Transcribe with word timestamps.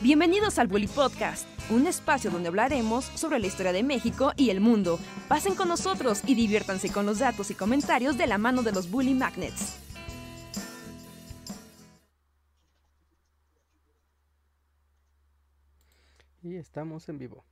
Bienvenidos 0.00 0.60
al 0.60 0.68
Bully 0.68 0.86
Podcast, 0.86 1.44
un 1.70 1.88
espacio 1.88 2.30
donde 2.30 2.46
hablaremos 2.46 3.04
sobre 3.04 3.40
la 3.40 3.48
historia 3.48 3.72
de 3.72 3.82
México 3.82 4.32
y 4.36 4.50
el 4.50 4.60
mundo. 4.60 5.00
Pasen 5.26 5.56
con 5.56 5.66
nosotros 5.66 6.22
y 6.24 6.36
diviértanse 6.36 6.92
con 6.92 7.04
los 7.04 7.18
datos 7.18 7.50
y 7.50 7.56
comentarios 7.56 8.16
de 8.16 8.28
la 8.28 8.38
mano 8.38 8.62
de 8.62 8.70
los 8.70 8.92
Bully 8.92 9.14
Magnets. 9.14 9.76
Y 16.44 16.54
estamos 16.54 17.08
en 17.08 17.18
vivo. 17.18 17.44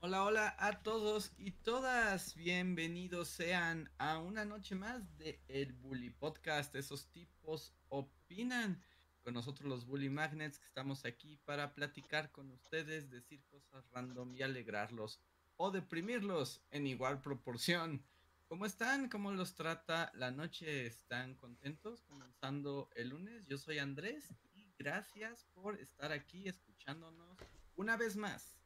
Hola, 0.00 0.24
hola 0.24 0.56
a 0.58 0.80
todos 0.82 1.32
y 1.36 1.50
todas. 1.50 2.34
Bienvenidos 2.34 3.28
sean 3.28 3.90
a 3.98 4.20
una 4.20 4.46
noche 4.46 4.74
más 4.74 5.18
de 5.18 5.38
El 5.48 5.74
Bully 5.74 6.08
Podcast. 6.08 6.74
Esos 6.76 7.08
tipos 7.08 7.74
opinan 7.90 8.80
con 9.26 9.34
nosotros 9.34 9.68
los 9.68 9.86
Bully 9.86 10.08
Magnets 10.08 10.60
que 10.60 10.66
estamos 10.66 11.04
aquí 11.04 11.36
para 11.44 11.74
platicar 11.74 12.30
con 12.30 12.48
ustedes, 12.52 13.10
decir 13.10 13.42
cosas 13.46 13.84
random 13.90 14.32
y 14.36 14.42
alegrarlos 14.42 15.20
o 15.56 15.72
deprimirlos 15.72 16.62
en 16.70 16.86
igual 16.86 17.20
proporción. 17.20 18.04
¿Cómo 18.46 18.66
están? 18.66 19.08
¿Cómo 19.08 19.32
los 19.32 19.56
trata 19.56 20.12
la 20.14 20.30
noche? 20.30 20.86
¿Están 20.86 21.34
contentos? 21.34 22.02
Comenzando 22.02 22.88
el 22.94 23.08
lunes. 23.08 23.44
Yo 23.46 23.58
soy 23.58 23.78
Andrés 23.78 24.32
y 24.54 24.72
gracias 24.78 25.44
por 25.54 25.74
estar 25.80 26.12
aquí 26.12 26.46
escuchándonos 26.46 27.36
una 27.74 27.96
vez 27.96 28.14
más. 28.14 28.56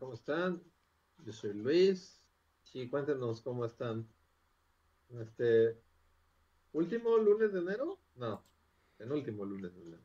¿cómo 0.00 0.14
están? 0.14 0.60
Yo 1.18 1.32
soy 1.32 1.52
Luis. 1.52 2.20
Sí, 2.64 2.88
cuéntenos 2.88 3.42
cómo 3.42 3.64
están. 3.64 4.08
Este, 5.20 5.80
¿último 6.72 7.16
lunes 7.18 7.52
de 7.52 7.60
enero? 7.60 8.01
No, 8.14 8.44
penúltimo 8.96 9.44
lunes 9.44 9.74
de 9.74 9.82
enero. 9.82 10.02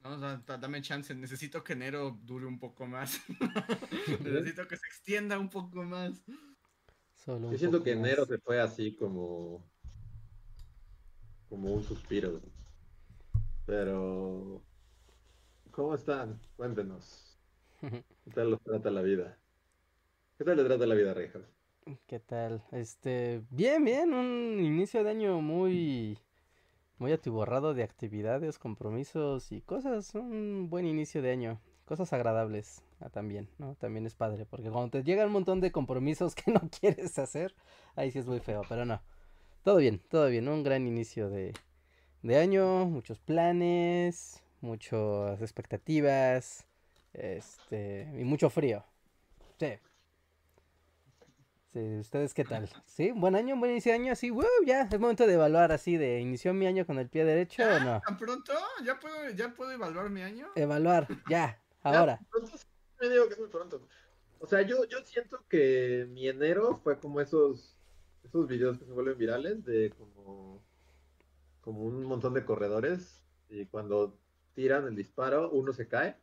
No, 0.00 0.16
da- 0.18 0.36
da- 0.46 0.58
dame 0.58 0.80
chance, 0.80 1.14
necesito 1.14 1.62
que 1.64 1.72
enero 1.72 2.10
dure 2.22 2.46
un 2.46 2.58
poco 2.58 2.86
más. 2.86 3.20
necesito 4.22 4.66
que 4.68 4.76
se 4.76 4.86
extienda 4.86 5.38
un 5.38 5.50
poco 5.50 5.82
más. 5.82 6.22
Solo 7.14 7.48
un 7.48 7.52
Yo 7.52 7.58
siento 7.58 7.78
poco 7.78 7.84
que 7.84 7.96
más. 7.96 8.06
enero 8.08 8.24
se 8.26 8.38
fue 8.38 8.60
así 8.60 8.94
como, 8.96 9.64
como 11.48 11.72
un 11.74 11.82
suspiro. 11.82 12.40
Pero, 13.66 14.62
¿cómo 15.70 15.94
están? 15.94 16.40
Cuéntenos. 16.56 17.38
¿Qué 18.24 18.30
tal 18.30 18.50
los 18.52 18.62
trata 18.62 18.90
la 18.90 19.02
vida? 19.02 19.36
¿Qué 20.38 20.44
tal 20.44 20.56
le 20.56 20.64
trata 20.64 20.86
la 20.86 20.94
vida, 20.94 21.12
Rejas? 21.14 21.42
¿Qué 22.06 22.20
tal? 22.20 22.62
Este, 22.70 23.42
bien, 23.50 23.84
bien, 23.84 24.12
un 24.12 24.60
inicio 24.60 25.02
de 25.04 25.10
año 25.10 25.40
muy, 25.40 26.18
muy 26.98 27.12
atiborrado 27.12 27.74
de 27.74 27.82
actividades, 27.82 28.58
compromisos 28.58 29.52
y 29.52 29.60
cosas. 29.60 30.14
Un 30.14 30.68
buen 30.68 30.86
inicio 30.86 31.22
de 31.22 31.30
año, 31.30 31.60
cosas 31.84 32.12
agradables 32.12 32.82
ah, 33.00 33.08
también, 33.08 33.48
¿no? 33.58 33.74
También 33.76 34.06
es 34.06 34.14
padre, 34.14 34.46
porque 34.46 34.70
cuando 34.70 34.90
te 34.90 35.04
llega 35.04 35.26
un 35.26 35.32
montón 35.32 35.60
de 35.60 35.72
compromisos 35.72 36.34
que 36.36 36.50
no 36.50 36.60
quieres 36.80 37.18
hacer, 37.18 37.54
ahí 37.96 38.10
sí 38.10 38.18
es 38.18 38.26
muy 38.26 38.40
feo, 38.40 38.62
pero 38.68 38.84
no. 38.84 39.00
Todo 39.62 39.76
bien, 39.76 40.00
todo 40.08 40.28
bien, 40.28 40.48
un 40.48 40.62
gran 40.62 40.86
inicio 40.86 41.30
de, 41.30 41.52
de 42.22 42.36
año, 42.36 42.86
muchos 42.86 43.18
planes, 43.18 44.42
muchas 44.60 45.40
expectativas, 45.40 46.66
este, 47.12 48.08
y 48.18 48.24
mucho 48.24 48.50
frío. 48.50 48.84
Sí. 49.58 49.74
Sí, 51.72 51.98
¿ustedes 51.98 52.32
qué 52.32 52.44
tal? 52.44 52.68
¿Sí? 52.86 53.10
¿Un 53.10 53.20
buen 53.20 53.34
año? 53.36 53.54
¿Un 53.54 53.60
buen 53.60 53.72
inicio 53.72 53.92
de 53.92 53.98
año? 53.98 54.16
Sí, 54.16 54.30
wow, 54.30 54.44
ya, 54.64 54.82
es 54.90 54.98
momento 54.98 55.26
de 55.26 55.34
evaluar 55.34 55.70
así 55.70 55.96
de 55.96 56.20
¿inició 56.20 56.54
mi 56.54 56.66
año 56.66 56.86
con 56.86 56.98
el 56.98 57.08
pie 57.08 57.24
derecho 57.24 57.62
o 57.62 57.80
no? 57.80 58.00
¿Tan 58.00 58.16
pronto? 58.16 58.54
¿Ya 58.84 58.98
puedo, 58.98 59.30
¿Ya 59.30 59.54
puedo 59.54 59.70
evaluar 59.72 60.08
mi 60.08 60.22
año? 60.22 60.48
Evaluar, 60.54 61.06
ya, 61.28 61.62
ahora. 61.82 62.18
Pronto 62.30 62.56
sí, 62.56 62.66
me 63.00 63.08
digo 63.10 63.26
que 63.26 63.34
es 63.34 63.40
muy 63.40 63.48
pronto. 63.48 63.86
O 64.40 64.46
sea, 64.46 64.62
yo, 64.62 64.84
yo 64.86 65.04
siento 65.04 65.44
que 65.48 66.06
mi 66.10 66.28
enero 66.28 66.76
fue 66.76 66.98
como 66.98 67.20
esos, 67.20 67.76
esos 68.24 68.46
videos 68.46 68.78
que 68.78 68.86
se 68.86 68.92
vuelven 68.92 69.18
virales 69.18 69.64
de 69.64 69.90
como, 69.90 70.62
como 71.60 71.82
un 71.82 72.04
montón 72.04 72.32
de 72.34 72.44
corredores 72.44 73.24
y 73.50 73.66
cuando 73.66 74.18
tiran 74.54 74.86
el 74.86 74.96
disparo 74.96 75.50
uno 75.50 75.72
se 75.72 75.86
cae 75.86 76.16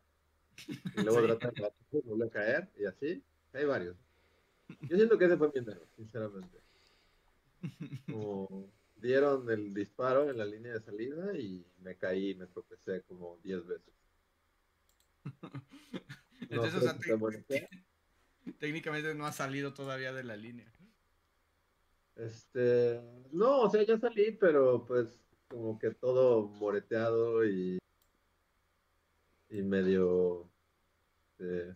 y 0.94 1.02
luego 1.02 1.20
Sí. 1.20 1.26
tratan 1.26 1.54
de 1.54 2.00
vuelve 2.00 2.26
a 2.26 2.30
caer 2.30 2.72
y 2.76 2.86
así. 2.86 3.22
Hay 3.52 3.64
varios. 3.64 4.05
Yo 4.82 4.96
siento 4.96 5.18
que 5.18 5.24
ese 5.26 5.36
fue 5.36 5.52
mi 5.54 5.72
sinceramente. 5.96 6.60
Como 8.06 8.70
dieron 8.96 9.50
el 9.50 9.74
disparo 9.74 10.30
en 10.30 10.38
la 10.38 10.44
línea 10.44 10.74
de 10.74 10.80
salida 10.80 11.36
y 11.38 11.66
me 11.80 11.96
caí 11.96 12.30
y 12.30 12.34
me 12.34 12.46
tropecé 12.46 13.02
como 13.02 13.38
10 13.42 13.66
veces. 13.66 13.94
No 16.50 16.64
Entonces, 16.64 16.90
o 16.92 17.40
sea, 17.48 17.68
técnicamente 18.58 19.14
no 19.14 19.26
ha 19.26 19.32
salido 19.32 19.72
todavía 19.72 20.12
de 20.12 20.22
la 20.22 20.36
línea. 20.36 20.70
Este, 22.14 23.00
no, 23.32 23.62
o 23.62 23.70
sea, 23.70 23.82
ya 23.82 23.98
salí, 23.98 24.32
pero 24.32 24.84
pues 24.86 25.18
como 25.48 25.78
que 25.78 25.90
todo 25.92 26.46
moreteado 26.46 27.44
y, 27.46 27.78
y 29.48 29.62
medio, 29.62 30.48
este, 31.38 31.74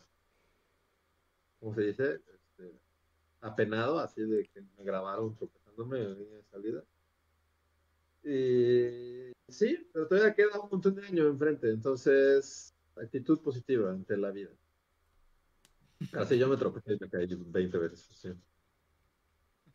¿cómo 1.58 1.74
se 1.74 1.82
dice? 1.82 2.20
Apenado, 3.40 3.98
así 3.98 4.22
de 4.22 4.46
que 4.48 4.60
me 4.60 4.84
grabaron 4.84 5.34
tropezándome 5.36 6.02
en 6.02 6.18
línea 6.18 6.36
de 6.36 6.44
salida. 6.44 6.84
Y 8.22 9.32
sí, 9.50 9.88
pero 9.92 10.06
todavía 10.06 10.34
queda 10.34 10.60
un 10.60 10.68
montón 10.70 10.94
de 10.94 11.06
años 11.06 11.26
enfrente, 11.26 11.70
entonces 11.70 12.74
actitud 12.96 13.40
positiva 13.40 13.90
ante 13.90 14.16
la 14.16 14.30
vida. 14.30 14.50
Así 16.14 16.38
yo 16.38 16.48
me 16.48 16.56
tropecé 16.56 16.94
y 16.94 16.98
me 16.98 17.08
caí 17.08 17.26
20 17.26 17.78
veces. 17.78 18.26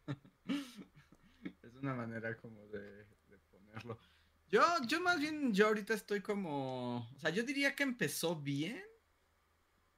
Es 1.64 1.76
una 1.82 1.96
manera 1.96 2.38
como 2.38 2.68
de, 2.68 2.80
de 2.80 3.38
ponerlo. 3.52 3.98
Yo, 4.52 4.62
yo 4.88 5.02
más 5.02 5.20
bien, 5.20 5.54
yo 5.54 5.68
ahorita 5.68 5.94
estoy 5.94 6.22
como, 6.22 6.98
o 6.98 7.20
sea, 7.20 7.32
yo 7.32 7.44
diría 7.44 7.76
que 7.76 7.84
empezó 7.84 8.36
bien, 8.36 8.84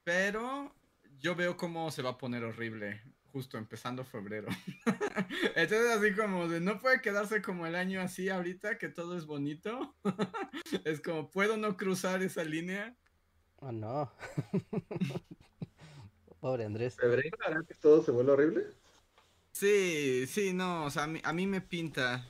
pero 0.04 0.74
yo 1.18 1.34
veo 1.34 1.56
cómo 1.56 1.90
se 1.90 2.02
va 2.02 2.10
a 2.10 2.18
poner 2.18 2.44
horrible 2.44 3.02
justo 3.32 3.58
empezando 3.58 4.04
febrero. 4.04 4.48
Entonces 5.56 5.90
así 5.90 6.14
como 6.14 6.48
de 6.48 6.60
no 6.60 6.80
puede 6.80 7.00
quedarse 7.00 7.42
como 7.42 7.66
el 7.66 7.74
año 7.74 8.00
así 8.00 8.28
ahorita 8.28 8.78
que 8.78 8.88
todo 8.88 9.16
es 9.16 9.26
bonito. 9.26 9.96
es 10.84 11.00
como 11.00 11.30
puedo 11.30 11.56
no 11.56 11.76
cruzar 11.76 12.22
esa 12.22 12.44
línea. 12.44 12.96
Oh, 13.56 13.72
no. 13.72 14.12
Pobre 16.40 16.64
Andrés. 16.64 16.96
¿Febrero 16.96 17.36
hará 17.44 17.62
que 17.66 17.74
todo 17.74 18.02
se 18.02 18.10
vuelva 18.10 18.34
horrible? 18.34 18.66
Sí, 19.52 20.26
sí, 20.28 20.52
no, 20.52 20.84
o 20.84 20.90
sea, 20.90 21.04
a 21.04 21.06
mí, 21.08 21.20
a 21.24 21.32
mí 21.32 21.46
me 21.48 21.60
pinta 21.60 22.24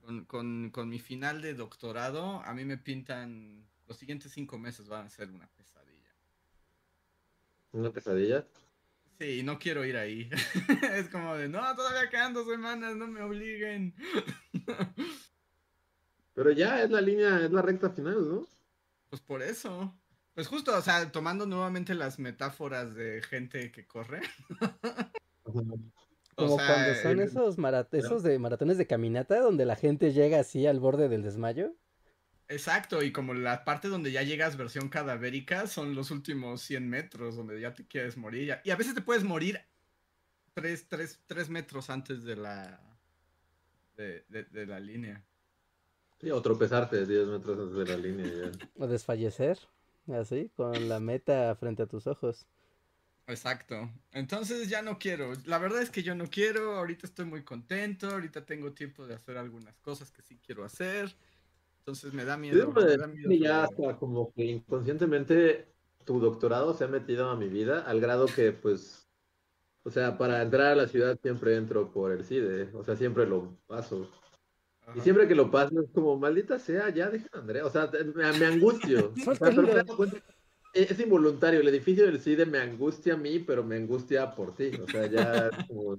con, 0.00 0.24
con, 0.24 0.70
con 0.70 0.88
mi 0.88 0.98
final 0.98 1.42
de 1.42 1.52
doctorado, 1.52 2.40
a 2.42 2.54
mí 2.54 2.64
me 2.64 2.78
pintan 2.78 3.66
los 3.86 3.98
siguientes 3.98 4.32
cinco 4.32 4.58
meses 4.58 4.88
van 4.88 5.06
a 5.06 5.10
ser 5.10 5.30
una 5.30 5.48
pesadilla. 5.48 6.14
¿Una 7.72 7.90
pesadilla? 7.90 8.46
Sí, 9.18 9.42
no 9.42 9.58
quiero 9.58 9.84
ir 9.84 9.96
ahí. 9.96 10.28
es 10.94 11.08
como 11.08 11.34
de, 11.36 11.48
no, 11.48 11.60
todavía 11.74 12.10
quedan 12.10 12.34
dos 12.34 12.46
semanas, 12.48 12.96
no 12.96 13.06
me 13.06 13.22
obliguen. 13.22 13.94
Pero 16.34 16.50
ya 16.50 16.82
es 16.82 16.90
la 16.90 17.00
línea, 17.00 17.40
es 17.44 17.50
la 17.50 17.62
recta 17.62 17.90
final, 17.90 18.28
¿no? 18.28 18.46
pues 19.08 19.22
por 19.22 19.42
eso. 19.42 19.94
Pues 20.34 20.48
justo, 20.48 20.76
o 20.76 20.82
sea, 20.82 21.10
tomando 21.10 21.46
nuevamente 21.46 21.94
las 21.94 22.18
metáforas 22.18 22.94
de 22.94 23.22
gente 23.22 23.72
que 23.72 23.86
corre. 23.86 24.20
O 26.38 26.44
Como 26.44 26.58
sea, 26.58 26.66
cuando 26.66 26.94
son 26.96 27.12
el- 27.12 27.20
esos, 27.20 27.56
esos 27.92 28.22
de 28.22 28.38
maratones 28.38 28.76
de 28.76 28.86
caminata 28.86 29.40
donde 29.40 29.64
la 29.64 29.74
gente 29.74 30.12
llega 30.12 30.38
así 30.38 30.66
al 30.66 30.80
borde 30.80 31.08
del 31.08 31.22
desmayo. 31.22 31.74
Exacto, 32.48 33.02
y 33.02 33.10
como 33.12 33.34
la 33.34 33.64
parte 33.64 33.88
donde 33.88 34.12
ya 34.12 34.22
llegas 34.22 34.56
versión 34.56 34.88
cadavérica 34.88 35.66
son 35.66 35.94
los 35.96 36.10
últimos 36.12 36.60
100 36.62 36.88
metros 36.88 37.34
donde 37.36 37.60
ya 37.60 37.74
te 37.74 37.86
quieres 37.86 38.16
morir. 38.16 38.46
ya- 38.46 38.62
Y 38.64 38.70
a 38.70 38.76
veces 38.76 38.94
te 38.94 39.00
puedes 39.02 39.24
morir 39.24 39.60
3, 40.54 40.86
metros 41.50 41.90
antes 41.90 42.22
de 42.24 42.36
la, 42.36 42.80
de, 43.96 44.24
de- 44.28 44.44
de 44.44 44.66
la 44.66 44.78
línea. 44.80 45.24
Sí, 46.20 46.30
o 46.30 46.40
tropezarte 46.40 47.04
10 47.04 47.26
metros 47.26 47.58
antes 47.58 47.76
de 47.76 47.84
la 47.84 47.96
línea 47.96 48.26
ya. 48.26 48.52
O 48.78 48.86
desfallecer, 48.86 49.58
así, 50.12 50.50
con 50.56 50.88
la 50.88 51.00
meta 51.00 51.54
frente 51.56 51.82
a 51.82 51.86
tus 51.86 52.06
ojos. 52.06 52.46
Exacto. 53.26 53.90
Entonces 54.12 54.68
ya 54.68 54.82
no 54.82 54.98
quiero. 55.00 55.32
La 55.46 55.58
verdad 55.58 55.82
es 55.82 55.90
que 55.90 56.04
yo 56.04 56.14
no 56.14 56.30
quiero. 56.30 56.76
Ahorita 56.76 57.08
estoy 57.08 57.24
muy 57.24 57.42
contento. 57.42 58.08
Ahorita 58.08 58.46
tengo 58.46 58.72
tiempo 58.72 59.04
de 59.04 59.14
hacer 59.16 59.36
algunas 59.36 59.76
cosas 59.80 60.12
que 60.12 60.22
sí 60.22 60.38
quiero 60.46 60.64
hacer. 60.64 61.12
Entonces 61.86 62.12
me 62.12 62.24
da 62.24 62.36
miedo. 62.36 62.56
Debo 62.56 62.72
me 62.72 62.84
de 62.84 62.96
da 62.96 63.06
miedo 63.06 63.30
ya 63.30 63.62
hasta 63.62 63.96
como 63.96 64.32
que 64.32 64.44
inconscientemente 64.44 65.72
tu 66.04 66.18
doctorado 66.18 66.74
se 66.74 66.82
ha 66.82 66.88
metido 66.88 67.30
a 67.30 67.36
mi 67.36 67.48
vida, 67.48 67.82
al 67.82 68.00
grado 68.00 68.26
que 68.26 68.50
pues, 68.50 69.08
o 69.84 69.90
sea, 69.90 70.18
para 70.18 70.42
entrar 70.42 70.72
a 70.72 70.74
la 70.74 70.88
ciudad 70.88 71.16
siempre 71.22 71.54
entro 71.54 71.92
por 71.92 72.10
el 72.10 72.24
CIDE, 72.24 72.70
o 72.74 72.82
sea, 72.82 72.96
siempre 72.96 73.24
lo 73.24 73.56
paso. 73.68 74.10
Y 74.96 75.00
siempre 75.00 75.28
que 75.28 75.36
lo 75.36 75.48
paso 75.48 75.80
es 75.80 75.88
como, 75.92 76.16
maldita 76.16 76.58
sea, 76.58 76.90
ya 76.90 77.08
deja 77.08 77.28
a 77.32 77.38
Andrea. 77.38 77.64
O 77.64 77.70
sea, 77.70 77.88
me, 78.14 78.32
me 78.32 78.46
angustio. 78.46 79.12
o 79.26 79.34
sea, 79.34 79.50
me 79.50 79.84
cuenta 79.84 80.22
es 80.72 81.00
involuntario. 81.00 81.60
El 81.60 81.68
edificio 81.68 82.06
del 82.06 82.20
CIDE 82.20 82.46
me 82.46 82.58
angustia 82.58 83.14
a 83.14 83.16
mí, 83.16 83.38
pero 83.38 83.64
me 83.64 83.76
angustia 83.76 84.34
por 84.34 84.54
ti. 84.54 84.70
O 84.82 84.86
sea, 84.88 85.06
ya 85.06 85.50
como, 85.66 85.98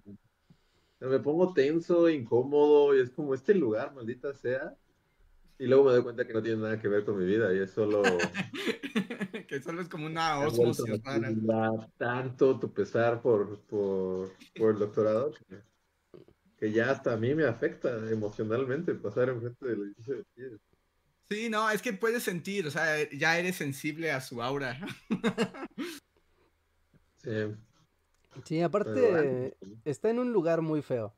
me 0.99 1.19
pongo 1.19 1.53
tenso, 1.53 2.09
incómodo, 2.09 2.95
y 2.95 2.99
es 3.01 3.09
como 3.09 3.33
este 3.33 3.55
lugar, 3.55 3.93
maldita 3.93 4.33
sea. 4.33 4.75
Y 5.59 5.65
luego 5.65 5.85
me 5.85 5.91
doy 5.91 6.03
cuenta 6.03 6.25
que 6.25 6.33
no 6.33 6.41
tiene 6.41 6.61
nada 6.61 6.79
que 6.79 6.87
ver 6.87 7.03
con 7.03 7.17
mi 7.17 7.25
vida 7.25 7.53
y 7.53 7.59
es 7.59 7.71
solo. 7.71 8.03
que 9.47 9.61
solo 9.61 9.81
es 9.81 9.89
como 9.89 10.05
una 10.05 10.39
osmosis 10.39 11.01
rara. 11.03 11.33
Tanto 11.97 12.59
tu 12.59 12.71
pesar 12.71 13.21
por, 13.21 13.59
por, 13.61 14.31
por 14.55 14.73
el 14.73 14.79
doctorado 14.79 15.31
que, 15.31 15.61
que, 16.57 16.71
ya 16.71 16.91
hasta 16.91 17.13
a 17.13 17.17
mí 17.17 17.33
me 17.33 17.45
afecta 17.45 17.89
emocionalmente 18.11 18.93
pasar 18.93 19.29
enfrente 19.29 19.65
del 19.65 19.81
edificio 19.81 20.15
del 20.15 20.25
CIDE. 20.35 20.57
Sí, 21.29 21.49
no, 21.49 21.69
es 21.69 21.81
que 21.81 21.91
puedes 21.91 22.23
sentir, 22.23 22.67
o 22.67 22.71
sea, 22.71 23.09
ya 23.11 23.37
eres 23.37 23.55
sensible 23.57 24.11
a 24.11 24.21
su 24.21 24.41
aura. 24.41 24.79
sí. 27.23 27.55
Sí, 28.45 28.61
aparte 28.61 29.57
está 29.83 30.09
en 30.09 30.19
un 30.19 30.31
lugar 30.31 30.61
muy 30.61 30.81
feo. 30.81 31.13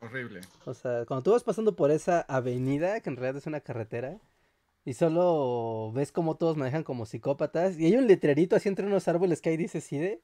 Horrible. 0.00 0.40
O 0.64 0.74
sea, 0.74 1.04
cuando 1.06 1.22
tú 1.22 1.32
vas 1.32 1.44
pasando 1.44 1.76
por 1.76 1.90
esa 1.90 2.22
avenida, 2.22 3.00
que 3.00 3.10
en 3.10 3.16
realidad 3.16 3.36
es 3.36 3.46
una 3.46 3.60
carretera, 3.60 4.18
y 4.84 4.94
solo 4.94 5.92
ves 5.92 6.10
como 6.10 6.36
todos 6.36 6.56
manejan 6.56 6.84
como 6.84 7.06
psicópatas, 7.06 7.78
y 7.78 7.86
hay 7.86 7.96
un 7.96 8.06
letrerito 8.06 8.56
así 8.56 8.68
entre 8.68 8.86
unos 8.86 9.08
árboles 9.08 9.40
que 9.40 9.50
ahí 9.50 9.56
dice 9.56 9.80
CIDE, 9.80 10.22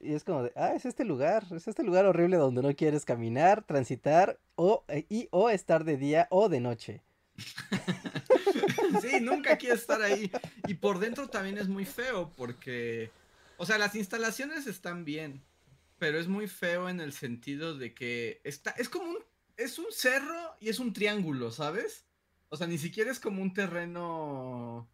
y 0.00 0.14
es 0.14 0.22
como 0.22 0.44
de, 0.44 0.52
ah, 0.54 0.74
es 0.74 0.84
este 0.84 1.04
lugar, 1.04 1.44
es 1.50 1.66
este 1.66 1.82
lugar 1.82 2.04
horrible 2.04 2.36
donde 2.36 2.62
no 2.62 2.74
quieres 2.74 3.04
caminar, 3.04 3.64
transitar, 3.64 4.38
o, 4.54 4.84
eh, 4.88 5.06
y, 5.08 5.28
o 5.30 5.50
estar 5.50 5.84
de 5.84 5.96
día 5.96 6.28
o 6.30 6.48
de 6.48 6.60
noche. 6.60 7.02
sí, 9.00 9.20
nunca 9.20 9.56
quieres 9.56 9.80
estar 9.80 10.02
ahí. 10.02 10.30
Y 10.68 10.74
por 10.74 10.98
dentro 10.98 11.28
también 11.28 11.58
es 11.58 11.68
muy 11.68 11.84
feo 11.84 12.30
porque, 12.36 13.10
o 13.56 13.66
sea, 13.66 13.78
las 13.78 13.94
instalaciones 13.94 14.66
están 14.66 15.04
bien, 15.04 15.42
pero 16.04 16.18
es 16.18 16.28
muy 16.28 16.48
feo 16.48 16.90
en 16.90 17.00
el 17.00 17.14
sentido 17.14 17.78
de 17.78 17.94
que 17.94 18.42
está, 18.44 18.72
es 18.72 18.90
como 18.90 19.08
un, 19.08 19.16
es 19.56 19.78
un 19.78 19.86
cerro 19.90 20.54
y 20.60 20.68
es 20.68 20.78
un 20.78 20.92
triángulo, 20.92 21.50
¿sabes? 21.50 22.04
O 22.50 22.58
sea, 22.58 22.66
ni 22.66 22.76
siquiera 22.76 23.10
es 23.10 23.18
como 23.18 23.40
un 23.40 23.54
terreno 23.54 24.86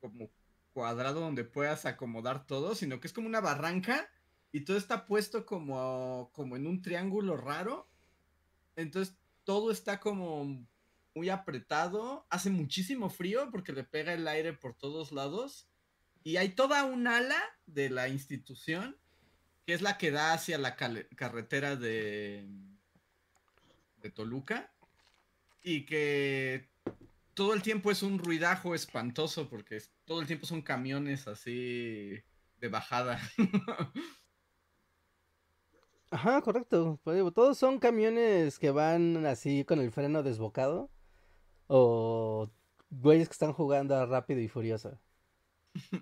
como 0.00 0.30
cuadrado 0.72 1.18
donde 1.18 1.42
puedas 1.42 1.86
acomodar 1.86 2.46
todo, 2.46 2.76
sino 2.76 3.00
que 3.00 3.08
es 3.08 3.12
como 3.12 3.26
una 3.26 3.40
barranca 3.40 4.08
y 4.52 4.60
todo 4.60 4.76
está 4.76 5.06
puesto 5.06 5.44
como, 5.44 6.30
como 6.32 6.54
en 6.54 6.68
un 6.68 6.82
triángulo 6.82 7.36
raro. 7.36 7.88
Entonces 8.76 9.16
todo 9.42 9.72
está 9.72 9.98
como 9.98 10.64
muy 11.16 11.30
apretado, 11.30 12.28
hace 12.30 12.48
muchísimo 12.48 13.10
frío 13.10 13.50
porque 13.50 13.72
le 13.72 13.82
pega 13.82 14.12
el 14.12 14.28
aire 14.28 14.52
por 14.52 14.76
todos 14.76 15.10
lados 15.10 15.68
y 16.22 16.36
hay 16.36 16.50
toda 16.50 16.84
un 16.84 17.08
ala 17.08 17.42
de 17.66 17.90
la 17.90 18.08
institución 18.08 18.96
que 19.68 19.74
es 19.74 19.82
la 19.82 19.98
que 19.98 20.10
da 20.10 20.32
hacia 20.32 20.56
la 20.56 20.76
carretera 20.76 21.76
de, 21.76 22.48
de 24.00 24.10
Toluca 24.10 24.72
y 25.62 25.84
que 25.84 26.70
todo 27.34 27.52
el 27.52 27.60
tiempo 27.60 27.90
es 27.90 28.02
un 28.02 28.18
ruidajo 28.18 28.74
espantoso 28.74 29.50
porque 29.50 29.82
todo 30.06 30.22
el 30.22 30.26
tiempo 30.26 30.46
son 30.46 30.62
camiones 30.62 31.28
así 31.28 32.18
de 32.56 32.68
bajada. 32.70 33.20
Ajá, 36.10 36.40
correcto. 36.40 36.98
Pues, 37.04 37.22
todos 37.34 37.58
son 37.58 37.78
camiones 37.78 38.58
que 38.58 38.70
van 38.70 39.26
así 39.26 39.66
con 39.66 39.80
el 39.80 39.92
freno 39.92 40.22
desbocado 40.22 40.90
o 41.66 42.50
güeyes 42.88 43.28
que 43.28 43.34
están 43.34 43.52
jugando 43.52 43.94
a 43.96 44.06
rápido 44.06 44.40
y 44.40 44.48
furioso. 44.48 44.98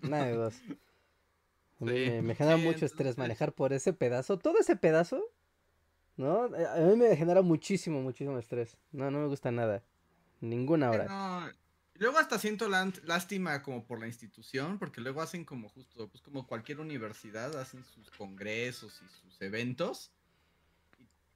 Nada 0.02 0.26
de 0.26 0.34
dos. 0.34 0.54
me, 1.78 2.34
genera 2.34 2.56
mucho 2.56 2.86
estrés 2.86 3.18
manejar 3.18 3.52
por 3.52 3.72
ese 3.72 3.92
pedazo. 3.92 4.38
Todo 4.38 4.58
ese 4.58 4.76
pedazo, 4.76 5.22
¿no? 6.16 6.44
A 6.44 6.76
mí 6.78 6.96
me 6.96 7.16
genera 7.16 7.42
muchísimo, 7.42 8.00
muchísimo 8.00 8.38
estrés. 8.38 8.76
No, 8.92 9.10
no 9.10 9.18
me 9.18 9.26
gusta 9.26 9.50
nada. 9.50 9.82
Ninguna 10.40 10.90
hora. 10.90 11.52
Luego 11.94 12.18
hasta 12.18 12.38
siento 12.38 12.68
lástima 12.68 13.62
como 13.62 13.86
por 13.86 14.00
la 14.00 14.06
institución, 14.06 14.78
porque 14.78 15.00
luego 15.00 15.22
hacen 15.22 15.44
como 15.46 15.70
justo, 15.70 16.08
pues 16.08 16.22
como 16.22 16.46
cualquier 16.46 16.80
universidad, 16.80 17.58
hacen 17.58 17.84
sus 17.84 18.10
congresos 18.10 19.00
y 19.02 19.08
sus 19.08 19.40
eventos. 19.40 20.12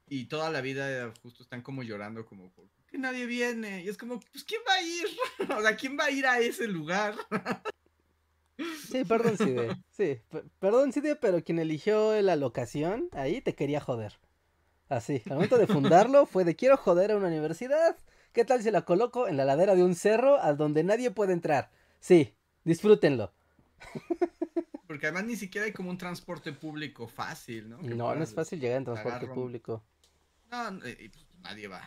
Y, 0.08 0.20
y 0.20 0.24
toda 0.26 0.50
la 0.50 0.60
vida 0.60 1.14
justo 1.22 1.42
están 1.42 1.62
como 1.62 1.82
llorando 1.82 2.26
como 2.26 2.50
por, 2.50 2.66
que 2.90 2.98
nadie 2.98 3.26
viene. 3.26 3.82
Y 3.82 3.88
es 3.88 3.96
como, 3.96 4.20
pues, 4.20 4.44
¿quién 4.44 4.60
va 4.68 4.74
a 4.74 4.82
ir? 4.82 5.06
o 5.58 5.62
sea, 5.62 5.76
¿quién 5.76 5.98
va 5.98 6.04
a 6.04 6.10
ir 6.10 6.26
a 6.26 6.40
ese 6.40 6.66
lugar? 6.66 7.14
sí, 8.90 9.04
perdón, 9.04 9.36
Cide. 9.36 9.76
Sí, 9.90 10.20
perdón, 10.58 10.92
Cide, 10.92 11.16
pero 11.16 11.42
quien 11.42 11.58
eligió 11.58 12.20
la 12.22 12.36
locación, 12.36 13.08
ahí 13.12 13.40
te 13.40 13.54
quería 13.54 13.80
joder. 13.80 14.18
Así, 14.88 15.22
al 15.26 15.34
momento 15.34 15.58
de 15.58 15.66
fundarlo 15.66 16.26
fue 16.26 16.44
de 16.44 16.56
quiero 16.56 16.76
joder 16.76 17.12
a 17.12 17.16
una 17.16 17.28
universidad. 17.28 17.96
¿Qué 18.32 18.44
tal 18.44 18.62
si 18.62 18.70
la 18.70 18.84
coloco 18.84 19.28
en 19.28 19.36
la 19.36 19.44
ladera 19.44 19.74
de 19.74 19.82
un 19.82 19.94
cerro 19.94 20.40
al 20.40 20.56
donde 20.56 20.84
nadie 20.84 21.10
puede 21.10 21.32
entrar? 21.32 21.70
Sí, 21.98 22.34
disfrútenlo. 22.64 23.32
Porque 24.86 25.06
además 25.06 25.24
ni 25.24 25.36
siquiera 25.36 25.66
hay 25.66 25.72
como 25.72 25.90
un 25.90 25.98
transporte 25.98 26.52
público 26.52 27.06
fácil, 27.06 27.70
¿no? 27.70 27.78
no, 27.80 28.14
no 28.14 28.22
es 28.22 28.34
fácil 28.34 28.60
llegar 28.60 28.78
en 28.78 28.84
transporte 28.84 29.28
público. 29.28 29.84
No, 30.50 30.78
pues, 30.80 30.96
nadie 31.42 31.68
va. 31.68 31.86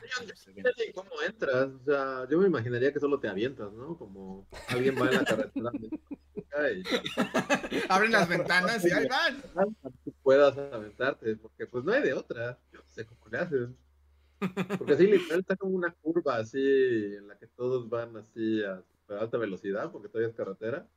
cómo 0.93 1.09
entras, 1.25 1.69
o 1.69 1.83
sea, 1.83 2.27
yo 2.29 2.39
me 2.39 2.47
imaginaría 2.47 2.91
que 2.91 2.99
solo 2.99 3.19
te 3.19 3.27
avientas, 3.27 3.71
¿no? 3.73 3.97
Como 3.97 4.47
alguien 4.69 4.95
va 4.95 5.07
en 5.07 5.15
la 5.15 5.23
carretera. 5.23 5.71
y... 6.71 6.83
Abren 7.89 8.11
las 8.11 8.27
ventanas 8.27 8.85
y 8.85 8.91
ahí 8.91 9.07
van. 9.07 9.75
Tú 10.03 10.13
puedas 10.21 10.57
aventarte, 10.57 11.35
porque 11.35 11.67
pues 11.67 11.83
no 11.83 11.91
hay 11.91 12.01
de 12.03 12.13
otra. 12.13 12.59
Yo 12.71 12.79
no 12.79 12.87
sé 12.87 13.05
cómo 13.05 13.27
le 13.29 13.37
hacen. 13.37 13.77
Porque 14.77 14.93
así 14.93 15.07
literal 15.07 15.39
está 15.39 15.55
como 15.55 15.75
una 15.75 15.93
curva 15.93 16.37
así 16.37 16.59
en 16.59 17.27
la 17.27 17.37
que 17.37 17.47
todos 17.47 17.89
van 17.89 18.17
así 18.17 18.61
a 18.63 18.83
alta 19.07 19.37
velocidad, 19.37 19.91
porque 19.91 20.09
todavía 20.09 20.29
es 20.29 20.35
carretera. 20.35 20.87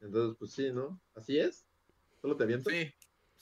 Entonces, 0.00 0.36
pues 0.38 0.52
sí, 0.52 0.70
¿no? 0.70 1.00
Así 1.14 1.38
es. 1.38 1.66
Solo 2.20 2.36
te 2.36 2.44
avientas. 2.44 2.72
Sí 2.72 2.94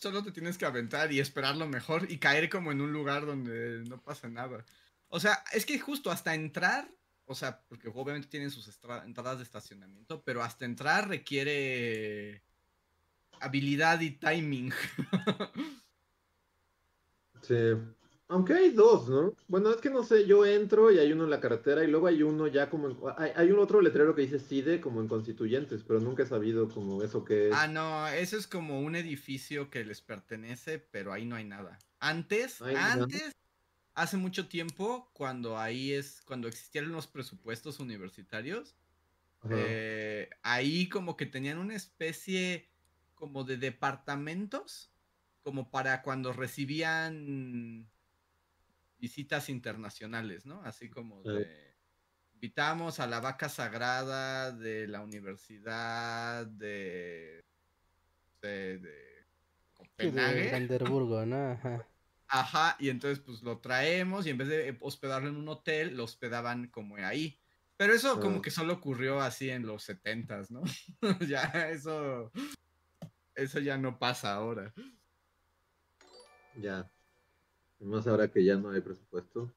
solo 0.02 0.24
te 0.24 0.32
tienes 0.32 0.58
que 0.58 0.66
aventar 0.66 1.12
y 1.12 1.20
esperar 1.20 1.56
lo 1.56 1.68
mejor 1.68 2.10
y 2.10 2.18
caer 2.18 2.50
como 2.50 2.72
en 2.72 2.80
un 2.80 2.92
lugar 2.92 3.24
donde 3.24 3.84
no 3.88 4.02
pasa 4.02 4.28
nada. 4.28 4.64
O 5.08 5.20
sea, 5.20 5.44
es 5.52 5.64
que 5.64 5.78
justo 5.78 6.10
hasta 6.10 6.34
entrar, 6.34 6.90
o 7.24 7.36
sea, 7.36 7.60
porque 7.68 7.88
obviamente 7.88 8.26
tienen 8.26 8.50
sus 8.50 8.68
entradas 9.04 9.38
de 9.38 9.44
estacionamiento, 9.44 10.22
pero 10.24 10.42
hasta 10.42 10.64
entrar 10.64 11.08
requiere 11.08 12.42
habilidad 13.40 14.00
y 14.00 14.10
timing. 14.10 14.72
sí. 17.42 17.54
Aunque 18.32 18.54
hay 18.54 18.70
dos, 18.70 19.10
¿no? 19.10 19.34
Bueno, 19.46 19.70
es 19.70 19.76
que 19.76 19.90
no 19.90 20.02
sé, 20.04 20.26
yo 20.26 20.46
entro 20.46 20.90
y 20.90 20.98
hay 20.98 21.12
uno 21.12 21.24
en 21.24 21.30
la 21.30 21.38
carretera 21.38 21.84
y 21.84 21.86
luego 21.86 22.06
hay 22.06 22.22
uno 22.22 22.46
ya 22.46 22.70
como... 22.70 22.88
En, 22.88 22.96
hay, 23.36 23.50
un 23.50 23.58
otro 23.58 23.82
letrero 23.82 24.14
que 24.14 24.22
dice 24.22 24.38
CIDE 24.38 24.80
como 24.80 25.02
en 25.02 25.08
Constituyentes, 25.08 25.82
pero 25.86 26.00
nunca 26.00 26.22
he 26.22 26.26
sabido 26.26 26.70
como 26.70 27.02
eso 27.02 27.26
que 27.26 27.48
es. 27.48 27.54
Ah, 27.54 27.68
no, 27.68 28.08
eso 28.08 28.38
es 28.38 28.46
como 28.46 28.80
un 28.80 28.96
edificio 28.96 29.68
que 29.68 29.84
les 29.84 30.00
pertenece, 30.00 30.78
pero 30.78 31.12
ahí 31.12 31.26
no 31.26 31.36
hay 31.36 31.44
nada. 31.44 31.78
Antes, 32.00 32.62
antes, 32.62 33.36
hace 33.94 34.16
mucho 34.16 34.48
tiempo, 34.48 35.10
cuando 35.12 35.58
ahí 35.58 35.92
es, 35.92 36.22
cuando 36.24 36.48
existían 36.48 36.90
los 36.90 37.06
presupuestos 37.06 37.80
universitarios, 37.80 38.74
eh, 39.50 40.30
ahí 40.42 40.88
como 40.88 41.18
que 41.18 41.26
tenían 41.26 41.58
una 41.58 41.76
especie 41.76 42.70
como 43.14 43.44
de 43.44 43.58
departamentos, 43.58 44.90
como 45.42 45.70
para 45.70 46.00
cuando 46.00 46.32
recibían 46.32 47.90
visitas 49.02 49.48
internacionales, 49.48 50.46
¿no? 50.46 50.62
Así 50.62 50.88
como 50.88 51.22
de 51.24 51.74
invitamos 52.34 53.00
a 53.00 53.08
la 53.08 53.18
vaca 53.18 53.48
sagrada 53.48 54.52
de 54.52 54.86
la 54.86 55.00
universidad 55.00 56.46
de 56.46 57.40
de, 58.40 58.78
de 58.78 59.26
Copenhague. 59.74 60.68
De 60.68 60.78
¿no? 61.26 61.50
Ajá. 61.52 61.88
Ajá, 62.28 62.76
y 62.78 62.90
entonces 62.90 63.18
pues 63.18 63.42
lo 63.42 63.58
traemos 63.58 64.24
y 64.26 64.30
en 64.30 64.38
vez 64.38 64.48
de 64.48 64.78
hospedarlo 64.80 65.28
en 65.28 65.36
un 65.36 65.48
hotel, 65.48 65.96
lo 65.96 66.04
hospedaban 66.04 66.68
como 66.68 66.96
ahí. 66.96 67.40
Pero 67.76 67.94
eso 67.94 68.20
como 68.20 68.40
que 68.40 68.52
solo 68.52 68.74
ocurrió 68.74 69.20
así 69.20 69.50
en 69.50 69.66
los 69.66 69.82
setentas, 69.82 70.52
¿no? 70.52 70.62
ya 71.28 71.42
eso 71.70 72.30
eso 73.34 73.58
ya 73.58 73.76
no 73.78 73.98
pasa 73.98 74.32
ahora. 74.34 74.72
Ya. 76.56 76.88
Más 77.82 78.06
ahora 78.06 78.28
que 78.28 78.44
ya 78.44 78.56
no 78.56 78.70
hay 78.70 78.80
presupuesto. 78.80 79.52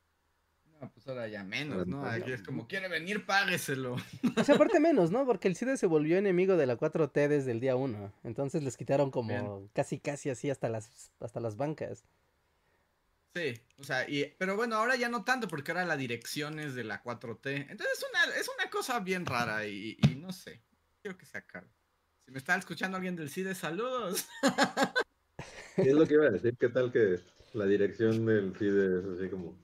No, 0.82 0.92
pues 0.92 1.08
ahora 1.08 1.28
ya 1.28 1.44
menos, 1.44 1.88
¿no? 1.88 2.06
Aquí 2.06 2.32
es 2.32 2.42
como, 2.42 2.68
quiere 2.68 2.90
venir, 2.90 3.26
págueselo. 3.26 3.96
O 4.36 4.44
sea, 4.44 4.56
aparte 4.56 4.80
menos, 4.80 5.12
¿no? 5.12 5.26
Porque 5.26 5.48
el 5.48 5.56
CIDE 5.56 5.78
se 5.78 5.88
volvió 5.88 6.18
enemigo 6.18 6.58
de 6.58 6.66
la 6.66 6.78
4T 6.78 7.28
desde 7.28 7.52
el 7.52 7.60
día 7.60 7.76
1. 7.76 8.14
Entonces 8.24 8.64
les 8.64 8.76
quitaron 8.76 9.12
como 9.12 9.70
casi, 9.74 10.00
casi 10.00 10.30
así 10.30 10.50
hasta 10.50 10.68
las, 10.68 11.12
hasta 11.20 11.40
las 11.40 11.56
bancas. 11.56 12.04
Sí, 13.36 13.54
o 13.78 13.84
sea, 13.84 14.10
y, 14.10 14.34
pero 14.38 14.56
bueno, 14.56 14.76
ahora 14.76 14.96
ya 14.96 15.10
no 15.10 15.24
tanto 15.24 15.48
porque 15.48 15.72
ahora 15.72 15.86
la 15.86 15.98
dirección 15.98 16.60
es 16.60 16.74
de 16.74 16.84
la 16.84 17.04
4T. 17.04 17.68
Entonces 17.70 17.98
es 17.98 18.06
una, 18.10 18.36
es 18.36 18.50
una 18.60 18.70
cosa 18.70 19.00
bien 19.00 19.26
rara 19.26 19.66
y, 19.68 19.98
y 20.10 20.16
no 20.16 20.32
sé. 20.32 20.62
Quiero 21.02 21.18
que 21.18 21.26
se 21.26 21.38
acabe. 21.38 21.68
Si 22.26 22.32
me 22.32 22.40
está 22.40 22.56
escuchando 22.56 22.98
alguien 22.98 23.16
del 23.16 23.30
CIDE, 23.30 23.54
saludos. 23.56 24.28
Y 25.78 25.82
es 25.90 25.94
lo 25.94 26.08
que 26.08 26.16
iba 26.16 26.26
a 26.26 26.32
decir, 26.32 26.56
¿qué 26.58 26.70
tal 26.70 26.92
que 26.92 27.20
la 27.56 27.66
dirección 27.66 28.26
del 28.26 28.56
FIDE 28.56 29.00
es 29.00 29.06
así 29.06 29.30
como... 29.30 29.58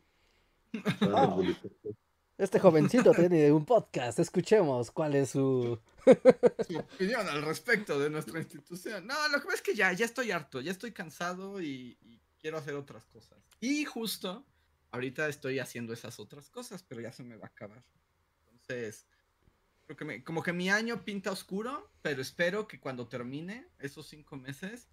Oh. 1.02 1.44
Este 2.38 2.60
jovencito 2.60 3.12
tiene 3.12 3.52
un 3.52 3.66
podcast, 3.66 4.18
escuchemos 4.20 4.90
cuál 4.90 5.16
es 5.16 5.32
su... 5.32 5.78
su 6.68 6.78
opinión 6.80 7.28
al 7.28 7.44
respecto 7.44 8.00
de 8.00 8.10
nuestra 8.10 8.40
institución. 8.40 9.06
No, 9.06 9.14
lo 9.28 9.40
que 9.40 9.46
pasa 9.46 9.58
es 9.58 9.62
que 9.62 9.76
ya, 9.76 9.94
ya 9.94 10.06
estoy 10.06 10.32
harto, 10.32 10.60
ya 10.60 10.72
estoy 10.72 10.92
cansado 10.92 11.62
y, 11.62 11.98
y 12.02 12.20
quiero 12.40 12.58
hacer 12.58 12.74
otras 12.74 13.06
cosas. 13.06 13.38
Y 13.60 13.86
justo 13.86 14.44
ahorita 14.92 15.28
estoy 15.28 15.60
haciendo 15.60 15.94
esas 15.94 16.20
otras 16.20 16.50
cosas, 16.50 16.84
pero 16.84 17.02
ya 17.02 17.12
se 17.12 17.24
me 17.24 17.36
va 17.36 17.46
a 17.46 17.50
acabar. 17.50 17.84
Entonces, 18.52 19.06
creo 19.86 19.98
que 19.98 20.06
me, 20.06 20.24
como 20.24 20.42
que 20.44 20.54
mi 20.54 20.70
año 20.70 21.04
pinta 21.04 21.32
oscuro, 21.32 21.92
pero 22.02 22.22
espero 22.22 22.68
que 22.68 22.80
cuando 22.80 23.08
termine 23.08 23.68
esos 23.80 24.08
cinco 24.08 24.36
meses 24.38 24.88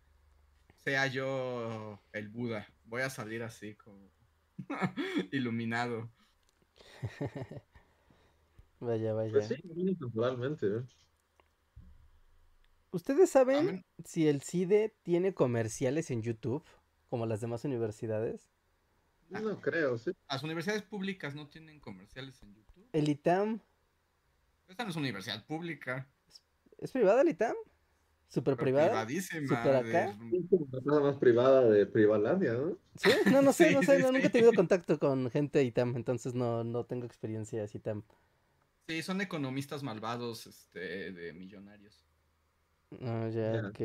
sea 0.85 1.07
yo 1.07 2.01
el 2.13 2.29
Buda. 2.29 2.67
Voy 2.85 3.03
a 3.03 3.11
salir 3.11 3.43
así 3.43 3.75
como 3.75 4.11
iluminado. 5.33 6.11
vaya, 8.81 9.13
vaya. 9.13 9.33
Pues 9.33 9.49
sí, 9.49 9.97
totalmente. 9.99 10.67
¿eh? 10.67 10.83
¿Ustedes 12.91 13.31
saben 13.31 13.85
si 14.05 14.29
el 14.29 14.43
CIDE 14.43 14.97
tiene 15.03 15.35
comerciales 15.35 16.11
en 16.11 16.23
YouTube, 16.23 16.65
como 17.09 17.27
las 17.27 17.41
demás 17.41 17.65
universidades? 17.65 18.51
No 19.29 19.61
creo, 19.61 19.99
sí. 19.99 20.13
Las 20.31 20.43
universidades 20.43 20.83
públicas 20.83 21.35
no 21.35 21.49
tienen 21.49 21.81
comerciales 21.81 22.43
en 22.43 22.55
YouTube. 22.55 22.89
¿El 22.93 23.09
ITAM? 23.11 23.61
Esta 24.69 24.85
no 24.85 24.91
es 24.91 24.97
universidad 24.97 25.45
pública. 25.47 26.09
¿Es 26.79 26.93
privada 26.93 27.21
el 27.21 27.29
ITAM? 27.29 27.57
¿Super 28.29 28.59
privada? 28.59 28.91
privadísima, 28.91 29.47
¿Super 29.47 29.77
acá? 29.77 30.17
la 30.85 31.01
más 31.01 31.17
privada 31.19 31.69
de 31.69 31.87
Privalandia, 31.87 32.55
¿no? 32.55 32.79
¿Sí? 32.97 33.13
No, 33.29 33.43
no 33.43 33.53
sé, 33.55 33.71
Sí, 33.71 33.73
no 33.73 33.83
sé, 33.83 33.99
sí, 33.99 34.01
no, 34.01 34.13
nunca 34.13 34.29
he 34.29 34.31
sí. 34.31 34.33
tenido 34.33 34.55
contacto 34.55 34.99
con 34.99 35.31
gente 35.31 35.63
ITAM, 35.63 35.97
entonces 35.97 36.35
no, 36.35 36.65
no 36.65 36.85
tengo 36.87 37.07
experiencia 37.07 37.65
ITAM. 37.73 38.03
Sí, 38.89 39.03
son 39.03 39.21
economistas 39.21 39.83
malvados, 39.85 40.47
este, 40.47 41.13
de 41.13 41.33
millonarios. 41.35 42.09
Ah, 43.03 43.29
ya, 43.31 43.61
Ya. 43.63 43.69
ok. 43.69 43.81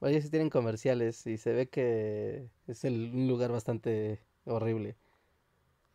Vaya, 0.00 0.20
sí 0.20 0.28
tienen 0.30 0.50
comerciales 0.50 1.26
y 1.26 1.38
se 1.38 1.52
ve 1.52 1.68
que 1.70 2.50
es 2.66 2.84
el- 2.84 3.12
un 3.14 3.28
lugar 3.28 3.52
bastante 3.52 4.26
horrible. 4.44 4.98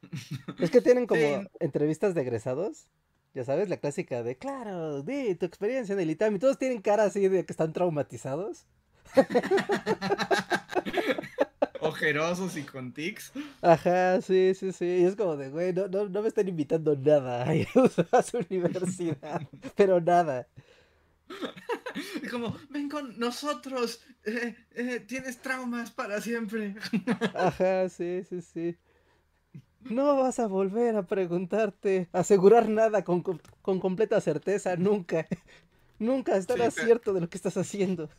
Es 0.60 0.72
que 0.72 0.82
tienen 0.82 1.08
como 1.08 1.42
Sí. 1.42 1.48
entrevistas 1.60 2.16
de 2.16 2.22
egresados, 2.22 2.90
ya 3.38 3.46
sabes, 3.46 3.70
la 3.70 3.78
clásica 3.78 4.24
de, 4.24 4.36
claro, 4.36 5.04
di 5.04 5.36
tu 5.36 5.46
experiencia 5.46 5.94
en 5.94 6.00
el 6.00 6.10
ITAM 6.10 6.36
y 6.36 6.40
todos 6.40 6.58
tienen 6.58 6.82
cara 6.82 7.04
así 7.04 7.28
de 7.28 7.46
que 7.46 7.54
están 7.54 7.72
traumatizados. 7.72 8.66
Ojerosos 11.82 12.58
y 12.58 12.64
con 12.64 12.94
tics. 12.94 13.32
Ajá, 13.62 14.20
sí, 14.22 14.54
sí, 14.56 14.72
sí. 14.72 14.86
Y 14.86 15.04
es 15.04 15.16
como 15.16 15.38
de, 15.38 15.50
güey, 15.50 15.72
no, 15.72 15.88
no, 15.88 16.10
no 16.10 16.24
me 16.24 16.30
están 16.30 16.48
invitando 16.48 16.96
nada 16.96 17.46
a 18.12 18.24
su 18.24 18.40
universidad, 18.50 19.48
pero 19.76 20.02
nada. 20.02 20.48
Y 22.24 22.28
como, 22.28 22.58
ven 22.72 22.90
con 22.90 23.20
nosotros, 23.20 24.02
eh, 24.24 24.56
eh, 24.72 25.00
tienes 25.02 25.38
traumas 25.44 25.92
para 25.92 26.22
siempre. 26.22 26.74
Ajá, 27.36 27.88
sí, 27.88 28.24
sí, 28.28 28.42
sí. 28.42 28.78
No 29.90 30.16
vas 30.18 30.40
a 30.40 30.48
volver 30.48 30.96
a 30.96 31.04
preguntarte, 31.04 32.10
asegurar 32.12 32.70
nada 32.70 33.04
con, 33.04 33.22
con 33.22 33.80
completa 33.80 34.20
certeza, 34.22 34.76
nunca. 34.76 35.28
Nunca 36.00 36.38
estarás 36.38 36.76
pero- 36.76 36.86
cierto 36.86 37.14
de 37.14 37.22
lo 37.22 37.30
que 37.30 37.38
estás 37.38 37.58
haciendo. 37.58 38.10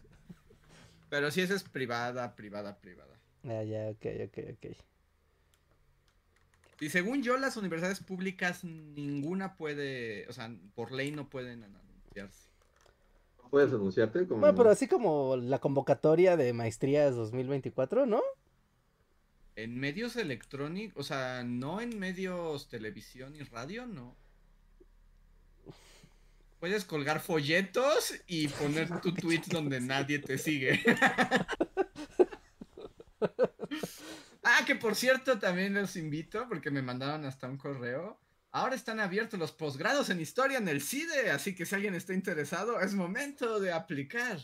Pero 1.09 1.31
sí, 1.31 1.41
esa 1.41 1.55
es 1.55 1.63
privada, 1.65 2.35
privada, 2.35 2.77
privada. 2.79 3.15
Ah, 3.45 3.63
ya, 3.63 3.89
ok, 3.91 4.07
ok, 4.27 4.39
ok. 4.55 4.77
Y 6.81 6.91
según 6.91 7.23
yo, 7.23 7.37
las 7.39 7.57
universidades 7.57 8.01
públicas, 8.01 8.63
ninguna 8.63 9.57
puede, 9.57 10.29
o 10.29 10.33
sea, 10.33 10.55
por 10.75 10.93
ley 10.93 11.11
no 11.11 11.29
pueden 11.29 11.65
anunciarse. 11.65 12.49
¿Puedes 13.51 13.73
anunciarte? 13.73 14.27
Como... 14.27 14.41
Bueno, 14.41 14.57
pero 14.57 14.71
así 14.71 14.87
como 14.87 15.37
la 15.37 15.59
convocatoria 15.59 16.37
de 16.37 16.53
maestrías 16.53 17.15
2024, 17.17 18.07
¿no? 18.07 18.21
En 19.59 19.77
medios 19.77 20.15
electrónicos, 20.15 21.01
o 21.01 21.03
sea, 21.03 21.43
no 21.43 21.81
en 21.81 21.99
medios 21.99 22.69
televisión 22.69 23.35
y 23.35 23.43
radio, 23.43 23.87
no. 23.87 24.17
Puedes 26.61 26.85
colgar 26.85 27.19
folletos 27.19 28.15
y 28.29 28.47
poner 28.47 29.01
tu 29.01 29.13
tweet 29.13 29.43
donde 29.49 29.81
nadie 29.81 30.21
te 30.21 30.39
sigue. 30.39 30.81
ah, 34.45 34.63
que 34.65 34.77
por 34.77 34.95
cierto, 34.95 35.41
también 35.41 35.75
los 35.75 35.97
invito 35.97 36.49
porque 36.49 36.71
me 36.71 36.81
mandaron 36.81 37.25
hasta 37.25 37.49
un 37.49 37.57
correo. 37.57 38.17
Ahora 38.53 38.77
están 38.77 39.01
abiertos 39.01 39.41
los 39.41 39.51
posgrados 39.51 40.09
en 40.11 40.21
historia 40.21 40.59
en 40.59 40.69
el 40.69 40.83
CIDE, 40.83 41.33
así 41.33 41.57
que 41.57 41.67
si 41.67 41.75
alguien 41.75 41.97
está 41.97 42.15
interesado, 42.15 42.81
es 42.81 42.95
momento 42.95 43.59
de 43.59 43.73
aplicar. 43.73 44.39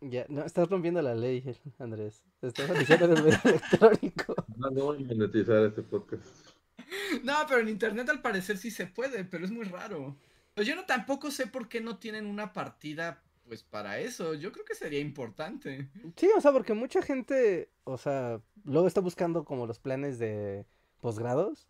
Ya, 0.00 0.24
no, 0.28 0.44
estás 0.44 0.68
rompiendo 0.68 1.02
la 1.02 1.14
ley, 1.14 1.44
Andrés. 1.78 2.24
Estás 2.40 2.78
diciendo 2.78 3.06
en 3.06 3.16
el 3.18 3.22
medio 3.24 3.38
electrónico. 3.44 4.34
No, 4.56 4.70
no 4.70 4.84
voy 4.84 5.04
a 5.04 5.06
monetizar 5.06 5.64
este 5.64 5.82
podcast. 5.82 6.24
No, 7.22 7.34
pero 7.48 7.60
en 7.60 7.68
internet 7.68 8.08
al 8.08 8.20
parecer 8.20 8.56
sí 8.56 8.70
se 8.70 8.86
puede, 8.86 9.24
pero 9.24 9.44
es 9.44 9.50
muy 9.52 9.64
raro. 9.64 10.16
Pues 10.54 10.66
yo 10.66 10.74
no 10.74 10.86
tampoco 10.86 11.30
sé 11.30 11.46
por 11.46 11.68
qué 11.68 11.80
no 11.80 11.98
tienen 11.98 12.26
una 12.26 12.52
partida 12.52 13.22
pues 13.46 13.62
para 13.62 13.98
eso. 14.00 14.34
Yo 14.34 14.50
creo 14.50 14.64
que 14.64 14.74
sería 14.74 14.98
importante. 15.00 15.88
Sí, 16.16 16.28
o 16.36 16.40
sea, 16.40 16.52
porque 16.52 16.74
mucha 16.74 17.00
gente, 17.02 17.70
o 17.84 17.96
sea, 17.96 18.40
luego 18.64 18.88
está 18.88 19.00
buscando 19.00 19.44
como 19.44 19.66
los 19.66 19.78
planes 19.78 20.18
de 20.18 20.66
posgrados 21.00 21.68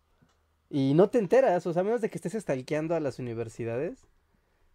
y 0.69 0.93
no 0.93 1.09
te 1.09 1.19
enteras, 1.19 1.65
o 1.67 1.73
sea, 1.73 1.81
a 1.81 1.85
menos 1.85 2.01
de 2.01 2.09
que 2.09 2.17
estés 2.17 2.33
stalkeando 2.33 2.95
a 2.95 2.99
las 2.99 3.19
universidades 3.19 4.07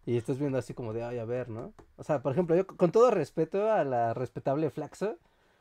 y 0.07 0.15
estés 0.15 0.39
viendo 0.39 0.57
así 0.57 0.73
como 0.73 0.93
de, 0.93 1.03
ay, 1.03 1.19
a 1.19 1.25
ver, 1.25 1.49
¿no? 1.49 1.73
O 1.97 2.03
sea, 2.03 2.21
por 2.21 2.31
ejemplo, 2.31 2.55
yo 2.55 2.65
con 2.65 2.93
todo 2.93 3.11
respeto 3.11 3.69
a 3.69 3.83
la 3.83 4.13
respetable 4.13 4.69
Flaxo, 4.69 5.19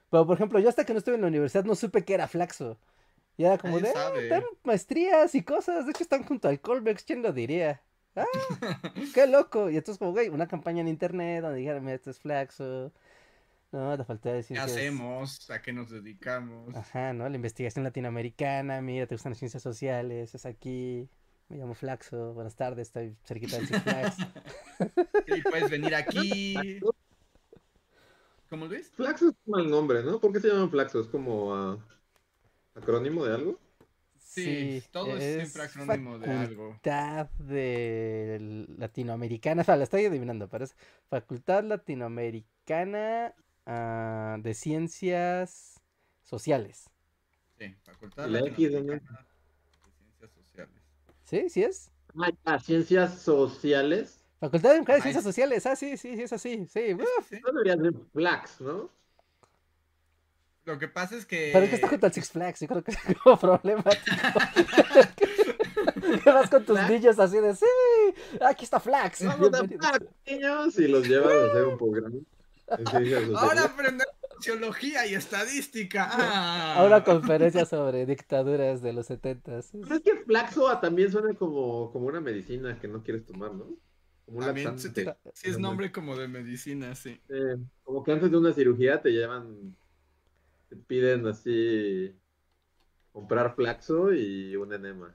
pero 0.08 0.24
por 0.24 0.36
ejemplo, 0.36 0.60
yo 0.60 0.68
hasta 0.68 0.84
que 0.84 0.92
no 0.92 1.00
estuve 1.00 1.16
en 1.16 1.22
la 1.22 1.26
universidad 1.26 1.64
no 1.64 1.74
supe 1.74 2.04
que 2.04 2.14
era 2.14 2.28
Flaxo. 2.28 2.78
Y 3.36 3.44
era 3.44 3.58
como 3.58 3.80
de, 3.80 3.88
ah, 3.88 4.12
dan 4.30 4.44
maestrías 4.62 5.34
y 5.34 5.42
cosas, 5.42 5.84
de 5.84 5.90
hecho 5.90 6.04
están 6.04 6.22
junto 6.22 6.48
al 6.48 6.60
Colmex, 6.60 7.02
¿quién 7.02 7.22
lo 7.22 7.32
diría? 7.32 7.82
Ah, 8.18 8.24
qué 9.12 9.26
loco. 9.26 9.68
Y 9.68 9.76
entonces 9.76 9.98
como, 9.98 10.12
güey, 10.12 10.30
una 10.30 10.48
campaña 10.48 10.80
en 10.80 10.88
internet 10.88 11.42
donde 11.42 11.58
dijeran, 11.58 11.84
mira, 11.84 11.96
esto 11.96 12.08
es 12.08 12.18
Flaxo. 12.18 12.90
No, 13.72 13.94
la 13.94 14.04
falta 14.06 14.32
de 14.32 14.42
¿Qué 14.42 14.58
hacemos? 14.58 15.50
¿A 15.50 15.60
qué 15.60 15.74
nos 15.74 15.90
dedicamos? 15.90 16.74
Ajá, 16.74 17.12
¿no? 17.12 17.28
La 17.28 17.36
investigación 17.36 17.84
latinoamericana, 17.84 18.80
mira, 18.80 19.06
te 19.06 19.16
gustan 19.16 19.32
las 19.32 19.38
ciencias 19.38 19.62
sociales, 19.62 20.34
es 20.34 20.46
aquí. 20.46 21.10
Me 21.48 21.58
llamo 21.58 21.74
Flaxo, 21.74 22.34
buenas 22.34 22.56
tardes, 22.56 22.88
estoy 22.88 23.16
cerquita 23.24 23.56
del 23.56 23.68
Six 23.68 23.82
Flags. 23.82 24.16
Y 25.28 25.42
puedes 25.42 25.70
venir 25.70 25.94
aquí. 25.94 26.80
¿Cómo 28.50 28.66
Luis? 28.66 28.90
Flaxo 28.90 29.28
es 29.28 29.34
un 29.44 29.52
mal 29.52 29.70
nombre, 29.70 30.02
¿no? 30.02 30.20
¿Por 30.20 30.32
qué 30.32 30.40
se 30.40 30.48
llama 30.48 30.68
Flaxo? 30.68 31.00
¿Es 31.00 31.06
como 31.06 31.54
ah, 31.54 31.78
acrónimo 32.74 33.24
de 33.24 33.34
algo? 33.34 33.60
Sí, 34.18 34.82
todo 34.90 35.16
es 35.16 35.34
siempre 35.34 35.62
acrónimo 35.62 36.18
de 36.18 36.30
algo. 36.30 36.66
Facultad 36.68 37.30
de 37.38 38.66
Latinoamericana, 38.76 39.62
o 39.62 39.64
sea, 39.64 39.76
la 39.76 39.84
estoy 39.84 40.04
adivinando, 40.04 40.50
es 40.60 40.76
Facultad 41.08 41.64
Latinoamericana 41.64 43.34
ah, 43.66 44.36
de 44.40 44.52
Ciencias 44.52 45.80
Sociales. 46.22 46.90
Sí, 47.58 47.74
Facultad. 47.84 48.26
Latinoamericana. 48.26 49.26
¿Sí? 51.26 51.50
¿Sí 51.50 51.64
es? 51.64 51.90
Ah, 52.16 52.30
ya, 52.46 52.58
ciencias 52.60 53.20
sociales. 53.20 54.24
Facultad 54.40 54.74
de 54.74 54.80
Mujeres. 54.80 55.02
Ciencias 55.02 55.24
Sociales, 55.24 55.66
ah, 55.66 55.76
sí, 55.76 55.96
sí, 55.96 56.16
sí, 56.16 56.22
es 56.22 56.32
así, 56.32 56.66
sí. 56.66 56.94
uf. 56.94 57.32
No 57.32 57.52
debería 57.52 57.76
ser 57.76 57.94
Flax, 58.12 58.60
¿no? 58.60 58.90
Lo 60.64 60.78
que 60.78 60.88
pasa 60.88 61.16
es 61.16 61.26
que. 61.26 61.50
Pero 61.52 61.64
es 61.64 61.70
que 61.70 61.76
está 61.76 61.88
junto 61.88 62.06
al 62.06 62.12
Six 62.12 62.30
Flags, 62.30 62.60
yo 62.60 62.68
creo 62.68 62.84
que 62.84 62.92
es 62.92 62.98
como 63.22 63.38
problemático. 63.38 64.16
Que 66.22 66.30
vas 66.30 66.48
con 66.48 66.64
tus 66.64 66.80
niños 66.88 67.18
así 67.18 67.38
de, 67.38 67.54
sí, 67.54 67.66
aquí 68.40 68.64
está 68.64 68.78
Flax. 68.78 69.24
Vamos 69.24 69.52
a 69.52 69.62
bienvenidos". 69.62 69.88
Flax, 69.88 70.06
niños, 70.26 70.78
y 70.78 70.86
los 70.86 71.06
llevas 71.08 71.32
a 71.32 71.46
hacer 71.46 71.64
un 71.64 71.76
programa. 71.76 72.16
Ahora 73.36 73.64
aprendemos 73.64 74.14
sociología 74.36 75.06
y 75.06 75.14
estadística. 75.14 76.08
Ah. 76.10 76.76
A 76.78 76.84
una 76.86 77.04
conferencia 77.04 77.64
sobre 77.66 78.06
dictaduras 78.06 78.82
de 78.82 78.92
los 78.92 79.06
setentas. 79.06 79.70
Pero 79.72 79.94
es 79.96 80.02
que 80.02 80.16
Flaxo 80.24 80.68
ah, 80.68 80.80
también 80.80 81.10
suena 81.10 81.34
como, 81.34 81.90
como 81.92 82.06
una 82.06 82.20
medicina 82.20 82.78
que 82.80 82.88
no 82.88 83.02
quieres 83.02 83.24
tomar, 83.26 83.52
¿no? 83.54 83.66
Como 84.24 84.38
un 84.38 84.44
También 84.44 84.78
se 84.78 84.88
laxante. 84.88 85.04
te- 85.24 85.30
Sí, 85.34 85.50
es 85.50 85.58
nombre 85.58 85.92
como 85.92 86.16
de 86.16 86.28
medicina, 86.28 86.94
sí. 86.94 87.20
Eh, 87.28 87.56
como 87.84 88.02
que 88.02 88.12
antes 88.12 88.30
de 88.30 88.36
una 88.36 88.52
cirugía 88.52 89.00
te 89.00 89.10
llevan 89.10 89.76
te 90.68 90.74
piden 90.76 91.26
así 91.28 92.12
comprar 93.12 93.54
flaxo 93.54 94.12
y 94.12 94.56
un 94.56 94.72
enema. 94.72 95.14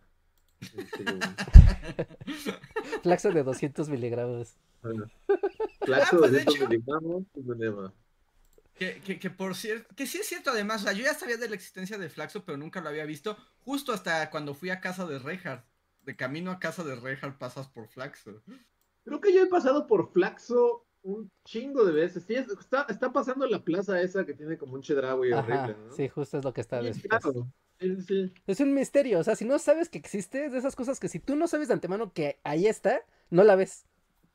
Flaxo 3.04 3.32
de 3.32 3.44
200 3.44 3.90
miligramos. 3.90 4.56
bueno. 4.82 5.06
Flaxo 5.82 6.20
pues, 6.20 6.32
de 6.32 6.40
de 6.40 6.46
200 6.46 6.56
hecho- 6.56 6.70
miligramos 6.70 7.24
y 7.36 7.40
un 7.40 7.62
enema. 7.64 7.94
Que, 8.82 9.00
que, 9.00 9.20
que 9.20 9.30
por 9.30 9.54
cierto, 9.56 9.94
que 9.96 10.08
sí 10.08 10.18
es 10.18 10.26
cierto 10.26 10.50
además, 10.50 10.82
o 10.82 10.86
sea, 10.86 10.94
yo 10.94 11.04
ya 11.04 11.14
sabía 11.14 11.38
de 11.38 11.48
la 11.48 11.54
existencia 11.54 12.00
de 12.00 12.10
Flaxo, 12.10 12.44
pero 12.44 12.58
nunca 12.58 12.82
lo 12.82 12.90
había 12.90 13.06
visto, 13.06 13.38
justo 13.64 13.94
hasta 13.94 14.32
cuando 14.32 14.56
fui 14.56 14.72
a 14.72 14.80
casa 14.82 15.06
de 15.06 15.20
Reinhardt. 15.20 15.64
De 16.02 16.16
camino 16.16 16.50
a 16.50 16.58
casa 16.58 16.84
de 16.84 16.96
Reinhardt 16.96 17.38
pasas 17.38 17.68
por 17.68 17.88
Flaxo. 17.88 18.42
Creo 19.06 19.22
que 19.22 19.32
yo 19.36 19.44
he 19.44 19.46
pasado 19.46 19.86
por 19.86 20.12
Flaxo 20.12 20.88
un 21.04 21.30
chingo 21.46 21.86
de 21.86 21.92
veces. 21.92 22.24
Sí, 22.26 22.34
es- 22.34 22.48
está, 22.48 22.88
está 22.90 23.14
pasando 23.14 23.46
la 23.46 23.64
plaza 23.64 24.02
esa 24.02 24.26
que 24.26 24.34
tiene 24.34 24.58
como 24.58 24.74
un 24.74 24.82
chedraui 24.82 25.32
Ajá, 25.32 25.68
horrible, 25.68 25.76
¿no? 25.88 25.96
sí, 25.96 26.08
justo 26.10 26.40
es 26.40 26.44
lo 26.44 26.52
que 26.52 26.62
está 26.62 26.82
Sí, 26.82 26.88
después. 26.88 27.22
claro. 27.22 27.48
Sí, 27.80 27.96
sí, 27.98 28.02
sí. 28.02 28.34
Es 28.48 28.60
un 28.62 28.74
misterio, 28.74 29.20
o 29.20 29.24
sea, 29.24 29.36
si 29.36 29.46
no 29.46 29.60
sabes 29.60 29.90
que 29.90 30.00
existe, 30.00 30.46
es 30.46 30.52
de 30.54 30.58
esas 30.58 30.76
cosas 30.76 31.00
que 31.00 31.08
si 31.08 31.20
tú 31.20 31.36
no 31.36 31.48
sabes 31.48 31.68
de 31.68 31.76
antemano 31.76 32.14
que 32.14 32.40
ahí 32.44 32.66
está, 32.66 33.06
no 33.30 33.44
la 33.44 33.56
ves. 33.56 33.86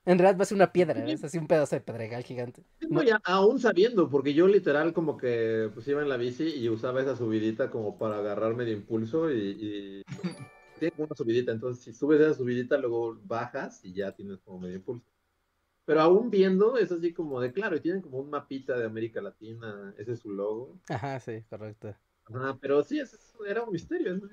En 0.06 0.18
realidad 0.18 0.38
va 0.38 0.42
a 0.44 0.46
ser 0.46 0.56
una 0.56 0.72
piedra, 0.72 1.04
es 1.10 1.22
así 1.24 1.36
un 1.36 1.46
pedazo 1.48 1.74
de 1.76 1.80
pedregal 1.82 2.22
gigante. 2.22 2.62
No. 2.80 3.00
no, 3.00 3.02
ya 3.02 3.20
aún 3.24 3.58
sabiendo, 3.58 4.08
porque 4.08 4.32
yo 4.34 4.46
literal 4.46 4.92
como 4.92 5.16
que 5.16 5.68
pues 5.74 5.86
iba 5.88 6.00
en 6.00 6.08
la 6.08 6.16
bici 6.16 6.44
y 6.44 6.68
usaba 6.68 7.02
esa 7.02 7.16
subidita 7.16 7.70
como 7.70 7.98
para 7.98 8.18
agarrarme 8.18 8.64
de 8.64 8.72
impulso 8.72 9.30
y, 9.32 9.36
y 9.60 10.02
tiene 10.78 10.92
como 10.92 11.06
una 11.06 11.16
subidita, 11.16 11.50
entonces 11.52 11.82
si 11.84 11.92
subes 11.92 12.20
esa 12.20 12.34
subidita 12.34 12.78
luego 12.78 13.18
bajas 13.24 13.84
y 13.84 13.92
ya 13.92 14.12
tienes 14.12 14.38
como 14.40 14.60
medio 14.60 14.76
impulso. 14.76 15.04
Pero 15.84 16.00
aún 16.00 16.30
viendo 16.30 16.76
es 16.76 16.90
así 16.92 17.12
como 17.12 17.40
de 17.40 17.52
claro, 17.52 17.76
y 17.76 17.80
tienen 17.80 18.02
como 18.02 18.18
un 18.18 18.30
mapita 18.30 18.76
de 18.78 18.86
América 18.86 19.20
Latina, 19.20 19.94
ese 19.98 20.12
es 20.12 20.20
su 20.20 20.32
logo. 20.32 20.78
Ajá, 20.88 21.18
sí, 21.20 21.42
correcto. 21.50 21.94
Ajá, 22.26 22.56
pero 22.60 22.82
sí, 22.82 22.98
es- 23.00 23.12
es- 23.12 23.34
era 23.46 23.62
un 23.62 23.72
misterio. 23.72 24.18
como- 24.20 24.32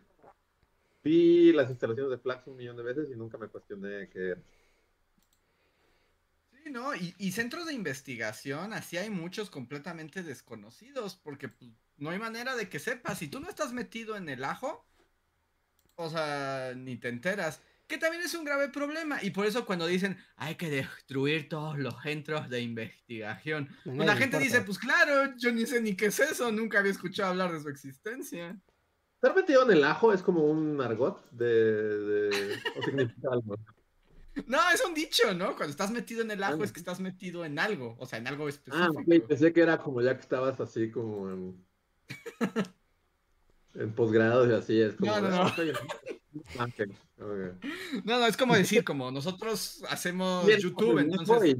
Vi 1.04 1.52
las 1.52 1.70
instalaciones 1.70 2.12
de 2.12 2.18
Flax 2.18 2.48
un 2.48 2.56
millón 2.56 2.78
de 2.78 2.84
veces 2.84 3.10
y 3.12 3.16
nunca 3.16 3.38
me 3.38 3.48
cuestioné 3.50 4.08
qué 4.10 4.30
era. 4.30 4.42
Sí, 6.64 6.72
¿no? 6.72 6.96
Y, 6.96 7.14
y 7.18 7.32
centros 7.32 7.66
de 7.66 7.74
investigación, 7.74 8.74
así 8.74 8.98
hay 8.98 9.10
muchos 9.10 9.50
completamente 9.50 10.24
desconocidos, 10.24 11.16
porque 11.16 11.50
pues, 11.50 11.72
no 11.98 12.10
hay 12.10 12.20
manera 12.20 12.56
de 12.56 12.70
que 12.70 12.80
sepas. 12.80 13.18
Si 13.18 13.28
tú 13.28 13.40
no 13.40 13.50
estás 13.50 13.74
metido 13.74 14.16
en 14.16 14.30
el 14.30 14.44
ajo, 14.44 14.86
o 15.96 16.10
sea, 16.10 16.74
ni 16.76 16.98
te 16.98 17.10
enteras. 17.10 17.62
Que 17.88 17.98
también 17.98 18.24
es 18.24 18.34
un 18.34 18.46
grave 18.46 18.70
problema. 18.70 19.22
Y 19.22 19.32
por 19.32 19.46
eso 19.46 19.66
cuando 19.66 19.86
dicen, 19.86 20.18
hay 20.38 20.56
que 20.56 20.70
destruir 20.70 21.50
todos 21.50 21.78
los 21.78 22.02
centros 22.02 22.50
de 22.50 22.62
investigación, 22.62 23.70
A 23.82 23.84
pues 23.84 23.98
la 23.98 24.16
gente 24.16 24.40
dice, 24.40 24.62
pues 24.62 24.80
claro, 24.80 25.36
yo 25.38 25.52
ni 25.52 25.66
sé 25.66 25.82
ni 25.82 25.96
qué 25.96 26.08
es 26.08 26.20
eso, 26.20 26.52
nunca 26.52 26.80
había 26.80 26.92
escuchado 26.92 27.32
hablar 27.32 27.52
de 27.52 27.60
su 27.60 27.70
existencia. 27.70 28.58
Estar 29.16 29.36
metido 29.36 29.64
en 29.64 29.72
el 29.78 29.84
ajo 29.84 30.14
es 30.14 30.22
como 30.22 30.46
un 30.46 30.82
argot 30.82 31.30
de, 31.32 31.46
de... 31.46 32.60
o 32.78 32.84
significa 32.84 33.30
algo. 33.32 33.58
No, 34.48 34.58
es 34.74 34.84
un 34.84 34.94
dicho, 34.94 35.34
¿no? 35.34 35.56
Cuando 35.56 35.72
estás 35.72 35.92
metido 35.92 36.22
en 36.22 36.32
el 36.32 36.44
ajo 36.44 36.62
Ah. 36.62 36.66
es 36.66 36.72
que 36.72 36.80
estás 36.80 37.00
metido 37.00 37.46
en 37.46 37.60
algo, 37.60 37.96
o 38.00 38.06
sea, 38.06 38.20
en 38.20 38.28
algo 38.28 38.46
Ah, 38.46 38.50
específico. 38.50 39.00
ok, 39.00 39.28
pensé 39.28 39.54
que 39.54 39.62
era 39.62 39.78
como 39.78 40.02
ya 40.02 40.16
que 40.16 40.22
estabas 40.22 40.60
así 40.60 40.90
como 40.92 41.30
en, 41.30 41.66
en 43.76 43.94
posgrado 43.94 44.50
y 44.50 44.54
así, 44.54 44.82
es 44.82 44.96
como... 44.96 45.12
No, 45.12 45.22
no, 45.30 45.44
"Ah, 45.44 45.56
no. 45.58 45.74
Ah. 46.60 46.68
No, 48.04 48.20
no, 48.20 48.26
es 48.26 48.36
como 48.36 48.56
decir, 48.56 48.84
como 48.84 49.12
nosotros 49.12 49.84
hacemos 49.88 50.46
YouTube, 50.58 50.98
entonces 50.98 51.56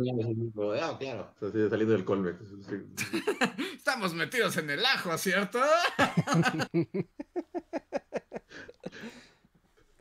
Ah, 0.82 0.98
claro. 1.00 1.32
O 1.36 1.40
sea, 1.40 1.52
sí, 1.52 1.70
salido 1.70 1.92
del 1.92 2.04
Colmex. 2.06 2.38
sí. 2.68 2.76
estamos 3.78 4.14
metidos 4.16 4.58
en 4.58 4.72
el 4.72 4.84
ajo, 4.86 5.16
¿cierto? 5.20 5.60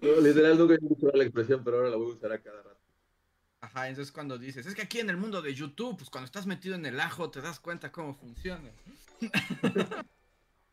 No, 0.02 0.20
literal, 0.20 0.58
nunca 0.58 0.74
he 0.74 0.76
escuchado 0.76 1.12
la 1.14 1.22
expresión, 1.24 1.62
pero 1.64 1.76
ahora 1.78 1.90
la 1.90 1.96
voy 1.96 2.10
a 2.10 2.14
usar 2.14 2.32
a 2.32 2.42
cada 2.42 2.62
rato. 2.62 2.80
Ajá, 3.60 3.88
entonces 3.88 4.12
cuando 4.12 4.36
dices, 4.38 4.66
es 4.66 4.74
que 4.74 4.82
aquí 4.82 4.98
en 4.98 5.08
el 5.08 5.16
mundo 5.16 5.40
de 5.40 5.54
YouTube, 5.54 5.96
pues 5.96 6.10
cuando 6.10 6.26
estás 6.26 6.46
metido 6.46 6.74
en 6.74 6.84
el 6.84 6.98
ajo 6.98 7.30
te 7.30 7.40
das 7.40 7.60
cuenta 7.60 7.90
cómo 7.92 8.14
funciona. 8.14 8.70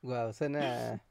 Wow, 0.01 0.31
suena. 0.31 1.03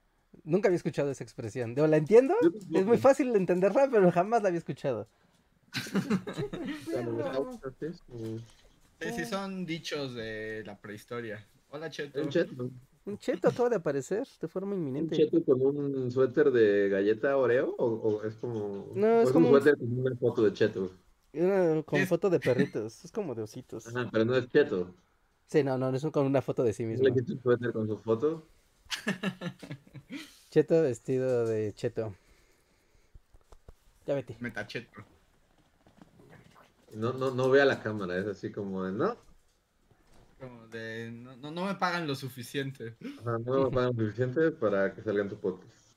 Nunca 0.45 0.69
había 0.69 0.79
escuchado 0.79 1.11
esa 1.11 1.23
expresión. 1.23 1.75
La 1.77 1.99
entiendo, 1.99 2.35
es 2.73 2.87
muy 2.87 2.97
fácil 2.97 3.33
de 3.35 3.39
entenderla, 3.39 3.87
pero 3.91 4.11
jamás 4.11 4.41
la 4.43 4.49
había 4.49 4.59
escuchado. 4.59 5.07
Como- 6.91 7.61
Sí, 9.01 9.13
sí, 9.15 9.25
son 9.27 9.67
dichos 9.67 10.15
de 10.15 10.63
la 10.65 10.79
prehistoria. 10.81 11.47
Hola, 11.69 11.91
Cheto. 11.91 12.27
Cheto, 12.31 12.71
Un 13.09 13.19
cheto 13.19 13.49
acaba 13.49 13.69
de 13.71 13.77
aparecer 13.77 14.27
de 14.41 14.49
forma 14.49 14.75
un 14.75 14.81
inminente. 14.81 15.17
cheto 15.17 15.43
con 15.45 15.61
un 15.65 16.11
suéter 16.11 16.51
de 16.51 16.89
galleta 16.91 17.37
Oreo 17.37 17.75
o, 17.79 17.87
o 17.87 18.23
es 18.25 18.37
como 18.37 18.91
No, 18.95 19.21
es 19.23 19.29
es 19.29 19.33
como 19.33 19.49
un 19.49 19.55
un- 19.55 19.61
suéter 19.63 19.79
con 19.79 19.99
una 19.99 20.17
foto 20.17 20.43
de 20.45 20.53
cheto. 20.53 20.91
Una- 21.33 21.83
con 21.85 22.01
Es- 22.01 22.09
foto 22.09 22.29
de 22.29 22.39
perritos, 22.41 23.05
es 23.05 23.11
como 23.13 23.35
de 23.35 23.43
ositos. 23.43 23.87
Ajá, 23.87 24.09
pero 24.13 24.25
no 24.27 24.37
es 24.37 24.49
cheto. 24.49 24.95
Sí, 25.47 25.65
no, 25.65 25.79
no, 25.79 25.89
es 25.95 26.05
con 26.13 26.27
una 26.27 26.43
foto 26.43 26.63
de 26.63 26.73
sí 26.75 26.83
¿No 26.83 26.91
mismo. 26.91 27.05
le 27.09 27.15
quito 27.15 27.33
un 27.33 27.43
suéter 27.43 27.73
con 27.73 27.89
su 27.89 27.97
foto? 27.99 28.47
Cheto 30.51 30.83
vestido 30.83 31.47
de 31.47 31.73
cheto. 31.75 32.15
Ya 34.07 34.15
vete. 34.15 34.37
Metacheto. 34.41 35.03
No, 36.95 37.13
no, 37.13 37.31
no 37.31 37.51
ve 37.51 37.61
a 37.61 37.67
la 37.67 37.83
cámara, 37.83 38.19
es 38.19 38.27
así 38.27 38.51
como 38.51 38.85
de, 38.85 38.93
no, 38.93 39.17
Como 40.39 40.69
de, 40.69 41.11
no, 41.13 41.37
no, 41.37 41.51
no 41.51 41.67
me 41.67 41.75
pagan 41.75 42.07
lo 42.07 42.15
suficiente. 42.15 42.97
ajá, 43.21 43.39
no 43.45 43.65
me 43.65 43.71
pagan 43.71 43.95
suficiente 43.97 44.51
para 44.53 44.95
que 44.95 45.03
salga 45.03 45.23
en 45.23 45.29
tu 45.29 45.37
podcast. 45.41 45.97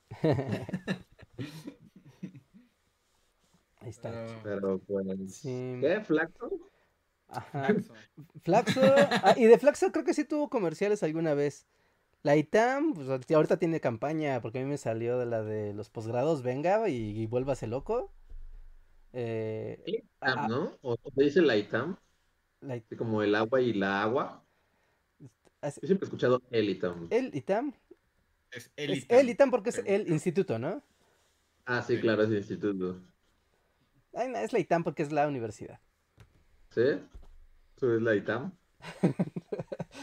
Ahí 3.80 3.88
está. 3.90 4.10
Pero- 4.42 4.42
Pero 4.42 4.78
pues, 4.80 5.34
Sí. 5.36 5.78
¿qué? 5.80 6.00
¿Flaxo? 6.04 6.50
Ajá. 7.28 7.66
Flaxo. 7.66 7.94
Flaxo. 8.42 8.80
ah, 9.22 9.34
y 9.36 9.44
de 9.44 9.58
Flaxo 9.58 9.90
creo 9.92 10.04
que 10.04 10.14
sí 10.14 10.24
tuvo 10.24 10.48
comerciales 10.48 11.02
alguna 11.02 11.34
vez. 11.34 11.66
La 12.22 12.36
ITAM, 12.36 12.94
pues 12.94 13.08
ahorita- 13.08 13.58
tiene 13.58 13.80
campaña 13.80 14.40
porque 14.40 14.60
a 14.60 14.62
mí 14.62 14.68
me 14.68 14.78
salió 14.78 15.18
de 15.18 15.26
la 15.26 15.42
de 15.42 15.72
los 15.74 15.90
posgrados, 15.90 16.42
venga 16.42 16.88
y, 16.88 16.94
y 17.20 17.26
vuélvase 17.26 17.66
loco. 17.66 18.12
Eh, 19.12 19.82
ITAM, 19.86 20.38
ah, 20.38 20.46
¿no? 20.48 20.78
¿O 20.82 20.96
se 20.96 21.22
dice 21.24 21.42
la 21.42 21.56
ITAM? 21.56 21.96
La 22.62 22.80
como 22.96 23.22
el 23.22 23.34
agua 23.34 23.60
y 23.60 23.72
la 23.74 24.02
agua. 24.02 24.44
Yo 25.62 25.70
siempre 25.70 26.04
he 26.04 26.08
escuchado 26.08 26.42
el 26.50 26.68
ITAM. 26.70 27.06
el 27.10 27.34
ITAM. 27.34 27.72
Es 28.50 28.66
Es 28.66 28.70
Elitam. 28.76 29.18
el 29.18 29.28
ITAM 29.30 29.50
porque 29.50 29.70
es 29.70 29.78
El 29.78 29.86
el 29.86 30.00
ITAM. 30.02 30.12
instituto, 30.14 30.58
¿no? 30.58 30.82
Ah, 31.64 31.82
sí, 31.82 31.98
claro, 32.00 32.22
es 32.24 32.30
el 32.30 32.38
instituto. 32.38 33.00
Ay, 34.14 34.28
no, 34.28 34.38
es 34.38 34.52
la 34.52 34.58
ITAM 34.58 34.82
porque 34.84 35.02
es 35.02 35.12
la 35.12 35.26
universidad. 35.28 35.80
¿Sí? 36.70 36.80
¿Eso 37.76 37.96
es 37.96 38.02
la 38.02 38.14
ITAM? 38.16 38.52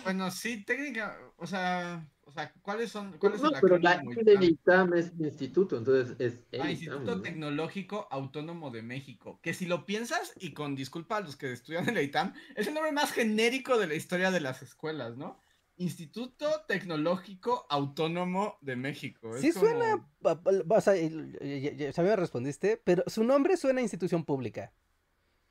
Bueno, 0.03 0.31
sí, 0.31 0.63
técnica, 0.63 1.17
o 1.37 1.45
sea, 1.45 2.07
o 2.29 2.31
sea, 2.31 2.53
¿cuáles 2.61 2.91
son, 2.91 3.11
cuál 3.17 3.33
es 3.33 3.41
No, 3.41 3.49
el 3.49 3.55
pero 3.59 3.77
la 3.79 4.01
ITAM? 4.41 4.93
Es 4.93 5.11
instituto, 5.19 5.77
entonces 5.77 6.15
es 6.19 6.33
el 6.51 6.61
Ah, 6.61 6.71
ITAM, 6.71 6.71
Instituto 6.71 7.15
¿no? 7.15 7.21
Tecnológico 7.21 8.07
Autónomo 8.11 8.71
de 8.71 8.81
México. 8.83 9.39
Que 9.41 9.53
si 9.53 9.65
lo 9.65 9.85
piensas, 9.85 10.33
y 10.39 10.53
con 10.53 10.75
disculpa 10.75 11.17
a 11.17 11.21
los 11.21 11.35
que 11.35 11.51
estudian 11.51 11.89
en 11.89 11.95
la 11.95 12.01
ITAM, 12.01 12.33
es 12.55 12.67
el 12.67 12.73
nombre 12.73 12.91
más 12.91 13.11
genérico 13.11 13.77
de 13.77 13.87
la 13.87 13.95
historia 13.95 14.31
de 14.31 14.39
las 14.39 14.61
escuelas, 14.61 15.17
¿no? 15.17 15.39
Instituto 15.77 16.47
Tecnológico 16.67 17.65
Autónomo 17.69 18.57
de 18.61 18.75
México. 18.75 19.35
es 19.35 19.41
Sí 19.41 19.51
como- 19.51 19.65
suena, 19.65 20.07
o 20.21 20.81
sea, 20.81 20.95
ya- 20.95 21.71
ya- 21.71 21.89
ya 21.91 22.03
me 22.03 22.15
respondiste, 22.15 22.77
pero 22.83 23.03
su 23.07 23.23
nombre 23.23 23.57
suena 23.57 23.79
a 23.79 23.83
institución 23.83 24.23
pública. 24.25 24.71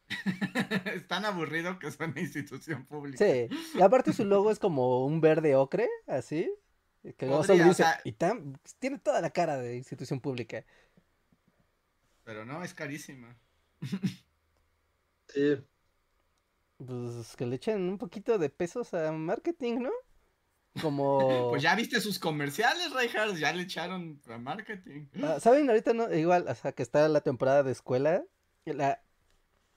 es 0.94 1.06
tan 1.06 1.24
aburrido 1.24 1.78
que 1.78 1.90
suena 1.90 2.20
institución 2.20 2.84
pública. 2.86 3.24
Sí, 3.24 3.48
y 3.74 3.80
aparte 3.82 4.12
su 4.12 4.24
logo 4.24 4.50
es 4.50 4.58
como 4.58 5.04
un 5.04 5.20
verde 5.20 5.54
ocre, 5.56 5.88
así, 6.06 6.50
que 7.14 7.26
Podría, 7.26 7.64
o 7.64 7.68
dice 7.68 7.82
sea- 7.82 8.00
ITAM, 8.04 8.54
tiene 8.78 8.98
toda 8.98 9.20
la 9.20 9.30
cara 9.30 9.56
de 9.58 9.76
institución 9.76 10.20
pública. 10.20 10.64
Pero 12.24 12.44
no, 12.44 12.62
es 12.62 12.74
carísima. 12.74 13.36
Sí, 15.28 15.56
Pues 16.78 17.36
que 17.36 17.46
le 17.46 17.56
echen 17.56 17.82
un 17.88 17.98
poquito 17.98 18.38
de 18.38 18.50
pesos 18.50 18.94
a 18.94 19.12
marketing, 19.12 19.78
¿no? 19.82 19.90
Como... 20.80 21.18
Pues 21.50 21.62
ya 21.62 21.74
viste 21.74 22.00
sus 22.00 22.18
comerciales, 22.18 22.92
Reinhardt, 22.92 23.36
ya 23.36 23.52
le 23.52 23.62
echaron 23.62 24.20
a 24.28 24.38
marketing. 24.38 25.06
Ah, 25.22 25.38
¿Saben? 25.40 25.68
Ahorita 25.68 25.92
no, 25.92 26.12
igual, 26.14 26.46
o 26.48 26.54
sea, 26.54 26.72
que 26.72 26.82
está 26.82 27.08
la 27.08 27.20
temporada 27.20 27.62
de 27.62 27.72
escuela, 27.72 28.24
la, 28.64 29.02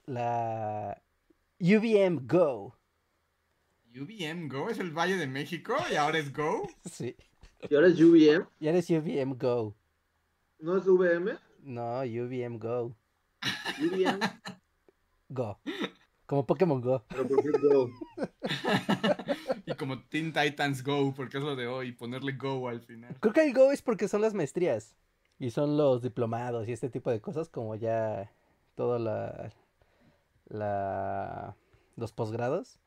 la 0.04 1.02
UVM 1.60 2.26
Go, 2.26 2.76
UVM 3.94 4.48
Go 4.48 4.70
es 4.70 4.78
el 4.78 4.90
Valle 4.90 5.16
de 5.16 5.26
México 5.26 5.74
y 5.90 5.96
ahora 5.96 6.18
es 6.18 6.32
Go. 6.32 6.68
sí, 6.90 7.14
y 7.68 7.74
ahora 7.74 7.88
es 7.88 8.00
UVM, 8.00 8.46
ya 8.58 8.70
eres 8.70 8.88
UVM 8.88 9.36
Go, 9.38 9.74
¿no 10.60 10.76
es 10.78 10.86
VM? 10.86 11.32
no, 11.62 12.00
UVM 12.00 12.58
Go, 12.58 12.94
UVM, 13.80 14.18
Go, 15.28 15.58
Como 16.26 16.46
Pokémon 16.46 16.80
Go. 16.80 17.04
Pero 17.08 17.28
¿por 17.28 17.42
qué 17.42 17.50
Go? 17.58 17.90
y 19.66 19.74
como 19.74 20.02
Teen 20.04 20.32
Titans 20.32 20.82
Go, 20.82 21.14
porque 21.14 21.38
es 21.38 21.44
lo 21.44 21.56
de 21.56 21.66
hoy, 21.66 21.92
ponerle 21.92 22.32
Go 22.32 22.68
al 22.68 22.80
final. 22.80 23.14
Creo 23.20 23.32
que 23.32 23.44
el 23.44 23.54
Go 23.54 23.72
es 23.72 23.82
porque 23.82 24.08
son 24.08 24.20
las 24.22 24.34
maestrías. 24.34 24.94
Y 25.38 25.50
son 25.50 25.76
los 25.76 26.02
diplomados 26.02 26.68
y 26.68 26.72
este 26.72 26.88
tipo 26.88 27.10
de 27.10 27.20
cosas, 27.20 27.48
como 27.48 27.74
ya 27.74 28.30
todo 28.74 28.98
la. 28.98 29.52
la 30.48 31.56
los 31.96 32.12
posgrados. 32.12 32.78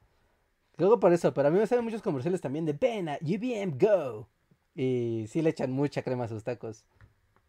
Que 0.77 0.85
por 0.85 1.13
eso, 1.13 1.33
pero 1.33 1.47
a 1.47 1.51
mí 1.51 1.57
me 1.57 1.67
salen 1.67 1.85
muchos 1.85 2.01
comerciales 2.01 2.41
también 2.41 2.65
de 2.65 2.73
ven 2.73 3.09
a 3.09 3.17
UVM 3.21 3.77
Go. 3.77 4.29
Y 4.73 5.25
sí 5.29 5.41
le 5.41 5.51
echan 5.51 5.71
mucha 5.71 6.03
crema 6.03 6.25
a 6.25 6.27
sus 6.27 6.43
tacos. 6.43 6.85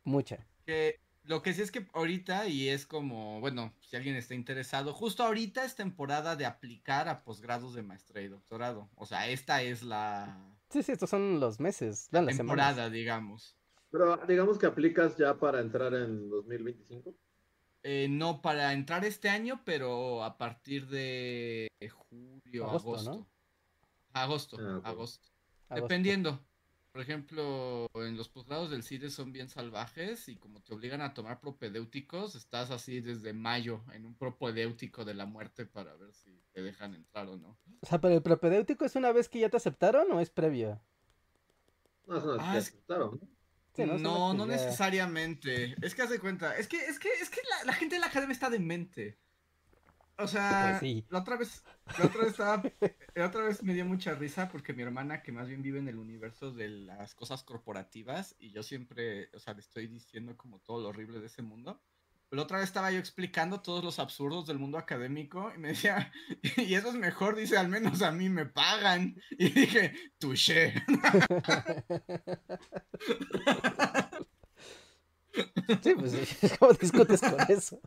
Mucha. 0.04 0.46
Que 0.64 1.00
lo 1.24 1.42
que 1.42 1.52
sí 1.52 1.62
es 1.62 1.72
que 1.72 1.86
ahorita, 1.92 2.46
y 2.46 2.68
es 2.68 2.86
como, 2.86 3.40
bueno, 3.40 3.72
si 3.80 3.96
alguien 3.96 4.14
está 4.14 4.34
interesado, 4.34 4.92
justo 4.92 5.24
ahorita 5.24 5.64
es 5.64 5.74
temporada 5.74 6.36
de 6.36 6.46
aplicar 6.46 7.08
a 7.08 7.24
posgrados 7.24 7.74
de 7.74 7.82
maestría 7.82 8.22
y 8.22 8.28
doctorado. 8.28 8.88
O 8.94 9.06
sea, 9.06 9.28
esta 9.28 9.62
es 9.62 9.82
la 9.82 10.38
Sí, 10.70 10.82
sí, 10.82 10.92
estos 10.92 11.10
son 11.10 11.40
los 11.40 11.60
meses. 11.60 12.08
semanas. 12.10 12.36
temporada, 12.36 12.90
digamos. 12.90 13.56
Pero 13.90 14.16
digamos 14.28 14.58
que 14.58 14.66
aplicas 14.66 15.16
ya 15.16 15.34
para 15.34 15.60
entrar 15.60 15.94
en 15.94 16.28
2025. 16.28 17.14
Eh, 17.82 18.08
no 18.10 18.42
para 18.42 18.72
entrar 18.72 19.04
este 19.04 19.28
año, 19.28 19.60
pero 19.64 20.24
a 20.24 20.36
partir 20.38 20.88
de 20.88 21.68
julio, 21.88 22.66
Agosto, 22.68 22.90
agosto. 22.90 23.10
¿no? 23.14 23.26
Agosto, 24.12 24.56
Ah, 24.60 24.80
agosto. 24.84 25.28
Agosto. 25.68 25.82
Dependiendo. 25.82 26.40
Por 26.92 27.02
ejemplo, 27.02 27.86
en 27.96 28.16
los 28.16 28.30
posgrados 28.30 28.70
del 28.70 28.82
CIDE 28.82 29.10
son 29.10 29.30
bien 29.30 29.50
salvajes 29.50 30.30
y 30.30 30.36
como 30.36 30.62
te 30.62 30.72
obligan 30.72 31.02
a 31.02 31.12
tomar 31.12 31.40
propedéuticos, 31.40 32.34
estás 32.34 32.70
así 32.70 33.02
desde 33.02 33.34
mayo 33.34 33.82
en 33.92 34.06
un 34.06 34.14
propedéutico 34.14 35.04
de 35.04 35.12
la 35.12 35.26
muerte 35.26 35.66
para 35.66 35.94
ver 35.96 36.14
si 36.14 36.40
te 36.52 36.62
dejan 36.62 36.94
entrar 36.94 37.28
o 37.28 37.36
no. 37.36 37.58
O 37.82 37.86
sea, 37.86 38.00
pero 38.00 38.14
el 38.14 38.22
propedéutico 38.22 38.86
es 38.86 38.96
una 38.96 39.12
vez 39.12 39.28
que 39.28 39.40
ya 39.40 39.50
te 39.50 39.58
aceptaron 39.58 40.10
o 40.10 40.20
es 40.20 40.30
previo? 40.30 40.80
No, 42.06 42.16
Ah, 42.38 42.52
te 42.52 42.58
es- 42.58 42.68
aceptaron, 42.68 43.18
¿no? 43.20 43.28
Sí, 43.76 43.84
¿no? 43.84 44.32
no, 44.34 44.46
necesariamente. 44.46 45.74
Es 45.82 45.94
que 45.94 46.02
haz 46.02 46.10
de 46.10 46.18
cuenta. 46.18 46.56
Es 46.56 46.68
que, 46.68 46.78
es 46.78 46.98
que, 46.98 47.08
es 47.20 47.30
que 47.30 47.40
la, 47.50 47.64
la 47.66 47.72
gente 47.74 47.96
de 47.96 48.00
la 48.00 48.06
academia 48.06 48.32
está 48.32 48.50
demente. 48.50 49.18
O 50.18 50.26
sea, 50.26 50.78
Pues 50.80 50.80
sí. 50.80 51.04
la 51.10 51.18
otra 51.18 51.36
vez, 51.36 51.62
la 51.98 52.06
otra 52.06 52.22
vez 52.22 52.30
estaba, 52.30 52.62
la 53.14 53.26
otra 53.26 53.42
vez 53.44 53.62
me 53.62 53.74
dio 53.74 53.84
mucha 53.84 54.14
risa 54.14 54.48
porque 54.48 54.72
mi 54.72 54.82
hermana, 54.82 55.22
que 55.22 55.30
más 55.30 55.46
bien 55.46 55.60
vive 55.60 55.78
en 55.78 55.88
el 55.88 55.98
universo 55.98 56.52
de 56.52 56.68
las 56.70 57.14
cosas 57.14 57.42
corporativas, 57.44 58.34
y 58.38 58.50
yo 58.50 58.62
siempre, 58.62 59.28
o 59.34 59.38
sea, 59.38 59.52
le 59.52 59.60
estoy 59.60 59.88
diciendo 59.88 60.34
como 60.36 60.58
todo 60.60 60.80
lo 60.80 60.88
horrible 60.88 61.20
de 61.20 61.26
ese 61.26 61.42
mundo. 61.42 61.82
Pero 62.28 62.38
la 62.38 62.42
otra 62.42 62.58
vez 62.58 62.66
estaba 62.66 62.90
yo 62.90 62.98
explicando 62.98 63.60
todos 63.60 63.84
los 63.84 63.98
absurdos 63.98 64.46
del 64.46 64.58
mundo 64.58 64.78
académico 64.78 65.52
y 65.54 65.58
me 65.58 65.68
decía, 65.68 66.12
y 66.56 66.74
eso 66.74 66.88
es 66.88 66.94
mejor, 66.94 67.36
dice, 67.36 67.56
al 67.56 67.68
menos 67.68 68.02
a 68.02 68.10
mí 68.10 68.28
me 68.28 68.46
pagan. 68.46 69.16
Y 69.30 69.50
dije, 69.50 69.94
touché. 70.18 70.74
Sí, 75.82 75.94
pues 75.94 76.38
¿cómo 76.58 76.72
discutes 76.72 77.20
con 77.20 77.36
eso? 77.48 77.80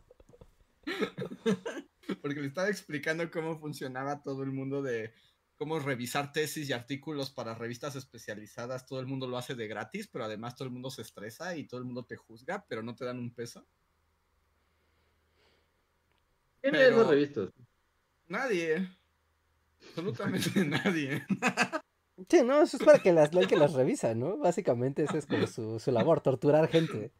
Porque 2.22 2.40
le 2.40 2.46
estaba 2.46 2.68
explicando 2.68 3.30
cómo 3.30 3.58
funcionaba 3.58 4.22
todo 4.22 4.42
el 4.42 4.52
mundo 4.52 4.82
de 4.82 5.12
cómo 5.56 5.78
revisar 5.78 6.32
tesis 6.32 6.68
y 6.68 6.72
artículos 6.72 7.30
para 7.30 7.54
revistas 7.54 7.96
especializadas. 7.96 8.86
Todo 8.86 9.00
el 9.00 9.06
mundo 9.06 9.26
lo 9.26 9.38
hace 9.38 9.54
de 9.54 9.68
gratis, 9.68 10.08
pero 10.08 10.24
además 10.24 10.56
todo 10.56 10.66
el 10.66 10.72
mundo 10.72 10.90
se 10.90 11.02
estresa 11.02 11.56
y 11.56 11.66
todo 11.66 11.80
el 11.80 11.86
mundo 11.86 12.04
te 12.04 12.16
juzga, 12.16 12.64
pero 12.68 12.82
no 12.82 12.94
te 12.94 13.04
dan 13.04 13.18
un 13.18 13.34
peso. 13.34 13.66
¿Quién 16.60 16.72
lee 16.74 16.78
Pero- 16.80 16.96
esas 16.96 17.08
revistas? 17.08 17.48
Nadie. 18.28 18.88
Absolutamente 19.88 20.64
nadie. 20.64 21.26
Sí, 22.28 22.42
no, 22.44 22.60
eso 22.62 22.76
es 22.76 22.82
para 22.84 22.98
que 22.98 23.12
las, 23.12 23.32
el 23.32 23.48
que 23.48 23.56
las 23.56 23.72
revisa, 23.72 24.14
¿no? 24.14 24.36
Básicamente 24.36 25.02
esa 25.04 25.18
es 25.18 25.26
como 25.26 25.46
su, 25.46 25.80
su 25.80 25.90
labor, 25.90 26.20
torturar 26.20 26.68
gente. 26.68 27.12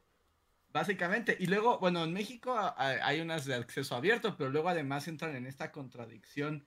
Básicamente. 0.73 1.37
Y 1.41 1.47
luego, 1.47 1.79
bueno, 1.79 2.05
en 2.05 2.13
México 2.13 2.55
hay 2.77 3.21
unas 3.21 3.45
de 3.47 3.55
acceso 3.55 3.97
abierto, 3.97 4.37
pero 4.37 4.51
luego 4.51 4.69
además 4.69 5.09
entran 5.09 5.35
en 5.35 5.47
esta 5.47 5.73
contradicción 5.73 6.67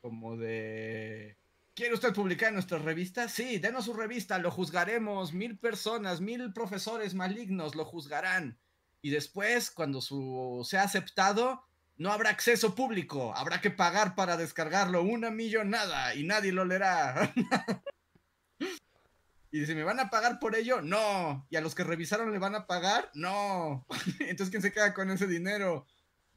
como 0.00 0.36
de... 0.36 1.38
¿Quiere 1.74 1.94
usted 1.94 2.12
publicar 2.12 2.48
en 2.48 2.54
nuestra 2.54 2.78
revista? 2.78 3.28
Sí, 3.28 3.58
denos 3.58 3.86
su 3.86 3.94
revista, 3.94 4.38
lo 4.38 4.50
juzgaremos. 4.50 5.32
Mil 5.32 5.58
personas, 5.58 6.20
mil 6.20 6.52
profesores 6.52 7.14
malignos 7.14 7.74
lo 7.74 7.84
juzgarán. 7.84 8.58
Y 9.00 9.10
después, 9.10 9.70
cuando 9.70 10.00
su 10.00 10.64
sea 10.68 10.82
aceptado, 10.82 11.64
no 11.96 12.12
habrá 12.12 12.30
acceso 12.30 12.74
público. 12.74 13.34
Habrá 13.36 13.60
que 13.60 13.70
pagar 13.70 14.14
para 14.14 14.36
descargarlo 14.36 15.02
una 15.02 15.30
millonada 15.30 16.14
y 16.14 16.24
nadie 16.24 16.52
lo 16.52 16.64
leerá. 16.64 17.32
Y 19.50 19.60
dice, 19.60 19.76
¿me 19.76 19.84
van 19.84 20.00
a 20.00 20.10
pagar 20.10 20.40
por 20.40 20.56
ello? 20.56 20.82
No. 20.82 21.46
¿Y 21.48 21.54
a 21.54 21.60
los 21.60 21.76
que 21.76 21.84
revisaron 21.84 22.32
le 22.32 22.40
van 22.40 22.56
a 22.56 22.66
pagar? 22.66 23.08
No. 23.14 23.86
Entonces, 24.18 24.50
¿quién 24.50 24.62
se 24.62 24.72
queda 24.72 24.92
con 24.92 25.08
ese 25.12 25.28
dinero? 25.28 25.86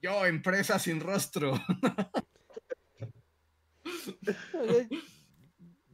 Yo, 0.04 0.24
empresa 0.28 0.78
sin 0.78 1.00
rostro. 1.00 1.60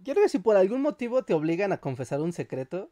Yo 0.04 0.14
creo 0.14 0.24
que 0.24 0.28
si 0.28 0.40
por 0.40 0.58
algún 0.58 0.82
motivo 0.82 1.24
te 1.24 1.34
obligan 1.34 1.72
a 1.72 1.80
confesar 1.80 2.20
un 2.20 2.34
secreto 2.34 2.92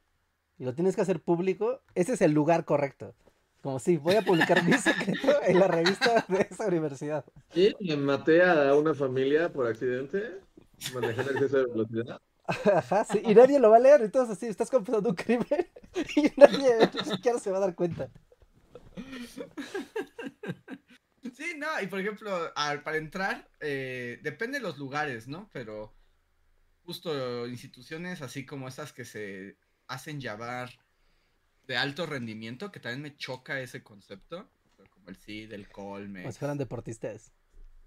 y 0.58 0.64
lo 0.64 0.74
tienes 0.76 0.96
que 0.96 1.02
hacer 1.02 1.22
público, 1.22 1.82
ese 1.94 2.14
es 2.14 2.22
el 2.22 2.32
lugar 2.32 2.64
correcto. 2.64 3.14
Como 3.62 3.80
si 3.80 3.97
voy 3.97 4.15
a 4.15 4.21
publicar 4.24 4.63
mi 4.63 4.74
secreto 4.78 5.41
en 5.43 5.60
la 5.60 5.67
revista 5.67 6.26
de 6.28 6.47
esa 6.50 6.67
universidad. 6.67 7.26
Y 7.54 7.76
le 7.80 7.95
maté 7.95 8.43
a 8.43 8.76
una 8.76 8.93
familia 8.93 9.52
por 9.54 9.67
accidente, 9.67 10.39
manejando 10.93 11.32
exceso 11.32 11.58
de 11.58 11.65
velocidad. 11.65 12.21
Ajá, 12.47 13.06
sí, 13.06 13.21
y 13.24 13.36
nadie 13.36 13.60
lo 13.60 13.69
va 13.69 13.78
a 13.78 13.80
leer, 13.80 14.02
entonces 14.02 14.38
sí, 14.38 14.47
estás 14.47 14.69
confesando 14.69 15.10
un 15.10 15.15
crimen 15.15 15.45
y 16.15 16.32
nadie 16.36 16.89
ni 16.93 17.12
siquiera 17.12 17.39
se 17.39 17.52
va 17.52 17.58
a 17.58 17.62
dar 17.62 17.76
cuenta. 17.76 18.10
Sí, 21.34 21.54
no, 21.56 21.67
y 21.82 21.88
por 21.88 22.00
ejemplo, 22.00 22.52
para 22.84 22.97
entrar, 22.97 23.47
eh, 23.60 24.19
depende 24.24 24.58
de 24.58 24.63
los 24.63 24.78
lugares, 24.78 25.28
¿no? 25.28 25.50
Pero 25.54 25.93
justo 26.84 27.47
instituciones 27.47 28.21
así 28.21 28.45
como 28.45 28.67
estas 28.67 28.91
que 28.91 29.06
se 29.06 29.58
hacen 29.88 30.19
llamar 30.19 30.71
de 31.72 31.78
alto 31.78 32.06
rendimiento, 32.06 32.70
que 32.70 32.82
también 32.82 33.02
me 33.02 33.16
choca 33.16 33.62
ese 33.62 33.82
concepto, 33.82 34.52
como 34.90 35.08
el 35.08 35.16
CID, 35.16 35.54
el 35.54 35.70
Colme. 35.70 36.24
Como 36.24 36.34
si 36.34 36.40
fueran 36.40 36.58
deportistas. 36.58 37.32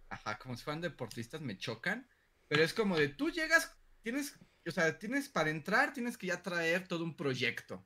Ajá, 0.08 0.38
como 0.38 0.56
si 0.56 0.64
fueran 0.64 0.80
deportistas, 0.80 1.42
me 1.42 1.58
chocan. 1.58 2.08
Pero 2.48 2.62
es 2.62 2.72
como 2.72 2.96
de 2.96 3.08
tú 3.08 3.30
llegas, 3.30 3.76
tienes, 4.00 4.38
o 4.66 4.70
sea, 4.70 4.98
tienes 4.98 5.28
para 5.28 5.50
entrar, 5.50 5.92
tienes 5.92 6.16
que 6.16 6.28
ya 6.28 6.42
traer 6.42 6.88
todo 6.88 7.04
un 7.04 7.14
proyecto. 7.14 7.84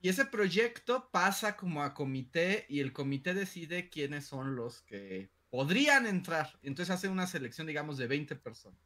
Y 0.00 0.10
ese 0.10 0.26
proyecto 0.26 1.10
pasa 1.10 1.56
como 1.56 1.82
a 1.82 1.92
comité 1.92 2.64
y 2.68 2.78
el 2.78 2.92
comité 2.92 3.34
decide 3.34 3.88
quiénes 3.88 4.26
son 4.26 4.54
los 4.54 4.82
que 4.82 5.28
podrían 5.50 6.06
entrar. 6.06 6.56
Entonces 6.62 6.94
hace 6.94 7.08
una 7.08 7.26
selección, 7.26 7.66
digamos, 7.66 7.98
de 7.98 8.06
20 8.06 8.36
personas. 8.36 8.78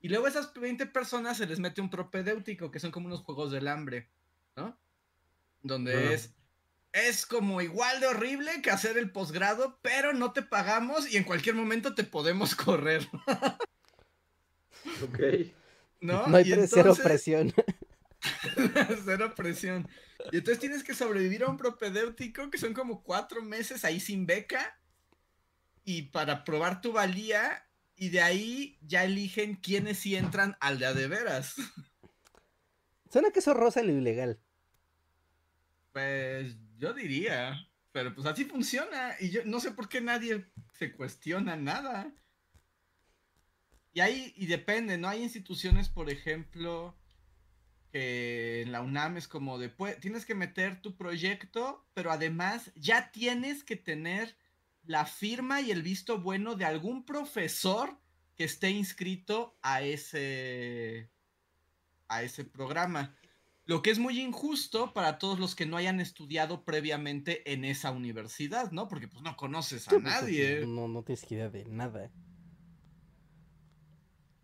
Y 0.00 0.08
luego 0.08 0.24
a 0.24 0.30
esas 0.30 0.54
20 0.54 0.86
personas 0.86 1.36
se 1.36 1.46
les 1.46 1.60
mete 1.60 1.82
un 1.82 1.90
propedéutico, 1.90 2.70
que 2.70 2.80
son 2.80 2.90
como 2.90 3.08
unos 3.08 3.20
juegos 3.20 3.52
del 3.52 3.68
hambre, 3.68 4.08
¿no? 4.56 4.78
Donde 5.64 6.14
es, 6.14 6.30
es 6.92 7.26
como 7.26 7.60
igual 7.60 7.98
de 7.98 8.06
horrible 8.06 8.62
que 8.62 8.70
hacer 8.70 8.96
el 8.98 9.10
posgrado, 9.10 9.80
pero 9.82 10.12
no 10.12 10.32
te 10.32 10.42
pagamos 10.42 11.12
y 11.12 11.16
en 11.16 11.24
cualquier 11.24 11.56
momento 11.56 11.94
te 11.96 12.04
podemos 12.04 12.54
correr, 12.54 13.08
Ok. 15.02 15.18
¿no? 16.00 16.26
No 16.28 16.36
hay 16.36 16.48
Y 16.48 16.54
pre- 16.54 16.66
cero 16.68 16.80
entonces- 16.90 17.04
presión. 17.04 17.52
Cero 19.04 19.34
presión. 19.34 19.88
Y 20.32 20.38
entonces 20.38 20.58
tienes 20.60 20.82
que 20.84 20.94
sobrevivir 20.94 21.44
a 21.44 21.48
un 21.48 21.56
propedéutico 21.58 22.50
que 22.50 22.58
son 22.58 22.72
como 22.72 23.02
cuatro 23.02 23.42
meses 23.42 23.84
ahí 23.84 24.00
sin 24.00 24.26
beca. 24.26 24.78
Y 25.84 26.02
para 26.02 26.44
probar 26.44 26.80
tu 26.80 26.92
valía. 26.92 27.66
Y 27.96 28.08
de 28.08 28.22
ahí 28.22 28.78
ya 28.82 29.04
eligen 29.04 29.56
quiénes 29.56 29.98
sí 29.98 30.16
entran 30.16 30.56
al 30.60 30.78
de 30.78 30.86
a 30.86 30.94
de 30.94 31.06
veras. 31.06 31.54
Suena 33.10 33.30
que 33.30 33.38
eso 33.40 33.54
rosa 33.54 33.82
lo 33.82 33.92
ilegal. 33.92 34.40
Pues 35.94 36.56
yo 36.76 36.92
diría. 36.92 37.66
Pero 37.92 38.12
pues 38.12 38.26
así 38.26 38.44
funciona. 38.44 39.14
Y 39.20 39.30
yo 39.30 39.42
no 39.44 39.60
sé 39.60 39.70
por 39.70 39.88
qué 39.88 40.00
nadie 40.00 40.44
se 40.72 40.92
cuestiona 40.92 41.54
nada. 41.54 42.12
Y 43.92 44.00
ahí, 44.00 44.34
y 44.36 44.46
depende, 44.46 44.98
¿no? 44.98 45.08
Hay 45.08 45.22
instituciones, 45.22 45.88
por 45.88 46.10
ejemplo, 46.10 46.98
que 47.92 48.62
en 48.62 48.72
la 48.72 48.82
UNAM 48.82 49.16
es 49.16 49.28
como 49.28 49.56
de, 49.56 49.68
tienes 50.00 50.26
que 50.26 50.34
meter 50.34 50.82
tu 50.82 50.96
proyecto, 50.96 51.86
pero 51.94 52.10
además 52.10 52.72
ya 52.74 53.12
tienes 53.12 53.62
que 53.62 53.76
tener 53.76 54.36
la 54.82 55.06
firma 55.06 55.60
y 55.60 55.70
el 55.70 55.82
visto 55.82 56.18
bueno 56.20 56.56
de 56.56 56.64
algún 56.64 57.06
profesor 57.06 57.96
que 58.34 58.42
esté 58.42 58.70
inscrito 58.70 59.56
a 59.62 59.82
ese, 59.82 61.08
a 62.08 62.24
ese 62.24 62.44
programa. 62.44 63.14
Lo 63.66 63.80
que 63.80 63.90
es 63.90 63.98
muy 63.98 64.20
injusto 64.20 64.92
para 64.92 65.18
todos 65.18 65.38
los 65.38 65.54
que 65.54 65.64
no 65.64 65.76
hayan 65.76 66.00
estudiado 66.00 66.64
previamente 66.64 67.50
en 67.52 67.64
esa 67.64 67.90
universidad, 67.90 68.70
¿no? 68.72 68.88
Porque 68.88 69.08
pues 69.08 69.22
no 69.22 69.36
conoces 69.36 69.88
a 69.88 69.92
Sí, 69.92 69.96
pues, 69.96 70.04
nadie, 70.04 70.66
No, 70.66 70.86
no 70.88 71.02
tienes 71.02 71.30
idea 71.30 71.48
de 71.48 71.64
nada. 71.64 72.10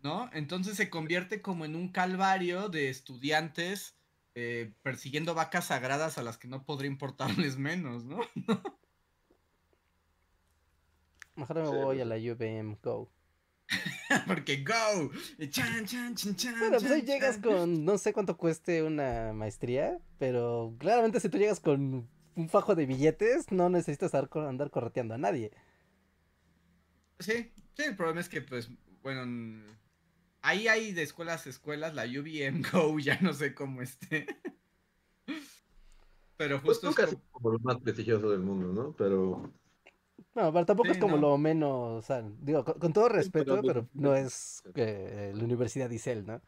¿no? 0.03 0.29
Entonces 0.33 0.77
se 0.77 0.89
convierte 0.89 1.41
como 1.41 1.65
en 1.65 1.75
un 1.75 1.89
calvario 1.89 2.69
de 2.69 2.89
estudiantes 2.89 3.95
eh, 4.33 4.73
persiguiendo 4.81 5.35
vacas 5.35 5.65
sagradas 5.65 6.17
a 6.17 6.23
las 6.23 6.37
que 6.37 6.47
no 6.47 6.63
podría 6.63 6.89
importarles 6.89 7.57
menos, 7.57 8.05
¿no? 8.05 8.19
Mejor 11.35 11.57
me 11.57 11.63
voy 11.63 11.97
pues 11.97 12.01
a 12.01 12.05
la 12.05 12.15
UVM 12.15 12.77
Go. 12.81 13.11
Porque 14.27 14.63
go, 14.63 15.09
y 15.37 15.47
chan, 15.49 15.85
chan, 15.85 16.15
chan, 16.15 16.35
chan. 16.35 16.55
Bueno, 16.59 16.77
pues 16.79 16.91
ahí 16.91 16.99
chan, 17.01 17.07
llegas 17.07 17.41
chan. 17.41 17.43
con, 17.43 17.85
no 17.85 17.97
sé 17.97 18.13
cuánto 18.13 18.35
cueste 18.37 18.83
una 18.83 19.31
maestría, 19.33 19.99
pero 20.19 20.75
claramente 20.79 21.19
si 21.19 21.29
tú 21.29 21.37
llegas 21.37 21.59
con 21.59 22.07
un 22.35 22.49
fajo 22.49 22.75
de 22.75 22.85
billetes, 22.85 23.51
no 23.51 23.69
necesitas 23.69 24.13
andar, 24.13 24.29
cor- 24.29 24.47
andar 24.47 24.69
correteando 24.71 25.13
a 25.13 25.17
nadie. 25.17 25.51
Sí, 27.19 27.51
sí, 27.75 27.83
el 27.83 27.95
problema 27.95 28.19
es 28.21 28.29
que, 28.29 28.41
pues, 28.41 28.69
bueno, 29.03 29.63
ahí 30.41 30.67
hay 30.67 30.91
de 30.91 31.03
escuelas 31.03 31.45
a 31.45 31.49
escuelas, 31.49 31.93
la 31.93 32.03
UVM 32.05 32.63
Go, 32.71 32.99
ya 32.99 33.19
no 33.21 33.33
sé 33.33 33.53
cómo 33.53 33.81
esté. 33.81 34.25
Pero 36.37 36.61
Pues 36.61 36.77
justo 36.79 36.89
es 36.89 36.97
nunca 36.97 37.03
es 37.03 37.09
como- 37.15 37.31
como 37.31 37.51
lo 37.51 37.59
más 37.59 37.77
prestigioso 37.79 38.29
del 38.31 38.39
mundo, 38.41 38.73
¿no? 38.73 38.95
Pero 38.95 39.53
No, 40.33 40.53
pero 40.53 40.65
tampoco 40.65 40.87
Sí, 40.87 40.93
es 40.93 40.97
como 40.97 41.17
no. 41.17 41.21
lo 41.31 41.37
menos, 41.37 41.71
o 41.71 42.01
sea, 42.01 42.23
digo, 42.39 42.63
con, 42.63 42.79
con 42.79 42.93
todo 42.93 43.09
respeto, 43.09 43.59
pero- 43.61 43.67
pero 43.67 43.87
no 43.93 44.15
es 44.15 44.63
la 44.75 45.43
Universidad 45.43 45.89
de 45.89 45.95
Isel, 45.95 46.25
¿no? 46.25 46.41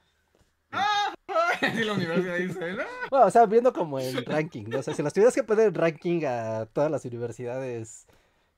¡Ah! 0.72 1.14
Sí, 1.76 1.84
la 1.86 1.94
universidad 1.94 2.36
dice, 2.38 2.74
¿no? 2.74 2.84
Bueno, 3.10 3.26
o 3.26 3.32
sea, 3.32 3.46
viendo 3.46 3.72
como 3.74 3.98
el 4.00 4.26
ranking, 4.26 4.66
¿no? 4.68 4.80
O 4.80 4.84
sea, 4.84 4.94
si 4.94 5.02
las 5.02 5.14
tuvieras 5.14 5.34
que 5.34 5.44
poner 5.44 5.74
ranking 5.74 6.24
a 6.26 6.66
todas 6.66 6.92
las 6.92 7.06
universidades 7.06 8.06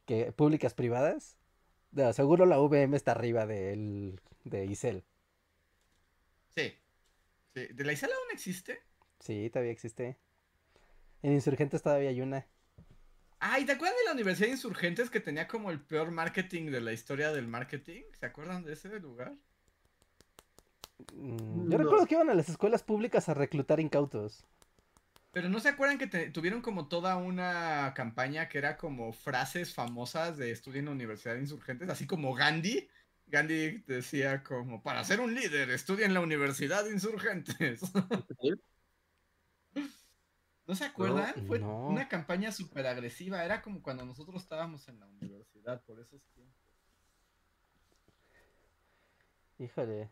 que, 0.05 0.31
públicas 0.31 0.73
privadas, 0.73 1.37
no, 1.91 2.11
seguro 2.13 2.45
la 2.45 2.59
UVM 2.59 2.95
está 2.95 3.11
arriba 3.11 3.45
del, 3.45 4.19
de 4.43 4.65
Isel. 4.65 5.03
Sí. 6.55 6.73
sí. 7.53 7.67
¿De 7.73 7.83
la 7.83 7.93
Isla 7.93 8.07
aún 8.07 8.31
existe? 8.33 8.79
Sí, 9.19 9.49
todavía 9.51 9.71
existe. 9.71 10.17
En 11.21 11.33
Insurgentes 11.33 11.81
todavía 11.81 12.09
hay 12.09 12.21
una. 12.21 12.45
Ay, 13.47 13.63
¿te 13.63 13.73
acuerdas 13.73 13.95
de 13.99 14.05
la 14.05 14.13
Universidad 14.13 14.47
de 14.47 14.53
Insurgentes 14.53 15.11
que 15.11 15.19
tenía 15.19 15.47
como 15.47 15.69
el 15.69 15.79
peor 15.79 16.09
marketing 16.09 16.71
de 16.71 16.81
la 16.81 16.93
historia 16.93 17.31
del 17.31 17.47
marketing? 17.47 18.01
¿Se 18.19 18.25
acuerdan 18.25 18.63
de 18.63 18.73
ese 18.73 18.99
lugar? 18.99 19.35
Mm, 21.13 21.69
Yo 21.69 21.77
No. 21.77 21.83
recuerdo 21.83 22.07
que 22.07 22.15
iban 22.15 22.31
a 22.31 22.33
las 22.33 22.49
escuelas 22.49 22.81
públicas 22.81 23.29
a 23.29 23.35
reclutar 23.35 23.79
incautos. 23.79 24.43
Pero 25.31 25.47
no 25.49 25.59
se 25.59 25.69
acuerdan 25.69 25.99
que 25.99 26.07
te- 26.07 26.31
tuvieron 26.31 26.61
como 26.63 26.87
toda 26.87 27.17
una 27.17 27.93
campaña 27.95 28.49
que 28.49 28.57
era 28.57 28.77
como 28.77 29.13
frases 29.13 29.75
famosas 29.75 30.37
de 30.37 30.49
estudio 30.49 30.79
en 30.79 30.85
la 30.85 30.91
Universidad 30.91 31.35
de 31.35 31.41
Insurgentes, 31.41 31.87
así 31.89 32.07
como 32.07 32.33
Gandhi. 32.33 32.89
Gandhi 33.27 33.83
decía 33.85 34.41
como, 34.43 34.81
para 34.81 35.03
ser 35.03 35.19
un 35.19 35.35
líder, 35.35 35.69
estudia 35.69 36.07
en 36.07 36.15
la 36.15 36.21
Universidad 36.21 36.83
de 36.83 36.93
Insurgentes. 36.93 37.81
¿No 40.67 40.75
se 40.75 40.85
acuerdan? 40.85 41.33
Fue 41.47 41.59
no. 41.59 41.87
una 41.87 42.07
campaña 42.07 42.51
súper 42.51 42.87
agresiva, 42.87 43.45
era 43.45 43.61
como 43.61 43.83
cuando 43.83 44.05
nosotros 44.05 44.41
estábamos 44.41 44.87
en 44.87 44.99
la 44.99 45.07
universidad, 45.07 45.83
por 45.83 45.99
esos 45.99 46.23
tiempos. 46.33 46.55
Híjole. 49.59 50.09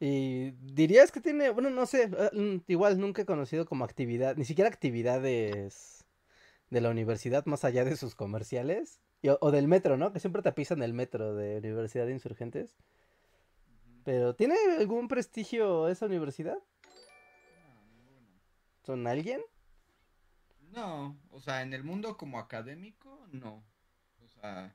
Y 0.00 0.50
dirías 0.50 1.12
que 1.12 1.20
tiene, 1.20 1.50
bueno, 1.50 1.70
no 1.70 1.86
sé, 1.86 2.10
eh, 2.12 2.60
igual 2.66 2.98
nunca 2.98 3.22
he 3.22 3.26
conocido 3.26 3.64
como 3.66 3.84
actividad, 3.84 4.36
ni 4.36 4.44
siquiera 4.44 4.68
actividades 4.68 6.04
de 6.70 6.80
la 6.80 6.90
universidad 6.90 7.46
más 7.46 7.64
allá 7.64 7.84
de 7.84 7.96
sus 7.96 8.14
comerciales. 8.14 9.00
Y 9.22 9.28
o, 9.28 9.38
o 9.40 9.50
del 9.52 9.68
metro, 9.68 9.96
¿no? 9.96 10.12
Que 10.12 10.20
siempre 10.20 10.42
te 10.42 10.52
pisan 10.52 10.82
el 10.82 10.92
metro 10.92 11.34
de 11.34 11.58
Universidad 11.58 12.04
de 12.04 12.12
Insurgentes. 12.12 12.76
Pero 14.04 14.34
¿tiene 14.34 14.56
algún 14.78 15.08
prestigio 15.08 15.88
esa 15.88 16.06
universidad? 16.06 16.58
¿Son 18.82 19.06
alguien? 19.06 19.40
No, 20.74 21.16
o 21.30 21.40
sea, 21.40 21.62
en 21.62 21.72
el 21.72 21.84
mundo 21.84 22.16
como 22.16 22.38
académico, 22.40 23.24
no. 23.30 23.64
O 24.24 24.28
sea, 24.28 24.74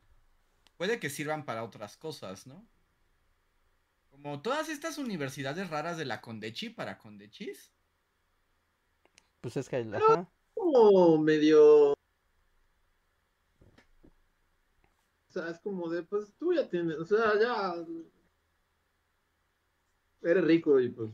puede 0.78 0.98
que 1.00 1.10
sirvan 1.10 1.44
para 1.44 1.64
otras 1.66 1.98
cosas, 1.98 2.48
¿no? 2.48 2.66
Como 4.10 4.42
todas 4.42 4.70
estas 4.70 4.98
universidades 4.98 5.70
raras 5.70 5.98
de 5.98 6.06
la 6.06 6.22
Condechi 6.22 6.70
para 6.70 6.98
Condechis. 6.98 7.74
Pues 9.42 9.58
es 9.58 9.68
que, 9.68 9.84
Pero- 9.84 9.98
ajá. 10.06 10.30
como 10.54 11.18
medio. 11.18 11.92
O 11.92 11.96
sea, 15.32 15.50
es 15.50 15.60
como 15.60 15.90
de, 15.90 16.04
pues 16.04 16.34
tú 16.40 16.54
ya 16.54 16.70
tienes, 16.70 16.96
o 16.98 17.06
sea, 17.06 17.34
ya. 17.40 17.76
Eres 20.22 20.44
rico 20.46 20.80
y 20.80 20.90
pues. 20.90 21.12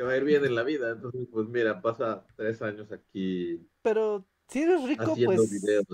Te 0.00 0.06
va 0.06 0.12
a 0.12 0.16
ir 0.16 0.24
bien 0.24 0.42
en 0.46 0.54
la 0.54 0.62
vida. 0.62 0.92
Entonces, 0.92 1.28
pues 1.30 1.46
mira, 1.48 1.82
pasa 1.82 2.26
tres 2.34 2.62
años 2.62 2.90
aquí 2.90 3.68
Pero 3.82 4.24
si 4.48 4.62
eres 4.62 4.82
rico, 4.84 5.14
pues 5.14 5.50
videos. 5.50 5.84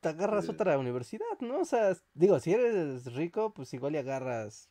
te 0.00 0.08
agarras 0.08 0.48
otra 0.48 0.76
universidad, 0.76 1.38
¿no? 1.38 1.60
O 1.60 1.64
sea, 1.64 1.96
digo, 2.14 2.40
si 2.40 2.52
eres 2.52 3.14
rico, 3.14 3.54
pues 3.54 3.72
igual 3.72 3.94
y 3.94 3.98
agarras, 3.98 4.68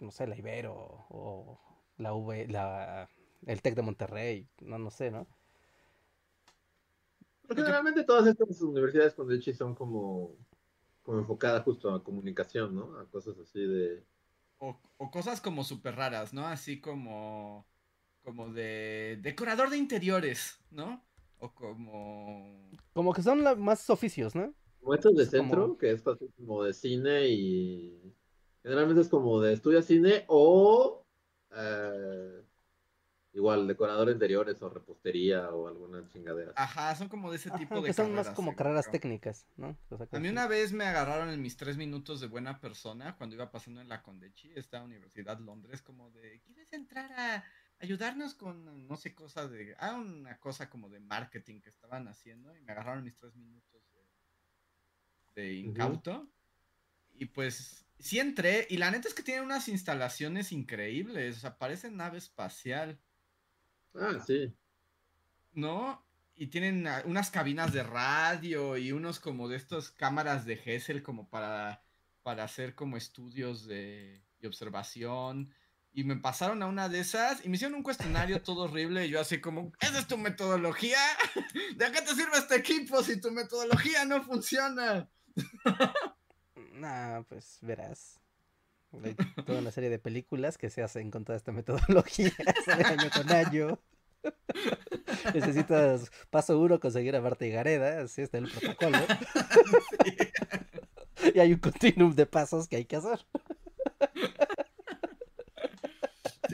no 0.00 0.10
sé, 0.10 0.26
la 0.26 0.36
Ibero 0.36 0.74
o 0.74 1.60
la 1.98 2.14
V, 2.14 2.48
la, 2.48 3.08
el 3.46 3.62
Tec 3.62 3.76
de 3.76 3.82
Monterrey, 3.82 4.48
no, 4.60 4.76
no 4.76 4.90
sé, 4.90 5.12
¿no? 5.12 5.28
Porque 7.46 7.62
generalmente 7.62 8.02
todas 8.02 8.26
estas 8.26 8.60
universidades 8.60 9.14
con 9.14 9.28
Dechi 9.28 9.54
son 9.54 9.76
como, 9.76 10.34
como 11.04 11.20
enfocadas 11.20 11.62
justo 11.62 11.94
a 11.94 12.02
comunicación, 12.02 12.74
¿no? 12.74 12.98
A 12.98 13.04
cosas 13.04 13.38
así 13.38 13.64
de. 13.64 14.04
O, 14.58 14.76
o 14.96 15.10
cosas 15.12 15.40
como 15.40 15.62
súper 15.62 15.94
raras, 15.94 16.34
¿no? 16.34 16.44
Así 16.44 16.80
como. 16.80 17.64
Como 18.26 18.52
de. 18.52 19.20
Decorador 19.22 19.70
de 19.70 19.76
interiores, 19.78 20.58
¿no? 20.72 21.00
O 21.38 21.54
como. 21.54 22.68
Como 22.92 23.12
que 23.14 23.22
son 23.22 23.44
la- 23.44 23.54
más 23.54 23.88
oficios, 23.88 24.34
¿no? 24.34 24.52
Como 24.80 24.94
estos 24.94 25.14
de 25.14 25.22
Es 25.22 25.30
como- 25.30 25.42
centro, 25.42 25.78
que 25.78 25.92
es 25.92 26.04
así 26.04 26.28
como 26.36 26.64
de 26.64 26.74
cine 26.74 27.28
y. 27.28 28.12
Generalmente 28.64 29.02
es 29.02 29.08
como 29.08 29.40
de 29.40 29.52
estudia 29.52 29.80
cine 29.80 30.24
o. 30.26 31.04
eh, 31.52 32.42
igual, 33.32 33.68
decorador 33.68 34.06
de 34.08 34.14
interiores 34.14 34.60
o 34.62 34.70
repostería 34.70 35.50
o 35.50 35.68
alguna 35.68 36.08
chingadera. 36.08 36.52
Ajá, 36.56 36.94
son 36.96 37.08
como 37.08 37.30
de 37.30 37.36
ese 37.36 37.50
tipo 37.52 37.76
de 37.80 37.82
que 37.86 37.92
son 37.92 38.12
más 38.14 38.30
como 38.30 38.56
carreras 38.56 38.90
técnicas, 38.90 39.46
¿no? 39.56 39.76
O 39.90 39.96
sea, 39.98 40.06
que 40.06 40.16
A 40.16 40.18
mí 40.18 40.26
sí. 40.28 40.32
una 40.32 40.48
vez 40.48 40.72
me 40.72 40.84
agarraron 40.84 41.28
en 41.28 41.40
mis 41.42 41.56
tres 41.56 41.76
minutos 41.76 42.20
de 42.20 42.26
buena 42.26 42.58
persona 42.60 43.14
cuando 43.16 43.36
iba 43.36 43.50
pasando 43.52 43.80
en 43.82 43.88
la 43.88 44.02
Condechi, 44.02 44.50
esta 44.56 44.82
universidad 44.82 45.38
Londres, 45.38 45.80
como 45.82 46.10
de, 46.10 46.40
¿quieres 46.46 46.72
entrar 46.72 47.12
a 47.12 47.44
ayudarnos 47.80 48.34
con 48.34 48.86
no 48.86 48.96
sé 48.96 49.14
cosa 49.14 49.48
de, 49.48 49.76
ah, 49.78 49.94
una 49.94 50.38
cosa 50.38 50.70
como 50.70 50.88
de 50.88 51.00
marketing 51.00 51.60
que 51.60 51.68
estaban 51.68 52.08
haciendo 52.08 52.54
y 52.56 52.60
me 52.60 52.72
agarraron 52.72 53.04
mis 53.04 53.16
tres 53.16 53.34
minutos 53.36 53.82
de, 55.34 55.42
de 55.42 55.54
incauto 55.54 56.28
y 57.14 57.26
pues 57.26 57.86
sí 57.98 58.18
entré 58.18 58.66
y 58.70 58.76
la 58.76 58.90
neta 58.90 59.08
es 59.08 59.14
que 59.14 59.22
tienen 59.22 59.44
unas 59.44 59.68
instalaciones 59.68 60.52
increíbles, 60.52 61.38
o 61.38 61.40
sea, 61.40 61.58
parece 61.58 61.90
nave 61.90 62.18
espacial. 62.18 62.98
Ah, 63.94 64.22
sí. 64.26 64.54
¿no? 65.56 66.04
Y 66.36 66.48
tienen 66.48 66.86
ah, 66.86 67.02
unas 67.06 67.30
cabinas 67.30 67.72
de 67.72 67.82
radio 67.82 68.76
y 68.76 68.92
unos 68.92 69.18
como 69.18 69.48
de 69.48 69.56
estas 69.56 69.90
cámaras 69.90 70.44
de 70.44 70.60
Hessel 70.64 71.02
como 71.02 71.28
para, 71.28 71.82
para 72.22 72.44
hacer 72.44 72.74
como 72.74 72.96
estudios 72.96 73.66
de, 73.66 74.22
y 74.40 74.46
observación. 74.46 75.52
Y 75.96 76.04
me 76.04 76.16
pasaron 76.16 76.62
a 76.62 76.66
una 76.66 76.90
de 76.90 77.00
esas 77.00 77.42
y 77.42 77.48
me 77.48 77.56
hicieron 77.56 77.74
un 77.76 77.82
cuestionario 77.82 78.42
todo 78.42 78.64
horrible 78.64 79.06
y 79.06 79.08
yo 79.08 79.18
así 79.18 79.40
como, 79.40 79.72
¿esa 79.80 79.98
es 79.98 80.06
tu 80.06 80.18
metodología? 80.18 80.98
¿De 81.76 81.90
qué 81.90 82.02
te 82.02 82.14
sirve 82.14 82.36
este 82.36 82.56
equipo 82.56 83.02
si 83.02 83.18
tu 83.18 83.30
metodología 83.30 84.04
no 84.04 84.22
funciona? 84.22 85.08
Nah, 86.72 87.22
pues 87.22 87.58
verás. 87.62 88.20
Hay 89.02 89.14
toda 89.46 89.60
una 89.60 89.70
serie 89.70 89.88
de 89.88 89.98
películas 89.98 90.58
que 90.58 90.68
se 90.68 90.82
hacen 90.82 91.10
con 91.10 91.24
toda 91.24 91.38
esta 91.38 91.50
metodología, 91.50 92.30
año 92.66 93.10
con 93.10 93.32
año. 93.32 93.80
Necesitas 95.32 96.10
paso 96.28 96.60
uno 96.60 96.78
conseguir 96.78 97.16
a 97.16 97.22
Marta 97.22 97.46
y 97.46 97.50
Gareda, 97.50 98.02
así 98.02 98.20
está 98.20 98.36
el 98.36 98.50
protocolo. 98.50 98.98
Y 101.34 101.40
hay 101.40 101.54
un 101.54 101.60
continuum 101.60 102.14
de 102.14 102.26
pasos 102.26 102.68
que 102.68 102.76
hay 102.76 102.84
que 102.84 102.96
hacer. 102.96 103.24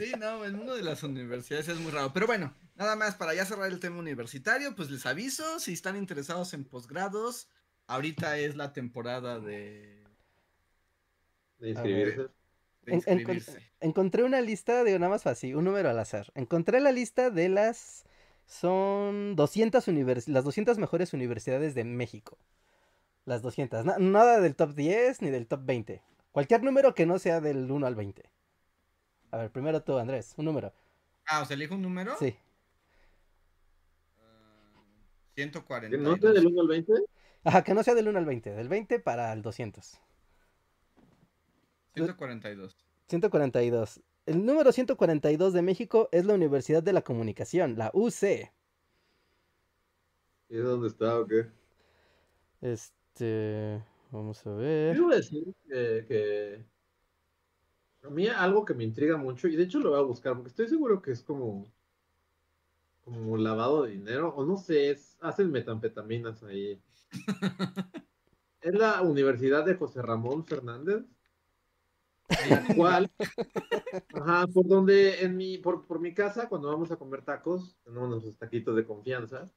Sí, 0.05 0.13
no, 0.19 0.43
el 0.45 0.53
mundo 0.53 0.75
de 0.75 0.83
las 0.83 1.03
universidades 1.03 1.67
es 1.67 1.77
muy 1.79 1.91
raro. 1.91 2.11
Pero 2.13 2.27
bueno, 2.27 2.53
nada 2.75 2.95
más 2.95 3.15
para 3.15 3.33
ya 3.33 3.45
cerrar 3.45 3.71
el 3.71 3.79
tema 3.79 3.97
universitario, 3.97 4.75
pues 4.75 4.89
les 4.89 5.05
aviso, 5.05 5.59
si 5.59 5.73
están 5.73 5.95
interesados 5.95 6.53
en 6.53 6.63
posgrados, 6.65 7.47
ahorita 7.87 8.37
es 8.37 8.55
la 8.55 8.73
temporada 8.73 9.39
de, 9.39 10.03
De 11.59 11.69
inscribirse. 11.69 12.21
de 12.21 12.29
En- 12.93 13.01
encon- 13.01 13.11
inscribirse. 13.19 13.71
encontré 13.79 14.23
una 14.23 14.41
lista, 14.41 14.83
digo 14.83 14.99
nada 14.99 15.09
más 15.11 15.23
fácil, 15.23 15.55
un 15.55 15.63
número 15.65 15.89
al 15.89 15.99
azar. 15.99 16.31
Encontré 16.35 16.79
la 16.81 16.91
lista 16.91 17.29
de 17.29 17.49
las... 17.49 18.03
Son 18.45 19.37
200 19.37 19.87
univers- 19.87 20.27
las 20.27 20.43
200 20.43 20.77
mejores 20.77 21.13
universidades 21.13 21.75
de 21.75 21.85
México. 21.85 22.37
Las 23.25 23.41
200. 23.41 23.85
na- 23.85 23.97
nada 23.99 24.41
del 24.41 24.55
top 24.55 24.73
10 24.75 25.21
ni 25.21 25.29
del 25.29 25.47
top 25.47 25.61
20. 25.63 26.01
Cualquier 26.33 26.61
número 26.61 26.93
que 26.93 27.05
no 27.05 27.19
sea 27.19 27.39
del 27.39 27.71
1 27.71 27.87
al 27.87 27.95
20. 27.95 28.23
A 29.33 29.37
ver, 29.37 29.51
primero 29.51 29.81
tú, 29.81 29.97
Andrés, 29.97 30.35
un 30.37 30.45
número. 30.45 30.71
Ah, 31.25 31.41
o 31.41 31.45
sea, 31.45 31.55
elijo 31.55 31.73
un 31.73 31.81
número. 31.81 32.15
Sí. 32.19 32.35
Ah, 34.19 34.83
¿Que 35.35 35.41
142. 35.41 36.07
¿No 36.07 36.17
sea 36.17 36.31
del 36.33 36.45
1 36.45 36.61
al 36.61 36.67
20? 36.67 36.93
Ajá, 37.43 37.63
que 37.63 37.73
no 37.73 37.81
sea 37.81 37.95
del 37.95 38.09
1 38.09 38.19
al 38.19 38.25
20. 38.25 38.51
Del 38.51 38.69
20 38.69 38.99
para 38.99 39.33
el 39.33 39.41
200. 39.41 39.99
142. 41.95 42.77
142. 43.07 44.01
El 44.27 44.45
número 44.45 44.71
142 44.71 45.51
de 45.51 45.61
México 45.63 46.09
es 46.11 46.25
la 46.25 46.35
Universidad 46.35 46.83
de 46.83 46.93
la 46.93 47.01
Comunicación, 47.01 47.75
la 47.75 47.89
UC. 47.91 48.51
¿Y 50.49 50.57
dónde 50.57 50.89
está 50.89 51.19
o 51.19 51.25
qué? 51.25 51.47
Este, 52.61 53.83
vamos 54.11 54.45
a 54.45 54.51
Yo 54.51 54.57
ver. 54.57 54.95
iba 54.95 55.13
a 55.13 55.15
decir 55.15 55.43
que, 55.67 56.05
que 56.07 56.65
a 58.03 58.09
mí 58.09 58.27
algo 58.27 58.65
que 58.65 58.73
me 58.73 58.83
intriga 58.83 59.17
mucho, 59.17 59.47
y 59.47 59.55
de 59.55 59.63
hecho 59.63 59.79
lo 59.79 59.91
voy 59.91 59.99
a 59.99 60.03
buscar, 60.03 60.33
porque 60.33 60.49
estoy 60.49 60.67
seguro 60.67 61.01
que 61.01 61.11
es 61.11 61.23
como, 61.23 61.65
como 63.03 63.37
lavado 63.37 63.83
de 63.83 63.91
dinero, 63.91 64.33
o 64.35 64.45
no 64.45 64.57
sé, 64.57 64.91
es, 64.91 65.17
hacen 65.21 65.51
metanfetaminas 65.51 66.43
ahí. 66.43 66.81
Es 68.61 68.73
la 68.73 69.01
Universidad 69.01 69.65
de 69.65 69.75
José 69.75 70.01
Ramón 70.01 70.45
Fernández, 70.45 71.03
la 72.49 72.75
cual, 72.75 73.11
ajá, 74.13 74.47
por 74.47 74.65
donde 74.65 75.21
en 75.21 75.35
mi, 75.35 75.57
por, 75.57 75.85
por 75.85 75.99
mi 75.99 76.13
casa, 76.13 76.47
cuando 76.47 76.69
vamos 76.69 76.89
a 76.89 76.95
comer 76.95 77.23
tacos, 77.23 77.75
tenemos 77.83 78.09
nuestros 78.09 78.37
taquitos 78.37 78.73
de 78.77 78.85
confianza. 78.85 79.51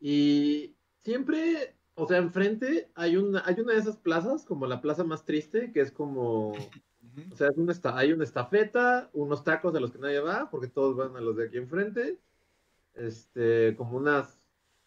Y 0.00 0.74
siempre, 0.98 1.76
o 2.02 2.06
sea, 2.06 2.18
enfrente 2.18 2.90
hay 2.94 3.16
una, 3.16 3.42
hay 3.46 3.60
una 3.60 3.72
de 3.74 3.78
esas 3.80 3.96
plazas, 3.96 4.44
como 4.44 4.66
la 4.66 4.80
plaza 4.80 5.04
más 5.04 5.24
triste, 5.24 5.72
que 5.72 5.80
es 5.80 5.92
como, 5.92 6.50
o 6.50 7.36
sea, 7.36 7.48
es 7.48 7.56
una 7.56 7.72
esta- 7.72 7.96
hay 7.96 8.12
una 8.12 8.24
estafeta, 8.24 9.10
unos 9.12 9.44
tacos 9.44 9.74
a 9.74 9.80
los 9.80 9.90
que 9.92 9.98
nadie 9.98 10.20
va, 10.20 10.50
porque 10.50 10.68
todos 10.68 10.96
van 10.96 11.16
a 11.16 11.20
los 11.20 11.36
de 11.36 11.46
aquí 11.46 11.58
enfrente, 11.58 12.18
este, 12.94 13.74
como 13.76 13.96
unas 13.96 14.38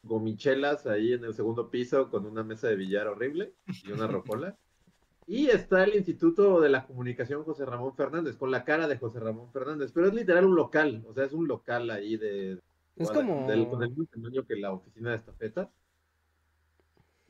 gomichelas 0.03 0.85
ahí 0.85 1.13
en 1.13 1.23
el 1.23 1.33
segundo 1.33 1.69
piso 1.69 2.09
con 2.09 2.25
una 2.25 2.43
mesa 2.43 2.67
de 2.67 2.75
billar 2.75 3.07
horrible 3.07 3.53
y 3.85 3.91
una 3.91 4.07
rocola. 4.07 4.57
Y 5.25 5.47
está 5.47 5.85
el 5.85 5.95
Instituto 5.95 6.59
de 6.59 6.67
la 6.67 6.85
Comunicación 6.85 7.45
José 7.45 7.65
Ramón 7.65 7.95
Fernández, 7.95 8.35
con 8.35 8.51
la 8.51 8.65
cara 8.65 8.89
de 8.89 8.97
José 8.97 9.21
Ramón 9.21 9.49
Fernández, 9.53 9.93
pero 9.93 10.07
es 10.07 10.13
literal 10.13 10.43
un 10.45 10.55
local, 10.57 11.01
o 11.07 11.13
sea, 11.13 11.23
es 11.23 11.31
un 11.31 11.47
local 11.47 11.89
ahí 11.91 12.17
de, 12.17 12.59
Es 12.97 13.07
Guada- 13.09 13.13
como... 13.25 13.47
del- 13.47 13.69
con 13.69 13.81
el 13.83 13.89
mismo 13.91 14.05
tamaño 14.11 14.45
que 14.45 14.57
la 14.57 14.73
oficina 14.73 15.11
de 15.11 15.15
estafeta. 15.15 15.71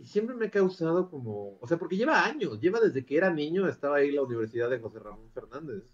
Y 0.03 0.07
siempre 0.07 0.35
me 0.35 0.47
ha 0.47 0.51
causado 0.51 1.09
como, 1.09 1.57
o 1.61 1.65
sea, 1.65 1.77
porque 1.77 1.95
lleva 1.95 2.25
años, 2.25 2.59
lleva 2.59 2.81
desde 2.81 3.05
que 3.05 3.15
era 3.15 3.29
niño, 3.29 3.69
estaba 3.69 3.95
ahí 3.97 4.11
la 4.11 4.21
Universidad 4.23 4.69
de 4.69 4.79
José 4.79 4.99
Ramón 4.99 5.31
Fernández. 5.31 5.85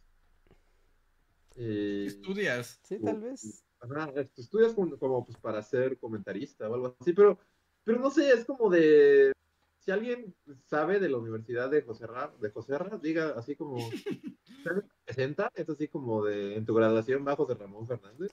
¿Qué 1.53 1.61
Y, 1.61 2.07
estudias? 2.07 2.79
Sí, 2.81 2.97
tal 2.99 3.19
vez. 3.21 3.63
ajá, 3.79 4.11
estu- 4.15 4.39
estudias 4.41 4.73
como, 4.73 4.97
como, 4.97 5.23
pues 5.27 5.37
para 5.37 5.61
ser 5.61 5.99
comentarista 5.99 6.67
o 6.67 6.73
algo 6.73 6.95
así, 6.99 7.13
pero, 7.13 7.37
pero 7.83 7.99
no 7.99 8.09
sé, 8.09 8.31
es 8.31 8.45
como 8.45 8.67
de, 8.71 9.31
si 9.77 9.91
alguien 9.91 10.33
sabe 10.65 10.99
de 10.99 11.09
la 11.09 11.17
Universidad 11.17 11.69
de 11.69 11.83
José 11.83 12.07
Ra, 12.07 12.33
de 12.41 12.49
José 12.49 12.79
Ra, 12.79 12.97
diga 12.97 13.35
así 13.37 13.55
como, 13.55 13.77
¿se 14.63 14.69
presenta? 15.05 15.51
Es 15.53 15.69
así 15.69 15.87
como 15.87 16.25
de, 16.25 16.55
en 16.55 16.65
tu 16.65 16.73
graduación 16.73 17.27
va 17.27 17.35
José 17.35 17.53
Ramón 17.53 17.87
Fernández. 17.87 18.31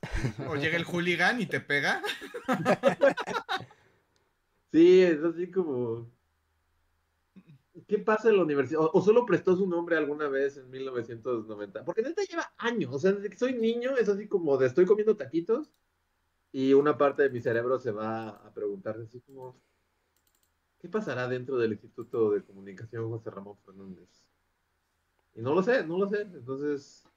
¿O 0.48 0.56
llega 0.56 0.78
el 0.78 0.84
hooligan 0.86 1.38
y 1.38 1.44
te 1.44 1.60
pega? 1.60 2.02
Sí, 4.76 5.00
es 5.02 5.24
así 5.24 5.50
como. 5.50 6.06
¿Qué 7.88 7.98
pasa 7.98 8.28
en 8.28 8.36
la 8.36 8.42
universidad? 8.42 8.82
O, 8.92 9.00
solo 9.00 9.24
prestó 9.24 9.56
su 9.56 9.66
nombre 9.66 9.96
alguna 9.96 10.28
vez 10.28 10.58
en 10.58 10.68
1990. 10.68 11.82
Porque 11.82 12.02
neta 12.02 12.22
lleva 12.24 12.52
años. 12.58 12.92
O 12.92 12.98
sea, 12.98 13.12
desde 13.12 13.30
que 13.30 13.38
soy 13.38 13.54
niño 13.54 13.96
es 13.96 14.10
así 14.10 14.28
como 14.28 14.58
de 14.58 14.66
estoy 14.66 14.84
comiendo 14.84 15.16
taquitos 15.16 15.72
y 16.52 16.74
una 16.74 16.98
parte 16.98 17.22
de 17.22 17.30
mi 17.30 17.40
cerebro 17.40 17.78
se 17.78 17.90
va 17.90 18.28
a 18.28 18.52
preguntarse 18.52 19.04
así 19.04 19.20
como. 19.22 19.58
¿Qué 20.78 20.90
pasará 20.90 21.26
dentro 21.26 21.56
del 21.56 21.72
Instituto 21.72 22.32
de 22.32 22.42
Comunicación 22.42 23.08
José 23.08 23.30
Ramón 23.30 23.56
Fernández? 23.64 24.10
Y 25.34 25.40
no 25.40 25.54
lo 25.54 25.62
sé, 25.62 25.86
no 25.86 25.96
lo 25.96 26.06
sé. 26.06 26.20
Entonces. 26.20 27.08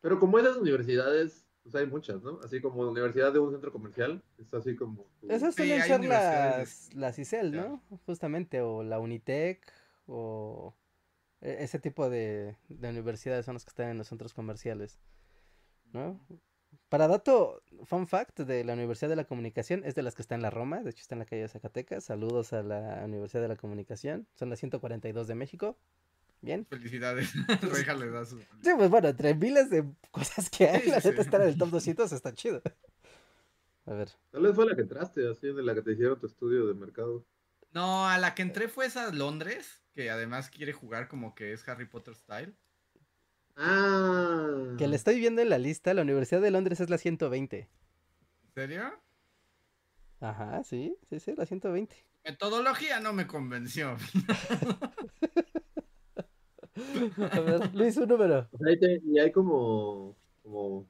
Pero 0.00 0.18
como 0.18 0.40
esas 0.40 0.56
universidades, 0.56 1.46
pues 1.62 1.74
hay 1.74 1.86
muchas, 1.86 2.22
¿no? 2.22 2.40
Así 2.44 2.60
como 2.60 2.84
la 2.84 2.90
universidad 2.90 3.32
de 3.32 3.38
un 3.38 3.52
centro 3.52 3.72
comercial, 3.72 4.22
es 4.38 4.52
así 4.52 4.74
como. 4.76 5.06
Esas 5.28 5.54
Sí, 5.54 5.62
suelen 5.62 5.82
hay 5.82 5.88
ser 5.88 6.04
las, 6.04 6.90
las 6.94 7.18
ICEL. 7.18 7.52
¿no? 7.52 7.82
Justamente, 8.06 8.60
o 8.60 8.82
la 8.82 8.98
Unitec, 8.98 9.72
o 10.06 10.74
e- 11.40 11.62
ese 11.64 11.78
tipo 11.78 12.10
de, 12.10 12.56
de 12.68 12.88
universidades 12.90 13.44
son 13.44 13.54
las 13.54 13.64
que 13.64 13.70
están 13.70 13.90
en 13.90 13.98
los 13.98 14.08
centros 14.08 14.34
comerciales, 14.34 14.98
¿no? 15.92 16.20
Para 16.88 17.06
dato, 17.06 17.62
fun 17.84 18.06
fact 18.06 18.40
de 18.40 18.64
la 18.64 18.72
Universidad 18.72 19.10
de 19.10 19.16
la 19.16 19.24
Comunicación, 19.24 19.82
es 19.84 19.94
de 19.94 20.02
las 20.02 20.14
que 20.14 20.22
está 20.22 20.34
en 20.34 20.42
la 20.42 20.50
Roma, 20.50 20.82
de 20.82 20.90
hecho 20.90 21.02
está 21.02 21.14
en 21.14 21.20
la 21.20 21.26
calle 21.26 21.42
de 21.42 21.48
Zacatecas. 21.48 22.04
Saludos 22.04 22.52
a 22.52 22.62
la 22.62 23.02
Universidad 23.04 23.42
de 23.42 23.48
la 23.48 23.56
Comunicación, 23.56 24.26
son 24.34 24.50
las 24.50 24.58
142 24.58 25.26
de 25.26 25.34
México. 25.34 25.78
Bien. 26.42 26.66
Felicidades. 26.66 27.32
Reja 27.62 27.94
le 27.94 28.10
da 28.10 28.24
su. 28.26 28.38
Sí, 28.38 28.70
pues 28.76 28.90
bueno, 28.90 29.08
entre 29.08 29.34
miles 29.34 29.70
de 29.70 29.84
cosas 30.10 30.50
que 30.50 30.68
hay, 30.68 30.82
Sí, 30.82 30.90
la 30.90 30.96
neta 30.96 31.12
sí. 31.12 31.20
estar 31.20 31.40
en 31.40 31.48
el 31.48 31.56
top 31.56 31.70
200 31.70 32.12
está 32.12 32.34
chido. 32.34 32.60
A 33.86 33.92
ver. 33.94 34.10
Tal 34.30 34.42
vez 34.42 34.54
fue 34.54 34.66
la 34.66 34.74
que 34.74 34.82
entraste, 34.82 35.28
así, 35.28 35.46
de 35.46 35.62
la 35.62 35.74
que 35.74 35.82
te 35.82 35.92
hicieron 35.92 36.18
tu 36.18 36.26
estudio 36.26 36.66
de 36.66 36.74
mercado. 36.74 37.24
No, 37.72 38.08
a 38.08 38.18
la 38.18 38.34
que 38.34 38.42
entré 38.42 38.68
fue 38.68 38.86
esa 38.86 39.10
Londres, 39.12 39.82
que 39.94 40.10
además 40.10 40.50
quiere 40.50 40.72
jugar 40.72 41.08
como 41.08 41.34
que 41.34 41.52
es 41.52 41.66
Harry 41.68 41.86
Potter 41.86 42.14
style. 42.14 42.54
Ah. 43.56 44.74
Que 44.78 44.88
le 44.88 44.96
estoy 44.96 45.18
viendo 45.18 45.42
en 45.42 45.48
la 45.48 45.58
lista, 45.58 45.94
la 45.94 46.02
Universidad 46.02 46.40
de 46.40 46.50
Londres 46.50 46.80
es 46.80 46.90
la 46.90 46.98
120. 46.98 47.58
¿En 47.58 48.52
serio? 48.54 48.82
Ajá, 50.20 50.62
sí, 50.64 50.96
sí, 51.08 51.20
sí, 51.20 51.34
la 51.36 51.46
120. 51.46 51.96
Metodología 52.24 53.00
no 53.00 53.12
me 53.12 53.26
convenció. 53.26 53.96
A 57.30 57.40
ver, 57.40 57.74
Luis, 57.74 57.96
un 57.96 58.08
número. 58.08 58.48
O 58.52 58.58
sea, 58.58 58.68
ahí 58.68 58.78
te- 58.78 59.00
y 59.04 59.18
hay 59.18 59.30
como, 59.32 60.16
como, 60.42 60.88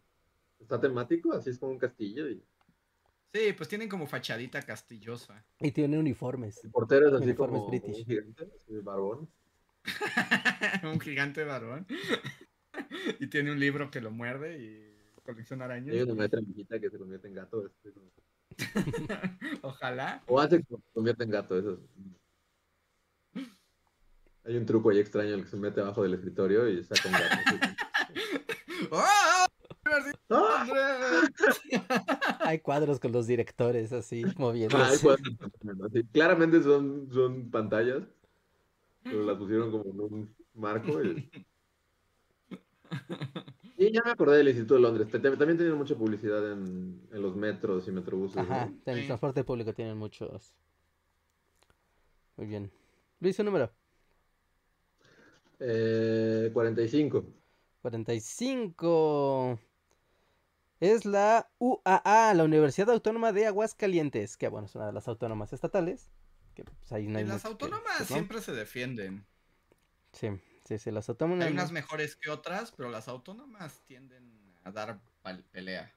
está 0.61 0.81
temático, 0.81 1.33
así 1.33 1.51
es 1.51 1.59
como 1.59 1.73
un 1.73 1.79
castillo 1.79 2.29
y 2.29 2.43
Sí, 3.35 3.55
pues 3.57 3.67
tienen 3.69 3.89
como 3.89 4.07
fachadita 4.07 4.61
castillosa. 4.61 5.43
Y 5.59 5.71
tiene 5.73 5.99
uniformes. 5.99 6.63
el 6.65 6.71
portero 6.71 7.09
es 7.09 7.15
así 7.15 7.25
Uniformes 7.25 7.61
como 7.61 7.71
british. 7.71 7.99
un 8.01 8.05
gigante, 8.05 8.49
así, 8.55 8.79
barbón. 8.81 9.29
un 10.85 11.01
gigante 11.01 11.43
varón. 11.45 11.87
y 13.21 13.27
tiene 13.29 13.51
un 13.53 13.59
libro 13.59 13.91
que 13.91 14.01
lo 14.03 14.11
muerde 14.11 14.59
y 14.63 14.95
colecciona 15.25 15.65
Y 15.65 15.67
arañas. 15.67 15.95
hay 15.95 16.03
una 16.03 16.15
maestra 16.15 16.41
que 16.79 16.91
se 16.91 16.99
convierte 16.99 17.29
en 17.29 17.35
gato. 17.35 17.67
este, 17.67 17.93
como- 17.93 18.11
Ojalá. 19.63 20.23
O 20.27 20.39
hace 20.39 20.59
que 20.59 20.65
se 20.65 20.77
convierte 20.93 21.25
en 21.25 21.31
gato, 21.31 21.59
eso. 21.59 21.73
es. 21.73 21.79
Hay 24.45 24.57
un 24.57 24.67
truco 24.67 24.91
ahí 24.91 24.99
extraño 24.99 25.35
el 25.35 25.45
que 25.45 25.51
se 25.51 25.57
mete 25.57 25.81
abajo 25.81 26.03
del 26.03 26.15
escritorio 26.15 26.69
y 26.69 26.83
saca 26.83 27.09
un 27.09 27.13
gato. 27.15 27.37
¡Oh! 28.91 29.47
¡Ah! 30.31 30.67
Hay 32.41 32.59
cuadros 32.61 32.99
con 32.99 33.13
los 33.13 33.27
directores 33.27 33.93
así, 33.93 34.23
Ah, 34.27 34.33
moviéndose. 34.39 34.83
ahí 34.83 34.99
pueden- 34.99 35.39
así. 35.85 36.05
Claramente 36.13 36.63
son, 36.63 37.09
son 37.13 37.51
pantallas, 37.51 38.03
pero 39.03 39.23
las 39.25 39.37
pusieron 39.37 39.71
como 39.71 39.85
en 39.91 40.01
un 40.01 40.35
marco. 40.55 41.03
Y... 41.03 41.31
Y 43.79 43.91
ya 43.91 44.01
me 44.05 44.11
acordé 44.13 44.37
del 44.37 44.49
Instituto 44.49 44.75
de 44.75 44.81
Londres. 44.81 45.09
También 45.11 45.57
tienen 45.57 45.75
mucha 45.75 45.97
publicidad 45.97 46.53
en, 46.53 47.01
en 47.11 47.23
los 47.23 47.35
metros 47.35 47.89
y 47.89 47.91
metrobuses. 47.91 48.37
¿no? 48.37 48.43
Ajá, 48.43 48.71
en 48.87 48.99
el 48.99 49.07
transporte 49.07 49.43
público 49.43 49.73
tienen 49.73 49.97
muchos. 49.97 50.55
Muy 52.37 52.47
bien. 52.47 52.71
Luis, 53.19 53.37
un 53.41 53.47
número. 53.47 53.73
Eh, 55.65 56.51
45. 56.53 57.25
45. 57.83 59.59
Es 60.81 61.05
la 61.05 61.49
UAA, 61.59 62.35
la 62.35 62.45
Universidad 62.45 62.91
Autónoma 62.91 63.33
de 63.33 63.47
Aguascalientes, 63.47 64.37
que 64.37 64.49
bueno, 64.49 64.67
es 64.67 64.75
una 64.75 64.87
de 64.87 64.93
las 64.93 65.07
autónomas 65.09 65.53
estatales. 65.53 66.11
Que 66.55 66.65
pues 66.65 66.93
ahí 66.93 67.07
no 67.07 67.19
hay 67.19 67.25
Y 67.25 67.29
las 67.29 67.43
que- 67.43 67.49
autónomas 67.49 68.01
¿no? 68.01 68.07
siempre 68.07 68.41
se 68.43 68.53
defienden. 68.53 69.25
Sí, 70.13 70.29
sí, 70.67 70.79
sí, 70.79 70.91
las 70.91 71.09
autónomas. 71.09 71.47
Hay 71.47 71.53
unas 71.53 71.73
mejores 71.73 72.17
que 72.17 72.29
otras, 72.31 72.73
pero 72.73 72.91
las 72.91 73.09
autónomas 73.09 73.81
tienden 73.87 74.55
a 74.65 74.71
dar 74.73 75.01
pelea 75.53 75.95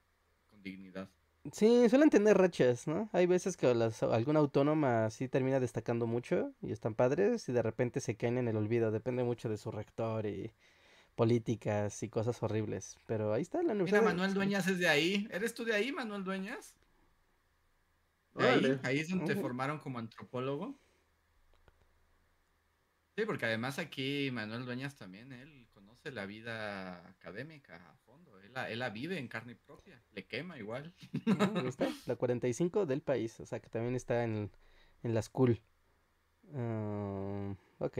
con 0.49 0.61
dignidad. 0.61 1.09
Sí, 1.51 1.87
suelen 1.89 2.09
tener 2.09 2.37
rachas, 2.37 2.87
¿no? 2.87 3.07
Hay 3.13 3.27
veces 3.27 3.55
que 3.55 3.73
las, 3.75 4.01
alguna 4.01 4.39
autónoma 4.39 5.09
sí 5.11 5.27
termina 5.29 5.59
destacando 5.59 6.07
mucho 6.07 6.53
y 6.61 6.71
están 6.71 6.95
padres 6.95 7.47
y 7.49 7.53
de 7.53 7.61
repente 7.61 7.99
se 7.99 8.15
caen 8.17 8.37
en 8.39 8.47
el 8.47 8.57
olvido. 8.57 8.91
Depende 8.91 9.23
mucho 9.23 9.47
de 9.47 9.57
su 9.57 9.69
rector 9.71 10.25
y 10.25 10.51
políticas 11.15 12.01
y 12.03 12.09
cosas 12.09 12.41
horribles. 12.41 12.97
Pero 13.05 13.31
ahí 13.31 13.43
está 13.43 13.59
la 13.59 13.73
Mira, 13.73 13.73
universidad. 13.73 14.01
de- 14.01 14.05
Manuel 14.07 14.33
Dueñas 14.33 14.67
es 14.67 14.79
de 14.79 14.87
ahí. 14.89 15.27
¿Eres 15.31 15.53
tú 15.53 15.65
de 15.65 15.75
ahí, 15.75 15.91
Manuel 15.91 16.23
Dueñas? 16.23 16.73
De 18.33 18.47
ahí, 18.49 18.79
ahí 18.83 18.99
es 18.99 19.09
donde 19.09 19.33
te 19.35 19.41
formaron 19.41 19.77
como 19.79 19.99
antropólogo. 19.99 20.75
Sí, 23.17 23.25
porque 23.25 23.45
además 23.45 23.79
aquí 23.79 24.29
Manuel 24.31 24.65
Dueñas 24.65 24.95
también, 24.95 25.31
él 25.31 25.67
conoce 25.73 26.11
la 26.11 26.25
vida 26.25 27.07
académica 27.07 27.75
a 27.77 27.95
fondo. 28.05 28.34
Él 28.55 28.61
la, 28.61 28.69
él 28.69 28.79
la 28.79 28.89
vive 28.89 29.19
en 29.19 29.27
carne 29.27 29.55
propia. 29.55 30.01
Le 30.13 30.25
quema 30.25 30.57
igual. 30.57 30.93
Ah, 31.39 31.51
ahí 31.55 31.67
está, 31.67 31.89
la 32.05 32.15
45 32.15 32.85
del 32.85 33.01
país, 33.01 33.39
o 33.39 33.45
sea 33.45 33.59
que 33.59 33.69
también 33.69 33.95
está 33.95 34.23
en, 34.23 34.51
en 35.03 35.13
la 35.13 35.21
school. 35.21 35.61
Ah, 36.53 37.55
ok, 37.79 37.99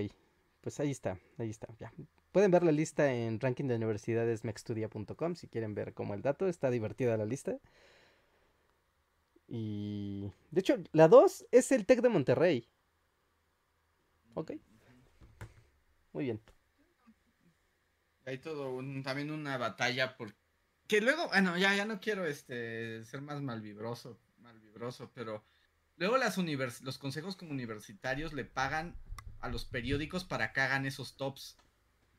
pues 0.62 0.80
ahí 0.80 0.92
está, 0.92 1.20
ahí 1.38 1.50
está, 1.50 1.68
ya. 1.78 1.92
Pueden 2.32 2.52
ver 2.52 2.64
la 2.64 2.72
lista 2.72 3.14
en 3.14 3.40
ranking 3.40 3.66
de 3.66 3.76
universidades 3.76 4.44
mextudia.com 4.44 5.36
si 5.36 5.48
quieren 5.48 5.74
ver 5.74 5.94
como 5.94 6.14
el 6.14 6.22
dato, 6.22 6.48
está 6.48 6.70
divertida 6.70 7.18
la 7.18 7.26
lista. 7.26 7.60
Y 9.48 10.32
de 10.52 10.60
hecho, 10.60 10.78
la 10.92 11.08
2 11.08 11.48
es 11.52 11.72
el 11.72 11.86
TEC 11.86 12.02
de 12.02 12.10
Monterrey. 12.10 12.68
Ok. 14.34 14.54
Muy 16.14 16.26
bien. 16.26 16.42
Hay 18.26 18.40
todo 18.40 18.74
un, 18.74 19.04
también 19.04 19.30
una 19.30 19.58
batalla 19.58 20.18
por 20.18 20.34
que 20.88 21.02
luego, 21.02 21.28
bueno, 21.30 21.58
ya, 21.58 21.74
ya 21.76 21.86
no 21.86 22.00
quiero 22.00 22.26
este 22.26 23.04
ser 23.04 23.22
más 23.22 23.42
malvibroso, 23.42 24.20
malvibroso, 24.40 25.12
pero 25.14 25.44
luego 25.98 26.18
las 26.18 26.38
univers 26.38 26.82
los 26.82 26.98
consejos 26.98 27.36
como 27.36 27.52
universitarios 27.52 28.34
le 28.34 28.46
pagan 28.46 28.96
a 29.40 29.50
los 29.50 29.66
periódicos 29.66 30.24
para 30.24 30.54
que 30.54 30.62
hagan 30.62 30.86
esos 30.86 31.18
tops. 31.18 31.58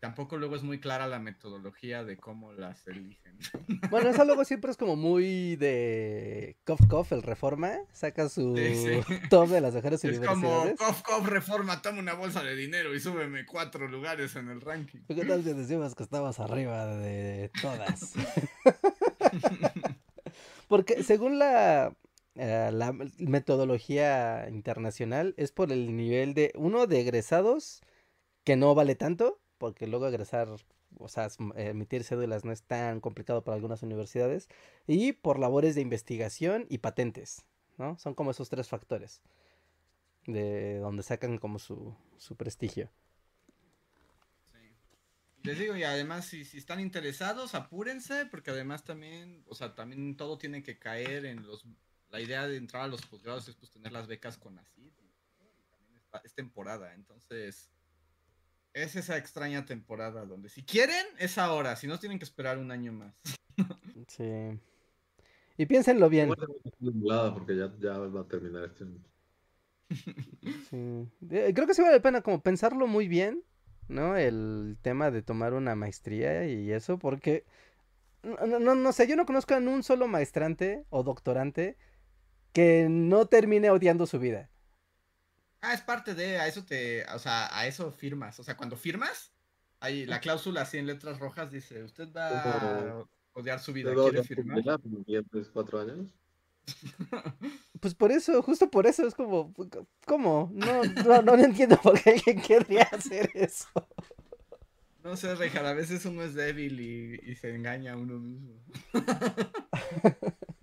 Tampoco 0.00 0.36
luego 0.36 0.56
es 0.56 0.62
muy 0.62 0.78
clara 0.78 1.06
la 1.06 1.18
metodología 1.18 2.04
de 2.04 2.16
cómo 2.16 2.52
las 2.52 2.86
eligen. 2.86 3.38
Bueno, 3.90 4.10
eso 4.10 4.24
luego 4.24 4.44
siempre 4.44 4.70
es 4.70 4.76
como 4.76 4.96
muy 4.96 5.56
de 5.56 6.56
Cof 6.64 6.80
Cof, 6.88 7.12
el 7.12 7.22
Reforma, 7.22 7.72
saca 7.92 8.28
su 8.28 8.56
Sí, 8.56 8.74
sí. 8.74 9.14
top 9.30 9.48
de 9.48 9.60
las 9.60 9.74
mejores 9.74 10.02
Es 10.04 10.18
como 10.20 10.32
universidades. 10.32 10.78
Cof 10.78 11.02
Cof 11.02 11.28
Reforma, 11.28 11.82
toma 11.82 12.00
una 12.00 12.14
bolsa 12.14 12.42
de 12.42 12.56
dinero 12.56 12.94
y 12.94 13.00
súbeme 13.00 13.44
cuatro 13.46 13.88
lugares 13.88 14.36
en 14.36 14.48
el 14.48 14.60
ranking. 14.60 15.00
¿Qué 15.08 15.24
tal 15.24 15.42
si 15.44 15.52
decimos 15.52 15.94
que 15.94 16.02
estamos 16.02 16.38
arriba 16.40 16.86
de 16.96 17.50
todas? 17.60 18.14
Porque 20.68 21.02
según 21.04 21.38
la, 21.38 21.94
eh, 22.34 22.70
la 22.72 22.92
metodología 23.18 24.48
internacional 24.48 25.34
es 25.36 25.52
por 25.52 25.72
el 25.72 25.96
nivel 25.96 26.34
de, 26.34 26.52
uno, 26.56 26.86
de 26.86 27.00
egresados, 27.00 27.82
que 28.44 28.56
no 28.56 28.74
vale 28.74 28.94
tanto, 28.94 29.40
porque 29.58 29.86
luego 29.86 30.06
egresar, 30.08 30.48
o 30.98 31.08
sea, 31.08 31.28
emitir 31.56 32.04
cédulas 32.04 32.44
no 32.44 32.52
es 32.52 32.62
tan 32.62 33.00
complicado 33.00 33.44
para 33.44 33.54
algunas 33.56 33.82
universidades, 33.82 34.48
y 34.86 35.12
por 35.12 35.38
labores 35.38 35.74
de 35.74 35.80
investigación 35.82 36.66
y 36.68 36.78
patentes, 36.78 37.46
¿no? 37.78 37.98
Son 37.98 38.14
como 38.14 38.30
esos 38.30 38.48
tres 38.48 38.68
factores 38.68 39.22
de 40.26 40.78
donde 40.78 41.02
sacan 41.02 41.38
como 41.38 41.58
su, 41.58 41.94
su 42.18 42.36
prestigio. 42.36 42.90
Les 45.42 45.56
digo, 45.60 45.76
y 45.76 45.84
además, 45.84 46.24
si, 46.26 46.44
si 46.44 46.58
están 46.58 46.80
interesados, 46.80 47.54
apúrense, 47.54 48.26
porque 48.26 48.50
además 48.50 48.82
también, 48.84 49.44
o 49.46 49.54
sea, 49.54 49.76
también 49.76 50.16
todo 50.16 50.38
tiene 50.38 50.64
que 50.64 50.76
caer 50.78 51.24
en 51.24 51.46
los. 51.46 51.64
La 52.08 52.20
idea 52.20 52.48
de 52.48 52.56
entrar 52.56 52.82
a 52.82 52.88
los 52.88 53.02
posgrados 53.06 53.48
es 53.48 53.54
pues 53.54 53.70
tener 53.70 53.92
las 53.92 54.08
becas 54.08 54.38
con 54.38 54.58
ACID. 54.58 54.86
Y, 54.86 54.88
y 54.88 55.64
también 55.70 55.96
está- 55.98 56.20
es 56.24 56.34
temporada, 56.34 56.94
entonces. 56.94 57.70
Es 58.76 58.94
esa 58.94 59.16
extraña 59.16 59.64
temporada 59.64 60.26
donde 60.26 60.50
si 60.50 60.62
quieren, 60.62 61.06
es 61.18 61.38
ahora, 61.38 61.76
si 61.76 61.86
no 61.86 61.98
tienen 61.98 62.18
que 62.18 62.26
esperar 62.26 62.58
un 62.58 62.70
año 62.70 62.92
más. 62.92 63.14
Sí. 64.08 64.60
Y 65.56 65.64
piénsenlo 65.64 66.10
bien. 66.10 66.28
Porque 66.28 67.56
ya, 67.56 67.72
ya 67.78 67.96
va 67.96 68.20
a 68.20 68.28
terminar 68.28 68.64
este. 68.64 68.84
Sí. 70.68 71.08
Eh, 71.30 71.52
Creo 71.54 71.66
que 71.66 71.72
sí 71.72 71.80
vale 71.80 71.96
la 71.96 72.02
pena 72.02 72.20
como 72.20 72.42
pensarlo 72.42 72.86
muy 72.86 73.08
bien, 73.08 73.42
¿no? 73.88 74.14
El 74.14 74.76
tema 74.82 75.10
de 75.10 75.22
tomar 75.22 75.54
una 75.54 75.74
maestría 75.74 76.46
y 76.46 76.70
eso, 76.70 76.98
porque 76.98 77.46
no, 78.22 78.36
no, 78.46 78.58
no, 78.58 78.74
no 78.74 78.92
sé, 78.92 79.08
yo 79.08 79.16
no 79.16 79.24
conozco 79.24 79.54
a 79.54 79.58
un 79.58 79.82
solo 79.84 80.06
maestrante 80.06 80.84
o 80.90 81.02
doctorante 81.02 81.78
que 82.52 82.88
no 82.90 83.24
termine 83.26 83.70
odiando 83.70 84.06
su 84.06 84.18
vida. 84.18 84.50
Ah, 85.60 85.74
es 85.74 85.80
parte 85.80 86.14
de, 86.14 86.38
a 86.38 86.46
eso 86.46 86.64
te, 86.64 87.04
o 87.14 87.18
sea, 87.18 87.48
a 87.56 87.66
eso 87.66 87.90
firmas. 87.90 88.38
O 88.38 88.44
sea, 88.44 88.56
cuando 88.56 88.76
firmas, 88.76 89.32
hay 89.80 90.06
la 90.06 90.20
cláusula 90.20 90.62
así 90.62 90.78
en 90.78 90.86
letras 90.86 91.18
rojas 91.18 91.50
dice, 91.50 91.82
usted 91.82 92.12
va 92.12 92.28
a 92.28 93.04
odiar 93.32 93.60
su 93.60 93.72
vida, 93.72 93.94
¿quiere 93.94 94.22
firmar? 94.22 94.62
cuatro 95.52 95.80
años. 95.80 96.14
Pues 97.78 97.94
por 97.94 98.10
eso, 98.10 98.42
justo 98.42 98.70
por 98.70 98.86
eso 98.86 99.06
es 99.06 99.14
como, 99.14 99.52
¿cómo? 100.06 100.50
No, 100.52 100.82
no, 100.82 101.22
no 101.22 101.34
entiendo 101.34 101.78
por 101.80 102.00
qué 102.00 102.10
alguien 102.10 102.40
querría 102.40 102.88
hacer 102.90 103.30
eso. 103.34 103.68
No 105.04 105.16
sé, 105.16 105.34
Rejar, 105.36 105.66
a 105.66 105.74
veces 105.74 106.04
uno 106.06 106.22
es 106.22 106.34
débil 106.34 106.80
y, 106.80 107.20
y 107.30 107.36
se 107.36 107.54
engaña 107.54 107.92
a 107.92 107.96
uno 107.96 108.18
mismo. 108.18 108.54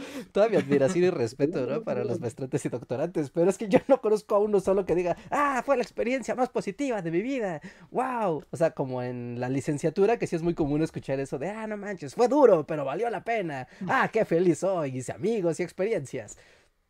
Toda 0.32 0.48
mi 0.48 0.56
admiración 0.56 1.04
y 1.04 1.10
respeto, 1.10 1.66
¿no? 1.66 1.82
Para 1.82 2.04
los 2.04 2.20
maestrantes 2.20 2.64
y 2.64 2.68
doctorantes, 2.68 3.30
pero 3.30 3.50
es 3.50 3.58
que 3.58 3.68
yo 3.68 3.78
no 3.88 4.00
conozco 4.00 4.34
a 4.34 4.38
uno 4.38 4.60
solo 4.60 4.84
que 4.84 4.94
diga, 4.94 5.16
ah, 5.30 5.62
fue 5.64 5.76
la 5.76 5.82
experiencia 5.82 6.34
más 6.34 6.48
positiva 6.48 7.02
de 7.02 7.10
mi 7.10 7.22
vida, 7.22 7.60
wow. 7.90 8.44
O 8.50 8.56
sea, 8.56 8.72
como 8.72 9.02
en 9.02 9.40
la 9.40 9.48
licenciatura, 9.48 10.18
que 10.18 10.26
sí 10.26 10.36
es 10.36 10.42
muy 10.42 10.54
común 10.54 10.82
escuchar 10.82 11.20
eso 11.20 11.38
de, 11.38 11.50
ah, 11.50 11.66
no 11.66 11.76
manches, 11.76 12.14
fue 12.14 12.28
duro, 12.28 12.66
pero 12.66 12.84
valió 12.84 13.08
la 13.10 13.24
pena, 13.24 13.68
ah, 13.88 14.08
qué 14.12 14.24
feliz 14.24 14.58
soy, 14.58 14.98
hice 14.98 15.12
amigos 15.12 15.60
y 15.60 15.62
experiencias. 15.62 16.36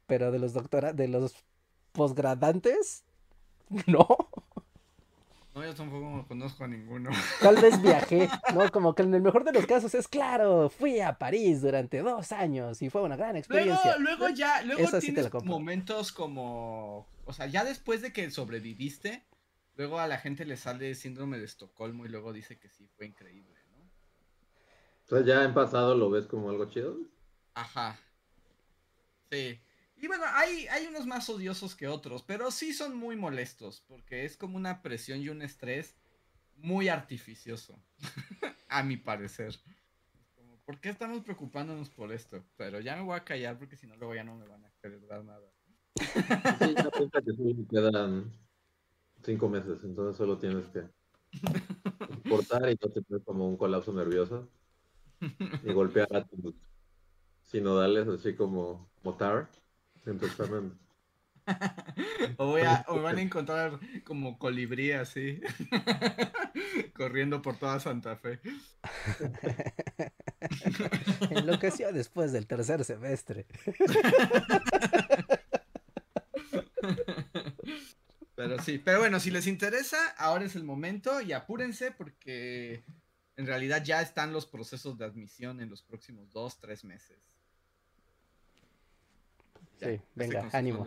Pero 0.07 0.33
de 0.33 0.39
los 0.39 0.53
doctora 0.53 0.93
de 0.93 1.09
los 1.09 1.35
posgradantes, 1.93 3.05
no. 3.87 4.07
No, 5.61 5.67
yo 5.67 5.75
tampoco 5.75 6.27
conozco 6.27 6.65
a 6.65 6.69
ninguno. 6.69 7.11
Tal 7.39 7.57
vez 7.57 7.81
viajé, 7.83 8.31
¿no? 8.55 8.71
Como 8.71 8.95
que 8.95 9.03
en 9.03 9.13
el 9.13 9.21
mejor 9.21 9.45
de 9.45 9.53
los 9.53 9.67
casos 9.67 9.95
es 9.95 10.09
claro, 10.09 10.71
fui 10.71 11.01
a 11.01 11.19
París 11.19 11.61
durante 11.61 11.99
dos 11.99 12.33
años 12.33 12.81
y 12.81 12.89
fue 12.89 13.03
una 13.03 13.17
gran 13.17 13.37
experiencia. 13.37 13.99
luego 13.99 14.31
ya, 14.31 14.63
luego 14.63 14.81
Esa 14.81 15.03
sí 15.03 15.09
te 15.13 15.23
tienes 15.23 15.45
momentos 15.45 16.13
como, 16.13 17.07
o 17.27 17.33
sea, 17.35 17.47
ya 17.47 17.63
después 17.65 18.01
de 18.01 18.11
que 18.11 18.31
sobreviviste, 18.31 19.27
luego 19.77 20.01
a 20.01 20.07
la 20.07 20.17
gente 20.17 20.47
le 20.47 20.57
sale 20.57 20.95
síndrome 20.95 21.39
de 21.39 21.45
Estocolmo 21.45 22.07
y 22.07 22.09
luego 22.09 22.33
dice 22.33 22.59
que 22.59 22.71
sí, 22.71 22.89
fue 22.97 23.05
increíble, 23.05 23.61
¿no? 23.71 23.83
O 25.05 25.09
sea, 25.09 25.21
ya 25.27 25.45
en 25.45 25.53
pasado 25.53 25.95
lo 25.95 26.09
ves 26.09 26.27
como 26.27 26.49
algo 26.49 26.71
chido. 26.71 26.97
Ajá. 27.53 27.99
Sí. 29.31 29.61
Y 30.01 30.07
bueno, 30.07 30.25
hay, 30.33 30.67
hay 30.69 30.87
unos 30.87 31.07
más 31.07 31.29
odiosos 31.29 31.75
que 31.75 31.87
otros, 31.87 32.23
pero 32.23 32.51
sí 32.51 32.73
son 32.73 32.97
muy 32.97 33.17
molestos, 33.17 33.85
porque 33.87 34.25
es 34.25 34.37
como 34.37 34.57
una 34.57 34.81
presión 34.81 35.21
y 35.21 35.29
un 35.29 35.43
estrés 35.43 35.95
muy 36.57 36.89
artificioso, 36.89 37.79
a 38.69 38.83
mi 38.83 38.97
parecer. 38.97 39.55
Como, 40.35 40.57
¿por 40.65 40.81
qué 40.81 40.89
estamos 40.89 41.23
preocupándonos 41.23 41.91
por 41.91 42.13
esto? 42.13 42.43
Pero 42.57 42.81
ya 42.81 42.97
me 42.97 43.03
voy 43.03 43.17
a 43.17 43.25
callar 43.25 43.59
porque 43.59 43.77
si 43.77 43.87
no 43.87 43.97
luego 43.97 44.15
ya 44.15 44.25
no 44.25 44.37
me 44.37 44.47
van 44.47 44.65
a 44.65 44.73
querer 44.81 45.07
dar 45.07 45.23
nada. 45.23 45.47
Sí, 45.97 47.67
quedan 47.71 48.33
cinco 49.23 49.51
meses, 49.51 49.85
entonces 49.85 50.17
solo 50.17 50.39
tienes 50.39 50.67
que 50.69 50.85
soportar 52.25 52.71
y 52.71 52.79
no 52.81 52.91
tener 52.91 53.23
como 53.23 53.47
un 53.47 53.59
colapso 53.59 53.93
nervioso 53.93 54.49
y 55.21 55.73
golpear 55.75 56.09
a 56.17 56.25
tus 56.25 56.55
sinodales 57.43 58.09
así 58.09 58.35
como 58.35 58.89
motar 59.03 59.51
en 59.51 59.70
O, 62.37 62.47
voy 62.47 62.63
a, 62.63 62.85
o 62.89 62.97
me 62.97 63.03
van 63.03 63.19
a 63.19 63.23
encontrar 63.23 63.79
como 64.05 64.39
colibrí 64.39 64.93
así, 64.93 65.41
corriendo 66.95 67.43
por 67.43 67.59
toda 67.59 67.81
Santa 67.81 68.17
Fe. 68.17 68.41
Enloqueció 71.31 71.93
después 71.93 72.33
del 72.33 72.47
tercer 72.47 72.85
semestre. 72.85 73.47
Pero 78.37 78.59
sí, 78.63 78.79
pero 78.79 79.01
bueno, 79.01 79.21
si 79.21 79.31
les 79.31 79.47
interesa, 79.47 79.99
ahora 80.17 80.45
es 80.45 80.57
el 80.57 80.65
momento 80.65 81.21
y 81.21 81.33
apúrense 81.33 81.91
porque 81.91 82.85
en 83.37 83.47
realidad 83.47 83.85
ya 83.85 84.01
están 84.01 84.33
los 84.33 84.47
procesos 84.47 84.97
de 84.97 85.05
admisión 85.05 85.61
en 85.61 85.69
los 85.69 85.83
próximos 85.83 86.31
dos, 86.31 86.59
tres 86.59 86.85
meses. 86.85 87.40
Ya, 89.81 89.89
Sí, 89.89 90.01
venga, 90.15 90.49
ánimo. 90.53 90.87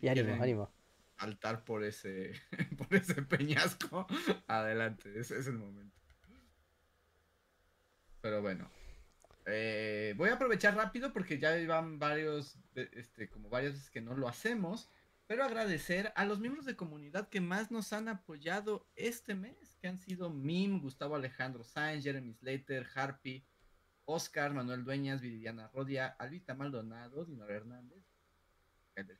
Y 0.00 0.08
ánimo, 0.08 0.34
ánimo. 0.42 0.70
Saltar 1.18 1.64
por 1.64 1.84
ese, 1.84 2.32
por 2.78 2.94
ese 2.94 3.22
peñasco, 3.22 4.06
adelante, 4.48 5.18
ese 5.18 5.38
es 5.38 5.46
el 5.46 5.58
momento. 5.58 5.96
Pero 8.20 8.40
bueno. 8.42 8.70
eh, 9.46 10.14
voy 10.16 10.30
a 10.30 10.34
aprovechar 10.34 10.76
rápido 10.76 11.12
porque 11.12 11.38
ya 11.38 11.56
van 11.66 11.98
varios, 11.98 12.58
este, 12.74 13.28
como 13.28 13.48
varias 13.48 13.74
veces 13.74 13.90
que 13.90 14.00
no 14.00 14.14
lo 14.14 14.28
hacemos. 14.28 14.90
Pero 15.26 15.44
agradecer 15.44 16.12
a 16.16 16.24
los 16.26 16.40
miembros 16.40 16.66
de 16.66 16.76
comunidad 16.76 17.28
que 17.28 17.40
más 17.40 17.70
nos 17.70 17.92
han 17.92 18.08
apoyado 18.08 18.86
este 18.96 19.34
mes, 19.34 19.76
que 19.80 19.88
han 19.88 19.98
sido 19.98 20.30
Mim, 20.30 20.80
Gustavo 20.80 21.16
Alejandro 21.16 21.64
Sáenz, 21.64 22.04
Jeremy 22.04 22.34
Slater, 22.34 22.86
Harpy, 22.94 23.44
Oscar, 24.04 24.52
Manuel 24.52 24.84
Dueñas, 24.84 25.20
Viridiana 25.20 25.68
Rodia, 25.68 26.08
Alvita 26.18 26.54
Maldonado, 26.54 27.24
Dinora 27.24 27.54
Hernández, 27.54 28.04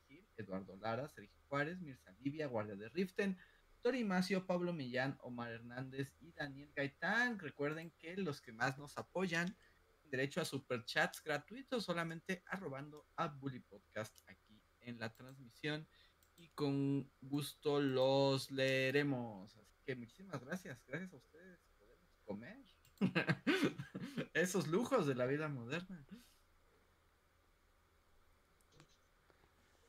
Gil, 0.06 0.26
Eduardo 0.36 0.76
Lara, 0.76 1.08
Sergio 1.08 1.40
Juárez, 1.48 1.80
Mirza 1.80 2.12
Livia, 2.20 2.46
Guardia 2.46 2.76
de 2.76 2.88
Riften, 2.88 3.38
Tori 3.80 4.04
Macio, 4.04 4.46
Pablo 4.46 4.72
Millán, 4.72 5.18
Omar 5.22 5.50
Hernández 5.52 6.14
y 6.20 6.32
Daniel 6.32 6.72
Gaitán. 6.74 7.38
Recuerden 7.38 7.90
que 7.98 8.16
los 8.16 8.40
que 8.40 8.52
más 8.52 8.78
nos 8.78 8.96
apoyan 8.96 9.56
derecho 10.04 10.40
a 10.40 10.44
superchats 10.44 11.22
gratuitos 11.24 11.84
solamente 11.84 12.44
arrobando 12.46 13.06
a 13.16 13.28
Bully 13.28 13.60
Podcast 13.60 14.14
aquí 14.28 14.62
en 14.80 14.98
la 14.98 15.14
transmisión 15.14 15.88
y 16.36 16.48
con 16.50 17.10
gusto 17.20 17.80
los 17.80 18.50
leeremos. 18.50 19.56
Así 19.56 19.80
que 19.84 19.96
muchísimas 19.96 20.44
gracias. 20.44 20.84
Gracias 20.86 21.12
a 21.12 21.16
ustedes. 21.16 21.58
Podemos 21.78 22.18
comer 22.24 22.71
esos 24.34 24.66
lujos 24.68 25.06
de 25.06 25.14
la 25.14 25.26
vida 25.26 25.48
moderna. 25.48 26.04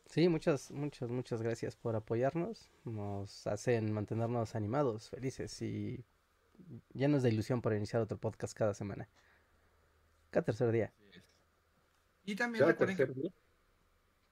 Sí, 0.05 0.29
muchas, 0.29 0.69
muchas, 0.71 1.09
muchas 1.09 1.41
gracias 1.41 1.75
por 1.75 1.95
apoyarnos. 1.95 2.69
Nos 2.83 3.47
hacen 3.47 3.91
mantenernos 3.91 4.53
animados, 4.55 5.09
felices 5.09 5.59
y 5.61 6.05
llenos 6.93 7.23
de 7.23 7.29
ilusión 7.29 7.61
por 7.61 7.73
iniciar 7.73 8.01
otro 8.01 8.19
podcast 8.19 8.53
cada 8.55 8.75
semana. 8.75 9.09
Cada 10.29 10.45
tercer 10.45 10.71
día. 10.71 10.93
Y 12.25 12.35
también 12.35 12.59
¿Cada 12.61 12.71
recuerden 12.73 12.97
tercer 12.97 13.15
que- 13.15 13.21
día? 13.21 13.31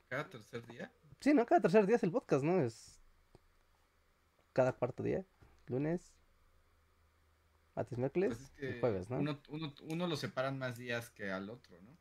cada 0.07 0.29
tercer 0.29 0.67
día. 0.67 0.91
Sí, 1.19 1.33
¿no? 1.33 1.45
Cada 1.45 1.61
tercer 1.61 1.87
día 1.87 1.95
es 1.95 2.03
el 2.03 2.11
podcast, 2.11 2.43
¿no? 2.43 2.61
Es 2.61 2.99
cada 4.53 4.73
cuarto 4.73 5.01
día. 5.01 5.25
Lunes, 5.67 6.13
martes, 7.75 7.97
miércoles 7.97 8.29
Pues 8.35 8.41
es 8.41 8.49
que 8.51 8.77
y 8.77 8.79
jueves, 8.79 9.09
¿no? 9.09 9.19
uno, 9.19 9.41
uno, 9.49 9.73
uno 9.83 10.07
lo 10.07 10.15
separan 10.17 10.57
más 10.57 10.77
días 10.77 11.09
que 11.09 11.31
al 11.31 11.49
otro, 11.49 11.79
¿no? 11.81 11.97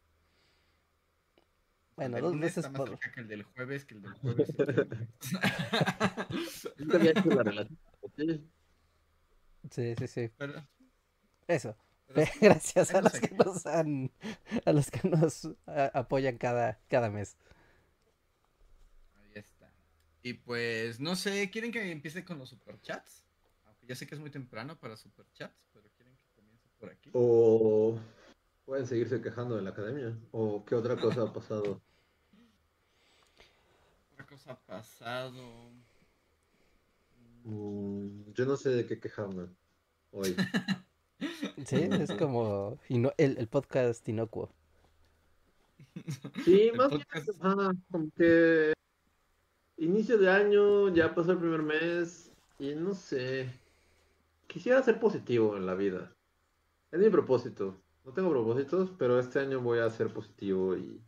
Bueno, 1.97 2.17
el 2.17 2.23
dos 2.23 2.33
lunes 2.33 2.47
veces 2.55 2.65
está 2.65 2.71
más 2.71 2.79
por- 2.81 2.89
cerca 2.91 3.13
que 3.13 3.21
el 3.21 3.29
del 3.29 3.43
jueves, 3.43 3.85
que 3.85 3.95
el 3.95 4.03
del 4.03 4.13
jueves. 4.15 4.49
que. 8.17 8.17
Sí. 8.17 8.51
Sí, 9.71 9.95
sí, 9.99 10.07
sí. 10.09 10.31
Pero- 10.39 10.67
Eso. 11.47 11.77
pero 12.07 12.31
Gracias 12.41 12.95
a 12.95 13.03
los 13.03 13.13
que 13.13 13.27
aquí. 13.27 13.35
nos 13.37 13.67
han, 13.67 14.11
a 14.65 14.73
los 14.73 14.91
que 14.91 15.07
nos 15.09 15.45
a- 15.67 15.91
apoyan 15.95 16.39
cada, 16.39 16.81
cada 16.89 17.11
mes. 17.11 17.37
Ahí 19.17 19.33
está. 19.35 19.71
Y 20.23 20.33
pues, 20.35 21.01
no 21.01 21.17
sé, 21.17 21.51
¿quieren 21.51 21.71
que 21.71 21.91
empiece 21.93 22.25
con 22.25 22.39
los 22.39 22.49
superchats? 22.49 23.25
Ya 23.91 23.97
sé 23.97 24.07
que 24.07 24.15
es 24.15 24.21
muy 24.21 24.31
temprano 24.31 24.79
para 24.79 24.97
superchats, 24.97 25.67
pero 25.73 25.89
quieren 25.97 26.15
que 26.17 26.23
comience 26.37 26.69
por 26.79 26.91
aquí. 26.91 27.11
O 27.13 27.99
pueden 28.65 28.87
seguirse 28.87 29.21
quejando 29.21 29.57
de 29.57 29.63
la 29.63 29.71
academia. 29.71 30.17
O 30.31 30.65
qué 30.65 30.77
otra 30.77 30.95
cosa 30.97 31.23
ha 31.23 31.33
pasado. 31.33 31.81
Otra 34.13 34.27
cosa 34.29 34.53
ha 34.53 34.61
pasado. 34.61 35.43
Mm, 37.43 38.31
yo 38.33 38.47
no 38.47 38.57
sé 38.57 38.69
de 38.71 38.87
qué 38.87 39.01
quejarme 39.01 39.49
hoy. 40.13 40.37
Sí, 41.67 41.77
es 41.77 42.13
como 42.13 42.79
ino- 42.89 43.13
el, 43.19 43.37
el 43.39 43.49
podcast 43.49 44.09
inocuo. 44.09 44.51
Sí, 46.45 46.69
El 46.69 46.77
más 46.77 46.91
bien, 46.91 47.03
podcast- 47.03 47.37
ajá, 47.41 47.73
como 47.91 48.09
que 48.17 48.73
inicio 49.79 50.17
de 50.17 50.31
año, 50.31 50.95
ya 50.95 51.13
pasó 51.13 51.33
el 51.33 51.39
primer 51.39 51.63
mes 51.63 52.31
y 52.61 52.75
no 52.77 52.95
sé. 52.95 53.51
Quisiera 54.51 54.83
ser 54.83 54.99
positivo 54.99 55.57
en 55.57 55.65
la 55.65 55.77
vida. 55.77 56.13
Es 56.91 56.99
mi 56.99 57.09
propósito. 57.09 57.81
No 58.05 58.13
tengo 58.13 58.31
propósitos, 58.31 58.91
pero 58.99 59.21
este 59.21 59.39
año 59.39 59.61
voy 59.61 59.79
a 59.79 59.89
ser 59.91 60.13
positivo 60.13 60.77
y 60.77 61.01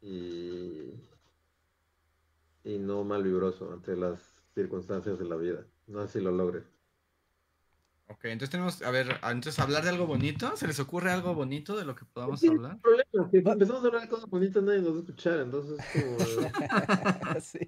y 0.00 0.92
y 2.62 2.78
no 2.78 3.02
malvibroso 3.02 3.72
ante 3.72 3.96
las 3.96 4.32
circunstancias 4.54 5.18
de 5.18 5.24
la 5.24 5.34
vida. 5.34 5.66
No 5.88 6.06
sé 6.06 6.20
si 6.20 6.24
lo 6.24 6.30
logre. 6.30 6.62
Ok, 8.06 8.26
entonces 8.26 8.50
tenemos, 8.50 8.80
a 8.82 8.92
ver, 8.92 9.08
entonces 9.24 9.58
hablar 9.58 9.82
de 9.82 9.88
algo 9.88 10.06
bonito. 10.06 10.56
¿Se 10.56 10.68
les 10.68 10.78
ocurre 10.78 11.10
algo 11.10 11.34
bonito 11.34 11.76
de 11.76 11.84
lo 11.84 11.96
que 11.96 12.04
podamos 12.04 12.38
Sí, 12.38 12.46
hablar? 12.46 12.74
el 12.74 12.80
problema 12.80 13.02
es 13.12 13.30
que 13.32 13.42
si 13.42 13.48
empezamos 13.48 13.82
a 13.82 13.86
hablar 13.88 14.02
de 14.02 14.08
cosas 14.08 14.30
bonitas 14.30 14.62
nadie 14.62 14.82
nos 14.82 14.92
va 14.92 14.96
a 14.96 15.00
escuchar, 15.00 15.40
entonces 15.40 15.84
como 15.92 16.16
Sí. 17.40 17.58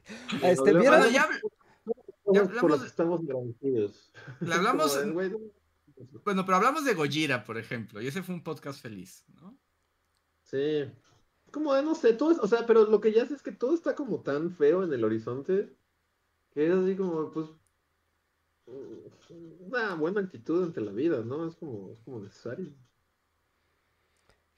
Este, 0.42 0.72
¿vieron? 0.72 1.00
Bueno, 1.00 1.10
ya 1.10 1.28
hablamos 2.26 2.60
por 2.60 2.80
que 2.80 2.86
estamos 2.86 3.20
agradecidos. 3.20 4.12
le 4.40 4.54
hablamos, 4.54 4.98
bueno, 6.24 6.44
pero 6.44 6.56
hablamos 6.56 6.84
de 6.84 6.94
Gojira, 6.94 7.44
por 7.44 7.56
ejemplo, 7.58 8.00
y 8.02 8.06
ese 8.08 8.22
fue 8.22 8.34
un 8.34 8.42
podcast 8.42 8.80
feliz, 8.82 9.24
¿no? 9.28 9.56
Sí. 10.42 10.84
Como 11.50 11.72
de, 11.74 11.82
no 11.82 11.94
sé, 11.94 12.12
todo 12.14 12.32
es- 12.32 12.38
o 12.38 12.46
sea, 12.48 12.66
pero 12.66 12.84
lo 12.84 13.00
que 13.00 13.12
ya 13.12 13.24
sé 13.26 13.34
es 13.34 13.42
que 13.42 13.52
todo 13.52 13.74
está 13.74 13.94
como 13.94 14.22
tan 14.22 14.50
feo 14.50 14.84
en 14.84 14.92
el 14.92 15.04
horizonte 15.04 15.76
que 16.50 16.66
es 16.66 16.72
así 16.74 16.96
como, 16.96 17.30
pues, 17.30 17.48
una 18.66 19.94
buena 19.94 20.20
actitud 20.22 20.64
ante 20.64 20.80
la 20.80 20.92
vida, 20.92 21.22
¿no? 21.22 21.46
Es 21.46 21.54
como, 21.56 21.90
es 21.92 22.00
como 22.00 22.20
necesario. 22.20 22.74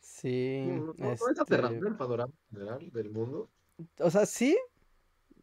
Sí, 0.00 0.64
No, 0.66 0.86
no, 0.86 0.94
no 0.96 1.12
es 1.12 1.20
este, 1.20 1.40
aterrador 1.42 1.86
el 1.86 1.96
panorama 1.96 2.32
general 2.50 2.90
del 2.90 3.10
mundo. 3.10 3.50
o 3.98 4.10
sea, 4.10 4.26
sí, 4.26 4.56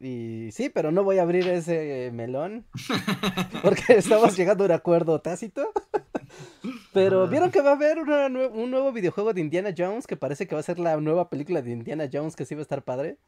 y 0.00 0.50
sí, 0.52 0.68
pero 0.68 0.92
no 0.92 1.04
voy 1.04 1.18
a 1.18 1.22
abrir 1.22 1.48
ese 1.48 2.10
melón 2.12 2.66
porque 3.62 3.94
estamos 3.94 4.36
llegando 4.36 4.64
a 4.64 4.66
un 4.66 4.72
acuerdo 4.72 5.20
tácito. 5.20 5.72
Pero 6.92 7.28
vieron 7.28 7.50
que 7.50 7.60
va 7.60 7.70
a 7.70 7.74
haber 7.74 7.98
una 7.98 8.26
un 8.26 8.70
nuevo 8.70 8.90
videojuego 8.92 9.32
de 9.32 9.40
Indiana 9.40 9.72
Jones 9.76 10.06
que 10.06 10.16
parece 10.16 10.46
que 10.46 10.54
va 10.54 10.60
a 10.60 10.64
ser 10.64 10.78
la 10.78 10.96
nueva 10.96 11.30
película 11.30 11.62
de 11.62 11.70
Indiana 11.70 12.08
Jones 12.12 12.34
que 12.34 12.44
sí 12.44 12.54
va 12.54 12.60
a 12.60 12.62
estar 12.62 12.82
padre. 12.82 13.18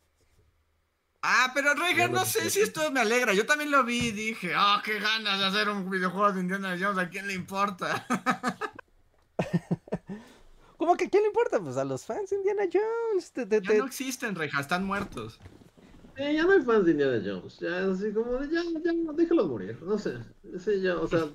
Ah, 1.23 1.53
pero 1.55 1.75
Reiger, 1.75 2.09
Ya 2.09 2.15
no 2.15 2.25
sé 2.25 2.51
si 2.51 2.61
esto 2.61 2.91
me 2.91 3.01
alegra. 3.01 3.35
Yo 3.35 3.47
también 3.47 3.71
lo 3.71 3.85
vi 3.85 4.09
y 4.09 4.13
dije, 4.13 4.53
oh, 4.57 4.81
qué 4.85 4.99
ganas 4.99 5.39
de 5.39 5.45
hacer 5.47 5.69
un 5.69 5.89
videojuego 5.89 6.33
de 6.33 6.41
Indiana 6.41 6.77
Jones, 6.79 6.99
¿a 6.99 7.09
quién 7.09 7.27
le 7.29 7.35
importa? 7.35 8.07
¿Cómo 10.77 10.97
que 10.97 11.07
a 11.07 11.11
quién 11.11 11.23
le 11.23 11.29
importa? 11.29 11.61
Pues 11.61 11.77
a 11.77 11.85
los 11.85 12.05
fans 12.05 12.31
de 12.31 12.37
Indiana 12.37 12.63
Jones. 12.73 13.33
Te- 13.33 13.47
te- 13.47 13.61
Ya 13.63 13.69
te- 13.69 13.79
no 13.79 13.87
existen, 13.87 14.35
Reija, 14.35 14.61
están 14.61 14.85
muertos. 14.85 15.41
Sí, 16.19 16.33
ya 16.35 16.43
no 16.43 16.53
hay 16.53 16.63
fans 16.63 16.85
de 16.85 16.91
Indiana 16.91 17.23
Jones. 17.25 17.59
Ya 17.61 17.79
es 17.79 17.87
así 17.87 18.13
como 18.13 18.33
de, 18.39 18.49
ya, 18.51 18.61
ya, 18.85 18.93
déjalos 19.13 19.49
morir. 19.49 19.79
No 19.83 19.97
sé. 19.97 20.15
Sí, 20.59 20.81
ya, 20.81 20.97
o 20.97 21.07
sea. 21.07 21.27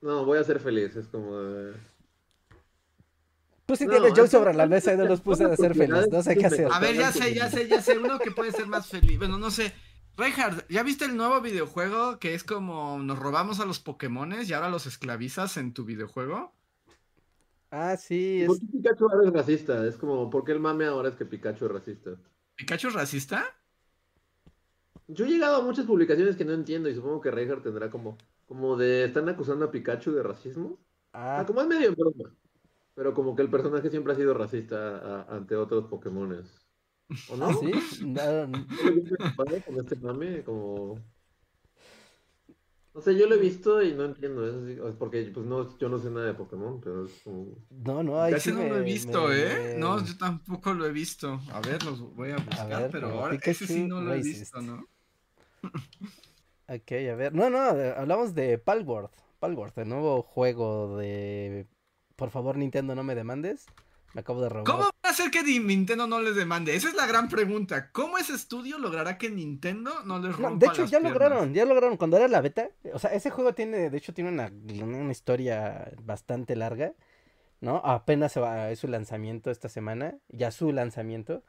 No, 0.00 0.24
voy 0.24 0.38
a 0.38 0.44
ser 0.44 0.58
feliz. 0.58 0.96
Es 0.96 1.06
como 1.08 1.38
de. 1.38 1.74
Pues 3.66 3.80
No, 3.82 3.86
Indiana 3.86 4.14
Jones 4.16 4.30
sobre 4.30 4.54
la 4.54 4.66
mesa 4.66 4.94
y 4.94 4.96
no 4.96 5.04
los 5.04 5.20
puse 5.20 5.44
a 5.44 5.54
ser 5.54 5.74
feliz. 5.74 6.08
No 6.10 6.22
sé 6.22 6.34
qué 6.36 6.46
hacer. 6.46 6.68
A 6.72 6.80
ver, 6.80 6.96
ya 6.96 7.12
sé, 7.12 7.34
ya 7.34 7.50
sé, 7.50 7.68
ya 7.68 7.82
sé, 7.82 7.98
uno 7.98 8.18
que 8.18 8.30
puede 8.30 8.52
ser 8.52 8.66
más 8.66 8.86
feliz. 8.86 9.18
Bueno, 9.18 9.36
no 9.36 9.50
sé. 9.50 9.74
Reinhard, 10.16 10.64
¿ya 10.68 10.82
viste 10.82 11.04
el 11.04 11.16
nuevo 11.16 11.40
videojuego 11.42 12.18
que 12.20 12.34
es 12.34 12.44
como 12.44 12.98
nos 13.00 13.18
robamos 13.18 13.60
a 13.60 13.66
los 13.66 13.80
Pokémones 13.80 14.48
y 14.48 14.54
ahora 14.54 14.70
los 14.70 14.86
esclavizas 14.86 15.58
en 15.58 15.74
tu 15.74 15.84
videojuego? 15.84 16.53
Ah, 17.76 17.96
sí, 17.96 18.42
es... 18.42 18.48
¿Por 18.48 18.58
qué 18.60 18.66
Pikachu 18.66 19.04
ahora 19.10 19.26
es 19.28 19.32
racista? 19.32 19.86
Es 19.86 19.96
como, 19.96 20.30
¿por 20.30 20.44
qué 20.44 20.52
el 20.52 20.60
mame 20.60 20.84
ahora 20.86 21.08
es 21.08 21.16
que 21.16 21.26
Pikachu 21.26 21.64
es 21.66 21.70
racista? 21.72 22.10
¿Pikachu 22.56 22.88
es 22.88 22.94
racista? 22.94 23.44
Yo 25.06 25.24
he 25.26 25.28
llegado 25.28 25.56
a 25.56 25.62
muchas 25.64 25.86
publicaciones 25.86 26.36
que 26.36 26.44
no 26.44 26.52
entiendo 26.52 26.88
y 26.88 26.94
supongo 26.94 27.20
que 27.20 27.30
Reinhardt 27.30 27.62
tendrá 27.62 27.90
como, 27.90 28.16
como 28.46 28.76
de, 28.76 29.04
están 29.04 29.28
acusando 29.28 29.66
a 29.66 29.70
Pikachu 29.70 30.12
de 30.12 30.22
racismo. 30.22 30.78
Ah, 31.12 31.40
Ah, 31.40 31.44
como 31.46 31.60
es 31.60 31.66
medio 31.66 31.88
en 31.88 31.94
broma. 31.94 32.34
Pero 32.94 33.12
como 33.14 33.34
que 33.36 33.42
el 33.42 33.50
personaje 33.50 33.90
siempre 33.90 34.12
ha 34.12 34.16
sido 34.16 34.34
racista 34.34 34.98
a- 35.22 35.36
ante 35.36 35.56
otros 35.56 35.86
Pokémones. 35.86 36.66
¿O 37.26 37.36
no? 37.36 37.52
¿sí? 37.52 37.72
No, 38.06 38.46
no. 38.46 38.66
Yo 38.70 38.84
lo 38.84 38.92
vi 38.94 39.00
preocupado 39.02 39.62
con 39.64 39.76
este 39.80 39.96
mame, 39.96 40.44
como... 40.44 41.13
No 42.94 43.00
sé, 43.00 43.16
yo 43.18 43.26
lo 43.26 43.34
he 43.34 43.38
visto 43.38 43.82
y 43.82 43.92
no 43.92 44.04
entiendo, 44.04 44.46
es 44.46 44.54
así, 44.54 44.78
o 44.78 44.88
sea, 44.88 44.98
porque 44.98 45.30
pues 45.34 45.44
no, 45.44 45.76
yo 45.78 45.88
no 45.88 45.98
sé 45.98 46.10
nada 46.10 46.26
de 46.26 46.34
Pokémon, 46.34 46.80
pero 46.80 47.06
es 47.06 47.12
como... 47.24 47.46
No, 47.70 48.02
no, 48.04 48.22
ahí 48.22 48.34
Ese 48.34 48.50
sí 48.50 48.56
no 48.56 48.62
me, 48.62 48.68
lo 48.68 48.78
he 48.78 48.82
visto, 48.82 49.28
me- 49.28 49.34
¿eh? 49.34 49.58
me- 49.74 49.80
No, 49.80 50.04
yo 50.04 50.16
tampoco 50.16 50.72
lo 50.74 50.86
he 50.86 50.92
visto. 50.92 51.40
A 51.52 51.60
ver, 51.60 51.82
los 51.84 52.00
voy 52.14 52.30
a 52.30 52.36
buscar, 52.36 52.82
ver, 52.82 52.90
pero 52.92 53.08
ahora 53.08 53.36
ese 53.42 53.66
sí 53.66 53.82
no 53.82 54.00
lo 54.00 54.14
he 54.14 54.22
visto, 54.22 54.60
¿no? 54.62 54.86
Ok, 56.68 56.92
a 57.10 57.14
ver. 57.14 57.34
No, 57.34 57.50
no, 57.50 57.76
eh, 57.78 57.94
hablamos 57.96 58.34
de 58.34 58.58
Palworld. 58.58 59.10
Palworld, 59.40 59.78
el 59.78 59.88
nuevo 59.88 60.22
juego 60.22 60.96
de... 60.96 61.66
Por 62.16 62.30
favor, 62.30 62.56
Nintendo, 62.56 62.94
no 62.94 63.02
me 63.02 63.14
demandes. 63.14 63.66
Me 64.14 64.20
acabo 64.20 64.40
de 64.40 64.48
robar. 64.48 64.64
¿Cómo 64.64 64.78
van 64.84 64.92
a 65.02 65.08
hacer 65.08 65.30
que 65.30 65.42
Nintendo 65.42 66.06
no 66.06 66.20
les 66.22 66.36
demande? 66.36 66.74
Esa 66.76 66.88
es 66.88 66.94
la 66.94 67.06
gran 67.06 67.28
pregunta. 67.28 67.90
¿Cómo 67.90 68.16
ese 68.16 68.34
estudio 68.34 68.78
logrará 68.78 69.18
que 69.18 69.28
Nintendo 69.28 70.04
no 70.04 70.20
les 70.20 70.36
rompa 70.36 70.50
No, 70.50 70.56
de 70.56 70.66
hecho, 70.66 70.82
las 70.82 70.90
ya 70.90 71.00
piernas? 71.00 71.12
lograron, 71.12 71.52
ya 71.54 71.64
lograron. 71.64 71.96
Cuando 71.96 72.16
era 72.16 72.28
la 72.28 72.40
beta, 72.40 72.70
o 72.92 72.98
sea, 73.00 73.12
ese 73.12 73.30
juego 73.30 73.54
tiene, 73.54 73.90
de 73.90 73.98
hecho, 73.98 74.14
tiene 74.14 74.30
una, 74.30 74.52
una 74.84 75.10
historia 75.10 75.90
bastante 76.02 76.54
larga, 76.54 76.92
¿no? 77.60 77.78
Apenas 77.84 78.30
se 78.30 78.38
va, 78.38 78.70
es 78.70 78.78
su 78.78 78.86
lanzamiento 78.88 79.50
esta 79.50 79.68
semana, 79.68 80.14
ya 80.28 80.52
su 80.52 80.70
lanzamiento, 80.70 81.42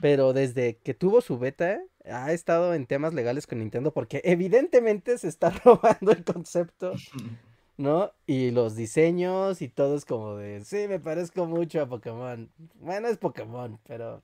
pero 0.00 0.32
desde 0.32 0.76
que 0.78 0.94
tuvo 0.94 1.22
su 1.22 1.38
beta, 1.38 1.80
ha 2.04 2.32
estado 2.32 2.74
en 2.74 2.86
temas 2.86 3.14
legales 3.14 3.48
con 3.48 3.58
Nintendo 3.58 3.92
porque 3.92 4.20
evidentemente 4.24 5.18
se 5.18 5.26
está 5.26 5.50
robando 5.64 6.12
el 6.12 6.22
concepto, 6.24 6.92
¿no? 7.82 8.12
Y 8.26 8.50
los 8.52 8.76
diseños 8.76 9.60
y 9.60 9.68
todo 9.68 9.96
es 9.96 10.04
como 10.04 10.36
de, 10.36 10.64
sí, 10.64 10.86
me 10.88 11.00
parezco 11.00 11.46
mucho 11.46 11.82
a 11.82 11.88
Pokémon. 11.88 12.50
Bueno, 12.74 13.08
es 13.08 13.18
Pokémon, 13.18 13.78
pero... 13.86 14.22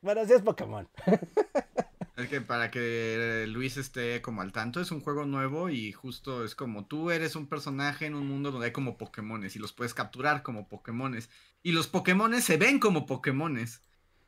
Bueno, 0.00 0.24
sí 0.26 0.32
es 0.32 0.42
Pokémon. 0.42 0.88
Es 2.16 2.28
que 2.28 2.40
para 2.40 2.70
que 2.70 3.44
Luis 3.48 3.76
esté 3.76 4.22
como 4.22 4.40
al 4.40 4.52
tanto, 4.52 4.80
es 4.80 4.92
un 4.92 5.00
juego 5.00 5.24
nuevo 5.24 5.68
y 5.68 5.90
justo 5.90 6.44
es 6.44 6.54
como 6.54 6.86
tú 6.86 7.10
eres 7.10 7.34
un 7.34 7.48
personaje 7.48 8.06
en 8.06 8.14
un 8.14 8.28
mundo 8.28 8.52
donde 8.52 8.66
hay 8.66 8.72
como 8.72 8.96
Pokémones 8.96 9.56
y 9.56 9.58
los 9.58 9.72
puedes 9.72 9.94
capturar 9.94 10.44
como 10.44 10.68
Pokémones. 10.68 11.28
Y 11.64 11.72
los 11.72 11.88
Pokémones 11.88 12.44
se 12.44 12.56
ven 12.56 12.78
como 12.78 13.06
Pokémones. 13.06 13.82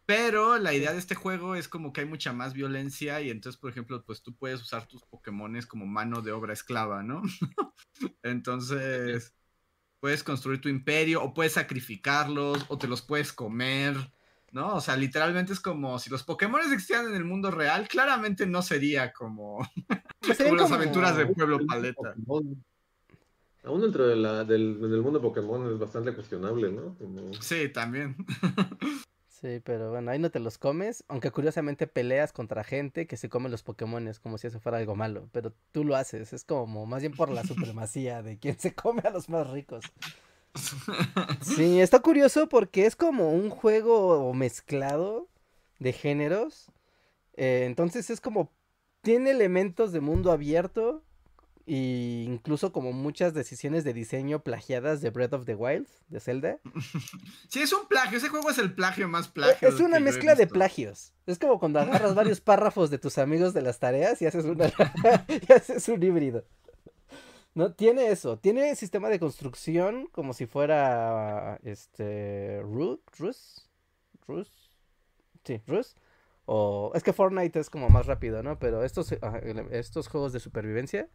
Pero 0.07 0.59
la 0.59 0.73
idea 0.73 0.93
de 0.93 0.99
este 0.99 1.17
juego 1.17 1.57
es 1.57 1.67
como 1.67 1.93
que 1.93 2.03
hay 2.03 2.07
mucha 2.07 2.33
más 2.33 2.53
violencia 2.55 3.21
y 3.21 3.31
entonces, 3.31 3.61
por 3.61 3.71
ejemplo, 3.71 4.03
pues 4.05 4.23
tú 4.23 4.35
puedes 4.37 4.63
usar 4.63 4.87
tus 4.87 5.03
Pokémones 5.03 5.67
como 5.67 5.85
mano 5.85 6.23
de 6.23 6.31
obra 6.31 6.53
esclava, 6.53 7.03
¿no? 7.03 7.23
entonces, 8.23 9.35
puedes 9.99 10.23
construir 10.23 10.61
tu 10.61 10.69
imperio 10.69 11.23
o 11.23 11.35
puedes 11.35 11.55
sacrificarlos 11.55 12.65
o 12.69 12.79
te 12.79 12.87
los 12.87 13.03
puedes 13.03 13.33
comer. 13.33 13.97
¿no? 14.53 14.77
O 14.77 14.81
sea, 14.81 14.97
literalmente 14.97 15.53
es 15.53 15.61
como 15.61 15.99
si 15.99 16.09
los 16.09 16.23
Pokémon 16.23 16.61
existieran 16.63 17.09
en 17.09 17.17
el 17.17 17.25
mundo 17.25 17.51
real, 17.51 17.89
claramente 17.89 18.47
no 18.47 18.63
sería 18.63 19.13
como, 19.13 19.59
Pues 20.21 20.39
como 20.39 20.55
las 20.55 20.73
aventuras 20.73 21.17
de 21.17 21.27
Pueblo 21.27 21.59
Paleta. 21.67 22.15
Aún 23.65 23.81
dentro 23.81 24.07
de 24.07 24.17
la, 24.17 24.45
del, 24.45 24.81
del 24.81 25.03
mundo 25.03 25.21
Pokémon 25.21 25.73
es 25.73 25.79
bastante 25.79 26.15
cuestionable, 26.15 26.71
¿no? 26.71 26.95
Como- 26.95 27.35
Sí, 27.41 27.69
también. 27.69 28.17
Sí, 29.41 29.61
pero 29.63 29.91
bueno, 29.91 30.11
ahí 30.11 30.19
no 30.19 30.31
te 30.31 30.41
los 30.41 30.57
comes, 30.57 31.05
aunque 31.09 31.31
curiosamente 31.31 31.87
peleas 31.87 32.33
contra 32.33 32.65
gente 32.65 33.07
que 33.07 33.19
se 33.19 33.29
come 33.29 33.51
los 33.51 33.63
Pokémones 33.63 34.19
como 34.19 34.39
si 34.39 34.47
eso 34.47 34.61
fuera 34.61 34.79
algo 34.79 34.97
malo, 34.97 35.29
pero 35.31 35.53
tú 35.73 35.85
lo 35.85 35.95
haces, 35.95 36.33
es 36.33 36.45
como 36.45 36.87
más 36.87 37.03
bien 37.03 37.13
por 37.13 37.29
la 37.29 37.45
supremacía 37.45 38.23
de 38.23 38.39
quien 38.39 38.59
se 38.59 38.75
come 38.75 39.03
a 39.05 39.11
los 39.11 39.29
más 39.29 39.49
ricos. 39.51 39.85
Sí, 41.43 41.81
está 41.83 42.01
curioso 42.01 42.49
porque 42.49 42.87
es 42.87 42.97
como 42.97 43.31
un 43.31 43.51
juego 43.51 44.33
mezclado 44.33 45.29
de 45.81 45.93
géneros, 45.93 46.73
eh, 47.35 47.65
entonces 47.67 48.09
es 48.09 48.23
como, 48.23 48.51
tiene 49.03 49.33
elementos 49.33 49.93
de 49.93 50.01
mundo 50.01 50.33
abierto 50.33 51.03
e 51.67 52.25
incluso 52.27 52.71
como 52.73 52.93
muchas 52.93 53.35
decisiones 53.35 53.83
de 53.83 53.93
diseño 53.93 54.45
plagiadas 54.45 55.01
de 55.01 55.11
Breath 55.11 55.33
of 55.33 55.45
the 55.47 55.57
Wild, 55.57 55.89
de 56.09 56.21
Zelda. 56.21 56.59
Sí, 57.49 57.61
es 57.63 57.73
un 57.73 57.87
plagio. 57.89 58.19
Ese 58.19 58.29
juego 58.29 58.51
es 58.51 58.59
el 58.59 58.73
plagio 58.75 59.09
más 59.09 59.29
plagio. 59.29 59.69
Es 59.69 59.81
una 59.81 59.99
mezcla 59.99 60.35
de 60.35 60.47
plagios. 60.47 61.13
Es 61.27 61.39
como 61.39 61.59
cuando 61.59 61.81
agarras 61.81 62.15
varios 62.15 62.41
párrafos 62.41 62.91
de 62.91 62.99
tus 62.99 63.19
amigos 63.19 63.55
de 63.55 63.63
las 63.63 63.79
tareas 63.79 64.21
y 64.23 64.27
haces 64.27 64.45
una 64.45 64.67
y 65.29 65.53
haces 65.53 65.89
un 65.89 66.03
híbrido. 66.03 66.45
No 67.55 67.73
tiene 67.73 68.11
eso, 68.11 68.39
tiene 68.39 68.77
sistema 68.77 69.09
de 69.09 69.19
construcción 69.19 70.09
como 70.13 70.35
si 70.35 70.45
fuera 70.47 71.59
este 71.65 72.61
Root, 72.63 73.01
Rus, 73.19 73.67
Rus, 74.29 74.51
sí, 75.43 75.63
Rus. 75.67 75.97
O 76.45 76.93
es 76.95 77.03
que 77.03 77.13
Fortnite 77.13 77.59
es 77.59 77.71
como 77.71 77.89
más 77.89 78.07
rápido, 78.07 78.43
¿no? 78.43 78.59
Pero 78.59 78.85
estos 78.85 79.13
ah, 79.23 79.41
estos 79.71 80.07
juegos 80.09 80.33
de 80.33 80.41
supervivencia, 80.41 81.09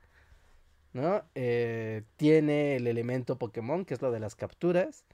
¿no? 0.94 1.24
Eh, 1.36 2.04
tiene 2.18 2.76
el 2.76 2.88
elemento 2.88 3.38
Pokémon 3.38 3.86
que 3.86 3.94
es 3.94 4.02
lo 4.02 4.12
de 4.12 4.20
las 4.20 4.36
capturas 4.36 5.06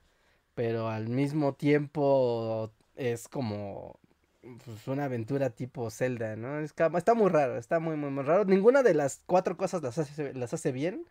pero 0.58 0.90
al 0.90 1.08
mismo 1.08 1.54
tiempo 1.54 2.74
es 2.96 3.28
como 3.28 4.00
pues, 4.42 4.88
una 4.88 5.04
aventura 5.04 5.52
tipo 5.52 5.92
Zelda, 5.92 6.36
¿no? 6.36 6.58
Es 6.58 6.74
está 6.96 7.14
muy 7.14 7.30
raro, 7.30 7.58
está 7.58 7.80
muy, 7.80 7.96
muy, 7.96 8.10
muy 8.10 8.24
raro. 8.24 8.44
Ninguna 8.44 8.82
de 8.82 8.96
las 8.96 9.22
cuatro 9.28 9.56
cosas 9.56 9.84
las 9.84 10.00
hace, 10.00 10.34
las 10.34 10.56
hace 10.56 10.72
bien, 10.72 11.06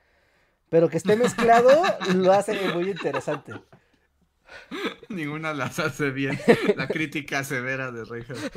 pero 0.68 0.88
que 0.88 0.96
esté 0.96 1.14
mezclado 1.14 1.70
lo 2.16 2.32
hace 2.32 2.74
muy 2.74 2.90
interesante. 2.90 3.52
Ninguna 5.10 5.54
las 5.54 5.78
hace 5.78 6.10
bien. 6.10 6.36
La 6.76 6.88
crítica 6.88 7.44
severa 7.44 7.92
de 7.92 8.04
Reinhardt. 8.04 8.52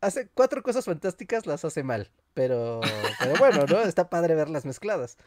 Hace 0.00 0.28
cuatro 0.28 0.62
cosas 0.62 0.84
fantásticas, 0.86 1.46
las 1.46 1.64
hace 1.64 1.82
mal, 1.82 2.10
pero, 2.32 2.80
pero 3.18 3.34
bueno, 3.38 3.66
¿no? 3.66 3.82
Está 3.82 4.08
padre 4.08 4.34
verlas 4.34 4.64
mezcladas. 4.64 5.18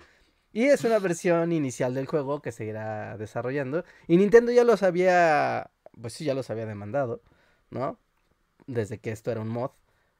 Y 0.53 0.65
es 0.65 0.83
una 0.83 0.99
versión 0.99 1.51
inicial 1.51 1.93
del 1.95 2.07
juego 2.07 2.41
que 2.41 2.51
se 2.51 2.65
irá 2.65 3.17
desarrollando. 3.17 3.85
Y 4.07 4.17
Nintendo 4.17 4.51
ya 4.51 4.63
los 4.63 4.83
había, 4.83 5.71
pues 5.99 6.13
sí, 6.13 6.25
ya 6.25 6.35
los 6.35 6.49
había 6.49 6.65
demandado, 6.67 7.21
¿no? 7.71 7.99
Desde 8.67 8.99
que 8.99 9.11
esto 9.11 9.31
era 9.31 9.41
un 9.41 9.49
mod. 9.49 9.71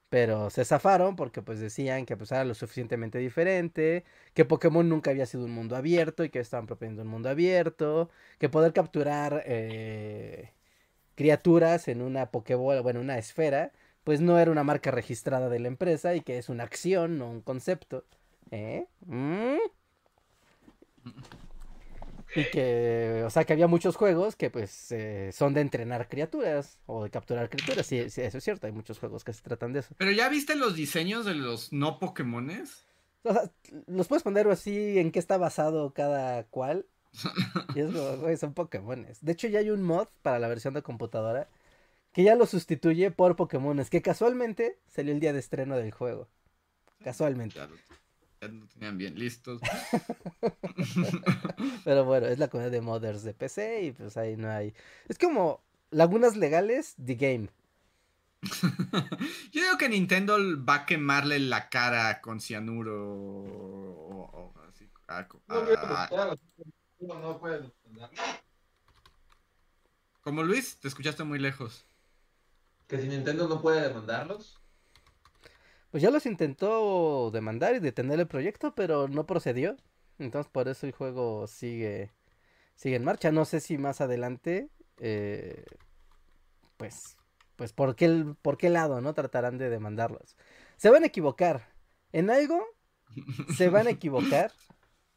Pero 0.10 0.50
se 0.52 0.66
zafaron 0.66 1.16
porque 1.16 1.42
pues 1.42 1.60
decían 1.60 2.06
que 2.06 2.18
pues 2.18 2.32
era 2.32 2.46
lo 2.46 2.54
suficientemente 2.56 3.18
diferente, 3.20 4.06
que 4.36 4.46
Pokémon 4.46 4.88
nunca 4.88 5.12
había 5.12 5.26
sido 5.26 5.46
un 5.46 5.52
mundo 5.52 5.76
abierto 5.76 6.24
y 6.24 6.30
que 6.30 6.40
estaban 6.40 6.68
proponiendo 6.68 7.04
un 7.04 7.10
mundo 7.10 7.30
abierto, 7.30 8.10
que 8.40 8.50
poder 8.50 8.74
capturar 8.74 9.44
eh, 9.48 10.54
criaturas 11.16 11.88
en 11.88 12.02
una 12.02 12.32
Pokébola, 12.32 12.82
bueno, 12.82 13.02
una 13.02 13.18
esfera, 13.18 13.72
pues 14.04 14.22
no 14.22 14.38
era 14.38 14.52
una 14.52 14.64
marca 14.64 14.92
registrada 14.92 15.50
de 15.50 15.60
la 15.60 15.68
empresa 15.68 16.16
y 16.16 16.22
que 16.22 16.38
es 16.38 16.50
una 16.50 16.64
acción, 16.64 17.18
no 17.18 17.30
un 17.30 17.42
concepto. 17.42 18.06
¿Eh? 18.52 18.86
¿Mm? 19.06 19.58
Y 22.36 22.50
que, 22.50 23.24
o 23.26 23.30
sea, 23.30 23.44
que 23.44 23.54
había 23.54 23.68
muchos 23.68 23.96
juegos 23.96 24.36
que 24.36 24.50
pues 24.50 24.92
eh, 24.92 25.32
son 25.32 25.54
de 25.54 25.62
entrenar 25.62 26.10
criaturas 26.10 26.80
o 26.88 27.04
de 27.04 27.10
capturar 27.10 27.50
criaturas. 27.50 27.86
Sí, 27.86 28.10
sí, 28.10 28.22
eso 28.22 28.40
es 28.40 28.44
cierto, 28.44 28.68
hay 28.68 28.74
muchos 28.74 29.00
juegos 29.00 29.24
que 29.24 29.34
se 29.34 29.42
tratan 29.44 29.74
de 29.74 29.82
eso. 29.82 29.94
Pero 29.98 30.12
ya 30.12 30.30
viste 30.30 30.56
los 30.56 30.76
diseños 30.76 31.26
de 31.26 31.36
los 31.36 31.72
no 31.72 32.00
Pokémones. 32.00 32.86
O 33.24 33.34
sea, 33.34 33.52
los 33.88 34.08
puedes 34.08 34.24
poner 34.24 34.48
así 34.50 35.00
en 35.00 35.12
qué 35.12 35.20
está 35.20 35.38
basado 35.38 35.94
cada 35.94 36.44
cual. 36.46 36.86
Y 37.76 37.80
es 37.80 37.92
como, 37.94 38.18
güey, 38.18 38.36
son 38.38 38.54
Pokémones. 38.54 39.24
De 39.24 39.32
hecho, 39.32 39.48
ya 39.48 39.60
hay 39.60 39.70
un 39.70 39.84
mod 39.84 40.08
para 40.24 40.40
la 40.40 40.48
versión 40.48 40.74
de 40.74 40.82
computadora 40.82 41.48
que 42.14 42.24
ya 42.24 42.36
lo 42.36 42.46
sustituye 42.46 43.12
por 43.12 43.36
Pokémones, 43.36 43.90
que 43.90 44.02
casualmente 44.02 44.80
salió 44.88 45.14
el 45.14 45.20
día 45.20 45.34
de 45.34 45.40
estreno 45.40 45.76
del 45.76 45.92
juego. 45.92 46.30
Casualmente. 47.04 47.56
Ya 47.56 47.68
lo, 47.68 47.76
ya 48.42 48.48
lo 48.48 48.66
tenían 48.68 48.98
bien 48.98 49.20
listos. 49.20 49.62
Pero 51.84 52.06
bueno, 52.06 52.28
es 52.28 52.40
la 52.40 52.48
comunidad 52.48 52.72
de 52.72 52.82
modders 52.82 53.24
de 53.24 53.34
PC 53.34 53.84
y 53.84 53.92
pues 53.92 54.16
ahí 54.18 54.38
no 54.38 54.50
hay. 54.50 54.74
Es 55.10 55.18
como 55.18 55.62
lagunas 55.92 56.38
legales, 56.38 56.96
The 57.04 57.16
Game. 57.16 57.50
Yo 59.52 59.62
digo 59.62 59.78
que 59.78 59.90
Nintendo 59.90 60.38
va 60.64 60.76
a 60.76 60.86
quemarle 60.86 61.40
la 61.40 61.70
cara 61.70 62.22
con 62.22 62.40
cianuro 62.42 63.12
o, 63.12 64.30
o 64.32 64.54
así. 64.70 64.90
a- 65.08 65.28
a- 65.48 66.04
a- 66.04 66.38
No, 67.00 67.20
no 67.20 67.40
puedes 67.40 67.66
como 70.22 70.42
Luis, 70.44 70.78
te 70.78 70.88
escuchaste 70.88 71.26
muy 71.26 71.38
lejos. 71.38 71.86
Que 72.88 73.00
si 73.00 73.08
Nintendo 73.08 73.48
no 73.48 73.62
puede 73.62 73.82
demandarlos. 73.82 74.60
Pues 75.92 76.02
ya 76.02 76.10
los 76.10 76.26
intentó 76.26 77.30
demandar 77.32 77.76
y 77.76 77.80
detener 77.80 78.20
el 78.20 78.28
proyecto, 78.28 78.74
pero 78.74 79.08
no 79.08 79.26
procedió. 79.26 79.78
Entonces 80.20 80.52
por 80.52 80.68
eso 80.68 80.86
el 80.86 80.92
juego 80.92 81.48
sigue, 81.48 82.12
sigue 82.76 82.96
en 82.96 83.04
marcha. 83.04 83.32
No 83.32 83.46
sé 83.46 83.60
si 83.60 83.78
más 83.78 84.02
adelante, 84.02 84.70
eh, 84.98 85.66
pues, 86.78 87.18
pues 87.56 87.74
por 87.74 87.96
qué, 87.96 88.26
por 88.42 88.58
qué 88.58 88.70
lado, 88.70 89.02
¿no? 89.02 89.14
Tratarán 89.14 89.58
de 89.58 89.70
demandarlos. 89.70 90.36
Se 90.78 90.90
van 90.90 91.04
a 91.04 91.08
equivocar. 91.08 91.68
En 92.12 92.30
algo 92.30 92.64
se 93.58 93.70
van 93.70 93.88
a 93.88 93.92
equivocar 93.92 94.52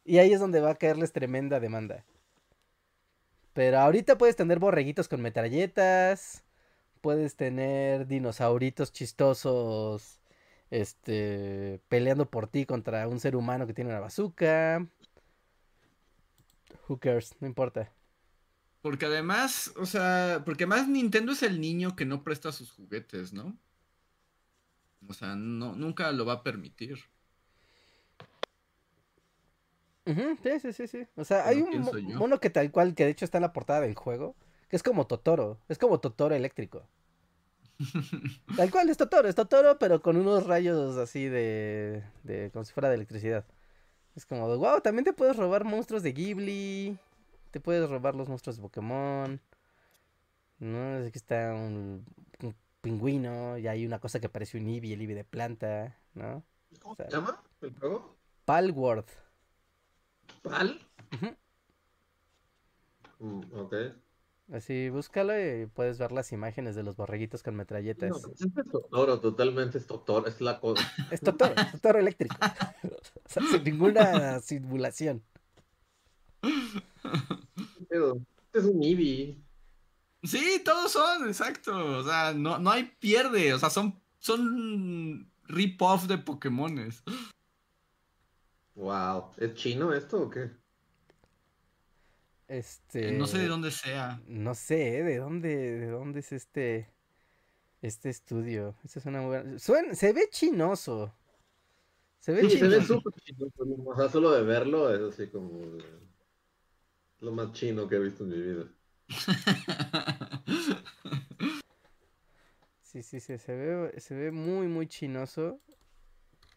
y 0.07 0.19
ahí 0.19 0.31
es 0.31 0.39
donde 0.39 0.61
va 0.61 0.71
a 0.71 0.75
caerles 0.75 1.11
tremenda 1.11 1.59
demanda. 1.59 2.05
Pero 3.53 3.79
ahorita 3.79 4.17
puedes 4.17 4.35
tener 4.35 4.59
borreguitos 4.59 5.07
con 5.07 5.21
metralletas, 5.21 6.43
puedes 7.07 7.37
tener 7.37 8.05
dinosauritos 8.05 8.91
chistosos, 8.91 10.19
este, 10.69 11.79
peleando 11.87 12.29
por 12.29 12.47
ti 12.47 12.65
contra 12.65 13.07
un 13.07 13.21
ser 13.21 13.37
humano 13.37 13.65
que 13.65 13.73
tiene 13.73 13.91
una 13.91 14.01
bazooka. 14.01 14.85
Who 16.89 16.97
cares, 16.97 17.33
no 17.39 17.47
importa. 17.47 17.89
Porque 18.81 19.05
además, 19.05 19.71
o 19.77 19.85
sea, 19.85 20.41
porque 20.43 20.65
además 20.65 20.89
Nintendo 20.89 21.31
es 21.31 21.43
el 21.43 21.61
niño 21.61 21.95
que 21.95 22.03
no 22.03 22.25
presta 22.25 22.51
sus 22.51 22.73
juguetes, 22.73 23.31
¿no? 23.31 23.57
O 25.07 25.13
sea, 25.13 25.37
no, 25.37 25.77
nunca 25.77 26.11
lo 26.11 26.25
va 26.25 26.33
a 26.33 26.43
permitir. 26.43 26.97
Ujú, 30.05 30.37
sí, 30.43 30.59
sí, 30.59 30.73
sí, 30.73 30.87
sí. 30.87 31.07
O 31.15 31.23
sea, 31.23 31.47
hay 31.47 31.61
un 31.61 31.89
mono 32.17 32.41
que 32.41 32.49
tal 32.49 32.69
cual, 32.69 32.95
que 32.95 33.05
de 33.05 33.11
hecho 33.11 33.23
está 33.23 33.37
en 33.37 33.43
la 33.43 33.53
portada 33.53 33.79
del 33.79 33.95
juego, 33.95 34.35
Que 34.67 34.75
es 34.75 34.83
como 34.83 35.07
Totoro. 35.07 35.57
Es 35.69 35.77
como 35.77 36.01
Totoro 36.01 36.35
eléctrico. 36.35 36.85
Tal 38.55 38.71
cual, 38.71 38.89
es 38.89 38.97
Totoro, 38.97 39.27
es 39.27 39.35
Totoro, 39.35 39.77
pero 39.77 40.01
con 40.01 40.17
unos 40.17 40.45
rayos 40.45 40.97
así 40.97 41.25
de, 41.25 42.03
de. 42.23 42.49
como 42.51 42.65
si 42.65 42.73
fuera 42.73 42.89
de 42.89 42.95
electricidad. 42.95 43.45
Es 44.15 44.25
como, 44.25 44.47
wow, 44.57 44.81
también 44.81 45.05
te 45.05 45.13
puedes 45.13 45.35
robar 45.35 45.63
monstruos 45.63 46.01
de 46.01 46.11
Ghibli. 46.11 46.97
Te 47.51 47.59
puedes 47.59 47.87
robar 47.89 48.15
los 48.15 48.27
monstruos 48.27 48.55
de 48.57 48.63
Pokémon. 48.63 49.39
¿No? 50.59 51.05
Aquí 51.05 51.17
está 51.17 51.53
un, 51.53 52.03
un 52.41 52.55
pingüino. 52.81 53.57
Y 53.59 53.67
hay 53.67 53.85
una 53.85 53.99
cosa 53.99 54.19
que 54.19 54.27
parece 54.29 54.57
un 54.57 54.67
Eevee, 54.67 54.93
el 54.93 55.01
Eevee 55.01 55.15
de 55.15 55.23
planta. 55.23 55.95
¿No? 56.15 56.43
¿Cómo 56.81 56.93
O 56.93 56.95
sea, 56.95 57.05
se 57.05 57.11
llama 57.11 57.43
el 57.61 57.77
juego? 57.77 58.17
Palworld. 58.45 59.05
¿Pal? 60.41 60.79
Ujú. 61.13 61.35
Mm, 63.19 63.59
ok. 63.59 63.75
Así, 64.51 64.89
búscalo 64.89 65.33
y 65.37 65.65
puedes 65.65 65.97
ver 65.97 66.13
las 66.13 66.31
imágenes 66.31 66.75
de 66.75 66.83
los 66.83 66.95
borreguitos 66.95 67.43
con 67.43 67.55
metralletas. 67.55 68.09
No, 68.11 68.19
pues 68.19 68.41
es 68.41 68.71
Totoro, 68.71 69.19
totalmente 69.19 69.77
es 69.77 69.85
Totoro, 69.85 70.25
es 70.25 70.39
la 70.39 70.59
cosa. 70.59 70.81
Es 71.11 71.19
Totoro, 71.19 71.53
es 71.55 71.71
Totoro 71.73 71.99
eléctrico. 71.99 72.35
O 72.83 73.29
sea, 73.29 73.43
sin 73.43 73.63
ninguna 73.65 74.39
simulación. 74.39 75.21
Pero 77.89 78.21
este 78.45 78.59
es 78.59 78.65
un 78.65 78.81
Eevee. 78.81 79.37
Sí, 80.23 80.61
todos 80.63 80.93
son, 80.93 81.27
exacto. 81.27 81.99
O 81.99 82.03
sea, 82.03 82.33
no, 82.33 82.57
no 82.57 82.71
hay 82.71 82.85
pierde. 82.99 83.53
O 83.53 83.59
sea, 83.59 83.69
son, 83.69 84.01
son 84.19 85.29
rip-off 85.43 86.07
de 86.07 86.17
Pokémones. 86.17 87.03
Wow. 88.75 89.31
¿Es 89.37 89.55
chino 89.55 89.93
esto 89.93 90.21
o 90.21 90.29
qué? 90.29 90.51
Este. 92.47 93.11
No 93.13 93.27
sé 93.27 93.39
de 93.39 93.47
dónde 93.47 93.71
sea. 93.71 94.21
No 94.27 94.55
sé, 94.55 94.99
¿eh? 94.99 95.03
¿de 95.03 95.17
dónde, 95.17 95.49
de 95.79 95.87
dónde 95.87 96.19
es 96.21 96.31
este, 96.31 96.89
este 97.81 98.09
estudio? 98.09 98.75
Esta 98.85 98.99
es 98.99 99.05
una 99.05 99.21
buena- 99.25 99.59
Suena- 99.59 99.93
se 99.95 100.13
ve 100.13 100.27
chinoso. 100.31 101.13
Se 102.19 102.31
ve 102.31 102.41
Sí, 102.49 102.57
se 102.57 102.67
ve 102.67 102.75
chinoso. 102.75 102.93
súper 102.95 103.13
chino. 103.23 103.47
pero, 103.57 103.69
O 103.85 103.95
sea, 103.95 104.09
solo 104.09 104.31
de 104.31 104.43
verlo 104.43 104.93
es 104.93 105.13
así 105.13 105.27
como. 105.29 105.61
Lo 107.19 107.31
más 107.31 107.51
chino 107.53 107.87
que 107.87 107.95
he 107.95 107.99
visto 107.99 108.23
en 108.23 108.29
mi 108.29 108.41
vida. 108.41 108.65
Sí, 112.81 113.03
sí, 113.03 113.19
sí, 113.19 113.37
se 113.37 113.53
ve, 113.53 113.99
se 113.99 114.15
ve 114.15 114.31
muy, 114.31 114.67
muy 114.67 114.87
chinoso. 114.87 115.59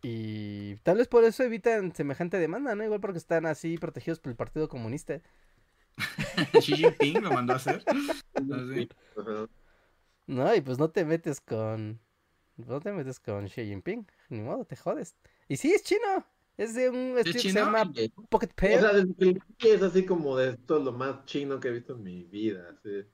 Y 0.03 0.77
tal 0.77 0.97
vez 0.99 1.09
por 1.09 1.25
eso 1.25 1.43
evitan 1.43 1.95
semejante 1.95 2.39
demanda, 2.39 2.75
¿no? 2.75 2.85
Igual 2.85 3.01
porque 3.01 3.19
están 3.19 3.45
así 3.47 3.77
protegidos 3.79 4.21
por 4.21 4.31
el 4.31 4.37
Partido 4.37 4.69
Comunista. 4.69 5.21
Xi 6.61 6.77
Jinping 6.77 7.23
lo 7.23 7.31
mandó 7.33 7.55
a 7.55 7.57
hacer. 7.57 7.83
Así. 8.35 8.89
No, 10.27 10.55
y 10.55 10.61
pues 10.61 10.79
no 10.79 10.91
te 10.91 11.05
metes 11.05 11.41
con. 11.41 12.01
No 12.57 12.81
te 12.81 12.93
metes 12.93 13.21
con 13.21 13.47
Xi 13.47 13.67
Jinping. 13.67 14.07
Ni 14.29 14.41
modo, 14.43 14.65
te 14.65 14.77
jodes. 14.77 15.17
Y 15.49 15.57
sí, 15.57 15.73
es 15.73 15.83
chino. 15.83 16.27
Es 16.57 16.75
de 16.75 16.91
un 16.91 17.17
estudio 17.19 17.43
que 17.43 17.51
se 17.51 17.59
llama 17.59 17.91
Pocket 18.29 18.51
O 18.53 18.55
Pair. 18.55 18.81
sea, 18.81 18.93
desde 18.93 19.09
lo 19.09 19.41
vi 19.59 19.69
es 19.69 19.83
así 19.83 20.05
como 20.05 20.37
de 20.37 20.51
esto 20.51 20.79
es 20.79 20.85
lo 20.85 20.93
más 20.93 21.25
chino 21.25 21.59
que 21.59 21.69
he 21.69 21.73
visto 21.73 21.95
en 21.95 22.03
mi 22.03 22.25
vida. 22.25 22.79
Sí. 22.83 23.05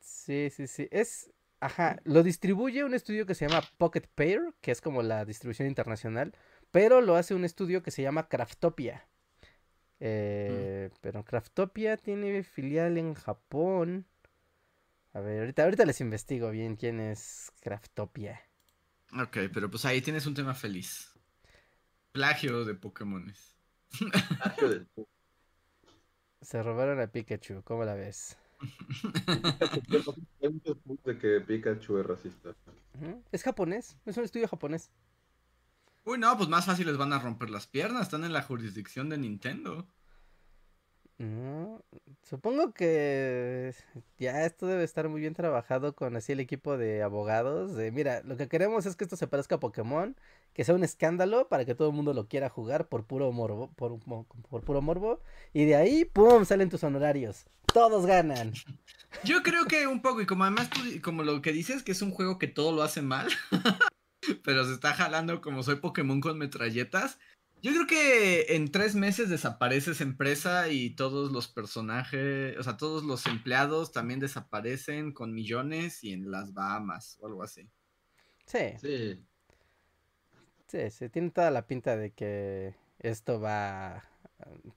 Sí, 0.00 0.50
sí, 0.50 0.66
sí. 0.66 0.88
Es. 0.90 1.30
Ajá. 1.60 2.00
Lo 2.04 2.22
distribuye 2.22 2.84
un 2.84 2.94
estudio 2.94 3.26
que 3.26 3.34
se 3.34 3.46
llama 3.48 3.62
Pocket 3.78 4.06
Pair, 4.14 4.54
que 4.60 4.70
es 4.70 4.80
como 4.80 5.02
la 5.02 5.24
distribución 5.24 5.68
internacional. 5.68 6.34
Pero 6.70 7.00
lo 7.00 7.16
hace 7.16 7.34
un 7.34 7.44
estudio 7.44 7.82
que 7.82 7.90
se 7.90 8.02
llama 8.02 8.28
Craftopia. 8.28 9.08
Eh, 10.00 10.90
Pero 11.00 11.24
Craftopia 11.24 11.96
tiene 11.96 12.42
filial 12.42 12.98
en 12.98 13.14
Japón. 13.14 14.06
A 15.12 15.20
ver, 15.20 15.40
ahorita, 15.40 15.64
ahorita 15.64 15.84
les 15.84 16.00
investigo 16.00 16.50
bien 16.50 16.76
quién 16.76 17.00
es 17.00 17.50
Craftopia. 17.60 18.40
Ok, 19.20 19.38
pero 19.52 19.70
pues 19.70 19.84
ahí 19.84 20.00
tienes 20.02 20.26
un 20.26 20.34
tema 20.34 20.54
feliz. 20.54 21.12
Plagio 22.12 22.64
de 22.64 22.74
Pokémones. 22.74 23.56
Plagio 24.38 24.68
de- 24.68 24.86
Se 26.42 26.62
robaron 26.62 27.00
a 27.00 27.08
Pikachu, 27.08 27.62
¿cómo 27.64 27.84
la 27.84 27.94
ves? 27.94 28.36
Hay 29.26 30.50
muchos 30.50 30.78
puntos 30.78 31.04
de 31.04 31.18
que 31.18 31.40
Pikachu 31.40 31.98
es 31.98 32.06
racista. 32.06 32.54
Es 33.32 33.42
japonés, 33.42 33.96
es 34.06 34.16
un 34.16 34.24
estudio 34.24 34.46
japonés. 34.48 34.90
Uy, 36.08 36.16
no, 36.16 36.34
pues 36.38 36.48
más 36.48 36.64
fácil 36.64 36.86
les 36.86 36.96
van 36.96 37.12
a 37.12 37.18
romper 37.18 37.50
las 37.50 37.66
piernas. 37.66 38.04
Están 38.04 38.24
en 38.24 38.32
la 38.32 38.40
jurisdicción 38.40 39.10
de 39.10 39.18
Nintendo. 39.18 39.86
No, 41.18 41.84
supongo 42.22 42.72
que 42.72 43.74
ya 44.18 44.46
esto 44.46 44.66
debe 44.66 44.84
estar 44.84 45.10
muy 45.10 45.20
bien 45.20 45.34
trabajado 45.34 45.94
con 45.94 46.16
así 46.16 46.32
el 46.32 46.40
equipo 46.40 46.78
de 46.78 47.02
abogados. 47.02 47.74
De, 47.74 47.92
mira, 47.92 48.22
lo 48.24 48.38
que 48.38 48.48
queremos 48.48 48.86
es 48.86 48.96
que 48.96 49.04
esto 49.04 49.16
se 49.16 49.26
parezca 49.26 49.56
a 49.56 49.60
Pokémon, 49.60 50.16
que 50.54 50.64
sea 50.64 50.74
un 50.74 50.82
escándalo 50.82 51.46
para 51.48 51.66
que 51.66 51.74
todo 51.74 51.88
el 51.88 51.94
mundo 51.94 52.14
lo 52.14 52.26
quiera 52.26 52.48
jugar 52.48 52.88
por 52.88 53.04
puro 53.04 53.30
morbo, 53.30 53.70
por, 53.74 54.00
puro 54.64 54.80
morbo, 54.80 55.20
y 55.52 55.66
de 55.66 55.76
ahí, 55.76 56.06
¡pum! 56.06 56.46
salen 56.46 56.70
tus 56.70 56.84
honorarios. 56.84 57.44
Todos 57.74 58.06
ganan. 58.06 58.54
Yo 59.24 59.42
creo 59.42 59.66
que 59.66 59.86
un 59.86 60.00
poco, 60.00 60.22
y 60.22 60.26
como 60.26 60.44
además 60.44 60.70
tú, 60.70 60.80
como 61.02 61.22
lo 61.22 61.42
que 61.42 61.52
dices, 61.52 61.82
que 61.82 61.92
es 61.92 62.00
un 62.00 62.12
juego 62.12 62.38
que 62.38 62.46
todo 62.46 62.72
lo 62.72 62.82
hace 62.82 63.02
mal, 63.02 63.28
pero 64.44 64.64
se 64.64 64.74
está 64.74 64.94
jalando 64.94 65.40
como 65.40 65.62
soy 65.62 65.76
Pokémon 65.76 66.20
con 66.20 66.38
metralletas. 66.38 67.18
Yo 67.60 67.72
creo 67.72 67.86
que 67.88 68.54
en 68.54 68.70
tres 68.70 68.94
meses 68.94 69.28
desaparece 69.28 69.90
esa 69.90 70.04
empresa 70.04 70.68
y 70.68 70.90
todos 70.90 71.32
los 71.32 71.48
personajes, 71.48 72.56
o 72.56 72.62
sea, 72.62 72.76
todos 72.76 73.02
los 73.02 73.26
empleados 73.26 73.90
también 73.90 74.20
desaparecen 74.20 75.12
con 75.12 75.34
millones 75.34 76.04
y 76.04 76.12
en 76.12 76.30
las 76.30 76.54
Bahamas 76.54 77.18
o 77.20 77.26
algo 77.26 77.42
así. 77.42 77.68
Sí, 78.46 78.78
Sí. 78.80 79.26
sí, 80.68 80.90
sí, 80.90 81.08
tiene 81.08 81.30
toda 81.30 81.50
la 81.50 81.66
pinta 81.66 81.96
de 81.96 82.12
que 82.12 82.74
esto 83.00 83.40
va... 83.40 84.04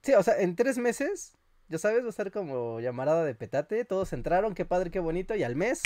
Sí, 0.02 0.14
o 0.14 0.22
sea, 0.24 0.40
en 0.40 0.56
tres 0.56 0.76
meses, 0.78 1.36
ya 1.68 1.78
sabes, 1.78 2.02
va 2.02 2.08
a 2.08 2.10
estar 2.10 2.32
como 2.32 2.80
llamarada 2.80 3.24
de 3.24 3.36
petate, 3.36 3.84
todos 3.84 4.12
entraron, 4.12 4.54
qué 4.54 4.64
padre, 4.64 4.90
qué 4.90 4.98
bonito, 4.98 5.36
y 5.36 5.44
al 5.44 5.54
mes 5.54 5.82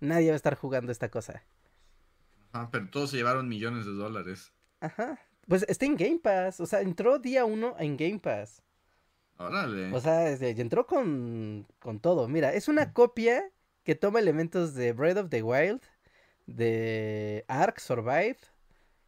nadie 0.00 0.28
va 0.28 0.34
a 0.34 0.36
estar 0.36 0.56
jugando 0.56 0.90
esta 0.90 1.10
cosa. 1.10 1.44
Ajá, 2.54 2.70
pero 2.70 2.88
todos 2.88 3.10
se 3.10 3.16
llevaron 3.16 3.48
millones 3.48 3.84
de 3.84 3.90
dólares. 3.92 4.52
Ajá. 4.80 5.18
Pues 5.48 5.64
está 5.68 5.86
en 5.86 5.96
Game 5.96 6.20
Pass. 6.20 6.60
O 6.60 6.66
sea, 6.66 6.80
entró 6.82 7.18
día 7.18 7.44
uno 7.44 7.74
en 7.80 7.96
Game 7.96 8.20
Pass. 8.20 8.62
Órale. 9.38 9.92
O 9.92 10.00
sea, 10.00 10.30
y 10.32 10.60
entró 10.60 10.86
con, 10.86 11.66
con 11.80 11.98
todo. 11.98 12.28
Mira, 12.28 12.54
es 12.54 12.68
una 12.68 12.92
copia 12.92 13.50
que 13.82 13.96
toma 13.96 14.20
elementos 14.20 14.74
de 14.74 14.92
Breath 14.92 15.16
of 15.18 15.30
the 15.30 15.42
Wild, 15.42 15.82
de 16.46 17.44
Ark 17.48 17.80
Survive. 17.80 18.36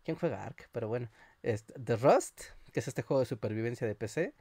¿Quién 0.04 0.16
juega 0.16 0.44
Ark? 0.44 0.68
Pero 0.72 0.88
bueno. 0.88 1.08
este, 1.42 1.72
The 1.74 1.96
Rust, 1.96 2.42
que 2.72 2.80
es 2.80 2.88
este 2.88 3.02
juego 3.02 3.20
de 3.20 3.26
supervivencia 3.26 3.86
de 3.86 3.94
PC. 3.94 4.34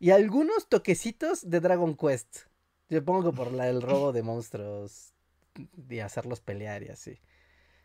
Y 0.00 0.10
algunos 0.10 0.68
toquecitos 0.68 1.48
de 1.48 1.60
Dragon 1.60 1.96
Quest. 1.96 2.38
Supongo 2.90 3.30
que 3.30 3.36
por 3.36 3.52
la- 3.52 3.68
el 3.68 3.82
robo 3.82 4.12
de 4.12 4.22
monstruos. 4.24 5.14
De 5.54 6.02
hacerlos 6.02 6.40
pelear 6.40 6.82
y 6.82 6.88
así. 6.88 7.20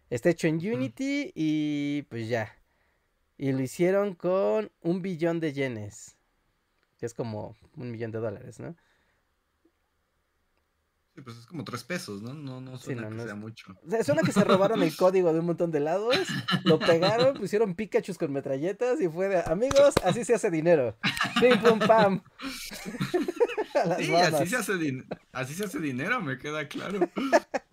Está 0.10 0.30
hecho 0.30 0.48
en 0.48 0.56
Unity 0.56 1.32
y 1.36 2.04
pues 2.04 2.28
ya. 2.30 2.56
Y 3.38 3.52
lo 3.52 3.62
hicieron 3.62 4.14
con 4.16 4.72
un 4.82 5.02
billón 5.02 5.40
de 5.40 5.54
yenes. 5.54 6.18
Que 7.00 7.06
es 7.08 7.14
como 7.14 7.56
un 7.76 7.92
millón 7.92 8.12
de 8.12 8.20
dólares, 8.20 8.60
¿no? 8.60 8.76
Sí, 11.16 11.22
pues 11.22 11.38
es 11.38 11.46
como 11.46 11.64
tres 11.64 11.84
pesos, 11.84 12.22
¿no? 12.24 12.34
No, 12.34 12.60
no 12.60 12.78
Sí, 12.78 12.86
suena 12.86 13.04
no, 13.04 13.10
que 13.10 13.16
no 13.16 13.22
es- 13.22 13.28
sea 13.28 13.36
mucho. 13.36 13.66
O 13.86 13.90
sea, 13.90 14.04
suena 14.04 14.22
que 14.24 14.32
se 14.32 14.44
robaron 14.44 14.82
el 14.82 14.96
código 14.98 15.32
de 15.32 15.40
un 15.42 15.46
montón 15.46 15.70
de 15.72 15.80
lados, 15.80 16.16
lo 16.64 16.80
pegaron, 16.80 17.36
pusieron 17.36 17.76
Pikachu 17.76 18.16
con 18.16 18.32
metralletas 18.32 19.00
y 19.00 19.08
fue 19.10 19.28
de, 19.30 19.42
amigos, 19.46 19.94
así 20.04 20.26
se 20.26 20.34
hace 20.34 20.50
dinero. 20.50 20.98
Pim, 21.40 21.60
pum, 21.62 21.80
pam. 21.80 22.24
Sí, 23.98 24.14
así 24.16 24.46
se, 24.48 24.56
hace 24.56 24.74
así 25.32 25.54
se 25.56 25.64
hace 25.66 25.80
dinero, 25.80 26.22
me 26.22 26.38
queda 26.38 26.68
claro. 26.68 27.00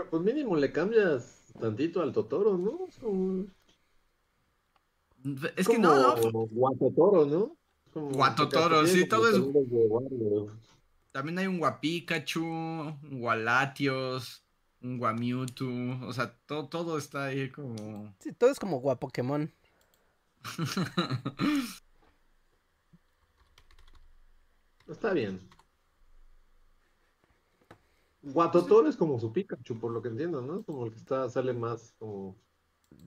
Pero 0.00 0.08
pues 0.08 0.22
mínimo 0.22 0.56
le 0.56 0.72
cambias 0.72 1.52
tantito 1.60 2.00
al 2.00 2.10
Totoro, 2.12 2.56
¿no? 2.56 2.86
Es 2.88 2.96
como, 2.96 3.44
Es 5.56 5.68
que 5.68 5.78
no, 5.78 5.94
no, 5.94 6.14
como 6.18 6.46
Guatotoro, 6.46 7.26
¿no? 7.26 7.54
Como 7.92 8.08
Guatotoro, 8.12 8.86
sí, 8.86 9.06
todo 9.06 9.28
es- 9.28 9.38
como. 9.38 10.48
También 11.12 11.38
hay 11.38 11.48
un 11.48 11.58
Guapikachu, 11.58 12.42
un 12.42 13.20
Gualatios, 13.20 14.42
un 14.80 14.96
Guamewtwo, 14.96 16.06
o 16.06 16.12
sea, 16.14 16.34
todo, 16.46 16.68
todo 16.68 16.96
está 16.96 17.24
ahí 17.24 17.50
como... 17.50 18.14
Sí, 18.20 18.32
todo 18.32 18.48
es 18.48 18.58
como 18.58 18.80
Guapokémon. 18.80 19.52
Está 24.88 25.12
bien. 25.12 25.40
Guatotoro 28.22 28.88
es 28.88 28.96
como 28.96 29.18
su 29.18 29.32
Pikachu, 29.32 29.78
por 29.78 29.92
lo 29.92 30.02
que 30.02 30.08
entiendo, 30.08 30.42
¿no? 30.42 30.62
Como 30.62 30.86
el 30.86 30.92
que 30.92 30.98
está, 30.98 31.28
sale 31.30 31.52
más 31.52 31.94
como... 31.98 32.36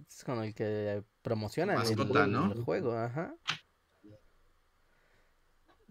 Es 0.07 0.23
con 0.23 0.43
el 0.43 0.53
que 0.55 1.03
promocionan 1.21 1.75
el, 1.75 1.95
Mascota, 1.95 2.25
¿no? 2.25 2.51
el 2.51 2.63
juego, 2.63 2.93
ajá. 2.93 3.35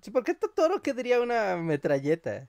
Sí, 0.00 0.10
¿por 0.10 0.24
qué 0.24 0.34
Totoro 0.34 0.82
querría 0.82 1.20
una 1.20 1.56
metralleta? 1.56 2.48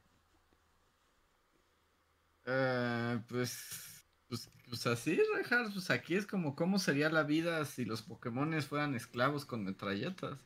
Eh, 2.45 3.19
pues, 3.27 4.05
pues, 4.27 4.49
pues 4.67 4.87
así, 4.87 5.19
Rejar, 5.35 5.71
pues 5.71 5.91
aquí 5.91 6.15
es 6.15 6.25
como 6.25 6.55
cómo 6.55 6.79
sería 6.79 7.09
la 7.09 7.23
vida 7.23 7.63
si 7.65 7.85
los 7.85 8.01
Pokémones 8.01 8.65
fueran 8.65 8.95
esclavos 8.95 9.45
con 9.45 9.63
metralletas. 9.63 10.39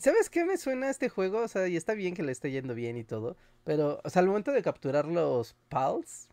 ¿Sabes 0.00 0.30
qué 0.30 0.44
me 0.44 0.56
suena 0.56 0.86
a 0.86 0.90
este 0.90 1.08
juego? 1.08 1.40
O 1.40 1.48
sea, 1.48 1.66
y 1.68 1.76
está 1.76 1.94
bien 1.94 2.14
que 2.14 2.22
le 2.22 2.32
esté 2.32 2.50
yendo 2.50 2.74
bien 2.74 2.96
y 2.96 3.04
todo. 3.04 3.36
Pero, 3.64 4.00
o 4.04 4.10
sea, 4.10 4.20
al 4.20 4.28
momento 4.28 4.52
de 4.52 4.62
capturar 4.62 5.06
los 5.06 5.54
pals, 5.68 6.28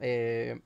eh, 0.00 0.60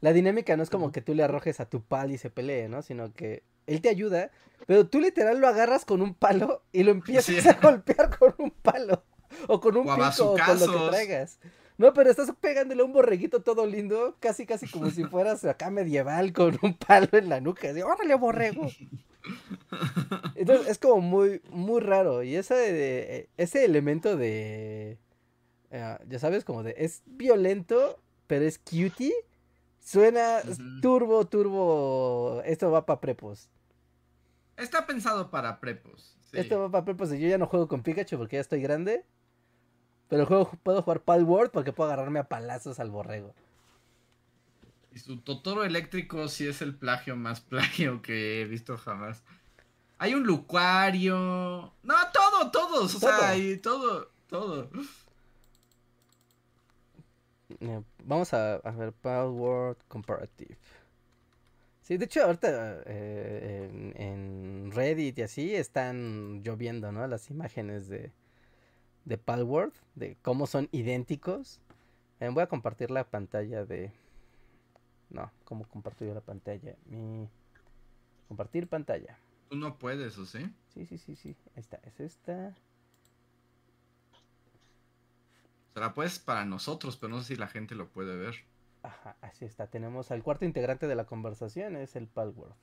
la 0.00 0.12
dinámica 0.12 0.56
no 0.56 0.62
es 0.62 0.70
como 0.70 0.92
que 0.92 1.02
tú 1.02 1.14
le 1.14 1.22
arrojes 1.22 1.60
a 1.60 1.68
tu 1.68 1.82
pal 1.82 2.10
y 2.10 2.18
se 2.18 2.30
pelee, 2.30 2.68
¿no? 2.68 2.82
Sino 2.82 3.12
que 3.12 3.42
él 3.66 3.80
te 3.82 3.88
ayuda, 3.90 4.30
pero 4.66 4.86
tú 4.88 4.98
literal 5.00 5.38
lo 5.40 5.46
agarras 5.48 5.84
con 5.84 6.00
un 6.02 6.14
palo 6.14 6.62
y 6.72 6.82
lo 6.84 6.90
empiezas 6.90 7.42
Sí. 7.42 7.48
a 7.48 7.52
golpear 7.62 8.16
con 8.18 8.34
un 8.38 8.50
palo. 8.50 9.04
O 9.46 9.60
con 9.60 9.76
un 9.76 9.88
O 9.88 9.94
pico, 9.94 10.32
o 10.32 10.36
con 10.36 10.58
lo 10.58 10.66
que 10.72 10.88
traigas. 10.88 11.38
No, 11.80 11.94
pero 11.94 12.10
estás 12.10 12.30
pegándole 12.42 12.82
un 12.82 12.92
borreguito 12.92 13.40
todo 13.40 13.64
lindo, 13.64 14.14
casi 14.20 14.44
casi 14.44 14.68
como 14.70 14.90
si 14.90 15.02
fueras 15.04 15.42
acá 15.46 15.70
medieval 15.70 16.30
con 16.34 16.58
un 16.60 16.74
palo 16.76 17.08
en 17.12 17.30
la 17.30 17.40
nuca. 17.40 17.70
Así, 17.70 17.80
órale, 17.80 18.14
borrego. 18.16 18.68
Entonces 20.34 20.68
es 20.68 20.78
como 20.78 21.00
muy, 21.00 21.40
muy 21.50 21.80
raro. 21.80 22.22
Y 22.22 22.36
ese, 22.36 22.54
de- 22.54 23.28
ese 23.38 23.64
elemento 23.64 24.16
de. 24.18 24.98
eh, 25.70 25.98
ya 26.06 26.18
sabes, 26.18 26.44
como 26.44 26.62
de. 26.62 26.74
Es 26.76 27.02
violento, 27.06 27.98
pero 28.26 28.44
es 28.44 28.58
cutie. 28.58 29.14
Suena 29.78 30.40
turbo, 30.82 31.26
turbo. 31.28 32.42
Esto 32.44 32.70
va 32.70 32.84
para 32.84 33.00
prepos. 33.00 33.48
Está 34.58 34.86
pensado 34.86 35.30
para 35.30 35.58
prepos. 35.60 36.18
sí. 36.30 36.38
Esto 36.40 36.60
va 36.60 36.70
para 36.70 36.84
prepos. 36.84 37.10
y 37.14 37.20
Yo 37.20 37.28
ya 37.28 37.38
no 37.38 37.46
juego 37.46 37.68
con 37.68 37.82
Pikachu 37.82 38.18
porque 38.18 38.36
ya 38.36 38.42
estoy 38.42 38.60
grande. 38.60 39.06
Pero 40.10 40.26
juego, 40.26 40.50
puedo 40.64 40.82
jugar 40.82 41.00
Palworld 41.02 41.52
porque 41.52 41.72
puedo 41.72 41.88
agarrarme 41.90 42.18
a 42.18 42.24
palazos 42.28 42.80
al 42.80 42.90
borrego. 42.90 43.32
Y 44.92 44.98
su 44.98 45.18
Totoro 45.20 45.64
eléctrico 45.64 46.26
sí 46.28 46.48
es 46.48 46.60
el 46.62 46.74
plagio 46.74 47.14
más 47.16 47.40
plagio 47.40 48.02
que 48.02 48.42
he 48.42 48.44
visto 48.44 48.76
jamás. 48.76 49.22
Hay 49.98 50.14
un 50.14 50.24
Lucario. 50.24 51.72
No, 51.82 51.94
todo, 52.12 52.50
todos. 52.50 52.96
O 52.96 53.00
Todo. 53.00 53.18
sea, 53.18 53.36
y 53.36 53.56
todo, 53.58 54.10
todo. 54.28 54.68
Eh, 57.60 57.82
Vamos 58.04 58.32
a, 58.34 58.56
a 58.56 58.70
ver 58.72 58.92
Palworld 58.92 59.76
Comparative. 59.88 60.56
Sí, 61.82 61.96
de 61.98 62.04
hecho 62.04 62.24
ahorita 62.24 62.82
eh, 62.86 63.68
en, 63.70 64.00
en 64.00 64.70
Reddit 64.72 65.18
y 65.18 65.22
así 65.22 65.54
están 65.54 66.42
lloviendo, 66.42 66.90
¿no? 66.92 67.06
Las 67.06 67.30
imágenes 67.30 67.88
de, 67.88 68.12
de 69.04 69.18
Palworld, 69.18 69.74
de 69.94 70.16
cómo 70.22 70.46
son 70.46 70.68
idénticos. 70.72 71.60
Eh, 72.20 72.28
voy 72.28 72.42
a 72.42 72.48
compartir 72.48 72.90
la 72.90 73.04
pantalla 73.04 73.64
de... 73.64 73.92
No, 75.08 75.30
¿cómo 75.44 75.64
comparto 75.64 76.04
yo 76.04 76.14
la 76.14 76.20
pantalla? 76.20 76.76
Mi... 76.86 77.28
Compartir 78.28 78.68
pantalla. 78.68 79.18
Tú 79.48 79.56
no 79.56 79.76
puedes, 79.78 80.16
¿o 80.18 80.26
sí? 80.26 80.54
Sí, 80.68 80.86
sí, 80.86 80.98
sí, 80.98 81.16
sí. 81.16 81.36
Ahí 81.56 81.60
está, 81.60 81.80
es 81.82 81.98
esta. 81.98 82.54
O 85.70 85.72
sea, 85.72 85.82
la 85.82 85.94
puedes 85.94 86.20
para 86.20 86.44
nosotros, 86.44 86.96
pero 86.96 87.10
no 87.10 87.20
sé 87.20 87.34
si 87.34 87.36
la 87.36 87.48
gente 87.48 87.74
lo 87.74 87.88
puede 87.88 88.16
ver. 88.16 88.36
Ajá, 88.82 89.16
así 89.20 89.44
está. 89.44 89.66
Tenemos 89.66 90.10
al 90.10 90.22
cuarto 90.22 90.44
integrante 90.44 90.86
de 90.86 90.94
la 90.94 91.06
conversación, 91.06 91.76
es 91.76 91.96
el 91.96 92.06
Palworld. 92.06 92.54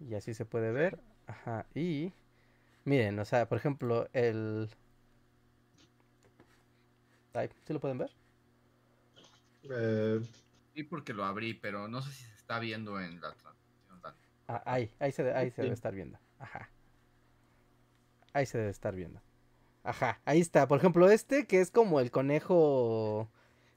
Y 0.00 0.14
así 0.14 0.34
se 0.34 0.44
puede 0.44 0.70
ver. 0.70 1.00
Ajá, 1.26 1.66
y 1.74 2.12
miren, 2.84 3.18
o 3.18 3.24
sea, 3.24 3.48
por 3.48 3.58
ejemplo, 3.58 4.08
el... 4.12 4.70
Ay, 7.38 7.48
¿sí 7.64 7.72
lo 7.72 7.80
pueden 7.80 7.98
ver? 7.98 8.10
Eh, 9.70 10.20
Sí, 10.74 10.84
porque 10.84 11.12
lo 11.12 11.24
abrí, 11.24 11.54
pero 11.54 11.88
no 11.88 12.00
sé 12.02 12.12
si 12.12 12.24
se 12.24 12.34
está 12.36 12.60
viendo 12.60 13.00
en 13.00 13.20
la 13.20 13.34
transmisión. 13.34 14.00
Ah, 14.46 14.62
ahí, 14.64 14.90
ahí 15.00 15.10
se, 15.12 15.32
ahí 15.32 15.50
se 15.50 15.62
debe 15.62 15.74
estar 15.74 15.92
viendo. 15.94 16.18
Ajá. 16.38 16.70
Ahí 18.32 18.46
se 18.46 18.58
debe 18.58 18.70
estar 18.70 18.94
viendo. 18.94 19.20
Ajá, 19.82 20.20
ahí 20.24 20.40
está. 20.40 20.68
Por 20.68 20.78
ejemplo, 20.78 21.10
este 21.10 21.46
que 21.46 21.60
es 21.60 21.70
como 21.70 22.00
el 22.00 22.10
conejo... 22.10 23.28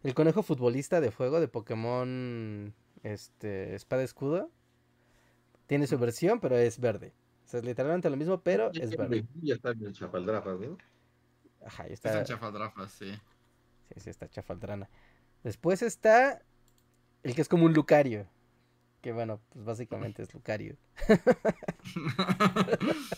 El 0.03 0.13
conejo 0.13 0.43
futbolista 0.43 1.01
de 1.01 1.11
fuego 1.11 1.39
de 1.39 1.47
Pokémon... 1.47 2.73
Este... 3.01 3.73
Espada 3.73 4.03
Escudo. 4.03 4.51
Tiene 5.65 5.87
su 5.87 5.97
versión, 5.97 6.39
pero 6.39 6.55
es 6.55 6.79
verde. 6.79 7.13
O 7.45 7.47
sea, 7.47 7.59
es 7.61 7.65
literalmente 7.65 8.09
lo 8.09 8.17
mismo, 8.17 8.41
pero 8.41 8.71
ya 8.71 8.83
es 8.83 8.95
verde. 8.95 9.25
Ya 9.41 9.55
está 9.55 9.73
bien 9.73 9.93
chapaldrafas, 9.93 10.59
¿no? 10.59 10.77
Ajá, 11.65 11.83
ahí 11.83 11.93
Está 11.93 12.09
está. 12.09 12.19
en 12.19 12.25
chafadrafas, 12.25 12.91
sí. 12.91 13.11
Sí, 13.93 13.99
sí, 13.99 14.09
está 14.09 14.29
chafaldrana. 14.29 14.89
Después 15.43 15.81
está 15.81 16.41
el 17.23 17.35
que 17.35 17.41
es 17.41 17.49
como 17.49 17.65
un 17.65 17.73
Lucario. 17.73 18.27
Que 19.01 19.11
bueno, 19.11 19.41
pues 19.49 19.65
básicamente 19.65 20.23
es 20.23 20.33
Lucario. 20.33 20.77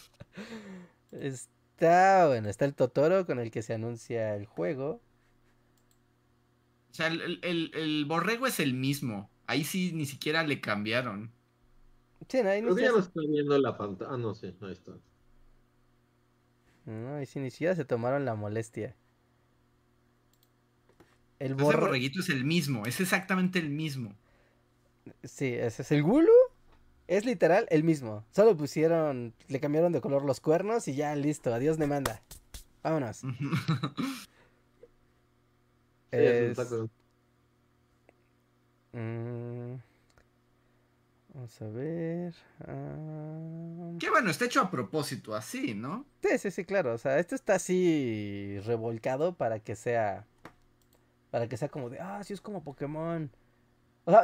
Está, 1.11 2.27
bueno, 2.27 2.49
está 2.49 2.65
el 2.65 2.73
Totoro 2.73 3.25
con 3.25 3.39
el 3.39 3.51
que 3.51 3.61
se 3.61 3.73
anuncia 3.73 4.35
el 4.35 4.45
juego. 4.45 5.01
O 6.91 6.95
sea, 6.95 7.07
el, 7.07 7.39
el- 7.43 7.71
el- 7.73 8.05
borrego 8.05 8.47
es 8.47 8.59
el 8.59 8.73
mismo. 8.73 9.29
Ahí 9.47 9.63
sí 9.63 9.91
ni 9.93 10.05
siquiera 10.05 10.43
le 10.43 10.61
cambiaron. 10.61 11.31
Sí, 12.29 12.41
no, 12.41 12.49
ahí 12.49 12.61
ya 12.61 12.91
no 12.91 12.99
está 12.99 13.19
viendo 13.21 13.57
la 13.59 13.77
pantalla. 13.77 14.11
Ah, 14.13 14.17
no, 14.17 14.33
sí, 14.33 14.55
ahí 14.61 14.71
está. 14.71 14.93
se- 16.85 16.91
no, 16.91 17.15
ahí 17.15 17.25
sí 17.25 17.39
ni 17.39 17.51
siquiera 17.51 17.75
se 17.75 17.85
tomaron 17.85 18.25
la 18.25 18.35
molestia. 18.35 18.95
El 21.43 21.53
Ese 21.53 21.61
borre... 21.61 21.79
borreguito 21.81 22.21
es 22.21 22.29
el 22.29 22.45
mismo, 22.45 22.85
es 22.85 22.99
exactamente 23.01 23.59
el 23.59 23.69
mismo. 23.69 24.15
Sí, 25.23 25.53
ese 25.53 25.81
es 25.81 25.91
el 25.91 26.01
Gulu. 26.03 26.31
Es 27.07 27.25
literal 27.25 27.67
el 27.69 27.83
mismo. 27.83 28.23
Solo 28.31 28.55
pusieron, 28.55 29.33
le 29.49 29.59
cambiaron 29.59 29.91
de 29.91 29.99
color 29.99 30.23
los 30.23 30.39
cuernos 30.39 30.87
y 30.87 30.95
ya 30.95 31.13
listo. 31.15 31.53
Adiós 31.53 31.77
demanda. 31.77 32.21
Vámonos. 32.81 33.17
Sí, 33.17 33.25
Es-. 36.11 36.57
Mm, 38.93 39.75
Vamos 41.33 41.61
a 41.61 41.67
ver. 41.67 42.35
ah, 42.67 43.91
Que 43.99 44.09
bueno, 44.09 44.29
está 44.29 44.45
hecho 44.45 44.61
a 44.61 44.69
propósito 44.69 45.35
así, 45.35 45.73
¿no? 45.73 46.05
Sí, 46.21 46.37
sí, 46.37 46.51
sí, 46.51 46.63
claro. 46.63 46.93
O 46.93 46.97
sea, 46.97 47.17
esto 47.19 47.33
está 47.35 47.55
así 47.55 48.59
revolcado 48.65 49.35
para 49.35 49.59
que 49.59 49.75
sea. 49.75 50.25
Para 51.33 51.49
que 51.49 51.57
sea 51.57 51.67
como 51.67 51.89
de. 51.89 51.99
Ah, 51.99 52.23
sí, 52.23 52.31
es 52.33 52.41
como 52.41 52.63
Pokémon. 52.63 53.31
O 54.05 54.11
sea, 54.11 54.21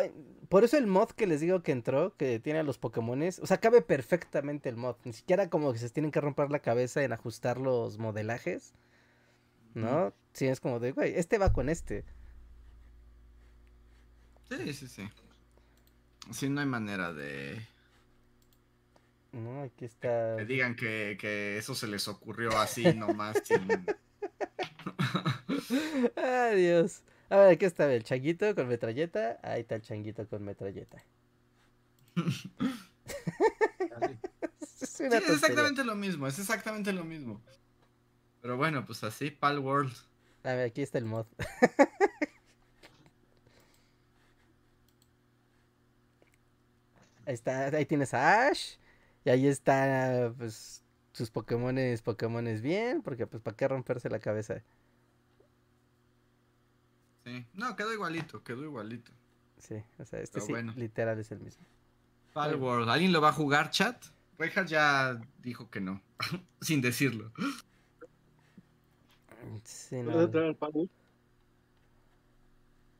por 0.47 0.63
eso 0.63 0.77
el 0.77 0.85
mod 0.85 1.09
que 1.09 1.25
les 1.25 1.41
digo 1.41 1.63
que 1.63 1.71
entró, 1.71 2.15
que 2.17 2.39
tiene 2.39 2.59
a 2.59 2.63
los 2.63 2.77
Pokémones. 2.77 3.39
O 3.39 3.47
sea, 3.47 3.59
cabe 3.59 3.81
perfectamente 3.81 4.69
el 4.69 4.75
mod. 4.75 4.95
Ni 5.05 5.13
siquiera 5.13 5.49
como 5.49 5.73
que 5.73 5.79
se 5.79 5.89
tienen 5.89 6.11
que 6.11 6.21
romper 6.21 6.51
la 6.51 6.59
cabeza 6.59 7.01
en 7.01 7.11
ajustar 7.11 7.57
los 7.57 7.97
modelajes. 7.97 8.75
¿No? 9.73 10.13
Sí, 10.33 10.45
es 10.45 10.59
como 10.59 10.79
de, 10.79 10.91
güey, 10.91 11.15
este 11.17 11.39
va 11.39 11.51
con 11.51 11.67
este. 11.69 12.05
Sí, 14.51 14.71
sí, 14.73 14.87
sí. 14.87 15.09
Sí, 16.31 16.47
no 16.47 16.59
hay 16.61 16.67
manera 16.67 17.11
de 17.11 17.59
No, 19.31 19.63
aquí 19.63 19.85
está. 19.85 20.35
que 20.37 20.45
digan 20.45 20.75
que, 20.75 21.17
que 21.19 21.57
eso 21.57 21.73
se 21.73 21.87
les 21.87 22.07
ocurrió 22.07 22.55
así 22.59 22.93
nomás. 22.93 23.41
sin- 23.43 23.67
Adiós. 26.15 27.03
A 27.29 27.37
ver, 27.37 27.53
aquí 27.53 27.65
está 27.65 27.91
el 27.93 28.03
changuito 28.03 28.53
con 28.55 28.67
metralleta. 28.67 29.39
Ahí 29.43 29.61
está 29.61 29.75
el 29.75 29.81
changuito 29.81 30.27
con 30.27 30.43
metralleta. 30.43 31.03
Es 34.81 34.89
Sí, 34.89 35.03
es 35.05 35.29
exactamente 35.29 35.83
lo 35.83 35.95
mismo, 35.95 36.27
es 36.27 36.37
exactamente 36.39 36.93
lo 36.93 37.03
mismo. 37.03 37.41
Pero 38.41 38.57
bueno, 38.57 38.85
pues 38.85 39.03
así, 39.03 39.31
Pal 39.31 39.59
World. 39.59 39.93
A 40.43 40.53
ver, 40.53 40.67
aquí 40.67 40.81
está 40.81 40.97
el 40.97 41.05
mod. 41.05 41.25
Ahí 47.25 47.35
está, 47.35 47.67
ahí 47.67 47.85
tienes 47.85 48.13
a 48.15 48.47
Ash. 48.47 48.77
Y 49.23 49.29
ahí 49.29 49.45
está, 49.45 50.33
pues, 50.35 50.83
sus 51.13 51.29
Pokémones, 51.29 52.01
Pokémones 52.01 52.61
bien. 52.61 53.03
Porque, 53.03 53.27
pues, 53.27 53.43
¿para 53.43 53.55
qué 53.55 53.67
romperse 53.67 54.09
la 54.09 54.17
cabeza? 54.19 54.63
Sí. 57.29 57.45
No, 57.53 57.75
quedó 57.75 57.93
igualito, 57.93 58.43
quedó 58.43 58.63
igualito. 58.63 59.11
Sí, 59.57 59.75
o 59.99 60.05
sea, 60.05 60.21
este 60.21 60.41
Pero 60.41 60.45
sí, 60.45 60.53
bueno. 60.53 60.73
literal 60.75 61.19
es 61.19 61.31
el 61.31 61.39
mismo. 61.41 61.65
Pal 62.33 62.55
Bueno. 62.55 62.57
World. 62.57 62.89
¿Alguien 62.89 63.11
lo 63.11 63.21
va 63.21 63.29
a 63.29 63.33
jugar, 63.33 63.69
chat? 63.71 64.03
Reinhardt 64.37 64.67
ya 64.69 65.19
dijo 65.39 65.69
que 65.69 65.81
no, 65.81 66.01
sin 66.61 66.81
decirlo. 66.81 67.31
Sí, 69.63 70.03
¿Puedes 70.03 70.21
no, 70.21 70.21
entrar 70.25 70.43
al 70.45 70.55
panel? 70.55 70.89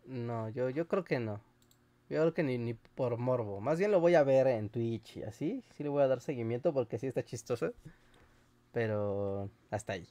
no 0.06 0.50
yo, 0.50 0.70
yo 0.70 0.88
creo 0.88 1.04
que 1.04 1.20
no. 1.20 1.42
Yo 2.10 2.20
creo 2.22 2.34
que 2.34 2.44
ni, 2.44 2.58
ni 2.58 2.74
por 2.76 3.18
morbo. 3.18 3.62
Más 3.62 3.80
bien 3.80 3.92
lo 3.92 4.00
voy 4.00 4.16
a 4.16 4.24
ver 4.24 4.48
en 4.48 4.70
Twitch 4.70 5.18
y 5.18 5.24
así. 5.24 5.64
Sí 5.78 5.84
le 5.84 5.90
voy 5.90 6.04
a 6.04 6.08
dar 6.08 6.22
seguimiento 6.22 6.74
porque 6.74 7.00
sí 7.00 7.08
está 7.08 7.24
chistoso. 7.24 7.74
Pero 8.72 9.50
hasta 9.72 9.94
ahí. 9.94 10.08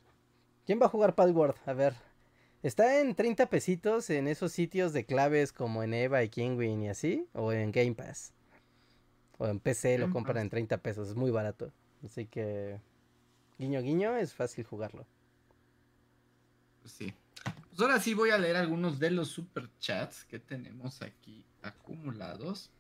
¿Quién 0.67 0.81
va 0.81 0.87
a 0.87 0.91
jugar 0.91 1.15
Palworld? 1.15 1.57
A 1.67 1.73
ver. 1.75 1.95
Está 2.63 3.01
en 3.01 3.15
30 3.15 3.49
pesitos 3.51 4.11
en 4.11 4.27
esos 4.27 4.53
sitios 4.53 4.93
de 4.93 5.05
claves 5.05 5.53
como 5.53 5.83
en 5.83 5.95
Eva 5.95 6.25
y 6.25 6.29
Kingwin 6.29 6.83
y 6.83 6.89
así, 6.89 7.27
o 7.33 7.53
en 7.53 7.71
Game 7.71 7.95
Pass. 7.95 8.33
O 9.39 9.47
en 9.47 9.61
PC 9.61 9.99
lo 9.99 10.11
compran 10.11 10.37
Pass. 10.37 10.43
en 10.43 10.51
30 10.51 10.79
pesos, 10.79 11.09
es 11.09 11.15
muy 11.15 11.31
barato. 11.31 11.73
Así 12.05 12.27
que 12.27 12.81
guiño 13.59 13.81
guiño 13.81 14.17
es 14.17 14.35
fácil 14.35 14.65
jugarlo. 14.65 15.07
Pues 16.83 16.93
sí. 16.93 17.13
Pues 17.69 17.81
ahora 17.81 18.01
sí 18.01 18.15
voy 18.15 18.31
a 18.31 18.39
leer 18.39 18.57
algunos 18.57 18.99
de 18.99 19.13
los 19.13 19.29
superchats 19.29 20.25
que 20.25 20.41
tenemos 20.41 21.01
aquí 21.03 21.45
acumulados. 21.63 22.73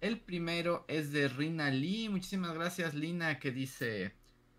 El 0.00 0.20
primero 0.20 0.84
es 0.86 1.12
de 1.12 1.28
Rina 1.28 1.70
Lee. 1.70 2.08
Muchísimas 2.08 2.54
gracias, 2.54 2.94
Lina, 2.94 3.40
que 3.40 3.50
dice: 3.50 4.14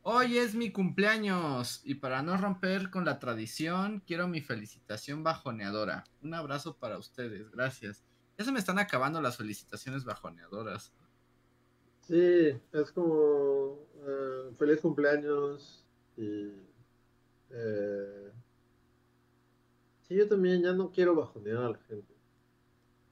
Hoy 0.05 0.37
es 0.37 0.53
mi 0.53 0.69
cumpleaños 0.69 1.79
y 1.85 1.95
para 1.95 2.21
no 2.21 2.35
romper 2.35 2.89
con 2.89 3.05
la 3.05 3.19
tradición, 3.19 4.03
quiero 4.05 4.27
mi 4.27 4.41
felicitación 4.41 5.23
bajoneadora. 5.23 6.03
Un 6.21 6.33
abrazo 6.33 6.75
para 6.75 6.97
ustedes, 6.97 7.49
gracias. 7.51 8.03
Ya 8.37 8.43
se 8.43 8.51
me 8.51 8.59
están 8.59 8.79
acabando 8.79 9.21
las 9.21 9.37
felicitaciones 9.37 10.03
bajoneadoras. 10.03 10.91
Sí, 12.01 12.53
es 12.73 12.91
como 12.91 13.79
eh, 14.05 14.51
feliz 14.57 14.81
cumpleaños 14.81 15.85
y 16.17 16.51
eh, 17.51 18.31
sí, 20.01 20.15
yo 20.15 20.27
también 20.27 20.63
ya 20.63 20.73
no 20.73 20.91
quiero 20.91 21.15
bajonear 21.15 21.59
a 21.59 21.69
la 21.69 21.79
gente. 21.87 22.13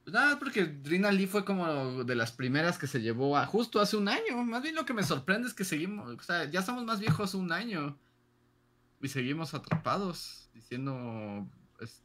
Pues 0.04 0.14
nada, 0.14 0.38
porque 0.38 0.80
Rina 0.82 1.12
Lee 1.12 1.26
fue 1.26 1.44
como 1.44 2.02
de 2.02 2.14
las 2.16 2.32
primeras 2.32 2.76
que 2.76 2.88
se 2.88 3.00
llevó 3.00 3.36
a 3.36 3.46
justo 3.46 3.80
hace 3.80 3.96
un 3.96 4.08
año. 4.08 4.42
Más 4.44 4.62
bien 4.62 4.74
lo 4.74 4.84
que 4.84 4.94
me 4.94 5.04
sorprende 5.04 5.46
es 5.46 5.54
que 5.54 5.64
seguimos, 5.64 6.08
o 6.08 6.22
sea, 6.22 6.44
ya 6.46 6.60
estamos 6.60 6.84
más 6.84 6.98
viejos 6.98 7.34
un 7.34 7.52
año 7.52 7.96
y 9.00 9.08
seguimos 9.08 9.54
atrapados 9.54 10.48
diciendo, 10.54 11.46
este, 11.80 12.04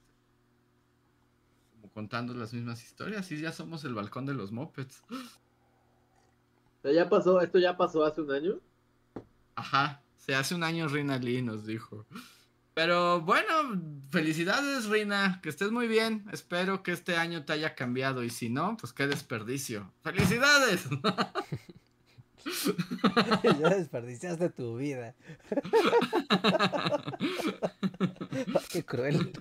como 1.73 1.91
contando 1.91 2.35
las 2.35 2.53
mismas 2.53 2.83
historias 2.83 3.31
y 3.31 3.41
ya 3.41 3.51
somos 3.51 3.83
el 3.83 3.95
balcón 3.95 4.27
de 4.27 4.35
los 4.35 4.51
mopeds. 4.51 5.03
O 5.09 6.81
sea, 6.83 6.91
ya 6.91 7.09
pasó, 7.09 7.41
esto 7.41 7.57
ya 7.57 7.75
pasó 7.75 8.05
hace 8.05 8.21
un 8.21 8.31
año. 8.31 8.59
Ajá, 9.55 10.03
se 10.17 10.35
hace 10.35 10.53
un 10.53 10.63
año 10.63 10.87
Rina 10.87 11.17
Lee 11.17 11.41
nos 11.41 11.65
dijo. 11.65 12.05
Pero 12.77 13.21
bueno, 13.21 13.81
felicidades 14.11 14.85
Rina, 14.85 15.39
que 15.41 15.49
estés 15.49 15.71
muy 15.71 15.87
bien. 15.87 16.25
Espero 16.31 16.83
que 16.83 16.91
este 16.91 17.15
año 17.15 17.43
te 17.43 17.53
haya 17.53 17.73
cambiado 17.73 18.23
y 18.23 18.29
si 18.29 18.49
no, 18.49 18.77
pues 18.77 18.93
qué 18.93 19.07
desperdicio. 19.07 19.91
¡Felicidades! 20.03 20.87
ya 23.59 23.69
desperdiciaste 23.69 24.51
tu 24.51 24.77
vida. 24.77 25.15
Qué 28.69 28.85
cruel. 28.85 29.33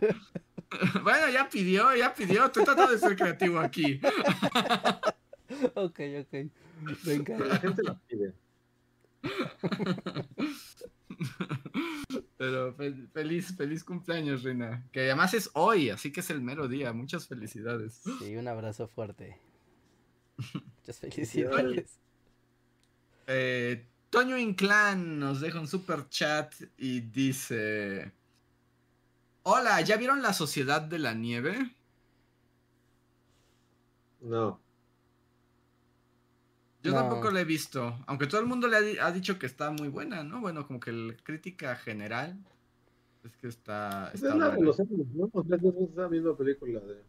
bueno, 1.02 1.28
ya 1.30 1.50
pidió, 1.50 1.94
ya 1.94 2.14
pidió. 2.14 2.46
Estoy 2.46 2.64
tratando 2.64 2.92
de 2.92 2.98
ser 2.98 3.16
creativo 3.16 3.58
aquí. 3.58 4.00
ok, 5.74 6.00
ok. 6.22 6.32
Venga. 7.04 7.38
La 7.38 7.58
gente 7.58 7.82
la 7.82 7.98
pide. 7.98 8.32
Pero 12.38 12.74
fe- 12.74 13.06
feliz, 13.12 13.56
feliz 13.56 13.82
cumpleaños, 13.82 14.42
Rina. 14.42 14.86
Que 14.92 15.02
además 15.06 15.32
es 15.34 15.50
hoy, 15.54 15.90
así 15.90 16.12
que 16.12 16.20
es 16.20 16.30
el 16.30 16.40
mero 16.42 16.68
día. 16.68 16.92
Muchas 16.92 17.26
felicidades. 17.26 18.02
Sí, 18.18 18.36
un 18.36 18.46
abrazo 18.48 18.88
fuerte. 18.88 19.40
Muchas 20.80 20.98
felicidades. 20.98 21.98
Eh, 23.26 23.86
Toño 24.10 24.36
Inclán 24.38 25.18
nos 25.18 25.40
deja 25.40 25.58
un 25.60 25.66
super 25.66 26.08
chat 26.08 26.54
y 26.76 27.00
dice: 27.00 28.12
Hola, 29.42 29.80
¿ya 29.80 29.96
vieron 29.96 30.20
la 30.22 30.32
Sociedad 30.34 30.82
de 30.82 30.98
la 30.98 31.14
Nieve? 31.14 31.74
No. 34.20 34.60
Yo 36.86 36.92
No. 36.92 36.98
tampoco 37.00 37.30
la 37.30 37.40
he 37.40 37.44
visto, 37.44 37.98
aunque 38.06 38.26
todo 38.26 38.40
el 38.40 38.46
mundo 38.46 38.68
le 38.68 38.76
ha, 38.76 38.80
di- 38.80 38.98
ha 38.98 39.10
dicho 39.12 39.38
que 39.38 39.46
está 39.46 39.70
muy 39.70 39.88
buena, 39.88 40.22
¿no? 40.24 40.40
Bueno, 40.40 40.66
como 40.66 40.80
que 40.80 40.92
la 40.92 41.14
crítica 41.22 41.74
general 41.76 42.38
es 43.24 43.36
que 43.36 43.48
está, 43.48 44.08
Es 44.14 44.22
está 44.22 44.34
la 44.36 44.46
de 44.46 44.50
buena. 44.56 44.66
los 44.66 44.80
años, 44.80 45.06
¿no? 45.14 45.30
O 45.32 45.44
sea, 45.44 45.56
no 45.58 45.68
es 45.84 45.94
la 45.96 46.08
misma 46.08 46.36
película 46.36 46.80
de 46.80 47.02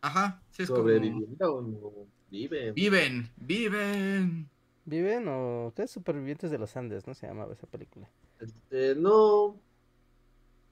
Ajá, 0.00 0.42
sí 0.50 0.62
es 0.62 0.68
como... 0.68 0.80
sobreviviendo 0.80 1.54
o 1.54 1.62
no 1.62 1.92
viven. 2.30 2.74
Viven, 2.74 3.30
viven. 3.36 4.48
¿Viven 4.84 5.26
o 5.28 5.72
qué? 5.76 5.86
Supervivientes 5.86 6.50
de 6.50 6.58
los 6.58 6.76
Andes, 6.76 7.06
¿no? 7.06 7.14
Se 7.14 7.26
llamaba 7.26 7.52
esa 7.52 7.66
película. 7.66 8.08
Este, 8.40 8.94
no. 8.94 9.56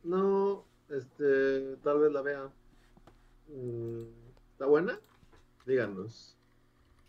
No, 0.05 0.64
este, 0.89 1.77
tal 1.83 1.99
vez 2.01 2.12
la 2.12 2.22
vea. 2.22 2.51
Mm, 3.49 4.05
¿Está 4.53 4.66
buena? 4.66 4.99
Díganos. 5.66 6.37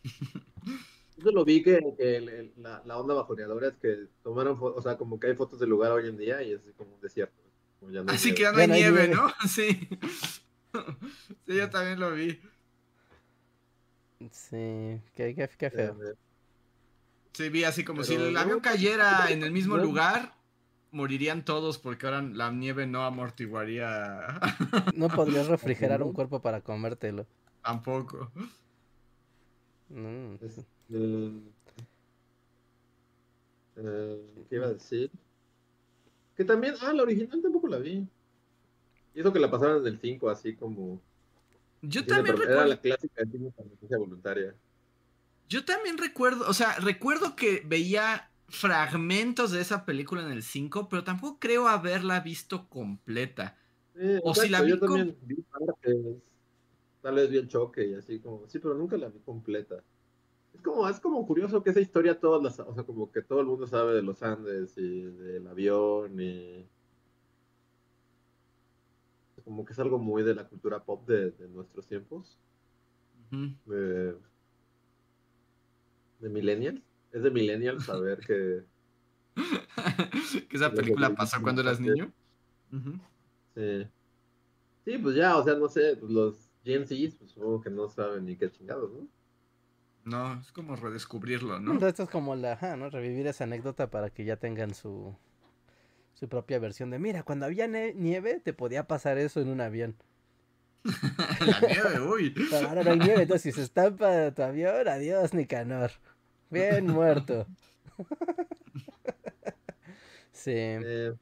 Yo 1.17 1.31
lo 1.31 1.43
vi 1.43 1.63
que, 1.63 1.79
que 1.97 2.17
el- 2.17 2.29
el- 2.29 2.53
la, 2.57 2.81
la 2.85 2.97
onda 2.99 3.13
bajoneadora 3.15 3.69
es 3.69 3.75
que 3.77 4.07
tomaron, 4.23 4.57
fo- 4.57 4.73
o 4.75 4.81
sea, 4.81 4.97
como 4.97 5.19
que 5.19 5.27
hay 5.27 5.35
fotos 5.35 5.59
del 5.59 5.69
lugar 5.69 5.91
hoy 5.91 6.07
en 6.07 6.17
día 6.17 6.41
y 6.43 6.51
es 6.53 6.61
como 6.77 6.93
un 6.95 7.01
desierto. 7.01 7.35
como 7.79 7.91
ya 7.91 8.03
no 8.03 8.11
hay 8.11 8.15
Así 8.15 8.33
que 8.35 8.43
ya 8.43 8.51
no 8.51 8.57
hay 8.59 8.63
Ya 8.63 8.67
no 8.67 8.73
hay 8.75 8.81
nieve, 8.81 9.07
nieve. 9.07 9.15
¿no? 9.15 9.27
Sí. 9.47 9.89
Sí, 11.47 11.55
yo 11.55 11.69
también 11.69 11.99
lo 11.99 12.11
vi. 12.13 12.39
Sí, 14.31 15.01
qué, 15.15 15.33
qué, 15.35 15.49
qué 15.57 15.69
feo. 15.71 15.97
Sí, 17.33 17.49
vi 17.49 17.63
así 17.63 17.83
como 17.83 18.03
si 18.03 18.15
el 18.15 18.33
no, 18.33 18.39
avión 18.39 18.59
cayera 18.59 19.29
en 19.31 19.43
el 19.43 19.51
mismo 19.51 19.77
no. 19.77 19.83
lugar, 19.83 20.33
morirían 20.91 21.45
todos 21.45 21.77
porque 21.77 22.05
ahora 22.07 22.21
la 22.21 22.51
nieve 22.51 22.87
no 22.87 23.03
amortiguaría 23.05 24.39
No 24.95 25.07
podrías 25.09 25.47
refrigerar 25.47 26.01
un 26.03 26.13
cuerpo 26.13 26.41
para 26.41 26.61
comértelo. 26.61 27.25
tampoco. 27.63 28.31
Es- 30.41 30.65
eh, 30.89 31.41
eh, 33.75 34.45
¿Qué 34.49 34.55
iba 34.55 34.67
a 34.67 34.73
decir? 34.73 35.11
Que 36.35 36.45
también, 36.45 36.75
ah, 36.81 36.93
la 36.93 37.03
original 37.03 37.41
tampoco 37.41 37.67
la 37.67 37.79
vi. 37.79 38.07
Y 39.13 39.19
eso 39.19 39.33
que 39.33 39.39
la 39.39 39.51
pasaron 39.51 39.81
en 39.81 39.87
el 39.93 39.99
5, 39.99 40.29
así 40.29 40.55
como. 40.55 41.03
Yo 41.81 42.05
también 42.05 42.35
Era 42.37 42.45
recuerdo, 42.45 42.65
la 42.65 42.79
clásica 42.81 43.23
de 43.25 43.31
cine 43.79 43.97
voluntaria. 43.97 44.55
yo 45.49 45.63
también 45.65 45.97
recuerdo, 45.97 46.45
o 46.47 46.53
sea, 46.53 46.75
recuerdo 46.79 47.35
que 47.35 47.61
veía 47.65 48.31
fragmentos 48.49 49.51
de 49.51 49.61
esa 49.61 49.85
película 49.85 50.21
en 50.23 50.31
el 50.31 50.43
5, 50.43 50.89
pero 50.89 51.03
tampoco 51.03 51.39
creo 51.39 51.67
haberla 51.67 52.19
visto 52.21 52.67
completa. 52.69 53.57
Eh, 53.95 54.19
O 54.23 54.35
si 54.35 54.49
la 54.49 54.61
vi 54.61 54.71
yo 54.71 54.79
también 54.79 55.17
vi 55.21 55.41
partes. 55.43 56.23
Tal 57.01 57.15
vez 57.15 57.29
vi 57.29 57.37
el 57.37 57.47
choque 57.47 57.87
y 57.87 57.93
así 57.95 58.19
como. 58.19 58.47
Sí, 58.47 58.59
pero 58.59 58.75
nunca 58.75 58.97
la 58.97 59.09
vi 59.09 59.19
completa. 59.21 59.83
Es 60.57 60.63
como, 60.63 60.89
es 60.89 60.99
como 60.99 61.27
curioso 61.27 61.61
que 61.61 61.69
esa 61.69 61.79
historia 61.79 62.19
todas 62.19 62.41
las, 62.41 62.59
o 62.59 62.73
sea, 62.73 62.83
como 62.83 63.11
que 63.11 63.21
todo 63.21 63.41
el 63.41 63.45
mundo 63.45 63.67
sabe 63.67 63.93
de 63.93 64.01
los 64.01 64.23
Andes 64.23 64.75
y 64.77 65.01
del 65.03 65.45
avión 65.47 66.19
y 66.19 66.65
como 69.43 69.63
que 69.63 69.73
es 69.73 69.79
algo 69.79 69.99
muy 69.99 70.23
de 70.23 70.33
la 70.35 70.45
cultura 70.45 70.83
pop 70.83 71.07
de, 71.07 71.31
de 71.31 71.47
nuestros 71.47 71.87
tiempos, 71.87 72.37
de, 73.65 74.15
de 76.19 76.29
millennials. 76.29 76.81
Es 77.11 77.21
de 77.21 77.29
millennials 77.31 77.85
saber 77.85 78.19
que 78.19 78.65
que 80.49 80.57
esa 80.57 80.71
película 80.71 81.13
pasó 81.15 81.39
cuando 81.41 81.61
eras 81.61 81.79
niño. 81.79 82.11
Ujú. 82.73 82.99
sí. 83.55 83.87
Sí, 84.83 84.97
pues 84.97 85.15
ya, 85.15 85.37
o 85.37 85.43
sea, 85.43 85.53
no 85.55 85.69
sé, 85.69 85.95
pues 85.97 86.11
los 86.11 86.49
Gen 86.63 86.85
pues 86.87 87.31
supongo 87.31 87.61
que 87.61 87.69
no 87.69 87.87
saben 87.87 88.25
ni 88.25 88.35
qué 88.35 88.49
chingados, 88.49 88.91
¿no? 88.91 89.07
No, 90.07 90.39
es 90.39 90.51
como 90.53 90.75
redescubrirlo, 90.75 91.59
¿no? 91.59 91.73
Entonces 91.73 91.89
esto 91.89 92.03
es 92.03 92.09
como 92.09 92.35
la, 92.35 92.53
ajá, 92.53 92.77
¿no? 92.77 92.89
Revivir 92.89 93.27
esa 93.27 93.43
anécdota 93.43 93.89
para 93.89 94.09
que 94.09 94.23
ya 94.23 94.37
tengan 94.37 94.73
su, 94.73 95.15
su 96.13 96.29
propia 96.29 96.59
versión 96.59 96.89
de, 96.89 96.99
mira, 96.99 97.23
cuando 97.23 97.45
había 97.45 97.67
nieve 97.67 98.39
te 98.39 98.53
podía 98.53 98.87
pasar 98.87 99.17
eso 99.17 99.41
en 99.41 99.49
un 99.49 99.61
avión. 99.61 99.95
la 101.45 101.59
nieve, 101.61 102.01
uy. 102.01 102.29
Pero 102.49 102.69
ahora 102.69 102.83
no 102.83 102.91
hay 102.91 102.99
nieve, 102.99 103.21
entonces 103.23 103.41
si 103.43 103.51
se 103.51 103.63
estampa 103.63 104.31
tu 104.31 104.41
avión, 104.43 104.87
adiós, 104.87 105.33
Nicanor. 105.33 105.91
Bien 106.49 106.87
muerto. 106.87 107.45
sí, 110.31 110.51
Eh, 110.53 111.13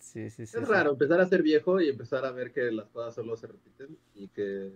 sí, 0.00 0.30
sí, 0.30 0.30
sí. 0.30 0.42
es 0.42 0.50
sí. 0.50 0.58
raro 0.64 0.90
empezar 0.90 1.20
a 1.20 1.26
ser 1.26 1.42
viejo 1.42 1.80
y 1.80 1.88
empezar 1.88 2.24
a 2.24 2.32
ver 2.32 2.52
que 2.52 2.72
las 2.72 2.88
cosas 2.88 3.14
solo 3.14 3.36
se 3.36 3.46
repiten 3.46 3.96
y 4.14 4.26
que 4.28 4.72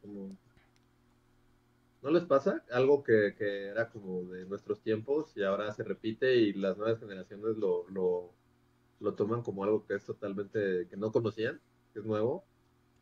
como 0.00 0.36
¿No 2.02 2.10
les 2.10 2.24
pasa? 2.24 2.64
Algo 2.72 3.02
que, 3.04 3.34
que 3.38 3.66
era 3.68 3.88
como 3.88 4.24
de 4.24 4.44
nuestros 4.46 4.80
tiempos 4.82 5.32
y 5.36 5.44
ahora 5.44 5.72
se 5.72 5.84
repite 5.84 6.34
y 6.34 6.52
las 6.52 6.76
nuevas 6.76 6.98
generaciones 6.98 7.56
lo, 7.56 7.88
lo, 7.90 8.32
lo 9.00 9.14
toman 9.14 9.42
como 9.42 9.62
algo 9.64 9.86
que 9.86 9.94
es 9.94 10.04
totalmente, 10.04 10.88
que 10.88 10.96
no 10.96 11.12
conocían, 11.12 11.60
que 11.92 12.00
es 12.00 12.04
nuevo. 12.04 12.44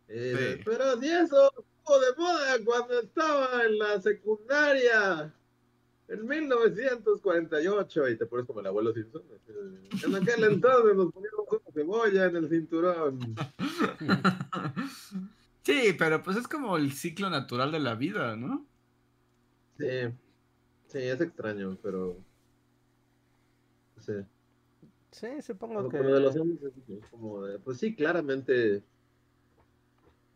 Eh, 0.09 0.57
Sí. 0.59 0.63
Pero 0.67 1.01
si 1.01 1.09
eso 1.09 1.51
estuvo 1.51 2.01
de 2.01 2.15
moda 2.19 2.65
cuando 2.65 3.01
estaba 3.01 3.65
en 3.65 3.79
la 3.79 4.01
secundaria. 4.01 5.35
en 6.09 6.27
1948, 6.27 8.09
y 8.09 8.19
te 8.19 8.27
pones 8.27 8.47
como 8.47 8.61
el 8.61 8.67
abuelo 8.67 8.93
Simpson. 8.93 9.23
En 10.05 10.15
aquel 10.15 10.45
entonces 10.45 10.97
nos 10.97 11.13
poníamos 11.13 11.47
una 11.49 11.73
cebolla 11.73 12.25
en 12.27 12.37
el 12.37 12.49
cinturón. 12.51 13.35
Sí, 15.63 15.95
pero 15.99 16.23
pues 16.23 16.39
es 16.39 16.49
como 16.49 16.77
el 16.79 16.93
ciclo 16.93 17.29
natural 17.29 17.71
de 17.71 17.81
la 17.81 17.95
vida, 17.95 18.35
¿no? 18.35 18.67
Sí, 19.81 20.15
sí, 20.87 20.99
es 20.99 21.21
extraño, 21.21 21.77
pero. 21.83 22.17
Sí. 23.99 24.13
Sí, 25.11 25.43
supongo 25.43 25.77
Como 25.77 25.91
que. 25.91 25.99
lo 25.99 26.15
de 26.15 26.21
los 26.21 26.35
zombies 26.35 26.63
es 26.63 27.09
como 27.11 27.43
de, 27.43 27.59
pues 27.59 27.79
sí, 27.79 27.95
claramente 27.95 28.83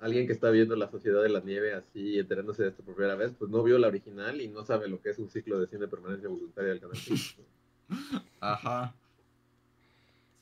alguien 0.01 0.27
que 0.27 0.33
está 0.33 0.51
viendo 0.51 0.77
la 0.77 0.91
sociedad 0.91 1.23
de 1.23 1.29
la 1.29 1.41
nieve 1.41 1.73
así 1.73 2.01
y 2.01 2.19
enterándose 2.19 2.63
de 2.63 2.69
esto 2.71 2.83
por 2.83 2.95
primera 2.95 3.15
vez, 3.15 3.33
pues 3.39 3.51
no 3.51 3.63
vio 3.63 3.79
la 3.79 3.89
original 3.89 4.41
y 4.41 4.49
no 4.49 4.65
sabe 4.65 4.89
lo 4.89 5.01
que 5.01 5.11
es 5.11 5.19
un 5.19 5.31
ciclo 5.31 5.59
de 5.61 5.67
cine 5.67 5.89
permanencia 5.89 6.29
voluntaria 6.29 6.71
del 6.71 6.81
canal. 6.81 6.97
5, 6.97 7.43
¿no? 7.89 8.25
Ajá. 8.41 8.95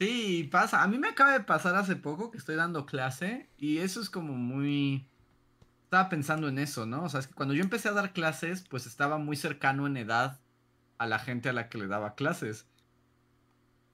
Sí, 0.01 0.49
pasa. 0.51 0.83
A 0.83 0.89
mí 0.89 0.99
me 0.99 1.09
acaba 1.09 1.33
de 1.33 1.45
pasar 1.45 1.77
hace 1.77 1.95
poco 1.95 2.31
que 2.31 2.39
estoy 2.39 2.57
dando 2.57 2.87
clase 2.87 3.49
y 3.57 3.79
eso 3.79 4.01
es 4.01 4.11
como 4.11 4.33
muy... 4.33 5.07
Estaba 5.93 6.09
pensando 6.09 6.49
en 6.49 6.59
eso, 6.59 6.87
¿no? 6.87 7.05
O 7.05 7.09
sea, 7.11 7.21
es 7.21 7.27
que 7.27 7.35
cuando 7.35 7.53
yo 7.53 7.63
empecé 7.63 7.91
a 7.91 7.93
dar 7.93 8.15
clases, 8.15 8.67
pues 8.67 8.87
estaba 8.87 9.19
muy 9.19 9.37
cercano 9.37 9.87
en 9.87 9.99
edad 9.99 10.41
a 10.97 11.07
la 11.07 11.19
gente 11.19 11.51
a 11.51 11.53
la 11.53 11.69
que 11.69 11.77
le 11.77 11.87
daba 11.87 12.15
clases. 12.15 12.71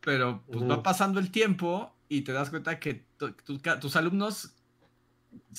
Pero 0.00 0.48
pues 0.50 0.64
va 0.64 0.82
pasando 0.82 1.18
el 1.20 1.30
tiempo 1.30 1.98
y 2.08 2.22
te 2.22 2.32
das 2.32 2.50
cuenta 2.50 2.78
que 2.80 2.94
tu- 3.16 3.32
tu- 3.34 3.60
ca- 3.60 3.80
tus 3.80 3.96
alumnos, 3.96 4.56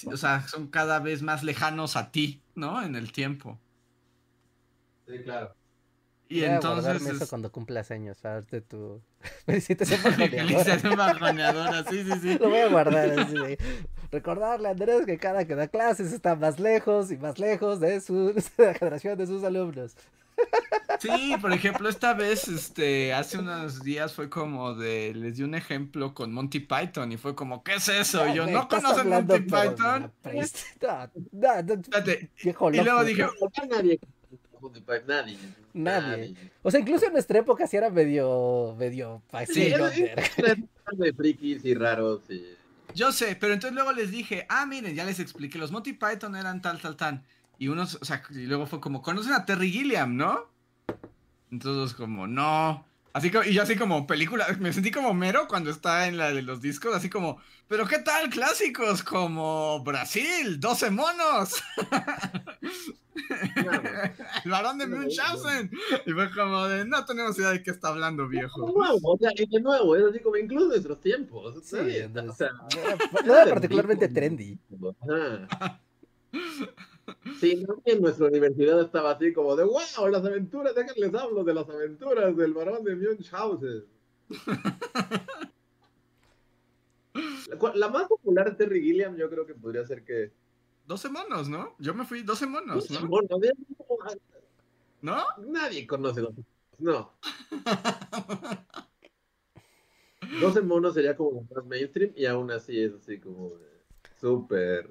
o 0.05 0.17
sea, 0.17 0.47
son 0.47 0.69
cada 0.69 0.99
vez 0.99 1.21
más 1.21 1.43
lejanos 1.43 1.95
a 1.95 2.11
ti, 2.11 2.45
¿no? 2.55 2.81
En 2.81 2.95
el 2.95 3.11
tiempo. 3.11 3.63
Sí, 5.05 5.23
claro. 5.23 5.58
Y 6.31 6.41
Voy 6.41 6.49
a 6.49 6.55
entonces... 6.55 6.83
guardarme 6.83 7.09
eso 7.09 7.23
es- 7.23 7.29
cuando 7.29 7.51
cumplas 7.51 7.89
años, 7.91 8.19
para 8.21 8.35
darte 8.35 8.61
tu 8.61 9.01
Felicitación 9.45 10.01
bajoneadora, 10.97 11.83
sí, 11.89 12.03
sí, 12.03 12.19
sí. 12.21 12.37
Lo 12.37 12.49
voy 12.49 12.59
a 12.59 12.67
guardar 12.69 13.19
así 13.19 13.33
de 13.33 13.57
recordarle 14.11 14.67
a 14.67 14.71
Andrés 14.71 15.05
que 15.05 15.17
cada 15.17 15.45
que 15.45 15.55
da 15.55 15.67
clases 15.67 16.13
está 16.13 16.35
más 16.35 16.59
lejos 16.59 17.11
y 17.11 17.17
más 17.17 17.39
lejos 17.39 17.79
de 17.79 17.99
su 18.01 18.33
de 18.57 18.65
la 18.65 18.73
generación 18.75 19.17
de 19.17 19.25
sus 19.27 19.43
alumnos. 19.43 19.95
Sí, 20.99 21.35
por 21.41 21.51
ejemplo, 21.53 21.89
esta 21.89 22.13
vez, 22.13 22.47
este, 22.47 23.13
hace 23.13 23.37
unos 23.37 23.83
días 23.83 24.13
fue 24.13 24.29
como 24.29 24.73
de, 24.75 25.13
les 25.13 25.37
di 25.37 25.43
un 25.43 25.55
ejemplo 25.55 26.13
con 26.13 26.31
Monty 26.33 26.59
Python 26.61 27.11
y 27.11 27.17
fue 27.17 27.35
como, 27.35 27.63
¿qué 27.63 27.75
es 27.75 27.87
eso? 27.89 28.27
Y 28.27 28.35
yo, 28.35 28.45
¿no 28.47 28.67
conocen 28.67 29.09
Monty 29.09 29.39
de 29.39 29.41
Python? 29.41 30.11
No, 30.23 31.61
no, 31.63 31.75
no, 31.75 32.71
y 32.71 32.81
luego 32.81 33.03
dije, 33.03 33.25
Nadie. 33.69 33.99
Nadie. 35.07 35.37
Nadie. 35.73 36.35
O 36.61 36.71
sea, 36.71 36.79
incluso 36.79 37.05
en 37.05 37.13
nuestra 37.13 37.39
época 37.39 37.67
sí 37.67 37.77
era 37.77 37.89
medio, 37.89 38.75
medio 38.77 39.21
Sí, 39.47 39.71
de 40.93 41.13
frikis 41.13 41.63
y 41.65 41.73
raros 41.75 42.21
y. 42.29 42.43
yo 42.95 43.11
sé, 43.11 43.35
pero 43.35 43.53
entonces 43.53 43.75
luego 43.75 43.91
les 43.91 44.11
dije, 44.11 44.45
ah, 44.49 44.65
miren, 44.65 44.95
ya 44.95 45.05
les 45.05 45.19
expliqué, 45.19 45.57
los 45.57 45.71
Monty 45.71 45.93
Python 45.93 46.35
eran 46.35 46.61
tal, 46.61 46.79
tal, 46.81 46.95
tal. 46.95 47.23
Y 47.57 47.67
unos, 47.67 47.97
o 48.01 48.05
sea, 48.05 48.23
y 48.31 48.45
luego 48.45 48.65
fue 48.65 48.79
como, 48.79 49.01
¿conocen 49.01 49.33
a 49.33 49.45
Terry 49.45 49.71
Gilliam, 49.71 50.15
no? 50.15 50.47
Entonces 51.51 51.95
como, 51.95 52.27
no. 52.27 52.85
Así 53.19 53.31
como, 53.31 53.43
y 53.45 53.53
yo 53.53 53.63
así 53.63 53.75
como 53.75 54.07
película, 54.07 54.47
me 54.59 54.73
sentí 54.73 54.91
como 54.91 55.13
mero 55.13 55.47
cuando 55.47 55.69
está 55.69 56.07
en 56.07 56.17
la 56.17 56.31
de 56.31 56.41
los 56.41 56.61
discos, 56.61 56.95
así 56.95 57.09
como, 57.09 57.39
pero 57.67 57.87
¿qué 57.87 57.99
tal 57.99 58.29
clásicos 58.29 59.03
como 59.03 59.83
Brasil, 59.83 60.59
12 60.59 60.89
monos? 60.91 61.61
El 64.45 64.51
varón 64.51 64.77
de 64.77 64.87
Munchausen. 64.87 65.69
Y 66.05 66.11
fue 66.11 66.31
como 66.31 66.65
de, 66.67 66.85
no 66.85 67.05
tenemos 67.05 67.37
idea 67.37 67.51
de 67.51 67.61
qué 67.61 67.71
está 67.71 67.89
hablando, 67.89 68.23
De 68.23 68.29
viejo. 68.29 68.71
nuevo, 68.71 68.99
o 69.13 69.17
sea, 69.17 69.31
y 69.35 69.45
de 69.45 69.61
nuevo, 69.61 69.95
es 69.95 70.03
así 70.09 70.19
como 70.21 70.37
incluso 70.37 70.67
nuestros 70.67 70.99
tiempos. 71.01 71.55
Sí, 71.63 71.75
o 71.77 72.33
sea, 72.33 72.49
no 72.53 72.81
era- 72.81 72.97
no 73.25 73.35
era 73.35 73.49
particularmente 73.53 74.07
trendy. 74.07 74.57
Ajá. 75.01 75.79
Sí, 77.39 77.65
no, 77.67 77.81
en 77.85 78.01
nuestra 78.01 78.27
universidad 78.27 78.81
estaba 78.81 79.11
así 79.11 79.33
como 79.33 79.55
de 79.55 79.63
wow, 79.63 80.07
las 80.11 80.25
aventuras, 80.25 80.75
déjenles 80.75 81.13
hablo 81.13 81.43
de 81.43 81.53
las 81.53 81.69
aventuras 81.69 82.35
del 82.35 82.53
varón 82.53 82.83
de 82.83 82.95
Munchausen. 82.95 83.85
La, 87.73 87.89
más 87.89 88.07
popular 88.07 88.45
de 88.45 88.55
Terry 88.55 88.81
Gilliam 88.81 89.17
yo 89.17 89.29
creo 89.29 89.45
que 89.45 89.55
podría 89.55 89.85
ser 89.85 90.03
que 90.03 90.31
12 90.85 91.09
monos, 91.09 91.49
¿no? 91.49 91.75
Yo 91.79 91.93
me 91.93 92.05
fui 92.05 92.21
12 92.21 92.45
monos, 92.45 92.89
¿no? 92.91 93.07
Bueno, 93.07 93.37
de- 93.39 93.53
¿No? 95.01 95.23
nadie 95.47 95.87
conoce 95.87 96.21
los 96.21 96.33
no 96.77 97.13
12 100.41 100.61
monos 100.61 100.93
sería 100.93 101.17
como 101.17 101.45
más 101.53 101.65
mainstream 101.65 102.13
y 102.15 102.25
aún 102.25 102.51
así 102.51 102.81
es 102.81 102.93
así 102.93 103.19
como 103.19 103.51
súper 104.19 104.89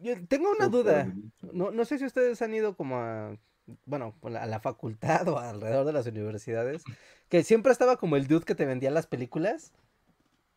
Yo 0.00 0.14
tengo 0.26 0.50
una 0.50 0.68
duda. 0.68 1.12
No, 1.52 1.70
no 1.70 1.84
sé 1.84 1.98
si 1.98 2.04
ustedes 2.04 2.40
han 2.42 2.54
ido 2.54 2.76
como 2.76 2.96
a, 2.98 3.36
bueno, 3.84 4.14
a 4.22 4.46
la, 4.46 4.60
facultad 4.60 5.28
o 5.28 5.38
alrededor 5.38 5.86
de 5.86 5.92
las 5.92 6.06
universidades, 6.06 6.82
que 7.28 7.42
siempre 7.42 7.72
estaba 7.72 7.96
como 7.96 8.16
el 8.16 8.26
dude 8.26 8.44
que 8.44 8.54
te 8.54 8.64
vendía 8.66 8.90
las 8.90 9.06
películas 9.06 9.72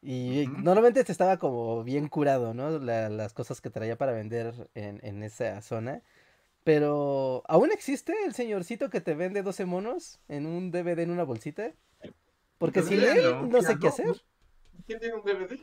y 0.02 0.46
normalmente 0.58 1.04
te 1.04 1.12
estaba 1.12 1.38
como 1.38 1.84
bien 1.84 2.08
curado, 2.08 2.54
¿no? 2.54 2.80
La- 2.80 3.10
las 3.10 3.34
cosas 3.34 3.62
que 3.62 3.70
traía 3.70 3.98
para 3.98 4.14
vender 4.14 4.70
en, 4.74 5.00
en 5.04 5.24
esa 5.24 5.62
zona. 5.62 6.02
Pero, 6.64 7.44
¿aún 7.48 7.72
existe 7.72 8.14
el 8.26 8.34
señorcito 8.34 8.90
que 8.90 9.02
te 9.02 9.16
vende 9.16 9.42
12 9.42 9.66
monos 9.66 10.20
en 10.28 10.46
un 10.46 10.72
DVD 10.72 11.02
en 11.02 11.12
una 11.12 11.24
bolsita? 11.24 11.72
Porque 12.60 12.82
él 12.82 13.24
no. 13.24 13.48
no 13.48 13.62
sé 13.64 13.80
qué 13.80 13.88
hacer. 13.88 14.22
¿Quién 14.86 15.00
tiene 15.00 15.16
un 15.16 15.24
DVD? 15.24 15.60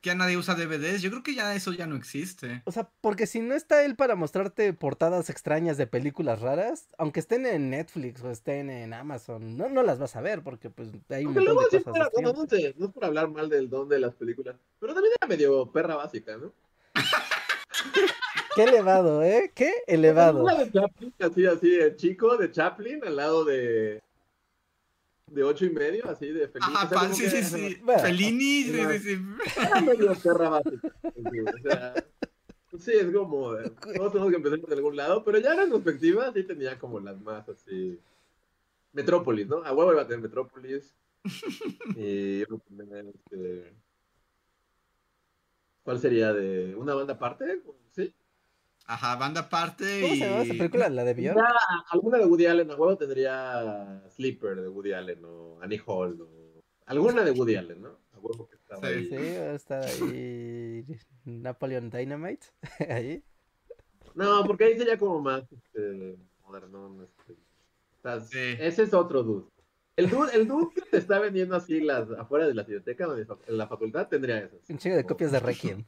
Que 0.00 0.08
ya 0.10 0.14
nadie 0.14 0.36
usa 0.36 0.54
DVDs. 0.54 1.02
Yo 1.02 1.10
creo 1.10 1.22
que 1.22 1.34
ya 1.34 1.54
eso 1.54 1.72
ya 1.72 1.86
no 1.86 1.96
existe. 1.96 2.62
O 2.64 2.72
sea, 2.72 2.90
porque 3.00 3.26
si 3.26 3.40
no 3.40 3.54
está 3.54 3.84
él 3.84 3.96
para 3.96 4.14
mostrarte 4.14 4.72
portadas 4.72 5.30
extrañas 5.30 5.76
de 5.76 5.86
películas 5.86 6.40
raras, 6.40 6.88
aunque 6.98 7.20
estén 7.20 7.46
en 7.46 7.70
Netflix 7.70 8.22
o 8.22 8.30
estén 8.30 8.70
en 8.70 8.92
Amazon, 8.92 9.56
no, 9.56 9.68
no 9.68 9.82
las 9.82 9.98
vas 9.98 10.16
a 10.16 10.20
ver 10.20 10.42
porque 10.42 10.70
pues 10.70 10.88
hay 11.08 11.24
un 11.26 11.34
montón 11.34 11.44
de 11.44 11.54
cosas. 11.54 11.70
de 11.72 11.80
stream. 11.80 12.10
no, 12.22 12.32
no 12.32 12.46
sé, 12.46 12.74
no 12.78 12.86
es 12.86 12.92
por 12.92 13.04
hablar 13.04 13.28
mal 13.28 13.48
del 13.48 13.68
don 13.68 13.88
de 13.88 13.98
las 13.98 14.14
películas, 14.14 14.56
pero 14.78 14.94
también 14.94 15.14
era 15.20 15.28
medio 15.28 15.70
perra 15.72 15.96
básica, 15.96 16.36
¿no? 16.36 16.52
Qué 18.56 18.62
elevado, 18.62 19.22
¿eh? 19.22 19.52
Qué 19.54 19.70
elevado. 19.86 20.42
Una 20.42 20.54
de 20.54 20.72
Chaplin, 20.72 21.14
así, 21.18 21.46
así, 21.46 21.74
el 21.74 21.96
chico 21.96 22.38
de 22.38 22.50
Chaplin 22.50 23.04
al 23.04 23.16
lado 23.16 23.44
de 23.44 24.02
de 25.26 25.42
ocho 25.42 25.64
y 25.64 25.70
medio, 25.70 26.08
así 26.08 26.30
de 26.30 26.48
feliz. 26.48 26.68
Ajá, 26.68 26.86
o 26.86 26.88
sea, 26.88 26.98
pan, 27.00 27.14
sí, 27.14 27.28
sí, 27.28 27.42
sí. 27.42 27.76
Bueno. 27.82 28.00
Fellini, 28.02 28.62
sí, 28.64 28.72
sí, 28.72 28.98
sí. 28.98 29.18
Era 29.60 29.80
medio. 29.80 30.12
O 30.12 30.14
sea, 30.14 30.62
sí, 32.78 32.92
es 32.92 33.12
como, 33.12 33.52
de- 33.54 33.70
todos 33.70 34.12
tenemos 34.12 34.30
que 34.30 34.36
empezar 34.36 34.60
por 34.60 34.72
algún 34.72 34.96
lado, 34.96 35.24
pero 35.24 35.38
ya 35.38 35.52
en 35.52 35.58
retrospectiva 35.58 36.32
sí 36.32 36.44
tenía 36.44 36.78
como 36.78 37.00
las 37.00 37.20
más 37.20 37.48
así. 37.48 37.98
Metrópolis, 38.92 39.46
¿no? 39.48 39.56
A 39.64 39.72
huevo 39.72 39.92
iba 39.92 40.02
a 40.02 40.06
tener 40.06 40.22
Metrópolis. 40.22 40.94
Y 41.96 42.40
iba 42.42 42.56
a 42.56 42.76
tener, 42.76 43.06
este, 43.06 43.74
¿Cuál 45.82 45.98
sería 46.00 46.32
de 46.32 46.74
una 46.76 46.94
banda 46.94 47.14
aparte? 47.14 47.62
Ajá, 48.88 49.16
banda 49.16 49.40
aparte 49.42 50.00
¿Cómo 50.00 50.14
y... 50.14 50.18
se 50.18 50.24
llamaba 50.24 50.42
esa 50.44 50.54
película? 50.54 50.88
¿La 50.88 51.04
de 51.04 51.34
alguna 51.90 52.18
de 52.18 52.24
Woody 52.26 52.46
Allen, 52.46 52.70
a 52.70 52.76
huevo 52.76 52.96
tendría 52.96 54.02
Sleeper 54.10 54.60
de 54.60 54.68
Woody 54.68 54.92
Allen 54.92 55.24
o 55.24 55.58
Annie 55.60 55.80
Hall 55.84 56.20
o 56.20 56.62
alguna 56.86 57.24
de 57.24 57.32
Woody 57.32 57.56
Allen, 57.56 57.82
¿no? 57.82 57.98
A 58.12 58.18
huevo 58.20 58.48
que 58.48 58.54
estaba 58.56 58.80
Sí. 58.82 58.86
ahí. 58.86 59.06
Sí, 59.06 59.14
va 59.16 59.44
a 59.50 59.54
estar 59.54 59.84
ahí 59.84 60.84
Napoleon 61.24 61.90
Dynamite. 61.90 62.46
ahí. 62.88 63.22
No, 64.14 64.44
porque 64.46 64.64
ahí 64.64 64.78
sería 64.78 64.96
como 64.98 65.20
más 65.20 65.42
este, 65.50 66.16
moderno. 66.44 67.02
Este, 67.02 67.32
o 67.32 68.02
sea, 68.02 68.20
Sí. 68.20 68.56
Ese 68.60 68.84
es 68.84 68.94
otro 68.94 69.22
dude. 69.24 69.46
El 69.96 70.10
dude, 70.10 70.30
el 70.34 70.46
dude 70.46 70.74
que 70.74 70.82
te 70.82 70.98
está 70.98 71.18
vendiendo 71.18 71.56
así 71.56 71.80
las 71.80 72.08
afuera 72.12 72.46
de 72.46 72.54
la 72.54 72.62
biblioteca 72.62 73.08
en 73.46 73.56
la 73.58 73.66
facultad 73.66 74.06
tendría 74.08 74.38
esas. 74.38 74.60
Un 74.68 74.78
chingo 74.78 74.94
de 74.96 75.02
Como- 75.02 75.08
copias 75.14 75.32
de 75.32 75.40
Requiem. 75.40 75.84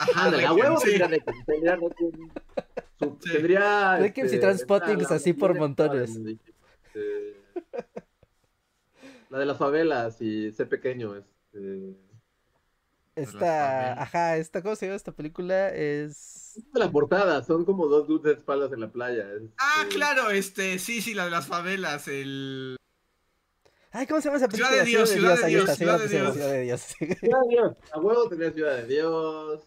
Ajá, 0.00 0.24
Ándale, 0.26 0.46
a 0.46 0.50
Requiem, 0.50 0.66
huevo 0.66 0.80
sí. 0.80 0.86
tendría 0.86 1.06
Requiem, 1.08 1.44
tendría 1.44 1.76
Requiem, 1.76 2.30
su- 2.98 3.18
Sí. 3.22 3.32
tendría 3.32 3.96
Requiem 3.98 4.26
y 4.26 4.28
este, 4.28 4.38
Transpotings 4.38 5.02
esta, 5.02 5.14
la- 5.14 5.16
así 5.16 5.32
por 5.32 5.54
la- 5.54 5.60
montones. 5.60 6.10
este, 6.10 7.36
la 9.30 9.38
de 9.38 9.46
las 9.46 9.58
favelas 9.58 10.20
y 10.20 10.52
sé 10.52 10.66
pequeño, 10.66 11.16
este 11.16 11.96
Esta, 13.16 14.00
ajá, 14.00 14.36
esta, 14.36 14.62
¿cómo 14.62 14.76
se 14.76 14.86
llama 14.86 14.96
esta 14.96 15.12
película? 15.12 15.70
Es... 15.74 16.52
de 16.72 16.78
la 16.80 16.90
portada, 16.90 17.42
son 17.42 17.64
como 17.64 17.86
dos 17.88 18.06
dudes 18.06 18.24
de 18.24 18.32
espaldas 18.38 18.72
en 18.72 18.80
la 18.80 18.90
playa. 18.92 19.24
este, 19.32 19.52
Ah, 19.58 19.86
claro, 19.90 20.30
este, 20.30 20.78
sí, 20.78 21.00
sí, 21.02 21.14
la 21.14 21.24
de 21.24 21.30
las 21.32 21.46
favelas, 21.46 22.06
el... 22.08 22.76
Ay, 23.90 24.06
¿cómo 24.06 24.20
se 24.20 24.28
llama 24.28 24.36
esa 24.36 24.50
Ciudad 24.50 24.70
película? 24.70 24.84
de 24.84 24.90
Dios, 24.90 25.08
Ciudad 25.10 25.38
de 25.38 25.44
ahí 25.44 25.54
Dios, 25.54 25.76
Ciudad 25.76 25.98
de 25.98 26.08
Dios. 26.08 26.32
Ciudad 26.34 26.52
de 26.52 26.62
Dios. 26.62 26.80
Ciudad 26.82 27.40
de 27.42 27.48
Dios, 27.48 27.76
a 27.90 27.98
huevo 28.00 28.28
tenía 28.28 28.52
Ciudad 28.52 28.76
de 28.76 28.86
Dios. 28.86 29.66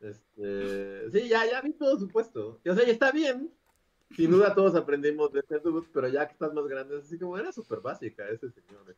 Este, 0.00 1.10
sí, 1.10 1.28
ya, 1.28 1.46
ya 1.50 1.60
vi 1.62 1.72
todo 1.72 1.98
su 1.98 2.08
puesto. 2.08 2.60
O 2.66 2.74
sea, 2.74 2.86
y 2.86 2.90
está 2.90 3.12
bien. 3.12 3.50
sin 4.16 4.30
duda 4.30 4.54
todos 4.54 4.74
aprendimos 4.74 5.32
de 5.32 5.40
este 5.40 5.58
dude, 5.58 5.88
pero 5.92 6.08
ya 6.08 6.26
que 6.26 6.32
estás 6.32 6.52
más 6.52 6.66
grande, 6.66 6.98
es 6.98 7.04
así 7.04 7.18
como 7.18 7.38
era 7.38 7.52
súper 7.52 7.80
básica 7.80 8.28
ese 8.28 8.50
señor. 8.50 8.96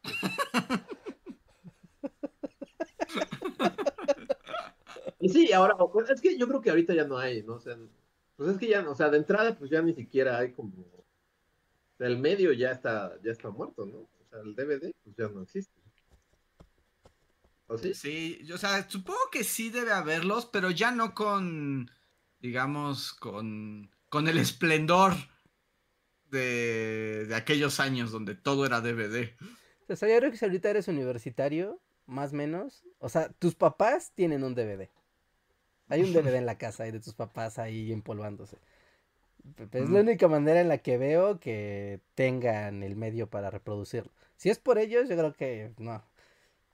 y 5.20 5.28
sí, 5.28 5.52
ahora, 5.52 5.76
pues, 5.76 6.10
es 6.10 6.20
que 6.20 6.36
yo 6.36 6.48
creo 6.48 6.60
que 6.60 6.70
ahorita 6.70 6.94
ya 6.94 7.04
no 7.04 7.16
hay, 7.18 7.42
¿no? 7.42 7.54
O 7.54 7.60
sea, 7.60 7.76
pues 8.36 8.50
es 8.50 8.58
que 8.58 8.68
ya, 8.68 8.88
o 8.88 8.94
sea, 8.94 9.08
de 9.08 9.18
entrada, 9.18 9.56
pues 9.56 9.70
ya 9.70 9.82
ni 9.82 9.92
siquiera 9.92 10.38
hay 10.38 10.52
como. 10.52 10.72
O 10.82 11.04
sea, 11.98 12.06
el 12.08 12.18
medio 12.18 12.52
ya 12.52 12.72
está, 12.72 13.18
ya 13.22 13.30
está 13.30 13.50
muerto, 13.50 13.86
¿no? 13.86 14.08
Sea, 14.32 14.40
el 14.40 14.54
DVD, 14.54 14.94
pues 15.04 15.16
ya 15.16 15.28
no 15.28 15.42
existe. 15.42 15.78
¿O 17.66 17.76
sí? 17.76 17.92
Sí, 17.94 18.40
o 18.52 18.56
sea, 18.56 18.88
supongo 18.88 19.20
que 19.30 19.44
sí 19.44 19.68
debe 19.68 19.92
haberlos, 19.92 20.46
pero 20.46 20.70
ya 20.70 20.90
no 20.90 21.14
con, 21.14 21.90
digamos, 22.40 23.12
con, 23.12 23.90
con 24.08 24.28
el 24.28 24.38
esplendor 24.38 25.12
de, 26.30 27.26
de 27.26 27.34
aquellos 27.34 27.78
años 27.78 28.10
donde 28.10 28.34
todo 28.34 28.64
era 28.64 28.80
DVD. 28.80 29.34
O 29.88 29.96
sea, 29.96 30.08
yo 30.08 30.16
creo 30.16 30.30
que 30.30 30.38
si 30.38 30.46
ahorita 30.46 30.70
eres 30.70 30.88
universitario, 30.88 31.78
más 32.06 32.32
o 32.32 32.36
menos, 32.36 32.84
o 32.98 33.10
sea, 33.10 33.28
tus 33.38 33.54
papás 33.54 34.12
tienen 34.14 34.44
un 34.44 34.54
DVD. 34.54 34.88
Hay 35.88 36.02
un 36.02 36.14
DVD 36.14 36.36
en 36.36 36.46
la 36.46 36.56
casa 36.56 36.84
de 36.84 37.00
tus 37.00 37.12
papás 37.12 37.58
ahí 37.58 37.92
empolvándose. 37.92 38.56
Es 39.72 39.90
la 39.90 40.00
única 40.00 40.28
manera 40.28 40.60
en 40.60 40.68
la 40.68 40.78
que 40.78 40.96
veo 40.96 41.38
que 41.38 42.00
tengan 42.14 42.82
el 42.82 42.96
medio 42.96 43.28
para 43.28 43.50
reproducirlo. 43.50 44.12
Si 44.42 44.50
es 44.50 44.58
por 44.58 44.76
ellos, 44.76 45.08
yo 45.08 45.16
creo 45.16 45.32
que 45.34 45.72
no. 45.78 46.02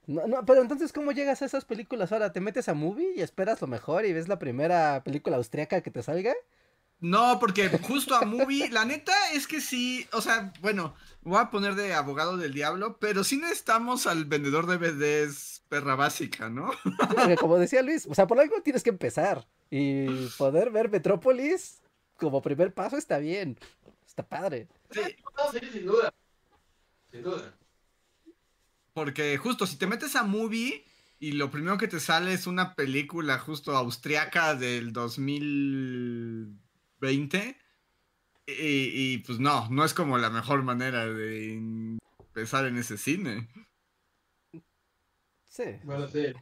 No, 0.07 0.25
no, 0.25 0.43
pero 0.43 0.63
entonces, 0.63 0.91
¿cómo 0.91 1.11
llegas 1.11 1.43
a 1.43 1.45
esas 1.45 1.65
películas 1.65 2.11
ahora? 2.11 2.33
¿Te 2.33 2.41
metes 2.41 2.67
a 2.67 2.73
movie 2.73 3.13
y 3.15 3.21
esperas 3.21 3.61
lo 3.61 3.67
mejor 3.67 4.07
y 4.07 4.13
ves 4.13 4.27
la 4.27 4.39
primera 4.39 5.03
película 5.03 5.37
austriaca 5.37 5.81
que 5.81 5.91
te 5.91 6.01
salga? 6.01 6.33
No, 6.99 7.37
porque 7.39 7.69
justo 7.69 8.15
a 8.15 8.25
movie, 8.25 8.71
la 8.71 8.85
neta 8.85 9.13
es 9.33 9.45
que 9.45 9.61
sí, 9.61 10.07
o 10.13 10.19
sea, 10.19 10.51
bueno, 10.61 10.95
voy 11.21 11.39
a 11.39 11.51
poner 11.51 11.75
de 11.75 11.93
abogado 11.93 12.37
del 12.37 12.55
diablo, 12.55 12.97
pero 12.97 13.23
sí 13.23 13.37
necesitamos 13.37 14.07
al 14.07 14.25
vendedor 14.25 14.65
de 14.65 14.79
DVDs 14.79 15.61
perra 15.69 15.93
básica, 15.93 16.49
¿no? 16.49 16.71
Porque 17.15 17.35
como 17.35 17.59
decía 17.59 17.83
Luis, 17.83 18.07
o 18.07 18.15
sea, 18.15 18.25
por 18.25 18.39
algo 18.39 18.63
tienes 18.63 18.81
que 18.81 18.89
empezar. 18.89 19.47
Y 19.69 20.07
poder 20.39 20.71
ver 20.71 20.89
Metrópolis 20.89 21.83
como 22.17 22.41
primer 22.41 22.73
paso 22.73 22.97
está 22.97 23.19
bien. 23.19 23.59
Está 24.07 24.23
padre. 24.23 24.67
Sí, 24.89 25.01
sí, 25.51 25.59
sin 25.71 25.85
duda. 25.85 26.11
Sin 27.11 27.23
duda. 27.23 27.57
Porque 28.93 29.37
justo 29.37 29.65
si 29.65 29.77
te 29.77 29.87
metes 29.87 30.15
a 30.15 30.23
movie 30.23 30.85
y 31.19 31.31
lo 31.33 31.51
primero 31.51 31.77
que 31.77 31.87
te 31.87 31.99
sale 31.99 32.33
es 32.33 32.47
una 32.47 32.75
película 32.75 33.37
justo 33.39 33.75
austriaca 33.75 34.55
del 34.55 34.93
2020 34.93 37.57
y, 38.47 38.53
y 38.53 39.17
pues 39.19 39.39
no, 39.39 39.69
no 39.69 39.85
es 39.85 39.93
como 39.93 40.17
la 40.17 40.29
mejor 40.29 40.63
manera 40.63 41.05
de 41.05 41.53
empezar 41.53 42.65
en 42.65 42.77
ese 42.77 42.97
cine. 42.97 43.47
Sí. 45.47 45.63
Bueno, 45.83 46.07
sí. 46.07 46.33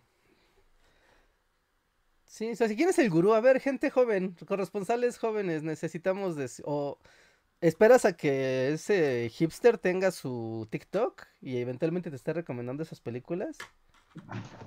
Sí, 2.26 2.52
o 2.52 2.56
sea, 2.56 2.68
si 2.68 2.76
quieres 2.76 3.00
el 3.00 3.10
gurú, 3.10 3.34
a 3.34 3.42
ver, 3.42 3.60
gente 3.60 3.90
joven, 3.90 4.36
corresponsales 4.48 5.18
jóvenes, 5.18 5.64
necesitamos 5.64 6.36
de... 6.36 6.48
O 6.66 7.00
esperas 7.62 8.06
a 8.06 8.14
que 8.14 8.74
ese 8.74 9.30
hipster 9.30 9.78
tenga 9.78 10.12
su 10.12 10.68
TikTok 10.70 11.24
y 11.42 11.58
eventualmente 11.58 12.10
te 12.10 12.16
esté 12.16 12.34
recomendando 12.34 12.84
esas 12.84 13.02
películas. 13.02 13.58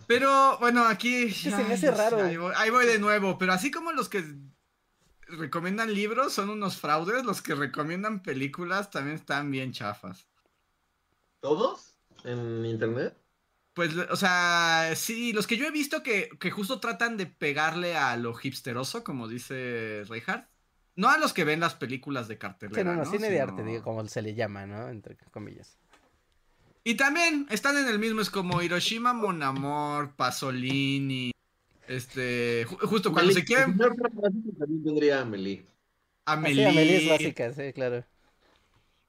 Pero 0.07 0.59
bueno, 0.59 0.85
aquí... 0.85 1.31
Se 1.31 1.51
me 1.51 1.75
hace 1.75 1.91
raro. 1.91 2.23
ahí, 2.23 2.37
voy, 2.37 2.53
ahí 2.57 2.71
voy 2.71 2.87
de 2.87 2.99
nuevo, 2.99 3.39
pero 3.39 3.53
así 3.53 3.71
como 3.71 3.93
los 3.93 4.09
que 4.09 4.25
recomiendan 5.27 5.95
libros 5.95 6.33
son 6.33 6.51
unos 6.51 6.79
fraudes, 6.79 7.25
los 7.25 7.43
que 7.43 7.55
recomiendan 7.55 8.23
películas 8.23 8.91
también 8.91 9.17
están 9.17 9.51
bien 9.51 9.73
chafas. 9.73 10.27
¿Todos? 11.41 11.97
¿En 12.25 12.65
internet? 12.67 13.17
Pues, 13.73 13.97
o 13.97 14.17
sea, 14.17 14.93
sí, 14.97 15.33
los 15.33 15.47
que 15.47 15.57
yo 15.57 15.67
he 15.67 15.71
visto 15.71 16.03
que, 16.03 16.29
que 16.41 16.51
justo 16.51 16.81
tratan 16.81 17.17
de 17.17 17.27
pegarle 17.27 17.97
a 17.97 18.17
lo 18.17 18.35
hipsteroso, 18.41 19.05
como 19.05 19.29
dice 19.29 20.05
Reinhardt. 20.09 20.50
No 21.01 21.09
a 21.09 21.19
los 21.19 21.33
que 21.33 21.45
ven 21.45 21.61
las 21.61 21.75
películas 21.75 22.29
de 22.29 22.37
cartelera. 22.39 22.81
Sí, 22.83 22.85
no, 22.87 22.95
no, 22.95 23.05
¿no? 23.05 23.11
cine 23.11 23.31
de 23.31 23.39
Sino- 23.39 23.51
arte, 23.53 23.65
digo, 23.65 23.83
como 23.83 24.07
se 24.07 24.23
le 24.23 24.35
llama, 24.35 24.67
¿no? 24.67 24.89
Entre 24.89 25.17
comillas. 25.31 25.77
Y 26.85 26.95
también 26.95 27.47
están 27.51 27.77
en 27.77 27.87
el 27.89 27.99
mismo, 27.99 28.21
es 28.21 28.31
como 28.31 28.61
Hiroshima, 28.63 29.13
Mon 29.13 29.43
Amor, 29.43 30.15
Pasolini. 30.17 31.31
Este, 31.89 32.67
ju- 32.67 32.79
justo 32.87 33.13
cuando 33.13 33.33
se 33.33 33.41
Amelie- 33.41 33.47
quieren. 33.47 33.71
el 33.71 33.77
señor 33.77 33.97
Básico 33.99 34.51
también 34.59 34.85
tendría 34.85 35.19
a 35.19 35.23
Amelie. 35.23 35.67
Ah, 36.27 36.35
sí, 36.35 36.39
Amelie, 36.39 36.69
Amelie 36.69 36.97
es 37.05 37.09
básica, 37.11 37.53
sí, 37.53 37.73
claro. 37.73 38.05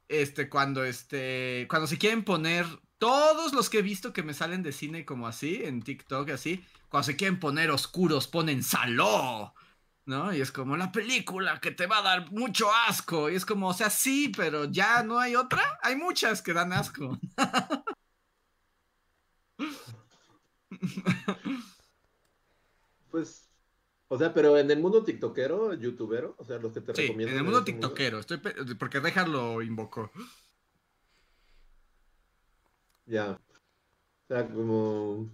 este, 0.10 0.50
cuando 0.50 0.84
este, 0.84 1.68
cuando 1.70 1.88
se 1.88 1.98
quieren 1.98 2.24
poner, 2.24 2.66
todos 2.98 3.54
los 3.54 3.70
que 3.70 3.80
he 3.80 3.82
visto 3.82 4.14
que 4.14 4.24
me 4.24 4.34
salen 4.34 4.64
de 4.64 4.72
cine 4.72 5.06
como 5.06 5.28
así, 5.28 5.62
en 5.64 5.82
TikTok 5.82 6.30
así, 6.32 6.64
cuando 6.90 7.06
se 7.06 7.16
quieren 7.16 7.40
poner 7.40 7.70
oscuros, 7.72 8.28
ponen 8.28 8.64
Saló, 8.64 9.54
¿no? 10.06 10.34
Y 10.34 10.42
es 10.42 10.52
como 10.52 10.78
la 10.78 10.92
película 10.92 11.60
que 11.62 11.72
te 11.72 11.88
va 11.88 12.00
a 12.00 12.02
dar 12.02 12.32
mucho 12.32 12.68
asco, 12.88 13.30
y 13.30 13.36
es 13.36 13.46
como, 13.46 13.70
o 13.70 13.74
sea, 13.74 13.90
sí, 13.90 14.32
pero 14.36 14.66
ya 14.66 15.04
no 15.04 15.20
hay 15.20 15.36
otra, 15.36 15.80
hay 15.84 15.96
muchas 15.96 16.42
que 16.42 16.54
dan 16.54 16.74
asco. 16.74 17.20
Pues, 23.10 23.52
o 24.08 24.18
sea, 24.18 24.34
pero 24.34 24.58
en 24.58 24.72
el 24.72 24.80
mundo 24.80 25.04
tiktokero, 25.04 25.74
youtubero, 25.76 26.36
o 26.40 26.44
sea, 26.46 26.58
los 26.60 26.74
que 26.74 26.82
te 26.82 26.94
Sí, 26.94 27.02
en 27.04 27.08
recomiendan. 27.10 27.38
el 27.38 27.44
mundo 27.44 27.64
tiktokero, 27.64 28.20
estoy 28.20 28.38
porque 28.80 29.00
Rejar 29.00 29.28
lo 29.30 29.62
invocó. 29.62 30.12
Ya. 33.06 33.32
O 33.34 33.40
sea, 34.28 34.48
como. 34.50 35.32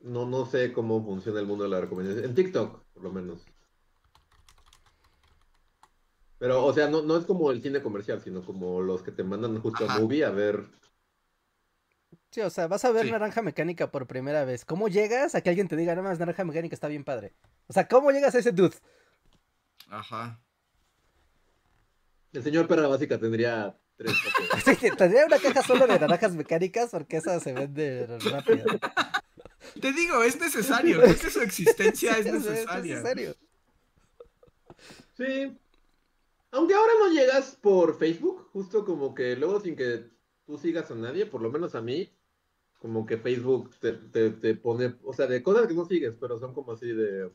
No, 0.00 0.24
no 0.26 0.46
sé 0.46 0.72
cómo 0.72 1.04
funciona 1.04 1.40
el 1.40 1.46
mundo 1.46 1.64
de 1.64 1.70
la 1.70 1.80
recomendación. 1.82 2.24
En 2.24 2.34
TikTok, 2.34 2.85
por 2.96 3.04
lo 3.04 3.12
menos. 3.12 3.44
Pero, 6.38 6.64
o 6.64 6.72
sea, 6.72 6.88
no, 6.88 7.02
no 7.02 7.16
es 7.16 7.24
como 7.26 7.50
el 7.50 7.62
cine 7.62 7.82
comercial, 7.82 8.20
sino 8.22 8.42
como 8.44 8.80
los 8.80 9.02
que 9.02 9.10
te 9.12 9.22
mandan 9.22 9.60
justo 9.60 9.84
Ajá. 9.84 9.94
a 9.96 10.00
movie 10.00 10.24
a 10.24 10.30
ver. 10.30 10.64
Sí, 12.30 12.40
o 12.40 12.50
sea, 12.50 12.66
vas 12.66 12.84
a 12.84 12.90
ver 12.90 13.04
Sí. 13.06 13.10
Naranja 13.10 13.40
Mecánica 13.42 13.90
por 13.90 14.06
primera 14.06 14.44
vez. 14.44 14.64
¿Cómo 14.64 14.88
llegas 14.88 15.34
a 15.34 15.40
que 15.42 15.48
alguien 15.50 15.68
te 15.68 15.76
diga, 15.76 15.94
nada 15.94 16.08
más 16.08 16.18
Naranja 16.18 16.44
Mecánica 16.44 16.74
está 16.74 16.88
bien 16.88 17.04
padre? 17.04 17.34
O 17.68 17.72
sea, 17.72 17.86
¿cómo 17.88 18.10
llegas 18.10 18.34
a 18.34 18.38
ese 18.38 18.52
dude? 18.52 18.76
Ajá. 19.88 20.40
El 22.32 22.42
señor 22.42 22.66
Perra 22.66 22.88
Básica 22.88 23.18
tendría 23.18 23.78
tres. 23.96 24.12
Sí, 24.80 24.88
tendría 24.96 25.26
una 25.26 25.38
caja 25.38 25.62
solo 25.62 25.86
de 25.86 25.98
naranjas 25.98 26.34
mecánicas 26.34 26.90
porque 26.90 27.18
esa 27.18 27.40
se 27.40 27.52
vende 27.52 28.06
rápido. 28.30 28.66
Te 29.80 29.92
digo, 29.92 30.22
es 30.22 30.40
necesario, 30.40 31.00
creo 31.00 31.18
que 31.18 31.30
su 31.30 31.40
existencia 31.42 32.18
es 32.18 32.26
necesaria. 32.26 32.94
necesario. 32.94 33.36
Sí. 35.16 35.56
Aunque 36.50 36.74
ahora 36.74 36.92
no 37.00 37.12
llegas 37.12 37.56
por 37.60 37.98
Facebook, 37.98 38.48
justo 38.52 38.84
como 38.84 39.14
que 39.14 39.36
luego 39.36 39.60
sin 39.60 39.76
que 39.76 40.10
tú 40.46 40.58
sigas 40.58 40.90
a 40.90 40.94
nadie, 40.94 41.26
por 41.26 41.42
lo 41.42 41.50
menos 41.50 41.74
a 41.74 41.82
mí, 41.82 42.10
como 42.78 43.04
que 43.06 43.18
Facebook 43.18 43.70
te, 43.80 43.92
te, 43.92 44.30
te 44.30 44.54
pone, 44.54 44.94
o 45.02 45.12
sea, 45.12 45.26
de 45.26 45.42
cosas 45.42 45.66
que 45.66 45.74
no 45.74 45.84
sigues, 45.84 46.14
pero 46.20 46.38
son 46.38 46.54
como 46.54 46.72
así 46.72 46.86
de... 46.86 47.30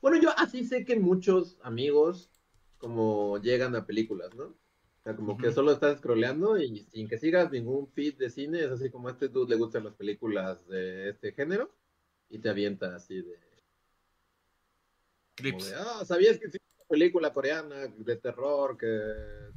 Bueno, 0.00 0.18
yo 0.20 0.30
así 0.36 0.64
sé 0.64 0.84
que 0.84 0.98
muchos 0.98 1.58
amigos 1.62 2.30
como 2.78 3.38
llegan 3.38 3.74
a 3.76 3.84
películas, 3.86 4.34
¿no? 4.34 4.54
Sea, 5.08 5.16
como 5.16 5.38
que 5.38 5.46
Ujú. 5.46 5.54
solo 5.54 5.72
estás 5.72 5.96
scrolleando 6.00 6.58
y 6.58 6.84
sin 6.84 7.08
que 7.08 7.16
sigas 7.16 7.50
ningún 7.50 7.88
feed 7.88 8.18
de 8.18 8.28
cine, 8.28 8.64
es 8.64 8.70
así 8.70 8.90
como 8.90 9.08
a 9.08 9.12
este 9.12 9.28
dude 9.28 9.48
le 9.48 9.56
gustan 9.56 9.84
las 9.84 9.94
películas 9.94 10.68
de 10.68 11.08
este 11.08 11.32
género 11.32 11.74
y 12.28 12.38
te 12.38 12.50
avienta 12.50 12.94
así 12.94 13.22
de... 13.22 13.38
Como 15.34 15.36
Clips. 15.36 15.70
de, 15.70 15.76
ah, 15.76 16.04
¿sabías 16.04 16.36
que 16.36 16.48
existe 16.48 16.68
una 16.76 16.88
película 16.88 17.32
coreana 17.32 17.86
de 17.86 18.16
terror 18.16 18.76
que 18.76 18.86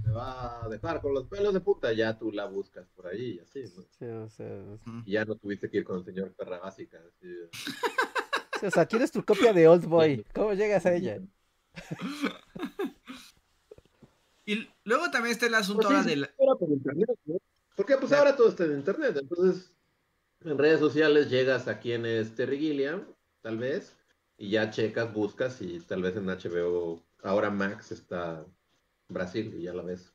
te 0.01 0.09
va 0.09 0.63
a 0.63 0.69
dejar 0.69 1.01
con 1.01 1.13
los 1.13 1.27
pelos 1.27 1.53
de 1.53 1.59
puta? 1.59 1.91
Ya 1.91 2.17
tú 2.17 2.31
la 2.31 2.45
buscas 2.45 2.87
por 2.95 3.07
ahí 3.07 3.31
y 3.31 3.39
así, 3.39 3.63
¿no? 3.75 3.83
Sí, 3.99 4.05
o 4.05 4.29
sea. 4.29 4.79
Y 5.05 5.11
ya 5.11 5.25
no 5.25 5.35
tuviste 5.35 5.69
que 5.69 5.79
ir 5.79 5.83
con 5.83 5.97
el 5.97 6.05
señor 6.05 6.31
Perra 6.31 6.59
Básica. 6.59 6.97
así 7.05 7.27
sí, 8.57 8.65
o 8.67 8.71
sea, 8.71 8.85
¿quieres 8.85 9.11
tu 9.11 9.21
copia 9.25 9.51
de 9.51 9.67
Old 9.67 9.85
Boy? 9.85 10.25
¿Cómo 10.33 10.53
llegas 10.53 10.85
a 10.85 10.93
ella? 10.93 11.19
Y 14.53 14.69
luego 14.83 15.09
también 15.11 15.31
está 15.33 15.45
el 15.45 15.55
asunto 15.55 15.87
Pues 15.87 15.87
sí, 15.87 15.93
ahora 15.95 16.03
sí, 16.03 16.09
del... 16.09 16.23
era 16.37 16.55
por 16.59 16.69
internet, 16.69 17.09
¿no? 17.25 17.37
Porque 17.75 17.95
pues 17.97 18.09
Ya. 18.11 18.17
ahora 18.19 18.35
todo 18.35 18.49
está 18.49 18.65
en 18.65 18.73
internet, 18.73 19.17
entonces 19.21 19.71
en 20.43 20.57
redes 20.57 20.79
sociales 20.79 21.29
llegas 21.29 21.67
a 21.67 21.79
quién 21.79 22.05
es 22.05 22.35
Terry 22.35 22.57
Gilliam, 22.59 23.05
tal 23.41 23.57
vez, 23.57 23.95
y 24.37 24.49
ya 24.49 24.69
checas, 24.69 25.13
buscas 25.13 25.61
y 25.61 25.79
tal 25.79 26.01
vez 26.01 26.15
en 26.17 26.25
HBO, 26.27 27.01
ahora 27.23 27.49
Max 27.49 27.91
está 27.91 28.45
Brasil 29.07 29.53
y 29.57 29.63
ya 29.63 29.73
la 29.73 29.83
ves, 29.83 30.13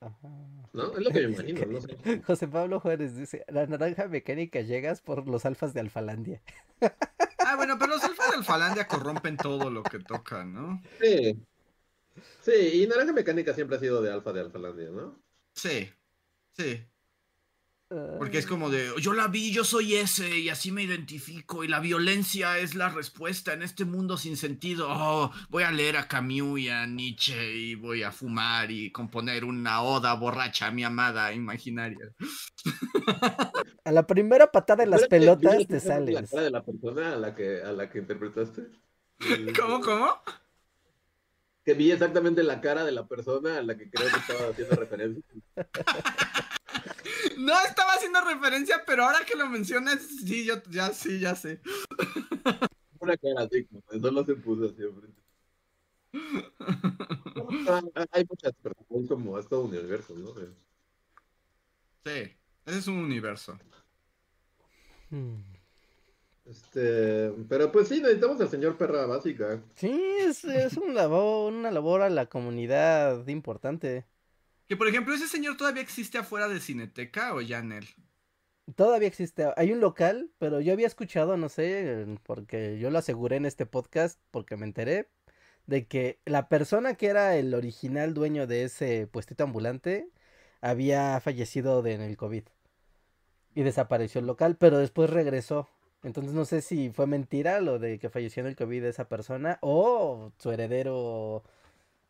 Ajá. 0.00 0.28
¿no? 0.72 0.92
Es 0.96 1.04
lo 1.04 1.10
que 1.10 1.26
me 1.26 1.34
imagino, 1.34 1.66
no 1.66 1.80
sé. 1.80 1.96
José 2.26 2.46
Pablo 2.48 2.80
Juárez 2.80 3.16
dice, 3.16 3.44
la 3.48 3.66
naranja 3.66 4.06
mecánica 4.08 4.60
llegas 4.60 5.00
por 5.00 5.26
los 5.28 5.44
alfas 5.46 5.74
de 5.74 5.80
Alfalandia. 5.80 6.42
Bueno, 7.66 7.80
pero 7.80 7.94
los 7.94 8.04
alfa 8.04 8.30
de 8.30 8.36
Alfalandia 8.36 8.86
corrompen 8.86 9.36
todo 9.36 9.70
lo 9.70 9.82
que 9.82 9.98
tocan, 9.98 10.54
¿no? 10.54 10.80
Sí. 11.00 11.36
Sí, 12.40 12.52
y 12.74 12.86
Naranja 12.86 13.12
Mecánica 13.12 13.54
siempre 13.54 13.76
ha 13.76 13.80
sido 13.80 14.00
de 14.00 14.12
alfa 14.12 14.32
de 14.32 14.42
Alfalandia, 14.42 14.90
¿no? 14.90 15.20
Sí, 15.52 15.90
sí. 16.56 16.86
Porque 17.88 18.38
es 18.38 18.46
como 18.46 18.68
de, 18.68 18.90
yo 19.00 19.12
la 19.12 19.28
vi, 19.28 19.52
yo 19.52 19.62
soy 19.62 19.94
ese 19.94 20.38
y 20.38 20.48
así 20.48 20.72
me 20.72 20.82
identifico 20.82 21.62
y 21.62 21.68
la 21.68 21.78
violencia 21.78 22.58
es 22.58 22.74
la 22.74 22.88
respuesta 22.88 23.52
en 23.52 23.62
este 23.62 23.84
mundo 23.84 24.16
sin 24.16 24.36
sentido. 24.36 24.88
Oh, 24.90 25.30
voy 25.50 25.62
a 25.62 25.70
leer 25.70 25.96
a 25.96 26.08
Camus 26.08 26.58
y 26.58 26.68
a 26.68 26.84
Nietzsche 26.86 27.54
y 27.56 27.74
voy 27.76 28.02
a 28.02 28.10
fumar 28.10 28.72
y 28.72 28.90
componer 28.90 29.44
una 29.44 29.82
oda 29.82 30.14
borracha 30.14 30.66
a 30.66 30.70
mi 30.72 30.82
amada 30.82 31.32
imaginaria. 31.32 32.10
A 33.84 33.92
la 33.92 34.04
primera 34.04 34.50
patada 34.50 34.82
en 34.82 34.90
las 34.90 35.06
pelotas 35.06 35.56
te 35.68 35.76
exactamente 35.76 36.10
La 36.10 36.20
sales. 36.26 36.30
cara 36.30 36.42
de 36.42 36.50
la 36.50 36.64
persona 36.64 37.12
a 37.12 37.16
la 37.16 37.34
que, 37.36 37.62
a 37.62 37.70
la 37.70 37.88
que 37.88 37.98
interpretaste. 38.00 38.62
¿Cómo, 39.60 39.80
cómo? 39.80 40.08
Que 41.66 41.74
vi 41.74 41.90
exactamente 41.90 42.42
la 42.44 42.60
cara 42.60 42.84
de 42.84 42.92
la 42.92 43.06
persona 43.06 43.58
a 43.58 43.62
la 43.62 43.76
que 43.76 43.90
creo 43.90 44.08
que 44.08 44.18
estaba 44.18 44.50
haciendo 44.50 44.76
referencia. 44.76 45.22
No 47.38 47.52
estaba 47.60 47.92
haciendo 47.92 48.20
referencia, 48.22 48.82
pero 48.86 49.04
ahora 49.04 49.24
que 49.24 49.36
lo 49.36 49.46
mencionas, 49.48 50.00
sí, 50.02 50.44
yo 50.44 50.54
ya 50.70 50.92
sí, 50.92 51.20
ya 51.20 51.34
sé. 51.34 51.60
Una 53.00 53.16
cara 53.16 53.42
así, 53.42 53.64
como 53.66 53.82
eso 53.90 54.10
no 54.10 54.24
se 54.24 54.34
puso 54.36 54.68
siempre. 54.70 55.08
Hay 58.10 58.24
muchas 58.28 58.52
personas 58.54 59.08
como 59.08 59.38
es 59.38 59.48
todo 59.48 59.64
un 59.64 59.70
universo, 59.76 60.14
¿no? 60.16 60.34
Sí, 62.04 62.32
ese 62.64 62.78
es 62.78 62.86
un 62.86 62.98
universo. 62.98 63.58
Mm. 65.10 65.55
Este, 66.48 67.32
pero 67.48 67.72
pues 67.72 67.88
sí, 67.88 68.00
necesitamos 68.00 68.40
al 68.40 68.48
señor 68.48 68.76
perra 68.76 69.06
básica. 69.06 69.60
Sí, 69.74 70.00
es, 70.20 70.44
es 70.44 70.76
un 70.76 70.94
labor, 70.94 71.52
una 71.52 71.70
labor 71.70 72.02
a 72.02 72.10
la 72.10 72.26
comunidad 72.26 73.26
importante. 73.26 74.04
Que 74.68 74.76
por 74.76 74.88
ejemplo, 74.88 75.14
ese 75.14 75.28
señor 75.28 75.56
todavía 75.56 75.82
existe 75.82 76.18
afuera 76.18 76.48
de 76.48 76.60
Cineteca 76.60 77.34
o 77.34 77.40
ya 77.40 77.58
en 77.58 77.72
él. 77.72 77.86
Todavía 78.74 79.08
existe, 79.08 79.46
hay 79.56 79.72
un 79.72 79.80
local, 79.80 80.30
pero 80.38 80.60
yo 80.60 80.72
había 80.72 80.88
escuchado, 80.88 81.36
no 81.36 81.48
sé, 81.48 82.04
porque 82.24 82.78
yo 82.80 82.90
lo 82.90 82.98
aseguré 82.98 83.36
en 83.36 83.46
este 83.46 83.64
podcast, 83.64 84.20
porque 84.32 84.56
me 84.56 84.66
enteré 84.66 85.08
de 85.66 85.86
que 85.86 86.20
la 86.24 86.48
persona 86.48 86.94
que 86.94 87.06
era 87.08 87.36
el 87.36 87.54
original 87.54 88.14
dueño 88.14 88.46
de 88.46 88.64
ese 88.64 89.06
puestito 89.08 89.44
ambulante 89.44 90.08
había 90.60 91.20
fallecido 91.20 91.82
de, 91.82 91.94
en 91.94 92.02
el 92.02 92.16
COVID 92.16 92.44
y 93.54 93.62
desapareció 93.62 94.20
el 94.20 94.26
local, 94.26 94.56
pero 94.58 94.78
después 94.78 95.10
regresó. 95.10 95.68
Entonces 96.02 96.32
no 96.34 96.44
sé 96.44 96.62
si 96.62 96.90
fue 96.90 97.06
mentira 97.06 97.60
lo 97.60 97.78
de 97.78 97.98
que 97.98 98.10
falleció 98.10 98.40
en 98.40 98.46
el 98.48 98.56
COVID 98.56 98.84
esa 98.84 99.08
persona 99.08 99.58
o 99.60 100.32
su 100.38 100.52
heredero 100.52 101.42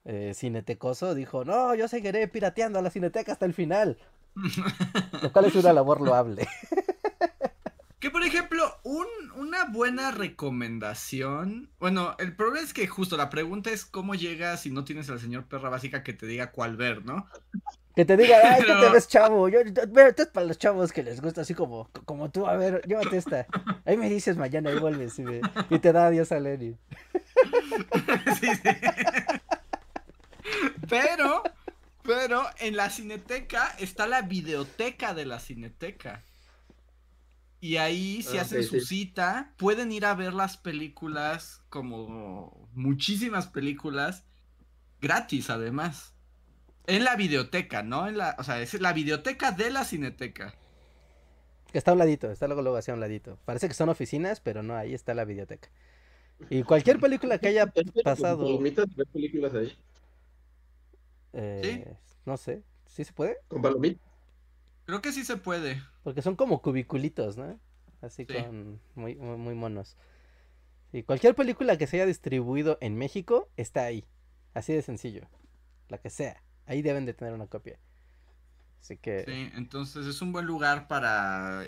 eh, 0.04 0.32
cinetecoso 0.34 1.14
dijo, 1.14 1.44
no, 1.44 1.74
yo 1.74 1.88
seguiré 1.88 2.28
pirateando 2.28 2.78
a 2.78 2.82
la 2.82 2.90
cineteca 2.90 3.32
hasta 3.32 3.46
el 3.46 3.54
final. 3.54 3.98
Lo 5.22 5.32
cual 5.32 5.46
es 5.46 5.54
una 5.54 5.72
labor 5.72 6.00
loable. 6.00 6.46
Que 7.98 8.10
por 8.10 8.22
ejemplo, 8.22 8.62
un, 8.84 9.06
una 9.36 9.64
buena 9.64 10.10
recomendación. 10.10 11.70
Bueno, 11.80 12.14
el 12.18 12.36
problema 12.36 12.60
es 12.60 12.74
que 12.74 12.86
justo 12.86 13.16
la 13.16 13.30
pregunta 13.30 13.70
es 13.70 13.86
cómo 13.86 14.14
llegas 14.14 14.60
si 14.60 14.70
no 14.70 14.84
tienes 14.84 15.08
al 15.08 15.18
señor 15.18 15.46
perra 15.46 15.70
básica 15.70 16.02
que 16.02 16.12
te 16.12 16.26
diga 16.26 16.52
cuál 16.52 16.76
ver, 16.76 17.06
¿no? 17.06 17.26
Que 17.96 18.04
te 18.04 18.16
diga, 18.16 18.36
ay, 18.44 18.60
que 18.60 18.66
te 18.66 18.72
Pero- 18.80 18.92
ves 18.92 19.08
chavo. 19.08 19.48
Yo, 19.48 19.62
yo- 19.62 19.82
veo, 19.88 20.06
esto 20.08 20.22
es 20.22 20.28
para 20.28 20.46
los 20.46 20.58
chavos 20.58 20.92
que 20.92 21.02
les 21.02 21.20
gusta 21.20 21.40
así 21.40 21.54
como, 21.54 21.88
como 22.04 22.30
tú. 22.30 22.46
A 22.46 22.54
ver, 22.56 22.82
llévate 22.86 23.16
esta. 23.16 23.46
Ahí 23.84 23.96
me 23.96 24.08
dices 24.10 24.36
mañana 24.36 24.70
y 24.70 24.78
vuelves 24.78 25.18
y, 25.18 25.22
me- 25.22 25.40
y 25.70 25.78
te 25.78 25.92
da 25.92 26.06
adiós 26.06 26.30
a 26.30 26.38
Lenin. 26.38 26.78
Sí, 28.40 28.48
sí. 28.54 28.68
Pero, 30.88 31.42
pero 32.02 32.42
en 32.60 32.76
la 32.76 32.90
cineteca 32.90 33.74
está 33.78 34.06
la 34.06 34.22
videoteca 34.22 35.14
de 35.14 35.26
la 35.26 35.40
cineteca. 35.40 36.22
Y 37.60 37.78
ahí, 37.78 38.22
si 38.22 38.38
Ah, 38.38 38.42
hacen 38.42 38.62
su 38.62 38.80
sí. 38.80 38.86
cita, 38.86 39.52
pueden 39.56 39.90
ir 39.90 40.04
a 40.04 40.14
ver 40.14 40.34
las 40.34 40.56
películas, 40.56 41.62
como 41.70 42.68
muchísimas 42.74 43.46
películas, 43.48 44.24
gratis 45.00 45.50
además. 45.50 46.12
En 46.86 47.04
la 47.04 47.16
videoteca, 47.16 47.82
¿no? 47.82 48.08
En 48.08 48.18
la, 48.18 48.34
o 48.38 48.44
sea, 48.44 48.60
es 48.60 48.80
la 48.80 48.92
videoteca 48.92 49.52
de 49.52 49.70
la 49.70 49.84
cineteca. 49.84 50.54
Que 51.72 51.78
está 51.78 51.90
a 51.90 51.94
un 51.94 51.98
ladito, 51.98 52.30
está 52.30 52.46
luego, 52.46 52.62
luego 52.62 52.76
así 52.78 52.90
a 52.90 52.94
un 52.94 53.00
ladito. 53.00 53.38
Parece 53.44 53.68
que 53.68 53.74
son 53.74 53.88
oficinas, 53.88 54.40
pero 54.40 54.62
no, 54.62 54.74
ahí 54.76 54.94
está 54.94 55.14
la 55.14 55.24
videoteca. 55.24 55.68
Y 56.50 56.62
cualquier 56.64 57.00
película 57.00 57.38
que 57.38 57.48
haya 57.48 57.66
pasado, 58.04 58.44
¿Palomitas? 58.44 58.86
¿Ves 58.94 59.08
películas 59.12 59.54
ahí? 59.54 59.72
eh, 61.32 61.96
no 62.24 62.36
sé, 62.36 62.62
¿sí 62.86 63.04
se 63.04 63.12
puede? 63.12 63.38
¿Con 63.48 63.62
palomitas? 63.62 64.02
Creo 64.84 65.02
que 65.02 65.12
sí 65.12 65.24
se 65.24 65.36
puede. 65.36 65.82
Porque 66.02 66.22
son 66.22 66.36
como 66.36 66.62
cubiculitos, 66.62 67.36
¿no? 67.36 67.58
Así 68.00 68.26
Sí. 68.28 68.34
con 68.34 68.80
muy, 68.94 69.16
muy, 69.16 69.36
muy 69.36 69.54
monos. 69.54 69.96
Y 70.92 71.02
cualquier 71.02 71.34
película 71.34 71.76
que 71.78 71.86
se 71.86 71.96
haya 71.96 72.06
distribuido 72.06 72.78
en 72.80 72.96
México 72.96 73.50
está 73.56 73.84
ahí. 73.84 74.04
Así 74.54 74.72
de 74.72 74.82
sencillo. 74.82 75.28
La 75.88 75.98
que 75.98 76.10
sea. 76.10 76.42
Ahí 76.66 76.82
deben 76.82 77.06
de 77.06 77.14
tener 77.14 77.32
una 77.32 77.46
copia. 77.46 77.78
Así 78.80 78.96
que... 78.96 79.24
Sí, 79.24 79.50
entonces 79.54 80.06
es 80.06 80.20
un 80.22 80.32
buen 80.32 80.46
lugar 80.46 80.88
para 80.88 81.64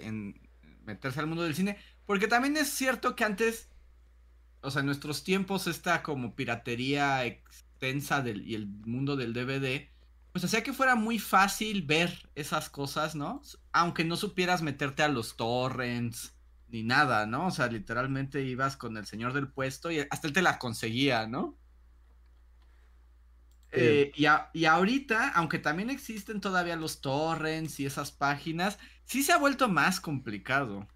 meterse 0.84 1.20
al 1.20 1.26
mundo 1.26 1.42
del 1.42 1.54
cine. 1.54 1.76
Porque 2.06 2.28
también 2.28 2.56
es 2.56 2.68
cierto 2.70 3.16
que 3.16 3.24
antes, 3.24 3.68
o 4.62 4.70
sea, 4.70 4.80
en 4.80 4.86
nuestros 4.86 5.24
tiempos, 5.24 5.66
esta 5.66 6.02
como 6.02 6.34
piratería 6.34 7.24
extensa 7.26 8.22
del, 8.22 8.46
y 8.46 8.54
el 8.54 8.66
mundo 8.66 9.16
del 9.16 9.34
DVD, 9.34 9.88
pues 10.32 10.44
hacía 10.44 10.62
que 10.62 10.72
fuera 10.72 10.94
muy 10.94 11.18
fácil 11.18 11.82
ver 11.82 12.30
esas 12.34 12.70
cosas, 12.70 13.14
¿no? 13.14 13.42
Aunque 13.72 14.04
no 14.04 14.16
supieras 14.16 14.62
meterte 14.62 15.02
a 15.02 15.08
los 15.08 15.36
torrents 15.36 16.34
ni 16.68 16.82
nada, 16.82 17.26
¿no? 17.26 17.46
O 17.46 17.50
sea, 17.50 17.66
literalmente 17.66 18.42
ibas 18.42 18.76
con 18.76 18.96
el 18.96 19.06
señor 19.06 19.32
del 19.32 19.48
puesto 19.48 19.90
y 19.90 20.06
hasta 20.10 20.26
él 20.26 20.32
te 20.32 20.42
la 20.42 20.58
conseguía, 20.58 21.26
¿no? 21.26 21.57
Eh, 23.70 24.12
y, 24.14 24.26
a- 24.26 24.50
y 24.54 24.64
ahorita, 24.66 25.30
aunque 25.30 25.58
también 25.58 25.90
existen 25.90 26.40
todavía 26.40 26.76
los 26.76 27.00
torrents 27.00 27.80
y 27.80 27.86
esas 27.86 28.12
páginas, 28.12 28.78
sí 29.04 29.22
se 29.22 29.32
ha 29.32 29.38
vuelto 29.38 29.68
más 29.68 30.00
complicado. 30.00 30.86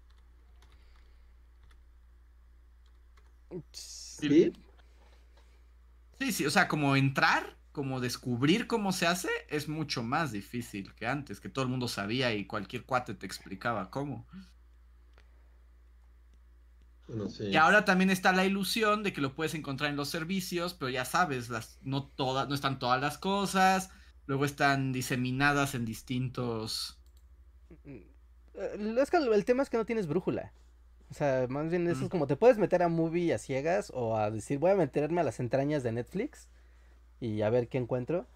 ¿Sí? 4.27 4.53
Sí, 6.19 6.31
sí, 6.31 6.45
o 6.45 6.49
sea, 6.51 6.67
como 6.67 6.95
entrar, 6.95 7.57
como 7.71 7.99
descubrir 7.99 8.67
cómo 8.67 8.91
se 8.91 9.07
hace, 9.07 9.29
es 9.49 9.67
mucho 9.67 10.03
más 10.03 10.31
difícil 10.31 10.93
que 10.95 11.07
antes, 11.07 11.39
que 11.39 11.49
todo 11.49 11.63
el 11.65 11.71
mundo 11.71 11.87
sabía 11.87 12.33
y 12.33 12.45
cualquier 12.47 12.85
cuate 12.85 13.13
te 13.15 13.25
explicaba 13.25 13.89
cómo. 13.91 14.27
Bueno, 17.13 17.29
sí. 17.29 17.45
Y 17.45 17.55
ahora 17.55 17.85
también 17.85 18.09
está 18.09 18.31
la 18.33 18.45
ilusión 18.45 19.03
de 19.03 19.13
que 19.13 19.21
lo 19.21 19.35
puedes 19.35 19.53
encontrar 19.55 19.89
en 19.89 19.95
los 19.97 20.09
servicios, 20.09 20.73
pero 20.73 20.89
ya 20.89 21.05
sabes, 21.05 21.49
las, 21.49 21.77
no 21.81 22.07
todas, 22.07 22.47
no 22.49 22.55
están 22.55 22.79
todas 22.79 22.99
las 23.01 23.17
cosas, 23.17 23.91
luego 24.25 24.45
están 24.45 24.91
diseminadas 24.91 25.75
en 25.75 25.85
distintos. 25.85 26.99
Es 28.53 29.09
que 29.09 29.17
el 29.17 29.45
tema 29.45 29.63
es 29.63 29.69
que 29.69 29.77
no 29.77 29.85
tienes 29.85 30.07
brújula. 30.07 30.53
O 31.09 31.13
sea, 31.13 31.47
más 31.49 31.69
bien 31.69 31.87
eso 31.87 32.01
Mm. 32.01 32.03
es 32.05 32.09
como 32.09 32.27
te 32.27 32.35
puedes 32.35 32.57
meter 32.57 32.83
a 32.83 32.87
movie 32.89 33.33
a 33.33 33.37
ciegas 33.37 33.91
o 33.93 34.17
a 34.17 34.31
decir 34.31 34.59
voy 34.59 34.71
a 34.71 34.75
meterme 34.75 35.21
a 35.21 35.23
las 35.23 35.39
entrañas 35.39 35.83
de 35.83 35.91
Netflix 35.91 36.49
y 37.19 37.41
a 37.43 37.49
ver 37.49 37.69
qué 37.69 37.79
encuentro. 37.79 38.27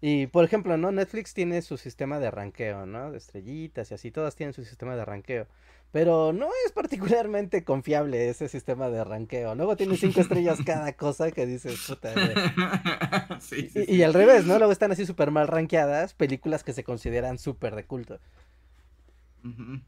Y 0.00 0.28
por 0.28 0.44
ejemplo, 0.44 0.76
¿no? 0.78 0.92
Netflix 0.92 1.34
tiene 1.34 1.62
su 1.62 1.76
sistema 1.78 2.20
de 2.20 2.30
ranqueo, 2.30 2.86
¿no? 2.86 3.10
De 3.12 3.18
estrellitas 3.18 3.90
y 3.90 3.94
así, 3.94 4.10
todas 4.12 4.36
tienen 4.36 4.54
su 4.54 4.64
sistema 4.64 4.96
de 4.96 5.04
ranqueo. 5.04 5.48
Pero 5.92 6.32
no 6.32 6.48
es 6.66 6.72
particularmente 6.72 7.64
confiable 7.64 8.28
ese 8.28 8.48
sistema 8.48 8.90
de 8.90 9.04
ranqueo. 9.04 9.54
Luego 9.56 9.76
tiene 9.76 9.96
cinco 9.96 10.20
estrellas 10.20 10.62
cada 10.62 10.92
cosa 10.94 11.32
que 11.32 11.46
dices, 11.46 11.80
puta. 11.80 12.16
güey". 12.16 12.40
sí, 13.40 13.68
sí, 13.68 13.86
Y, 13.86 13.94
sí. 13.94 13.96
y 13.96 14.02
al 14.02 14.14
revés, 14.14 14.44
¿no? 14.46 14.58
Luego 14.58 14.72
están 14.72 14.92
así 14.92 15.06
súper 15.06 15.30
mal 15.30 15.48
rankeadas 15.48 16.14
películas 16.14 16.64
que 16.64 16.72
se 16.72 16.84
consideran 16.84 17.38
súper 17.38 17.74
de 17.74 17.84
culto. 17.86 18.20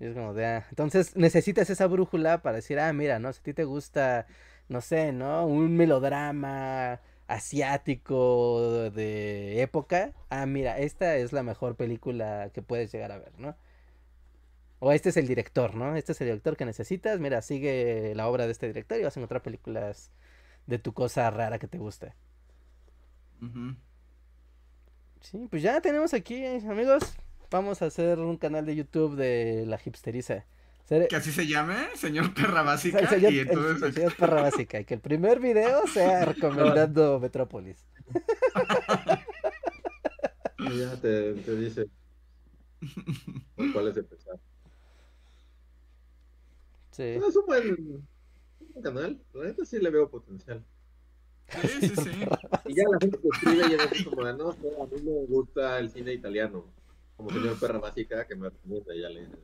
Y 0.00 0.06
es 0.06 0.14
como 0.14 0.34
de, 0.34 0.46
ah, 0.46 0.66
entonces 0.70 1.16
necesitas 1.16 1.70
esa 1.70 1.86
brújula 1.86 2.42
para 2.42 2.56
decir, 2.56 2.78
ah, 2.80 2.92
mira, 2.92 3.18
¿no? 3.18 3.32
Si 3.32 3.40
a 3.40 3.42
ti 3.44 3.54
te 3.54 3.64
gusta, 3.64 4.26
no 4.68 4.80
sé, 4.80 5.12
¿no? 5.12 5.46
Un 5.46 5.76
melodrama 5.76 7.00
asiático 7.28 8.90
de 8.90 9.62
época, 9.62 10.12
ah, 10.30 10.46
mira, 10.46 10.78
esta 10.78 11.16
es 11.16 11.32
la 11.32 11.42
mejor 11.44 11.76
película 11.76 12.50
que 12.52 12.62
puedes 12.62 12.92
llegar 12.92 13.12
a 13.12 13.18
ver, 13.18 13.32
¿no? 13.38 13.56
O 14.84 14.90
este 14.90 15.10
es 15.10 15.16
el 15.16 15.28
director, 15.28 15.76
¿no? 15.76 15.94
Este 15.94 16.10
es 16.10 16.20
el 16.22 16.26
director 16.26 16.56
que 16.56 16.64
necesitas, 16.64 17.20
mira, 17.20 17.40
sigue 17.40 18.14
la 18.16 18.26
obra 18.26 18.46
de 18.46 18.52
este 18.52 18.66
director 18.66 18.98
y 18.98 19.04
vas 19.04 19.16
a 19.16 19.20
encontrar 19.20 19.40
películas 19.40 20.10
de 20.66 20.80
tu 20.80 20.92
cosa 20.92 21.30
rara 21.30 21.60
que 21.60 21.68
te 21.68 21.78
gusta. 21.78 22.16
Sí, 25.20 25.46
pues 25.48 25.62
ya 25.62 25.80
tenemos 25.80 26.14
aquí, 26.14 26.44
amigos. 26.68 27.14
Vamos 27.48 27.80
a 27.80 27.86
hacer 27.86 28.18
un 28.18 28.36
canal 28.36 28.66
de 28.66 28.74
YouTube 28.74 29.14
de 29.14 29.66
la 29.66 29.78
hipsteriza. 29.84 30.44
Ser- 30.84 31.06
Que 31.06 31.14
así 31.14 31.30
se 31.30 31.46
llame, 31.46 31.76
señor 31.94 32.34
perra 32.34 32.62
básica. 32.62 32.98
el 32.98 33.08
señor, 33.08 33.32
y 33.32 33.38
entonces 33.38 33.82
el 33.82 33.92
señor 33.94 34.16
perra 34.16 34.42
básica. 34.42 34.80
Y 34.80 34.84
que 34.84 34.94
el 34.94 35.00
primer 35.00 35.38
video 35.38 35.86
sea 35.86 36.24
recomendando 36.24 37.20
Metrópolis. 37.20 37.86
Y 40.58 40.78
ya 40.78 40.96
te, 40.96 41.32
te 41.34 41.56
dice 41.56 41.86
por 43.56 43.72
cuál 43.72 43.88
es 43.88 43.96
empezar. 43.96 44.36
Sí. 46.92 47.02
Es 47.02 47.36
un 47.36 47.46
buen, 47.46 47.68
un 47.70 48.06
buen 48.72 48.82
canal, 48.82 49.20
la 49.34 49.44
neta 49.44 49.64
sí 49.64 49.78
le 49.80 49.90
veo 49.90 50.08
potencial. 50.08 50.64
Sí, 51.48 51.68
sí, 51.80 51.88
sí. 51.96 52.10
Y 52.66 52.74
ya 52.74 52.84
la 52.90 52.98
gente 53.00 53.18
que 53.18 53.28
escribe 53.32 53.76
ya 53.76 53.84
es 53.84 53.92
así 53.92 54.04
como 54.04 54.24
de, 54.24 54.34
no, 54.34 54.50
a 54.50 54.54
mí 54.54 55.02
me 55.02 55.26
gusta 55.26 55.78
el 55.80 55.90
cine 55.90 56.12
italiano. 56.14 56.64
Como 57.16 57.30
señor 57.30 57.58
perra 57.58 57.78
básica 57.78 58.26
que 58.26 58.34
me 58.36 58.48
recomienda, 58.48 58.94
ya 58.94 59.08
le 59.10 59.20
dice, 59.26 59.36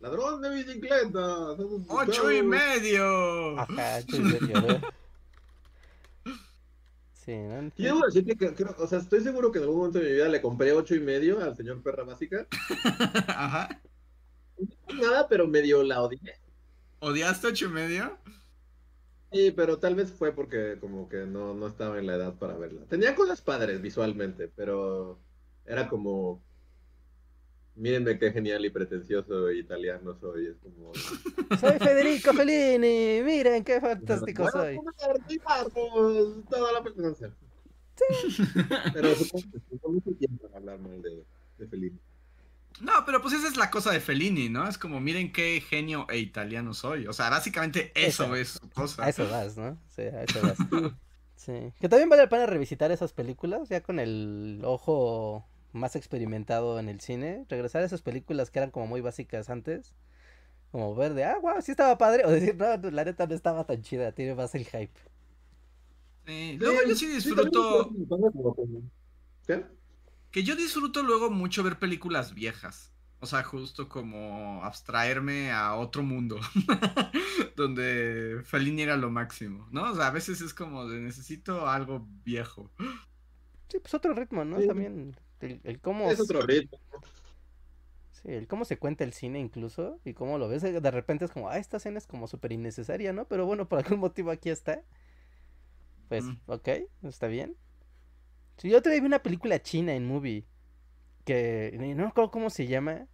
ladrón 0.00 0.40
de 0.40 0.50
bicicleta. 0.54 1.50
Ocho 1.88 2.30
y 2.32 2.36
esclavos". 2.36 2.44
medio. 2.44 3.58
Ajá, 3.58 3.98
ocho 3.98 4.16
y 4.16 4.20
medio, 4.20 4.60
¿no? 4.62 4.80
Sí, 7.12 7.36
¿no? 7.36 7.70
Sí, 7.76 7.82
debo 7.82 8.00
decir 8.06 8.24
que, 8.24 8.36
que- 8.36 8.54
creo- 8.54 8.74
o 8.78 8.86
sea, 8.86 8.98
estoy 8.98 9.20
seguro 9.20 9.52
que 9.52 9.58
en 9.58 9.64
algún 9.64 9.78
momento 9.78 9.98
de 9.98 10.06
mi 10.06 10.12
vida 10.12 10.28
le 10.28 10.40
compré 10.40 10.72
ocho 10.72 10.94
y 10.94 11.00
medio 11.00 11.40
al 11.40 11.56
señor 11.56 11.82
perra 11.82 12.04
básica. 12.04 12.46
Ajá. 13.28 13.80
Nada, 14.94 15.28
pero 15.28 15.46
medio 15.46 15.82
la 15.82 16.02
odié. 16.02 16.18
¿Odiaste 17.00 17.46
ocho 17.48 17.66
y 17.66 17.68
medio? 17.68 18.18
Sí, 19.32 19.52
pero 19.52 19.78
tal 19.78 19.94
vez 19.94 20.12
fue 20.12 20.32
porque 20.32 20.76
como 20.80 21.08
que 21.08 21.18
no, 21.24 21.54
no 21.54 21.66
estaba 21.68 21.98
en 21.98 22.06
la 22.06 22.16
edad 22.16 22.34
para 22.34 22.54
verla. 22.56 22.82
Tenía 22.88 23.14
cosas 23.14 23.40
padres 23.40 23.80
visualmente, 23.80 24.48
pero 24.48 25.18
era 25.64 25.88
como, 25.88 26.42
mírenme 27.76 28.18
qué 28.18 28.32
genial 28.32 28.64
y 28.64 28.70
pretencioso 28.70 29.50
italiano 29.52 30.14
soy. 30.20 30.46
Es 30.48 30.56
como, 30.58 30.92
Soy 31.60 31.78
Federico 31.78 32.32
Fellini, 32.32 33.22
miren 33.22 33.64
qué 33.64 33.80
fantástico 33.80 34.42
"Bueno, 34.42 34.64
soy. 34.64 34.76
comer, 34.76 35.20
Ricardo", 35.28 36.42
toda 36.50 36.72
la 36.72 36.82
película. 36.82 37.14
Pero 38.92 39.14
supongo 39.14 39.44
que 39.52 39.60
tengo 39.60 39.92
mucho 39.92 40.10
tiempo 40.18 40.46
para 40.46 40.58
hablar 40.58 40.78
mal 40.80 41.00
de, 41.02 41.24
de 41.58 41.66
Fellini. 41.68 41.98
No, 42.80 42.92
pero 43.04 43.20
pues 43.20 43.34
esa 43.34 43.48
es 43.48 43.56
la 43.56 43.70
cosa 43.70 43.90
de 43.92 44.00
Fellini, 44.00 44.48
¿no? 44.48 44.66
Es 44.68 44.78
como, 44.78 45.00
miren 45.00 45.32
qué 45.32 45.60
genio 45.60 46.06
e 46.10 46.18
italiano 46.18 46.72
soy. 46.74 47.06
O 47.06 47.12
sea, 47.12 47.28
básicamente 47.30 47.92
eso 47.94 48.24
Eso. 48.24 48.34
es 48.34 48.48
su 48.50 48.70
cosa. 48.70 49.04
A 49.04 49.08
eso 49.10 49.28
vas, 49.28 49.56
¿no? 49.56 49.78
Sí, 49.88 50.02
a 50.02 50.22
eso 50.24 50.42
vas. 50.42 50.64
Sí. 51.36 51.72
Que 51.80 51.88
también 51.88 52.08
vale 52.10 52.22
la 52.22 52.28
pena 52.28 52.46
revisitar 52.46 52.90
esas 52.92 53.12
películas, 53.14 53.68
ya 53.70 53.82
con 53.82 53.98
el 53.98 54.60
ojo 54.64 55.46
más 55.72 55.96
experimentado 55.96 56.78
en 56.78 56.88
el 56.88 57.00
cine. 57.00 57.46
Regresar 57.48 57.82
a 57.82 57.86
esas 57.86 58.02
películas 58.02 58.50
que 58.50 58.58
eran 58.58 58.70
como 58.70 58.86
muy 58.86 59.00
básicas 59.00 59.48
antes. 59.50 59.96
Como 60.72 60.94
ver 60.94 61.14
de, 61.14 61.24
ah, 61.24 61.38
wow, 61.42 61.62
sí 61.62 61.72
estaba 61.72 61.98
padre. 61.98 62.24
O 62.26 62.30
decir, 62.30 62.56
no, 62.56 62.76
la 62.90 63.04
neta 63.04 63.26
no 63.26 63.34
estaba 63.34 63.64
tan 63.66 63.82
chida, 63.82 64.12
tiene 64.12 64.34
más 64.34 64.54
el 64.54 64.66
hype. 64.66 65.00
Sí, 66.26 66.56
Luego 66.58 66.78
yo 66.86 66.94
sí 66.94 67.06
disfruto, 67.08 67.90
¿Qué? 69.46 69.64
Que 70.30 70.42
yo 70.44 70.56
disfruto 70.56 71.02
luego 71.02 71.30
mucho 71.30 71.62
ver 71.62 71.78
películas 71.78 72.34
viejas. 72.34 72.92
O 73.22 73.26
sea, 73.26 73.42
justo 73.42 73.88
como 73.88 74.64
abstraerme 74.64 75.52
a 75.52 75.74
otro 75.74 76.02
mundo. 76.02 76.40
donde 77.56 78.40
Fellini 78.44 78.82
era 78.82 78.96
lo 78.96 79.10
máximo, 79.10 79.68
¿no? 79.70 79.90
O 79.90 79.94
sea, 79.94 80.06
a 80.06 80.10
veces 80.10 80.40
es 80.40 80.54
como 80.54 80.88
de 80.88 81.00
necesito 81.00 81.68
algo 81.68 82.06
viejo. 82.24 82.70
Sí, 83.68 83.78
pues 83.78 83.92
otro 83.94 84.14
ritmo, 84.14 84.44
¿no? 84.44 84.58
Sí. 84.60 84.66
También 84.66 85.16
el, 85.40 85.60
el 85.64 85.80
cómo... 85.80 86.10
Es 86.10 86.20
otro 86.20 86.40
ritmo. 86.42 86.78
Sí, 88.12 88.28
el 88.32 88.46
cómo 88.48 88.64
se 88.64 88.78
cuenta 88.78 89.04
el 89.04 89.12
cine 89.12 89.38
incluso 89.38 90.00
y 90.04 90.14
cómo 90.14 90.38
lo 90.38 90.48
ves, 90.48 90.62
de 90.62 90.90
repente 90.90 91.24
es 91.24 91.30
como, 91.30 91.48
ah, 91.48 91.58
esta 91.58 91.78
escena 91.78 91.98
es 91.98 92.06
como 92.06 92.26
súper 92.26 92.52
innecesaria, 92.52 93.12
¿no? 93.12 93.26
Pero 93.28 93.46
bueno, 93.46 93.68
por 93.68 93.78
algún 93.78 93.98
motivo 94.00 94.30
aquí 94.30 94.50
está. 94.50 94.82
Pues, 96.08 96.24
Mm. 96.24 96.36
ok, 96.46 96.68
está 97.02 97.28
bien. 97.28 97.56
Sí, 98.60 98.68
yo 98.68 98.82
vez 98.82 99.00
vi 99.00 99.06
una 99.06 99.22
película 99.22 99.62
china 99.62 99.94
en 99.94 100.06
movie 100.06 100.44
que 101.24 101.72
no 101.74 102.02
me 102.02 102.08
acuerdo 102.08 102.30
cómo 102.30 102.50
se 102.50 102.66
llama. 102.66 103.06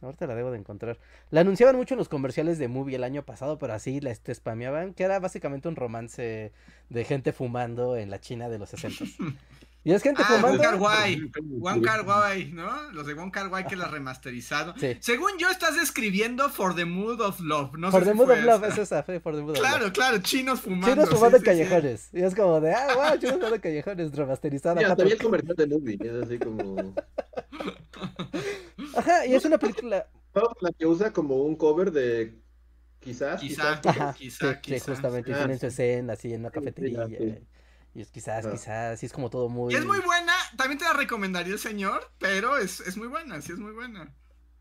Ahorita 0.00 0.26
la 0.26 0.36
debo 0.36 0.52
de 0.52 0.58
encontrar. 0.58 0.98
La 1.30 1.40
anunciaban 1.40 1.76
mucho 1.76 1.94
en 1.94 1.98
los 1.98 2.08
comerciales 2.08 2.58
de 2.58 2.68
movie 2.68 2.94
el 2.94 3.04
año 3.04 3.24
pasado, 3.24 3.58
pero 3.58 3.72
así 3.72 4.00
la 4.00 4.10
este, 4.10 4.34
spameaban, 4.34 4.94
que 4.94 5.02
era 5.02 5.18
básicamente 5.18 5.66
un 5.66 5.74
romance 5.74 6.52
de 6.90 7.04
gente 7.04 7.32
fumando 7.32 7.96
en 7.96 8.10
la 8.10 8.20
China 8.20 8.48
de 8.48 8.58
los 8.58 8.70
60 8.70 9.04
Y 9.84 9.92
es 9.92 10.02
gente 10.02 10.22
Ah, 10.24 10.36
fumando. 10.36 10.58
Wong 10.58 10.60
Kar 10.62 10.76
Wai. 10.80 11.30
Kar 11.82 12.06
Wai, 12.06 12.52
¿no? 12.52 12.90
Los 12.92 13.06
de 13.06 13.14
Kar 13.30 13.48
Wai 13.48 13.66
que 13.66 13.76
la 13.76 13.86
remasterizado. 13.88 14.74
Sí. 14.78 14.96
Según 15.00 15.32
yo 15.38 15.50
estás 15.50 15.76
describiendo 15.76 16.48
For 16.48 16.74
the 16.74 16.86
Mood 16.86 17.20
of 17.20 17.38
Love. 17.40 17.76
No 17.76 17.90
For 17.90 18.00
sé 18.02 18.06
the 18.06 18.12
si 18.12 18.16
Mood 18.16 18.30
of 18.30 18.38
Love, 18.44 18.64
esa. 18.64 18.68
es 18.68 18.78
esa, 18.78 19.02
fue 19.02 19.20
For 19.20 19.34
the 19.34 19.42
Mood 19.42 19.50
of 19.52 19.58
Love. 19.58 19.68
Claro, 19.68 19.92
claro, 19.92 20.18
chinos 20.18 20.62
fumando. 20.62 20.86
Chinos 20.88 21.08
sí, 21.10 21.14
fumando 21.14 21.36
en 21.36 21.42
sí, 21.42 21.44
sí. 21.44 21.50
callejones. 21.50 22.08
Y 22.14 22.22
es 22.22 22.34
como 22.34 22.60
de, 22.60 22.72
ah, 22.74 22.88
wow, 22.94 23.18
chinos 23.18 23.34
fumando 23.34 23.56
en 23.56 23.60
callejones, 23.60 24.12
remasterizada. 24.16 24.80
Acá 24.80 24.96
también 24.96 25.18
comercial 25.18 25.56
de 25.56 25.66
movie, 25.66 25.98
es 26.00 26.24
así 26.24 26.38
como... 26.38 26.94
Ajá, 28.96 29.26
y 29.26 29.34
es 29.34 29.44
una 29.44 29.58
película. 29.58 30.08
La 30.60 30.72
que 30.72 30.86
usa 30.86 31.12
como 31.12 31.36
un 31.44 31.56
cover 31.56 31.92
de 31.92 32.40
quizás, 33.00 33.40
Quizá. 33.40 33.80
quizás, 33.80 33.86
Ajá, 33.86 34.14
Quizá, 34.14 34.54
sí, 34.62 34.72
sí, 34.78 34.80
quizá, 34.80 34.92
justamente. 34.92 35.30
y 35.30 35.34
tienen 35.34 35.56
Ah, 35.56 35.58
su 35.58 35.66
escena 35.66 36.12
así 36.14 36.32
en 36.32 36.40
una 36.40 36.50
Sí, 36.50 36.54
sí, 36.60 36.60
cafetería. 36.60 37.42
Y 37.94 38.00
es 38.02 38.10
quizás, 38.10 38.44
Ajá. 38.44 38.52
quizás, 38.54 38.98
sí 39.00 39.06
es 39.06 39.12
como 39.12 39.30
todo 39.30 39.48
muy. 39.48 39.72
Y 39.72 39.76
es 39.76 39.84
muy 39.84 40.00
buena, 40.00 40.32
también 40.56 40.78
te 40.78 40.84
la 40.84 40.94
recomendaría 40.94 41.52
el 41.52 41.58
señor, 41.60 42.10
pero 42.18 42.56
es, 42.56 42.80
es 42.80 42.96
muy 42.96 43.06
buena, 43.06 43.40
sí 43.40 43.52
es 43.52 43.58
muy 43.58 43.72
buena. 43.72 44.12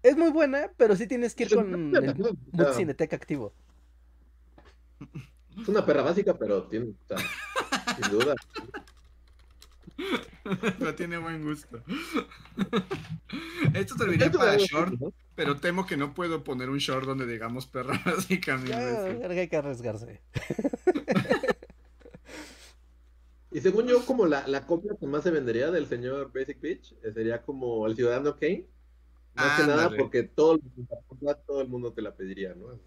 Es 0.03 0.17
muy 0.17 0.29
buena, 0.31 0.69
pero 0.77 0.95
sí 0.95 1.07
tienes 1.07 1.33
que 1.33 1.43
ir 1.43 1.55
con 1.55 1.95
el 1.95 2.15
mood 2.15 2.37
Ah, 2.59 2.73
cineteca 2.75 3.15
activo. 3.15 3.53
Es 5.59 5.67
una 5.67 5.85
perra 5.85 6.01
básica, 6.03 6.37
pero 6.37 6.63
tiene, 6.67 6.93
sin 8.01 8.11
duda. 8.11 8.35
pero 10.79 10.95
tiene 10.95 11.17
buen 11.17 11.43
gusto. 11.43 11.81
Esto 13.73 13.97
serviría 13.97 14.31
para 14.31 14.57
short, 14.57 14.93
pero 15.35 15.57
temo 15.59 15.85
que 15.85 15.97
no 15.97 16.13
puedo 16.13 16.43
poner 16.43 16.69
un 16.69 16.79
short 16.79 17.05
donde 17.05 17.25
digamos 17.25 17.65
perra 17.65 17.99
básica 18.05 18.57
verga, 18.57 19.41
hay 19.41 19.47
que 19.47 19.57
arriesgarse. 19.57 20.21
Y 23.53 23.61
según 23.61 23.87
yo, 23.87 24.05
como 24.05 24.25
la, 24.25 24.47
la 24.47 24.65
copia 24.65 24.93
que 24.99 25.07
más 25.07 25.23
se 25.23 25.31
vendería 25.31 25.71
del 25.71 25.87
señor 25.87 26.31
Basic 26.33 26.59
Beach 26.59 26.93
eh, 27.03 27.11
sería 27.13 27.41
como 27.43 27.85
el 27.87 27.95
Ciudadano 27.95 28.35
Kane. 28.37 28.67
Más 29.35 29.53
que 29.53 29.63
nada 29.63 29.95
porque 29.95 30.23
todo, 30.23 30.55
el 30.55 30.61
mundo- 30.63 31.37
todo 31.47 31.61
el 31.61 31.69
mundo 31.69 31.93
te 31.93 32.01
la 32.03 32.15
pediría, 32.15 32.55
¿no? 32.55 32.79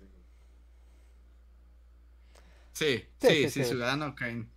Sí, 2.73 3.05
sí, 3.19 3.35
sí, 3.37 3.51
sí, 3.51 3.51
sí. 3.51 3.65
Ciudadano 3.65 4.15
Kane. 4.15 4.49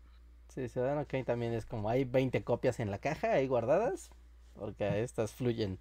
Sí, 0.49 0.67
Ciudadano 0.67 1.05
Kane 1.07 1.23
también 1.23 1.53
es 1.53 1.65
como 1.65 1.89
hay 1.89 2.03
20 2.05 2.43
copias 2.43 2.79
en 2.79 2.91
la 2.91 2.99
caja 2.99 3.33
ahí 3.33 3.47
guardadas. 3.47 4.09
Porque 4.55 5.03
estas 5.03 5.31
fluyen. 5.33 5.79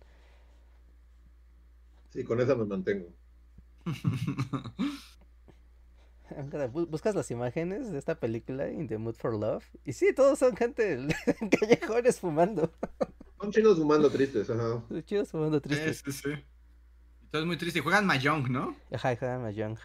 Sí, 2.10 2.22
con 2.24 2.40
esa 2.40 2.54
me 2.54 2.64
mantengo. 2.66 3.14
Bu- 6.72 6.86
Buscas 6.86 7.14
las 7.14 7.30
imágenes 7.30 7.90
de 7.90 7.98
esta 7.98 8.14
película, 8.18 8.68
In 8.70 8.86
the 8.88 8.98
Mood 8.98 9.14
for 9.16 9.34
Love. 9.34 9.64
Y 9.84 9.92
sí, 9.92 10.12
todos 10.14 10.38
son 10.38 10.56
gente 10.56 10.92
en 10.92 11.08
callejones 11.50 12.20
fumando. 12.20 12.72
Son 13.40 13.50
chinos 13.52 13.78
fumando 13.78 14.10
tristes, 14.10 14.50
ajá. 14.50 14.82
Chidos 15.04 15.30
fumando 15.30 15.58
Sí, 15.58 15.62
tristes. 15.68 16.02
sí, 16.04 16.12
sí. 16.12 16.30
Todo 17.30 17.42
es 17.42 17.46
muy 17.46 17.56
triste. 17.56 17.78
Y 17.78 17.82
juegan 17.82 18.06
Mahjong, 18.06 18.50
¿no? 18.50 18.74
Ajá, 18.92 19.12
y 19.12 19.16
juegan 19.16 19.42
Mahjong. 19.42 19.76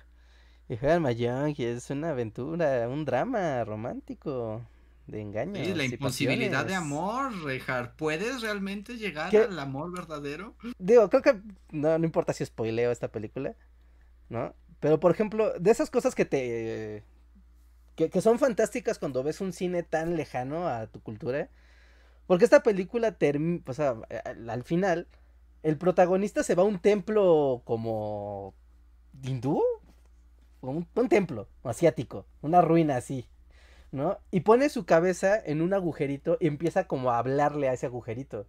Y 0.69 0.77
juegan 0.77 1.01
Mahjong 1.01 1.53
y 1.57 1.63
es 1.65 1.89
una 1.89 2.11
aventura, 2.11 2.87
un 2.89 3.05
drama 3.05 3.63
romántico 3.63 4.65
de 5.07 5.21
engaños. 5.21 5.67
Sí, 5.67 5.73
la 5.73 5.83
imposibilidad 5.83 6.65
de 6.65 6.75
amor, 6.75 7.33
Rejar. 7.43 7.95
¿Puedes 7.97 8.41
realmente 8.41 8.97
llegar 8.97 9.29
¿Qué? 9.29 9.39
al 9.39 9.59
amor 9.59 9.91
verdadero? 9.91 10.55
Digo, 10.79 11.09
creo 11.09 11.21
que 11.21 11.41
no, 11.71 11.97
no 11.99 12.05
importa 12.05 12.31
si 12.33 12.45
spoileo 12.45 12.91
esta 12.91 13.09
película, 13.09 13.55
¿no? 14.29 14.55
Pero 14.83 14.99
por 14.99 15.11
ejemplo, 15.11 15.57
de 15.57 15.71
esas 15.71 15.89
cosas 15.89 16.13
que 16.13 16.25
te... 16.25 17.05
Que, 17.95 18.09
que 18.09 18.19
son 18.19 18.37
fantásticas 18.37 18.99
cuando 18.99 19.23
ves 19.23 19.39
un 19.39 19.53
cine 19.53 19.81
tan 19.81 20.17
lejano 20.17 20.67
a 20.67 20.87
tu 20.87 20.99
cultura. 21.01 21.47
Porque 22.27 22.43
esta 22.43 22.63
película 22.63 23.13
termina, 23.13 23.63
o 23.65 23.73
sea, 23.73 23.95
al, 24.25 24.49
al 24.49 24.63
final, 24.63 25.07
el 25.61 25.77
protagonista 25.77 26.43
se 26.43 26.55
va 26.55 26.63
a 26.63 26.65
un 26.65 26.79
templo 26.79 27.61
como 27.63 28.55
hindú, 29.23 29.61
un, 30.59 30.85
un 30.95 31.07
templo 31.07 31.47
asiático, 31.63 32.25
una 32.41 32.59
ruina 32.59 32.97
así, 32.97 33.29
¿no? 33.93 34.17
Y 34.31 34.41
pone 34.41 34.67
su 34.67 34.85
cabeza 34.85 35.39
en 35.39 35.61
un 35.61 35.73
agujerito 35.73 36.35
y 36.41 36.47
empieza 36.47 36.87
como 36.87 37.11
a 37.11 37.19
hablarle 37.19 37.69
a 37.69 37.73
ese 37.73 37.85
agujerito. 37.85 38.47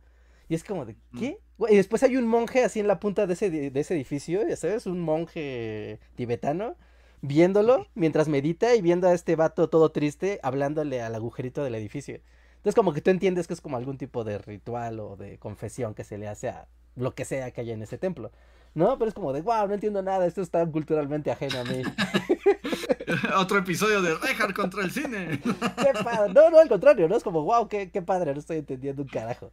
Y 0.49 0.55
es 0.55 0.65
como 0.65 0.85
de, 0.85 0.97
¿qué? 1.19 1.39
Güey, 1.59 1.75
Y 1.75 1.77
después 1.77 2.03
hay 2.03 2.17
un 2.17 2.27
monje 2.27 2.65
así 2.65 2.81
en 2.81 2.89
la 2.89 3.01
punta 3.01 3.27
de 3.27 3.35
ese, 3.35 3.51
de 3.51 3.71
de 3.71 3.81
ese 3.81 3.95
edificio, 3.95 4.47
ya 4.47 4.57
sabes, 4.57 4.87
un 4.87 5.01
monje 5.01 5.99
tibetano, 6.17 6.77
viéndolo 7.23 7.87
mientras 7.95 8.29
medita 8.29 8.75
y 8.75 8.83
viendo 8.83 9.09
a 9.09 9.15
este 9.15 9.37
vato 9.37 9.69
todo 9.71 9.91
triste 9.91 10.41
hablándole 10.43 11.01
al 11.01 11.15
agujerito 11.15 11.65
del 11.65 11.75
edificio. 11.75 12.21
Entonces 12.57 12.75
como 12.75 12.93
que 12.93 13.01
tú 13.01 13.11
entiendes 13.11 13.47
que 13.47 13.55
es 13.55 13.61
como 13.61 13.77
algún 13.77 13.99
tipo 13.99 14.25
de 14.25 14.39
ritual 14.39 15.01
o 15.01 15.17
de 15.17 15.39
confesión 15.39 15.95
que 15.95 16.05
se 16.05 16.19
le 16.19 16.29
hace 16.29 16.49
a 16.49 16.67
lo 16.97 17.15
que 17.15 17.25
sea 17.25 17.51
que 17.51 17.61
haya 17.61 17.75
en 17.75 17.83
ese 17.83 17.99
templo. 17.99 18.31
No, 18.75 18.99
pero 18.99 19.09
es 19.09 19.15
como 19.15 19.33
de, 19.33 19.41
wow, 19.41 19.69
no 19.69 19.75
entiendo 19.75 20.03
nada, 20.03 20.27
esto 20.27 20.43
está 20.43 20.67
culturalmente 20.67 21.31
ajeno 21.31 21.61
a 21.61 21.65
mí. 21.65 21.83
Otro 23.37 23.59
episodio 23.59 24.03
de 24.03 24.17
Reinhardt 24.17 24.55
contra 24.55 24.83
el 24.83 24.91
cine. 24.91 25.41
qué 25.43 26.03
padre. 26.03 26.33
No, 26.33 26.51
no, 26.51 26.59
al 26.59 26.69
contrario, 26.69 27.09
no 27.09 27.17
es 27.17 27.23
como, 27.23 27.43
wow, 27.43 27.69
qué, 27.69 27.91
qué 27.91 28.03
padre, 28.03 28.33
no 28.33 28.41
estoy 28.41 28.59
entendiendo 28.59 29.03
un 29.03 29.09
carajo. 29.09 29.53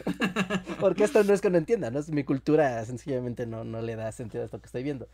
Porque 0.80 1.04
esto 1.04 1.22
no 1.24 1.34
es 1.34 1.42
que 1.42 1.50
no 1.50 1.58
entienda, 1.58 1.90
¿no? 1.90 1.98
Es 1.98 2.10
mi 2.10 2.24
cultura 2.24 2.82
sencillamente 2.86 3.46
no, 3.46 3.64
no 3.64 3.82
le 3.82 3.96
da 3.96 4.12
sentido 4.12 4.42
a 4.42 4.46
esto 4.46 4.60
que 4.60 4.66
estoy 4.66 4.82
viendo. 4.82 5.08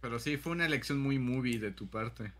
Pero 0.00 0.18
sí, 0.18 0.38
fue 0.38 0.52
una 0.52 0.64
elección 0.64 0.98
muy 0.98 1.18
movie 1.18 1.58
de 1.58 1.72
tu 1.72 1.88
parte. 1.88 2.32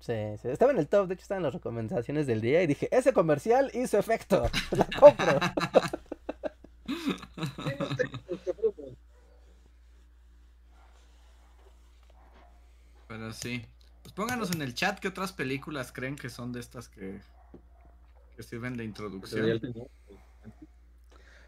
Sí, 0.00 0.12
sí, 0.42 0.48
estaba 0.48 0.72
en 0.72 0.78
el 0.78 0.88
top, 0.88 1.08
de 1.08 1.14
hecho 1.14 1.22
estaba 1.22 1.38
en 1.38 1.44
las 1.44 1.54
recomendaciones 1.54 2.26
del 2.26 2.42
día 2.42 2.62
y 2.62 2.66
dije, 2.66 2.88
ese 2.92 3.14
comercial 3.14 3.70
hizo 3.72 3.98
efecto, 3.98 4.50
la 4.72 4.86
compro. 4.98 5.40
Pero 13.08 13.32
sí. 13.32 13.64
Pues 14.02 14.12
pónganos 14.12 14.50
en 14.54 14.60
el 14.62 14.74
chat 14.74 14.98
qué 14.98 15.08
otras 15.08 15.32
películas 15.32 15.92
creen 15.92 16.16
que 16.16 16.28
son 16.28 16.52
de 16.52 16.60
estas 16.60 16.88
que, 16.88 17.20
que 18.36 18.42
sirven 18.42 18.76
de 18.76 18.84
introducción. 18.84 19.60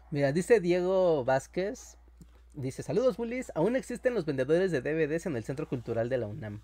Mira, 0.09 0.31
dice 0.31 0.59
Diego 0.59 1.23
Vázquez, 1.25 1.97
dice, 2.53 2.81
saludos 2.81 3.17
bullies, 3.17 3.51
aún 3.53 3.75
existen 3.75 4.13
los 4.13 4.25
vendedores 4.25 4.71
de 4.71 4.81
DVDs 4.81 5.25
en 5.25 5.35
el 5.35 5.43
Centro 5.43 5.67
Cultural 5.67 6.09
de 6.09 6.17
la 6.17 6.27
UNAM. 6.27 6.61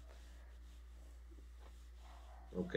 Ok. 2.55 2.75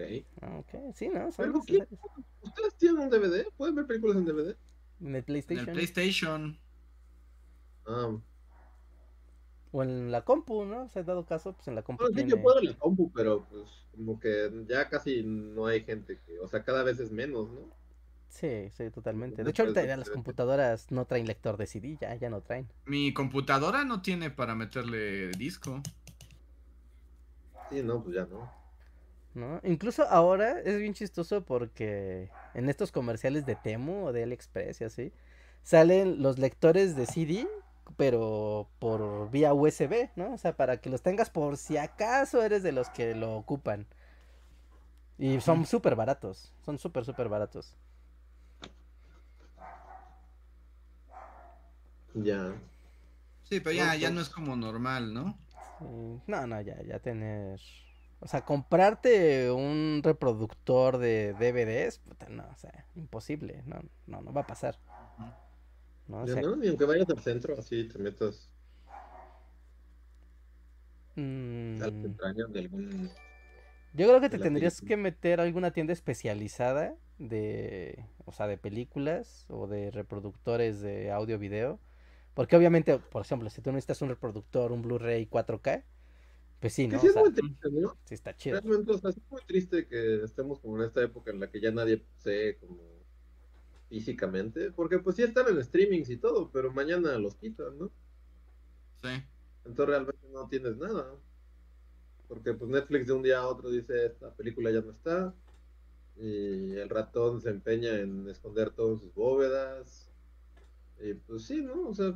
Ok, 0.58 0.74
sí, 0.94 1.08
¿no? 1.08 1.28
¿Ustedes 1.28 2.74
tienen 2.78 2.98
un 2.98 3.10
DVD? 3.10 3.46
¿Pueden 3.56 3.76
ver 3.76 3.86
películas 3.86 4.16
en 4.16 4.24
DVD? 4.24 4.56
En 5.00 5.08
el 5.08 5.16
En 5.16 5.24
PlayStation. 5.24 5.68
el 5.68 5.74
PlayStation. 5.74 6.58
Ah, 7.86 8.16
O 9.72 9.82
en 9.82 10.10
la 10.10 10.22
compu, 10.24 10.64
¿no? 10.64 10.88
Se 10.88 11.00
ha 11.00 11.02
dado 11.02 11.26
caso, 11.26 11.52
pues 11.52 11.68
en 11.68 11.74
la 11.74 11.82
compu. 11.82 12.02
bueno, 12.04 12.14
sí, 12.16 12.24
tiene- 12.24 12.30
yo 12.30 12.42
puedo 12.42 12.58
en 12.60 12.66
la 12.66 12.78
compu, 12.78 13.12
pero 13.12 13.44
pues 13.50 13.64
como 13.94 14.18
que 14.18 14.50
ya 14.68 14.88
casi 14.88 15.22
no 15.22 15.66
hay 15.66 15.82
gente 15.84 16.18
que, 16.26 16.38
o 16.38 16.48
sea, 16.48 16.64
cada 16.64 16.82
vez 16.82 16.98
es 17.00 17.10
menos, 17.10 17.48
¿no? 17.50 17.60
Sí, 18.28 18.70
sí, 18.76 18.90
totalmente. 18.90 19.44
De 19.44 19.50
hecho, 19.50 19.62
ahorita 19.62 19.80
puedes 19.80 19.88
ya 19.88 19.96
las 19.96 20.04
hacer- 20.08 20.14
computadoras 20.14 20.90
no 20.90 21.04
traen 21.06 21.26
lector 21.26 21.56
de 21.56 21.66
CD, 21.66 21.96
ya, 22.00 22.14
ya 22.16 22.28
no 22.30 22.40
traen. 22.40 22.68
Mi 22.84 23.12
computadora 23.14 23.84
no 23.84 24.02
tiene 24.02 24.30
para 24.30 24.54
meterle 24.54 25.28
disco. 25.32 25.80
Sí, 27.70 27.82
no, 27.82 28.02
pues 28.02 28.14
ya 28.16 28.24
no. 28.26 28.50
¿No? 29.36 29.60
Incluso 29.62 30.04
ahora 30.08 30.60
es 30.60 30.78
bien 30.78 30.94
chistoso 30.94 31.44
porque 31.44 32.30
en 32.54 32.68
estos 32.68 32.92
comerciales 32.92 33.46
de 33.46 33.56
Temu 33.56 34.06
o 34.06 34.12
de 34.12 34.24
AliExpress 34.24 34.80
y 34.80 34.84
así, 34.84 35.12
salen 35.62 36.22
los 36.22 36.38
lectores 36.38 36.96
de 36.96 37.06
CD, 37.06 37.46
pero 37.96 38.68
por 38.78 39.30
vía 39.30 39.54
USB, 39.54 40.10
¿no? 40.16 40.32
O 40.34 40.38
sea, 40.38 40.56
para 40.56 40.78
que 40.80 40.90
los 40.90 41.02
tengas 41.02 41.30
por 41.30 41.56
si 41.56 41.76
acaso 41.76 42.42
eres 42.42 42.62
de 42.62 42.72
los 42.72 42.88
que 42.90 43.14
lo 43.14 43.36
ocupan. 43.36 43.86
Y 45.18 45.40
son 45.40 45.66
súper 45.66 45.94
baratos, 45.96 46.52
son 46.64 46.78
súper, 46.78 47.04
súper 47.04 47.28
baratos. 47.28 47.74
Ya. 52.14 52.54
Sí, 53.44 53.60
pero 53.60 53.76
ya, 53.76 53.94
ya 53.94 54.10
no 54.10 54.20
es 54.20 54.28
como 54.28 54.56
normal, 54.56 55.14
¿no? 55.14 55.38
Sí, 55.78 55.84
No, 56.26 56.46
no, 56.46 56.60
ya, 56.60 56.82
ya 56.82 56.98
tener... 56.98 57.60
O 58.20 58.28
sea, 58.28 58.44
comprarte 58.44 59.50
un 59.50 60.00
reproductor 60.02 60.98
de 60.98 61.34
DVDs, 61.34 61.98
puta, 61.98 62.28
no, 62.28 62.46
o 62.50 62.56
sea, 62.56 62.86
imposible, 62.94 63.62
no, 63.66 63.82
no, 64.06 64.22
no 64.22 64.32
va 64.32 64.42
a 64.42 64.46
pasar. 64.46 64.78
¿no? 66.08 66.22
O 66.22 66.26
sea, 66.26 66.40
no, 66.40 66.56
ni 66.56 66.68
aunque 66.68 66.84
vayas 66.84 67.08
al 67.10 67.20
centro, 67.20 67.58
así 67.58 67.88
te 67.88 67.98
metas 67.98 68.50
mm, 71.16 71.78
de 71.78 72.60
algún... 72.60 73.10
yo 73.92 74.06
creo 74.06 74.20
que 74.20 74.30
te 74.30 74.38
tendrías 74.38 74.76
película. 74.76 74.88
que 74.88 75.02
meter 75.02 75.40
a 75.40 75.42
alguna 75.42 75.72
tienda 75.72 75.92
especializada 75.92 76.96
de, 77.18 78.04
o 78.24 78.32
sea, 78.32 78.46
de 78.46 78.56
películas 78.56 79.46
o 79.48 79.66
de 79.66 79.90
reproductores 79.90 80.80
de 80.80 81.10
audio 81.10 81.38
video. 81.38 81.80
Porque 82.34 82.56
obviamente, 82.56 82.98
por 82.98 83.22
ejemplo, 83.22 83.48
si 83.48 83.62
tú 83.62 83.70
necesitas 83.72 84.02
un 84.02 84.10
reproductor, 84.10 84.70
un 84.70 84.82
Blu-ray 84.82 85.26
4K, 85.26 85.84
pues 86.60 86.72
sí, 86.74 86.88
Que 86.88 86.98
¿no? 86.98 86.98
sí 86.98 87.06
O 87.06 87.08
es 87.08 87.12
sea, 87.12 87.22
muy 87.22 87.32
triste, 87.32 87.70
¿no? 87.70 87.98
sí 88.04 88.14
está 88.14 88.36
chido. 88.36 88.60
Realmente, 88.60 88.92
o 88.92 88.98
sea, 88.98 89.10
es 89.10 89.20
muy 89.30 89.42
triste 89.46 89.86
que 89.88 90.24
estemos 90.24 90.60
como 90.60 90.78
en 90.78 90.84
esta 90.88 91.02
época 91.02 91.30
en 91.32 91.40
la 91.40 91.50
que 91.50 91.60
ya 91.60 91.70
nadie 91.72 91.98
posee 91.98 92.58
como 92.58 93.06
físicamente, 93.88 94.72
porque 94.72 94.98
pues 95.00 95.16
sí 95.16 95.22
están 95.24 95.48
en 95.48 95.62
streamings 95.64 96.10
y 96.10 96.18
todo, 96.18 96.50
pero 96.52 96.72
mañana 96.72 97.18
los 97.18 97.36
quitan, 97.36 97.78
¿no? 97.78 97.92
Sí. 99.02 99.08
Entonces 99.64 99.90
realmente 99.90 100.26
no 100.32 100.48
tienes 100.48 100.76
nada. 100.78 101.20
Porque 102.28 102.54
pues 102.54 102.70
Netflix 102.70 103.06
de 103.06 103.12
un 103.12 103.22
día 103.22 103.38
a 103.40 103.46
otro 103.48 103.70
dice 103.70 104.06
esta 104.06 104.34
película 104.34 104.70
ya 104.70 104.80
no 104.80 104.90
está. 104.92 105.34
Y 106.16 106.76
el 106.76 106.88
ratón 106.90 107.40
se 107.42 107.50
empeña 107.50 107.98
en 108.00 108.28
esconder 108.28 108.70
todo 108.72 108.94
en 108.94 109.00
sus 109.00 109.14
bóvedas. 109.14 110.12
Y 111.00 111.14
pues 111.14 111.44
sí, 111.46 111.62
¿no? 111.62 111.88
O 111.90 111.94
sea, 111.94 112.14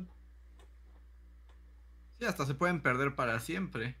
Sí, 2.19 2.25
hasta 2.25 2.45
se 2.45 2.55
pueden 2.55 2.81
perder 2.83 3.15
para 3.15 3.39
siempre. 3.41 4.00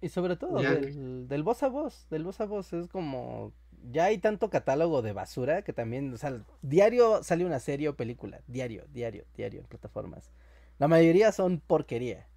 Y 0.00 0.08
sobre 0.10 0.36
todo 0.36 0.62
Ya. 0.62 0.74
del, 0.74 1.26
del 1.28 1.42
voz 1.42 1.62
a 1.62 1.68
voz, 1.68 2.06
del 2.10 2.24
voz 2.24 2.40
a 2.40 2.44
voz, 2.46 2.72
es 2.72 2.86
como, 2.88 3.52
ya 3.90 4.04
hay 4.04 4.18
tanto 4.18 4.48
catálogo 4.50 5.02
de 5.02 5.12
basura 5.12 5.62
que 5.62 5.72
también, 5.72 6.12
o 6.14 6.16
sea, 6.16 6.40
diario 6.62 7.22
sale 7.24 7.44
una 7.44 7.58
serie 7.58 7.88
o 7.88 7.96
película, 7.96 8.40
diario, 8.46 8.84
diario, 8.92 9.24
diario 9.36 9.60
en 9.60 9.66
plataformas. 9.66 10.30
La 10.78 10.86
mayoría 10.86 11.32
son 11.32 11.58
porquería, 11.60 12.28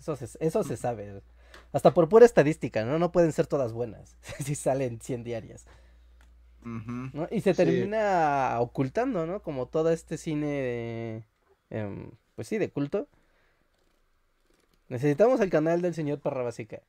eso 0.00 0.16
se, 0.16 0.26
eso 0.44 0.64
se 0.64 0.76
sabe, 0.76 1.22
hasta 1.72 1.94
por 1.94 2.08
pura 2.08 2.26
estadística, 2.26 2.84
¿no? 2.84 2.98
No 2.98 3.12
pueden 3.12 3.32
ser 3.32 3.46
todas 3.46 3.72
buenas, 3.72 4.16
si 4.44 4.54
salen 4.56 5.00
100 5.00 5.22
diarias. 5.22 5.66
Y 7.30 7.40
se 7.40 7.54
Sí. 7.54 7.56
termina 7.64 8.56
ocultando, 8.60 9.24
¿no? 9.26 9.40
Como 9.42 9.66
todo 9.66 9.90
este 9.90 10.18
cine, 10.18 11.24
em, 11.70 12.10
pues 12.34 12.48
sí, 12.48 12.58
de 12.58 12.70
culto. 12.70 13.08
Necesitamos 14.88 15.40
el 15.40 15.50
canal 15.50 15.82
del 15.82 15.94
señor 15.94 16.20
Parra 16.20 16.42
Básica. 16.42 16.80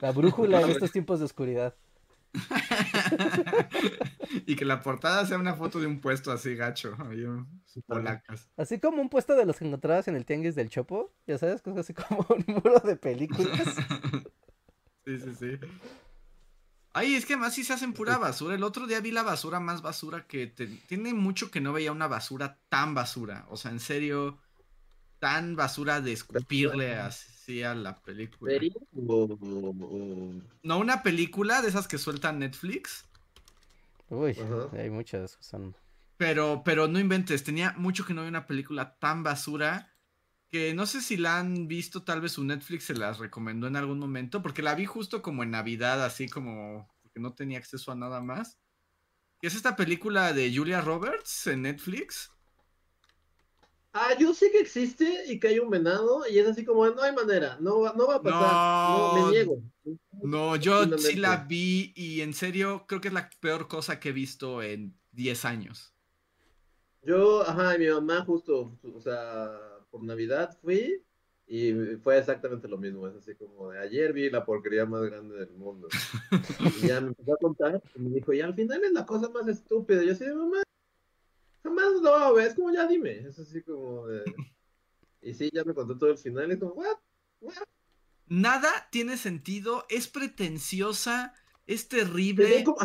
La 0.00 0.12
brújula 0.12 0.60
en 0.60 0.70
estos 0.70 0.92
tiempos 0.92 1.18
de 1.18 1.24
oscuridad. 1.24 1.74
y 4.46 4.54
que 4.54 4.64
la 4.64 4.80
portada 4.80 5.26
sea 5.26 5.38
una 5.38 5.54
foto 5.54 5.80
de 5.80 5.86
un 5.86 6.00
puesto 6.00 6.30
así 6.30 6.54
gacho. 6.54 6.96
polacas. 7.86 8.48
Así 8.56 8.78
como 8.78 9.02
un 9.02 9.08
puesto 9.08 9.34
de 9.34 9.46
los 9.46 9.58
que 9.58 9.66
encontrabas 9.66 10.08
en 10.08 10.16
el 10.16 10.24
tianguis 10.24 10.54
del 10.54 10.68
Chopo. 10.68 11.12
Ya 11.26 11.38
sabes, 11.38 11.62
así 11.76 11.94
como 11.94 12.26
un 12.28 12.44
muro 12.46 12.80
de 12.80 12.96
películas. 12.96 13.58
sí, 15.04 15.18
sí, 15.18 15.34
sí. 15.38 15.58
Ay, 16.92 17.14
es 17.14 17.24
que 17.24 17.34
además 17.34 17.54
sí 17.54 17.64
se 17.64 17.72
hacen 17.72 17.92
pura 17.92 18.18
basura. 18.18 18.54
El 18.54 18.64
otro 18.64 18.86
día 18.86 19.00
vi 19.00 19.12
la 19.12 19.22
basura 19.22 19.60
más 19.60 19.80
basura 19.80 20.26
que 20.26 20.48
te- 20.48 20.66
tiene 20.66 21.14
mucho 21.14 21.50
que 21.50 21.60
no 21.60 21.72
veía 21.72 21.92
una 21.92 22.08
basura 22.08 22.58
tan 22.68 22.94
basura. 22.94 23.46
O 23.48 23.56
sea, 23.56 23.70
en 23.70 23.80
serio, 23.80 24.38
tan 25.20 25.54
basura 25.54 26.00
de 26.00 26.12
escupirle 26.12 26.96
así 26.96 27.62
a 27.62 27.74
la 27.74 28.02
película. 28.02 28.52
No 30.62 30.78
una 30.78 31.02
película 31.02 31.62
de 31.62 31.68
esas 31.68 31.86
que 31.86 31.98
suelta 31.98 32.32
Netflix. 32.32 33.04
Uy, 34.08 34.36
hay 34.72 34.90
muchas 34.90 35.36
que 35.36 35.44
son. 35.44 35.76
Pero, 36.16 36.62
pero 36.64 36.88
no 36.88 36.98
inventes, 36.98 37.44
tenía 37.44 37.72
mucho 37.76 38.04
que 38.04 38.12
no 38.12 38.22
veía 38.22 38.30
una 38.30 38.46
película 38.46 38.98
tan 38.98 39.22
basura 39.22 39.94
que 40.50 40.74
no 40.74 40.84
sé 40.84 41.00
si 41.00 41.16
la 41.16 41.38
han 41.38 41.68
visto, 41.68 42.02
tal 42.02 42.20
vez 42.20 42.32
su 42.32 42.42
Netflix 42.42 42.84
se 42.84 42.94
las 42.94 43.18
recomendó 43.18 43.68
en 43.68 43.76
algún 43.76 44.00
momento, 44.00 44.42
porque 44.42 44.62
la 44.62 44.74
vi 44.74 44.84
justo 44.84 45.22
como 45.22 45.44
en 45.44 45.52
Navidad, 45.52 46.04
así 46.04 46.28
como 46.28 46.88
porque 47.02 47.20
no 47.20 47.34
tenía 47.34 47.58
acceso 47.58 47.92
a 47.92 47.94
nada 47.94 48.20
más. 48.20 48.58
Que 49.40 49.46
es 49.46 49.54
esta 49.54 49.76
película 49.76 50.32
de 50.32 50.54
Julia 50.54 50.80
Roberts 50.80 51.46
en 51.46 51.62
Netflix. 51.62 52.32
Ah, 53.92 54.14
yo 54.18 54.32
sé 54.34 54.50
que 54.52 54.60
existe 54.60 55.24
y 55.26 55.40
que 55.40 55.48
hay 55.48 55.58
un 55.58 55.68
venado 55.68 56.22
y 56.28 56.38
es 56.38 56.46
así 56.46 56.64
como, 56.64 56.88
no 56.90 57.02
hay 57.02 57.12
manera, 57.12 57.56
no 57.60 57.80
va, 57.80 57.92
no 57.94 58.06
va 58.06 58.16
a 58.16 58.22
pasar, 58.22 58.54
no, 58.88 59.08
No. 59.08 59.14
me 59.14 59.30
niego. 59.32 59.62
No, 60.22 60.56
yo 60.56 60.86
sí 60.98 61.16
la 61.16 61.44
vi 61.48 61.92
y 61.96 62.20
en 62.20 62.32
serio 62.34 62.84
creo 62.86 63.00
que 63.00 63.08
es 63.08 63.14
la 63.14 63.28
peor 63.40 63.66
cosa 63.66 63.98
que 63.98 64.10
he 64.10 64.12
visto 64.12 64.62
en 64.62 64.94
10 65.12 65.44
años. 65.44 65.92
Yo, 67.02 67.42
ajá, 67.42 67.74
y 67.76 67.78
mi 67.78 67.88
mamá 67.88 68.24
justo, 68.24 68.78
o 68.94 69.00
sea, 69.00 69.50
por 69.90 70.04
Navidad 70.04 70.56
fui 70.62 71.02
y 71.46 71.72
fue 72.02 72.18
exactamente 72.18 72.68
lo 72.68 72.78
mismo, 72.78 73.08
es 73.08 73.16
así 73.16 73.34
como 73.34 73.70
de 73.70 73.78
ayer 73.80 74.12
vi 74.12 74.30
la 74.30 74.44
porquería 74.44 74.86
más 74.86 75.02
grande 75.02 75.36
del 75.36 75.50
mundo. 75.52 75.88
Y 76.84 76.86
ya 76.86 77.00
me 77.00 77.08
empezó 77.08 77.32
a 77.34 77.38
contar 77.38 77.82
y 77.96 77.98
me 78.00 78.10
dijo, 78.10 78.32
y 78.32 78.40
al 78.40 78.54
final 78.54 78.84
es 78.84 78.92
la 78.92 79.04
cosa 79.06 79.28
más 79.30 79.48
estúpida. 79.48 80.04
Yo 80.04 80.12
así, 80.12 80.24
mamá, 80.26 80.62
jamás 81.70 82.34
ver, 82.34 82.46
es 82.48 82.54
como 82.54 82.72
ya 82.72 82.86
dime, 82.86 83.18
es 83.18 83.38
así 83.38 83.62
como 83.62 84.06
de... 84.06 84.22
Y 85.22 85.34
sí, 85.34 85.50
ya 85.52 85.64
me 85.64 85.74
contó 85.74 85.98
todo 85.98 86.10
el 86.10 86.18
final 86.18 86.50
y 86.50 86.54
es 86.54 86.60
como, 86.60 86.72
what? 86.72 86.96
What? 87.40 87.54
Nada 88.28 88.88
tiene 88.90 89.16
sentido, 89.16 89.84
es 89.88 90.08
pretenciosa, 90.08 91.34
es 91.66 91.88
terrible. 91.88 92.64
como- 92.64 92.78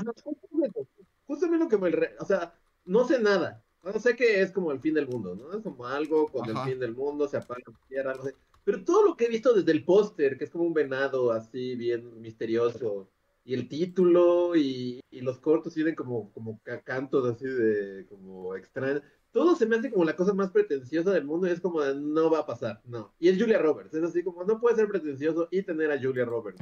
justamente, 1.28 1.64
lo 1.64 1.70
que 1.70 1.78
me, 1.78 1.90
re- 1.92 2.16
o 2.20 2.26
sea, 2.26 2.54
no 2.86 3.08
sé 3.08 3.20
nada, 3.20 3.62
No 3.84 3.94
sé 4.00 4.16
que 4.16 4.42
es 4.42 4.52
como 4.52 4.72
el 4.72 4.80
fin 4.80 4.96
del 4.96 5.08
mundo, 5.08 5.36
¿no? 5.36 5.54
Es 5.56 5.62
como 5.62 5.86
algo 5.86 6.28
con 6.32 6.50
Ajá. 6.50 6.64
el 6.64 6.72
fin 6.72 6.80
del 6.80 6.96
mundo, 6.96 7.28
se 7.28 7.38
apaga 7.38 7.62
la 7.68 7.78
tierra, 7.88 8.16
no 8.16 8.24
sé. 8.24 8.36
Pero 8.64 8.84
todo 8.84 9.06
lo 9.06 9.16
que 9.16 9.26
he 9.26 9.30
visto 9.30 9.54
desde 9.54 9.72
el 9.72 9.86
póster, 9.86 10.40
que 10.40 10.46
es 10.46 10.50
como 10.50 10.64
un 10.64 10.74
venado 10.74 11.32
así 11.32 11.76
bien 11.76 12.20
misterioso, 12.20 13.12
y 13.46 13.54
el 13.54 13.68
título 13.70 14.56
y, 14.56 15.00
y 15.12 15.22
los 15.22 15.40
cortos 15.40 15.74
tienen 15.74 15.94
como, 15.96 16.32
como 16.34 16.60
ca- 16.64 16.82
cantos 16.82 17.26
así 17.34 17.46
de 17.46 18.06
como 18.10 18.56
extraños. 18.56 19.02
Todo 19.32 19.56
se 19.56 19.66
me 19.66 19.76
hace 19.76 19.92
como 19.92 20.04
la 20.06 20.16
cosa 20.16 20.34
más 20.34 20.50
pretenciosa 20.50 21.12
del 21.12 21.26
mundo 21.26 21.46
y 21.48 21.52
es 21.52 21.60
como 21.60 21.82
de, 21.82 21.94
no 21.94 22.30
va 22.32 22.40
a 22.40 22.46
pasar, 22.46 22.82
no. 22.86 23.14
Y 23.20 23.30
es 23.30 23.38
Julia 23.40 23.60
Roberts, 23.60 23.94
es 23.94 24.04
así 24.04 24.24
como 24.24 24.44
no 24.46 24.60
puede 24.60 24.78
ser 24.78 24.88
pretencioso 24.88 25.48
y 25.52 25.62
tener 25.62 25.92
a 25.92 26.02
Julia 26.02 26.26
Roberts. 26.26 26.62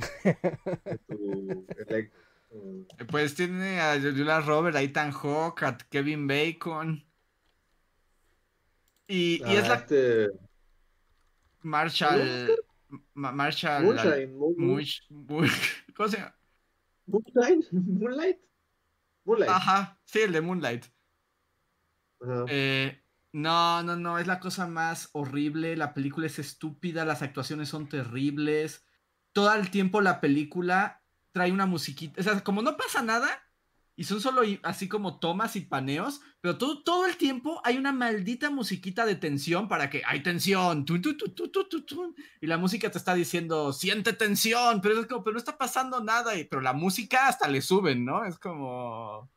tu. 1.08 1.66
Pues 3.10 3.34
tiene 3.34 3.80
a 3.80 4.00
Julia 4.00 4.40
Robert, 4.40 4.76
a 4.76 4.82
Ethan 4.84 5.12
Hawke, 5.12 5.64
a 5.64 5.78
Kevin 5.90 6.28
Bacon. 6.28 7.04
Y, 9.08 9.42
y 9.44 9.56
es 9.56 9.68
la 9.68 9.76
este, 9.76 10.30
Marshall. 11.64 12.56
Ma- 13.14 13.32
Marshall. 13.32 13.84
Moon- 13.84 14.56
Mush- 14.58 15.02
Mu- 15.10 15.48
¿Cómo 15.96 16.10
se 16.10 16.18
llama? 16.18 16.36
Moonshine, 17.06 17.66
Moonlight. 17.72 18.40
Moonlight. 19.26 19.52
Ajá, 19.52 20.00
sí, 20.06 20.20
el 20.20 20.32
de 20.32 20.42
Moonlight. 20.42 20.86
Eh, 22.48 23.02
no, 23.34 23.84
no, 23.84 23.96
no, 23.96 24.18
es 24.20 24.28
la 24.28 24.40
cosa 24.40 24.68
más 24.68 25.10
horrible. 25.14 25.76
La 25.76 25.94
película 25.94 26.28
es 26.28 26.40
estúpida, 26.40 27.06
las 27.06 27.22
actuaciones 27.22 27.70
son 27.70 27.90
terribles. 27.90 28.86
Todo 29.32 29.54
el 29.54 29.72
tiempo 29.72 30.02
la 30.02 30.22
película 30.22 31.02
trae 31.32 31.52
una 31.52 31.66
musiquita. 31.66 32.22
O 32.22 32.24
sea, 32.24 32.44
como 32.44 32.62
no 32.62 32.78
pasa 32.78 33.02
nada, 33.02 33.43
y 33.96 34.06
son 34.06 34.22
solo 34.22 34.42
así 34.64 34.88
como 34.88 35.20
tomas 35.20 35.56
y 35.56 35.62
paneos, 35.62 36.22
pero 36.42 36.58
todo, 36.58 36.84
todo 36.84 37.06
el 37.06 37.16
tiempo 37.16 37.62
hay 37.64 37.78
una 37.78 37.92
maldita 37.92 38.50
musiquita 38.50 39.06
de 39.06 39.16
tensión 39.16 39.68
para 39.68 39.90
que 39.90 40.02
hay 40.06 40.24
tensión. 40.24 40.84
tun, 40.86 41.02
tun, 41.02 41.16
tun, 41.16 42.16
y 42.42 42.48
la 42.48 42.58
música 42.58 42.90
te 42.90 42.98
está 42.98 43.14
diciendo, 43.14 43.72
siente 43.72 44.14
tensión, 44.14 44.82
pero 44.82 45.00
es 45.00 45.06
como, 45.06 45.24
pero 45.24 45.34
no 45.34 45.40
está 45.40 45.58
pasando 45.58 46.04
nada. 46.04 46.36
y- 46.36 46.46
pero 46.46 46.62
la 46.62 46.74
música 46.74 47.28
hasta 47.28 47.48
le 47.48 47.62
suben, 47.62 48.04
¿no? 48.04 48.26
Es 48.26 48.40
como. 48.40 49.30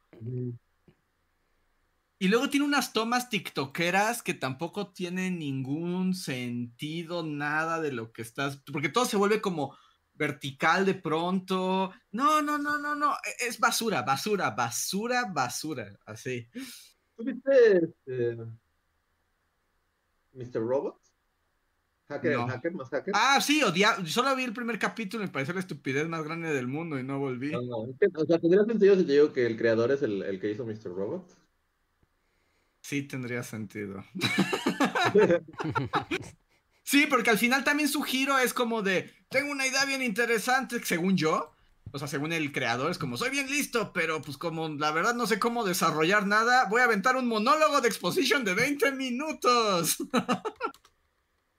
Y 2.18 2.28
luego 2.28 2.48
tiene 2.48 2.64
unas 2.64 2.94
tomas 2.94 3.28
tiktokeras 3.28 4.22
que 4.22 4.32
tampoco 4.32 4.88
tienen 4.88 5.38
ningún 5.38 6.14
sentido, 6.14 7.22
nada 7.22 7.78
de 7.82 7.92
lo 7.92 8.10
que 8.12 8.22
estás. 8.22 8.62
Porque 8.72 8.88
todo 8.88 9.04
se 9.04 9.18
vuelve 9.18 9.42
como 9.42 9.76
vertical 10.16 10.84
de 10.84 10.94
pronto. 10.94 11.92
No, 12.12 12.42
no, 12.42 12.58
no, 12.58 12.78
no, 12.78 12.94
no. 12.94 13.12
e- 13.14 13.46
Es 13.48 13.58
basura, 13.58 14.02
basura, 14.02 14.50
basura, 14.50 15.24
basura. 15.32 15.98
Así. 16.06 16.48
¿Tú 17.16 17.24
viste 17.24 17.76
este, 17.76 18.36
Mr. 20.32 20.60
Robot? 20.60 21.00
Hacker, 22.08 22.36
No. 22.36 22.46
hacker, 22.46 22.72
más 22.72 22.88
hacker. 22.88 23.12
Ah, 23.16 23.40
sí, 23.40 23.62
odia. 23.62 23.96
Solo 24.06 24.34
vi 24.36 24.44
el 24.44 24.52
primer 24.52 24.78
capítulo 24.78 25.24
y 25.24 25.26
me 25.26 25.32
pareció 25.32 25.54
la 25.54 25.60
estupidez 25.60 26.06
más 26.08 26.22
grande 26.22 26.52
del 26.52 26.68
mundo 26.68 26.98
y 26.98 27.02
no 27.02 27.18
volví. 27.18 27.50
No, 27.50 27.62
no, 27.62 27.76
o 27.78 28.26
sea, 28.26 28.38
tendría 28.38 28.64
sentido 28.64 28.96
si 28.96 29.04
te 29.04 29.12
digo 29.12 29.32
que 29.32 29.46
el 29.46 29.56
creador 29.56 29.90
es 29.90 30.02
el, 30.02 30.22
el 30.22 30.40
que 30.40 30.50
hizo 30.50 30.64
Mr. 30.64 30.94
Robot. 30.94 31.36
Sí, 32.80 33.02
tendría 33.02 33.42
sentido. 33.42 34.04
Sí, 36.86 37.06
porque 37.10 37.30
al 37.30 37.38
final 37.38 37.64
también 37.64 37.88
su 37.88 38.00
giro 38.02 38.38
es 38.38 38.54
como 38.54 38.80
de, 38.80 39.10
tengo 39.28 39.52
una 39.52 39.66
idea 39.66 39.84
bien 39.84 40.02
interesante, 40.02 40.82
según 40.84 41.16
yo, 41.16 41.52
o 41.92 41.98
sea, 41.98 42.08
según 42.08 42.32
el 42.32 42.52
creador, 42.52 42.90
es 42.90 42.98
como, 42.98 43.16
soy 43.16 43.30
bien 43.30 43.48
listo, 43.50 43.92
pero 43.92 44.20
pues 44.22 44.36
como 44.36 44.68
la 44.68 44.90
verdad 44.92 45.14
no 45.14 45.26
sé 45.26 45.38
cómo 45.38 45.64
desarrollar 45.64 46.26
nada, 46.26 46.66
voy 46.68 46.80
a 46.80 46.84
aventar 46.84 47.16
un 47.16 47.26
monólogo 47.26 47.80
de 47.80 47.88
exposition 47.88 48.44
de 48.44 48.54
20 48.54 48.92
minutos. 48.92 49.98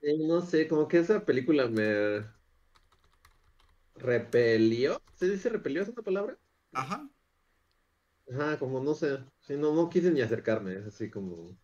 Eh, 0.01 0.17
no 0.17 0.41
sé, 0.41 0.67
como 0.67 0.87
que 0.87 0.99
esa 0.99 1.23
película 1.25 1.67
me 1.67 2.23
repelió. 3.95 5.01
¿Se 5.15 5.29
dice 5.29 5.49
repelió 5.49 5.81
esa 5.81 5.91
palabra? 5.93 6.37
Ajá. 6.71 7.09
Ajá, 8.31 8.57
como 8.59 8.79
no 8.81 8.93
sé. 8.93 9.19
Sí, 9.41 9.55
no, 9.57 9.73
no 9.73 9.89
quise 9.89 10.11
ni 10.11 10.21
acercarme, 10.21 10.75
es 10.75 10.85
así 10.87 11.09
como. 11.09 11.57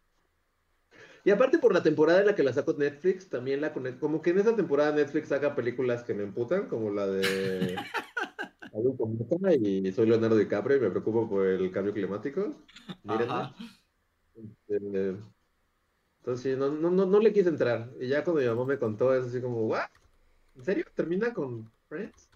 Y 1.26 1.32
aparte 1.32 1.58
por 1.58 1.74
la 1.74 1.84
temporada 1.84 2.20
en 2.20 2.28
la 2.28 2.36
que 2.36 2.44
la 2.44 2.52
sacó 2.52 2.74
Netflix, 2.74 3.30
también 3.30 3.62
la 3.62 3.72
conecto. 3.72 4.02
Como 4.02 4.22
que 4.22 4.32
en 4.32 4.40
esa 4.40 4.56
temporada 4.56 4.92
Netflix 4.92 5.30
saca 5.30 5.56
películas 5.56 6.04
que 6.04 6.14
me 6.14 6.24
emputan, 6.24 6.68
como 6.68 6.90
la 6.90 7.08
de 7.08 7.78
y 9.62 9.92
soy 9.92 10.08
Leonardo 10.08 10.36
DiCaprio 10.36 10.78
y 10.78 10.80
me 10.80 10.90
preocupo 10.90 11.30
por 11.30 11.46
el 11.46 11.72
cambio 11.72 11.94
climático. 11.94 12.56
Mírenme. 13.04 13.54
Este, 14.36 15.16
entonces 16.20 16.54
sí, 16.54 16.58
no, 16.58 16.70
no, 16.70 16.90
no, 16.90 17.06
no 17.06 17.20
le 17.20 17.32
quise 17.32 17.50
entrar. 17.50 17.92
Y 18.00 18.08
ya 18.08 18.24
cuando 18.24 18.42
mi 18.42 18.48
mamá 18.48 18.66
me 18.66 18.80
contó, 18.80 19.14
es 19.14 19.26
así 19.26 19.42
como, 19.42 19.68
¿what? 19.68 19.90
¿En 20.56 20.64
serio? 20.64 20.86
¿Termina 20.96 21.34
con 21.34 21.72
Friends? 21.88 22.30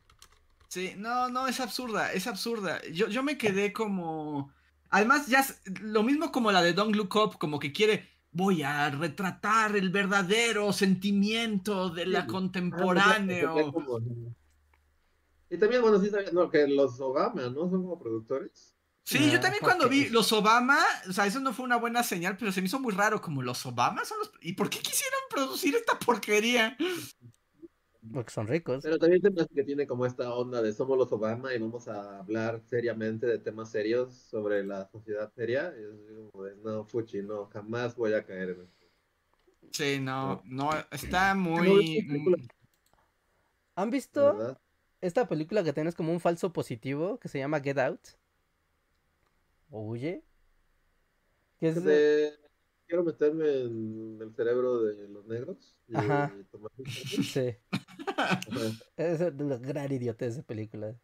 Sí, 0.67 0.93
no, 0.97 1.29
no, 1.29 1.47
es 1.47 1.59
absurda, 1.59 2.13
es 2.13 2.27
absurda. 2.27 2.81
Yo, 2.91 3.07
yo 3.07 3.23
me 3.23 3.37
quedé 3.37 3.73
como... 3.73 4.51
Además, 4.89 5.27
ya 5.27 5.45
lo 5.81 6.03
mismo 6.03 6.31
como 6.31 6.51
la 6.51 6.61
de 6.61 6.73
Don't 6.73 6.95
Look 6.95 7.15
Up, 7.15 7.37
como 7.37 7.59
que 7.59 7.73
quiere, 7.73 8.07
voy 8.31 8.63
a 8.63 8.89
retratar 8.89 9.75
el 9.75 9.89
verdadero 9.89 10.71
sentimiento 10.73 11.89
de 11.89 12.05
la 12.05 12.21
Sí. 12.21 12.27
contemporáneo. 12.27 13.55
Ah, 13.57 13.71
como- 13.71 13.99
Y 15.49 15.57
también, 15.57 15.81
bueno, 15.81 15.99
sí 15.99 16.11
no, 16.33 16.49
que 16.49 16.67
los 16.67 16.99
Obama, 16.99 17.43
¿no? 17.43 17.69
Son 17.69 17.81
como 17.83 17.99
productores. 17.99 18.73
Sí, 19.03 19.31
yo 19.31 19.37
Ah, 19.37 19.39
también 19.39 19.63
cuando 19.63 19.87
vi 19.87 20.09
los 20.09 20.33
Obama, 20.33 20.77
o 21.09 21.13
sea, 21.13 21.25
eso 21.25 21.39
no 21.39 21.53
fue 21.53 21.63
una 21.63 21.77
buena 21.77 22.03
señal, 22.03 22.35
pero 22.37 22.51
se 22.51 22.59
me 22.61 22.67
hizo 22.67 22.79
muy 22.81 22.93
raro, 22.93 23.21
como 23.21 23.41
los 23.41 23.65
Obama 23.65 24.03
son 24.03 24.19
los... 24.19 24.31
¿Y 24.41 24.51
por 24.53 24.69
qué 24.69 24.79
quisieron 24.79 25.19
producir 25.29 25.75
esta 25.75 25.97
porquería? 25.97 26.75
Porque 28.13 28.31
son 28.31 28.47
ricos. 28.47 28.83
Pero 28.83 28.97
también 28.97 29.21
se 29.21 29.29
me 29.29 29.41
hace 29.41 29.53
que 29.53 29.63
tiene 29.63 29.87
como 29.87 30.05
esta 30.05 30.33
onda 30.33 30.61
de 30.61 30.73
somos 30.73 30.97
los 30.97 31.11
Obama 31.11 31.53
y 31.53 31.59
vamos 31.59 31.87
a 31.87 32.19
hablar 32.19 32.61
seriamente 32.65 33.25
de 33.27 33.39
temas 33.39 33.71
serios 33.71 34.13
sobre 34.13 34.63
la 34.63 34.87
sociedad 34.87 35.31
seria. 35.33 35.73
Y 35.77 36.31
como 36.31 36.43
de, 36.43 36.55
no, 36.57 36.85
fuchi, 36.85 37.21
no, 37.21 37.47
jamás 37.47 37.95
voy 37.95 38.13
a 38.13 38.25
caer 38.25 38.49
en 38.51 38.61
esto. 38.61 38.85
Sí, 39.71 39.99
no, 39.99 40.41
no, 40.45 40.69
está 40.91 41.35
muy... 41.35 42.07
¿Han 43.75 43.89
visto 43.91 44.35
¿verdad? 44.37 44.57
esta 45.01 45.27
película 45.27 45.63
que 45.63 45.73
tienes 45.73 45.93
como 45.93 46.11
un 46.11 46.19
falso 46.19 46.51
positivo 46.53 47.19
que 47.19 47.27
se 47.27 47.39
llama 47.39 47.59
Get 47.59 47.77
Out? 47.77 47.99
¿O 49.69 49.81
Huye? 49.81 50.23
Que 51.59 51.69
es 51.69 51.83
de- 51.83 51.91
De- 51.91 52.33
Quiero 52.87 53.03
meterme 53.03 53.63
en 53.63 54.17
el 54.21 54.33
cerebro 54.33 54.81
de 54.81 55.09
los 55.09 55.25
negros 55.25 55.77
y, 55.89 55.95
Ajá. 55.97 56.33
y 56.39 56.43
tomar 56.45 56.71
un 56.77 56.85
café. 56.85 56.95
Sí. 57.23 57.57
es 58.97 59.21
una 59.21 59.57
gran 59.57 59.91
idiotez 59.91 60.35
de 60.37 60.43
película. 60.43 60.95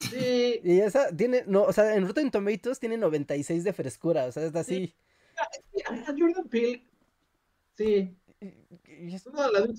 Sí, 0.00 0.60
Y 0.64 0.80
esa 0.80 1.14
tiene, 1.14 1.44
no, 1.46 1.64
o 1.64 1.72
sea, 1.72 1.94
en 1.94 2.06
Rotten 2.06 2.30
Tomatoes 2.30 2.80
tiene 2.80 2.96
96 2.96 3.64
de 3.64 3.72
frescura, 3.72 4.24
o 4.26 4.32
sea, 4.32 4.44
es 4.44 4.54
así. 4.54 4.94
ah, 5.88 6.14
Jordan 6.18 6.48
Peele. 6.48 6.86
Sí, 7.76 8.16
es- 8.40 9.26
no, 9.26 9.50
la 9.50 9.60
vi- 9.62 9.74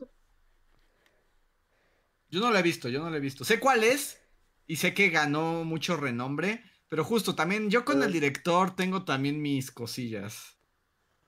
Yo 2.29 2.39
no 2.39 2.51
la 2.51 2.59
he 2.59 2.63
visto, 2.63 2.89
yo 2.89 2.99
no 3.03 3.09
la 3.09 3.17
he 3.17 3.21
visto. 3.21 3.43
Sé 3.45 3.59
cuál 3.59 3.83
es 3.83 4.19
y 4.67 4.75
sé 4.77 4.93
que 4.93 5.09
ganó 5.09 5.63
mucho 5.63 5.95
renombre, 5.95 6.63
pero 6.89 7.03
justo 7.03 7.35
también 7.35 7.69
yo 7.69 7.85
con 7.85 8.03
el 8.03 8.09
Ah. 8.09 8.11
director 8.11 8.75
tengo 8.75 9.05
también 9.05 9.41
mis 9.41 9.71
cosillas. 9.71 10.54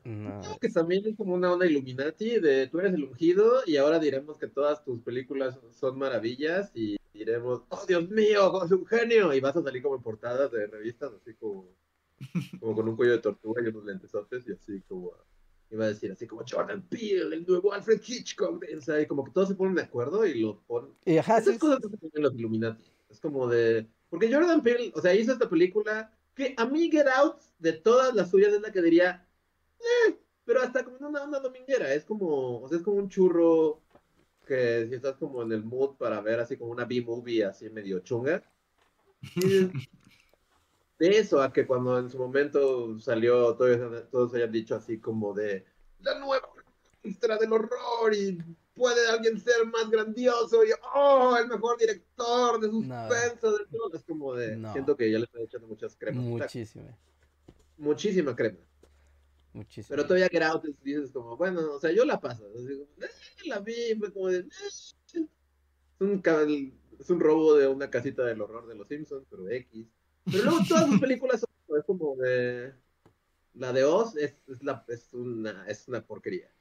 No. 0.08 0.42
Creo 0.42 0.58
que 0.60 0.70
también 0.70 1.06
es 1.06 1.16
como 1.16 1.34
una 1.34 1.52
onda 1.52 1.66
Illuminati 1.66 2.40
de 2.40 2.68
tú 2.68 2.80
eres 2.80 2.94
el 2.94 3.04
ungido 3.04 3.62
y 3.66 3.78
ahora 3.78 4.00
diremos 4.00 4.38
que 4.38 4.48
todas 4.48 4.84
tus 4.84 5.02
películas 5.02 5.60
son 5.72 6.00
maravillas 6.00 6.72
y 6.74 6.98
diremos, 7.14 7.64
oh 7.70 7.86
Dios 7.88 8.10
mío, 8.10 8.64
es 8.64 8.72
un 8.72 8.86
genio 8.86 9.34
y 9.34 9.40
vas 9.40 9.56
a 9.56 9.64
salir 9.64 9.82
como 9.82 9.96
en 9.96 10.04
portadas 10.04 10.52
de 10.52 10.68
revistas 10.68 11.12
así 11.14 11.34
como, 11.34 11.68
como 12.60 12.76
con 12.76 12.88
un 12.88 12.96
cuello 12.96 13.14
de 13.14 13.20
tortuga 13.20 13.62
y 13.62 13.68
unos 13.68 13.86
lentesotes 13.86 14.48
y 14.48 14.54
así 14.54 14.82
como 14.88 15.14
iba 15.70 15.86
a 15.86 15.90
decir 15.90 16.12
así 16.12 16.28
como 16.28 16.44
Jordan 16.50 16.82
Peele, 16.88 17.36
el 17.36 17.46
nuevo 17.46 17.74
Alfred 17.74 18.02
Hitchcock, 18.06 18.64
o 18.78 18.82
sea, 18.82 19.02
y 19.02 19.06
como 19.06 19.24
que 19.24 19.32
todos 19.32 19.50
se 19.50 19.56
ponen 19.56 19.76
de 19.76 19.82
acuerdo 19.82 20.26
y 20.26 20.40
lo 20.40 20.62
ponen. 20.62 20.92
Y 21.06 21.18
ajá, 21.18 21.42
sí, 21.42 21.50
Esas 21.50 21.60
cosas 21.60 21.80
se 21.82 21.90
ponen 21.90 22.12
en 22.14 22.24
los 22.24 22.34
Illuminati. 22.36 22.84
Es 23.10 23.20
como 23.20 23.48
de. 23.48 23.88
Porque 24.10 24.32
Jordan 24.32 24.64
Peele, 24.64 24.92
o 24.96 25.02
sea, 25.02 25.14
hizo 25.14 25.34
esta 25.34 25.50
película 25.50 26.14
que 26.36 26.54
a 26.58 26.66
mí 26.66 26.90
Get 26.90 27.08
Out, 27.08 27.42
de 27.60 27.74
todas 27.74 28.16
las 28.16 28.30
suyas, 28.30 28.54
es 28.54 28.62
la 28.62 28.72
que 28.72 28.82
diría. 28.82 29.27
"Eh", 29.80 30.20
pero 30.46 30.62
hasta 30.62 30.84
como 30.84 30.98
una 31.08 31.24
onda 31.24 31.40
dominguera. 31.40 31.94
Es 31.94 32.06
como. 32.06 32.62
O 32.62 32.68
sea, 32.68 32.78
es 32.78 32.84
como 32.84 32.98
un 32.98 33.10
churro 33.10 33.82
que 34.46 34.88
si 34.88 34.96
estás 34.96 35.18
como 35.18 35.44
en 35.44 35.52
el 35.52 35.64
mood 35.64 35.98
para 35.98 36.22
ver 36.22 36.40
así 36.40 36.58
como 36.58 36.72
una 36.72 36.86
B-movie 36.86 37.44
así 37.44 37.70
medio 37.70 38.00
chunga. 38.00 38.44
de 41.00 41.18
eso 41.18 41.42
a 41.42 41.52
que 41.52 41.68
cuando 41.68 42.00
en 42.00 42.10
su 42.10 42.18
momento 42.18 42.98
salió, 43.00 43.56
todos, 43.56 44.10
todos 44.10 44.34
hayan 44.34 44.52
dicho 44.52 44.76
así 44.76 45.00
como 45.00 45.34
de 45.34 45.66
la 46.00 46.18
nueva 46.20 46.48
extra 47.04 47.38
del 47.38 47.54
horror 47.54 48.14
y 48.14 48.38
puede 48.74 49.08
alguien 49.10 49.40
ser 49.40 49.66
más 49.66 49.90
grandioso 49.90 50.64
y 50.64 50.70
oh, 50.94 51.38
el 51.38 51.48
mejor 51.48 51.78
director 51.78 52.60
de 52.60 52.70
suspenso 52.70 53.58
de 53.58 53.66
todo. 53.66 53.94
Es 53.94 54.04
como 54.04 54.34
de 54.34 54.56
No. 54.56 54.72
siento 54.72 54.96
que 54.96 55.12
ya 55.12 55.20
le 55.20 55.26
estoy 55.26 55.44
echando 55.44 55.68
muchas 55.68 55.96
cremas. 55.96 56.24
Muchísimo. 56.24 56.98
muchísima 57.78 58.36
crema. 58.36 58.60
Muchísimo. 59.58 59.90
Pero 59.90 60.04
todavía 60.08 60.30
Get 60.30 60.44
Out 60.44 60.66
es- 60.66 60.84
dices 60.84 61.12
como, 61.12 61.36
bueno, 61.38 61.74
o 61.74 61.80
sea, 61.80 61.92
yo 61.92 62.06
la 62.06 62.20
paso. 62.20 62.46
"Eh, 62.56 62.88
la 63.46 63.60
vi, 63.60 63.96
fue 64.00 64.14
como 64.14 64.28
de... 64.30 64.40
"Eh". 64.40 64.48
Es 65.14 66.02
un, 66.02 66.22
es 67.00 67.10
un 67.10 67.20
robo 67.20 67.56
de 67.56 67.68
una 67.68 67.90
casita 67.90 68.24
del 68.24 68.42
horror 68.42 68.68
de 68.68 68.76
los 68.76 68.88
Simpsons, 68.88 69.26
pero 69.30 69.50
X. 69.50 69.88
Pero 70.26 70.44
luego 70.44 70.60
todas 70.68 70.88
sus 70.88 71.00
películas 71.00 71.42
son 71.42 71.78
es 71.78 71.84
como 71.86 72.16
de... 72.16 72.74
La 73.56 73.74
de 73.74 73.84
Oz 73.84 74.16
es, 74.16 74.36
es, 74.48 74.64
la, 74.64 74.86
es, 74.88 75.14
una, 75.14 75.66
es 75.68 75.88
una 75.88 76.06
porquería. 76.06 76.52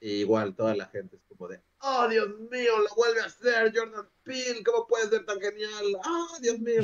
Y 0.00 0.20
igual 0.20 0.54
toda 0.54 0.76
la 0.76 0.86
gente 0.86 1.16
es 1.16 1.22
como 1.26 1.48
de, 1.48 1.60
oh 1.80 2.06
Dios 2.08 2.28
mío, 2.50 2.78
lo 2.78 2.94
vuelve 2.94 3.20
a 3.22 3.24
hacer 3.24 3.72
Jordan 3.74 4.06
Peele, 4.22 4.62
¿cómo 4.62 4.86
puede 4.86 5.08
ser 5.08 5.24
tan 5.24 5.40
genial? 5.40 5.96
Oh 6.06 6.36
Dios 6.40 6.58
mío. 6.60 6.82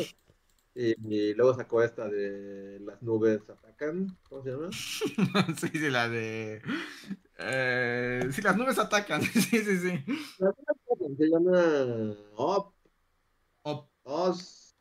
Y, 0.82 0.94
y 1.14 1.34
luego 1.34 1.52
sacó 1.54 1.82
esta 1.82 2.08
de 2.08 2.80
las 2.80 3.02
nubes 3.02 3.42
atacan, 3.50 4.16
¿cómo 4.22 4.42
se 4.42 4.50
llama? 4.50 4.70
sí, 5.58 5.68
sí, 5.68 5.90
la 5.90 6.08
de. 6.08 6.62
Eh, 7.38 8.26
sí, 8.32 8.40
las 8.40 8.56
nubes 8.56 8.78
atacan. 8.78 9.20
sí, 9.22 9.40
sí, 9.42 9.76
sí. 9.76 10.04
Se 11.18 11.28
llama 11.28 12.16
Op, 12.34 12.72
Op- 13.62 13.90
Oz, 14.04 14.74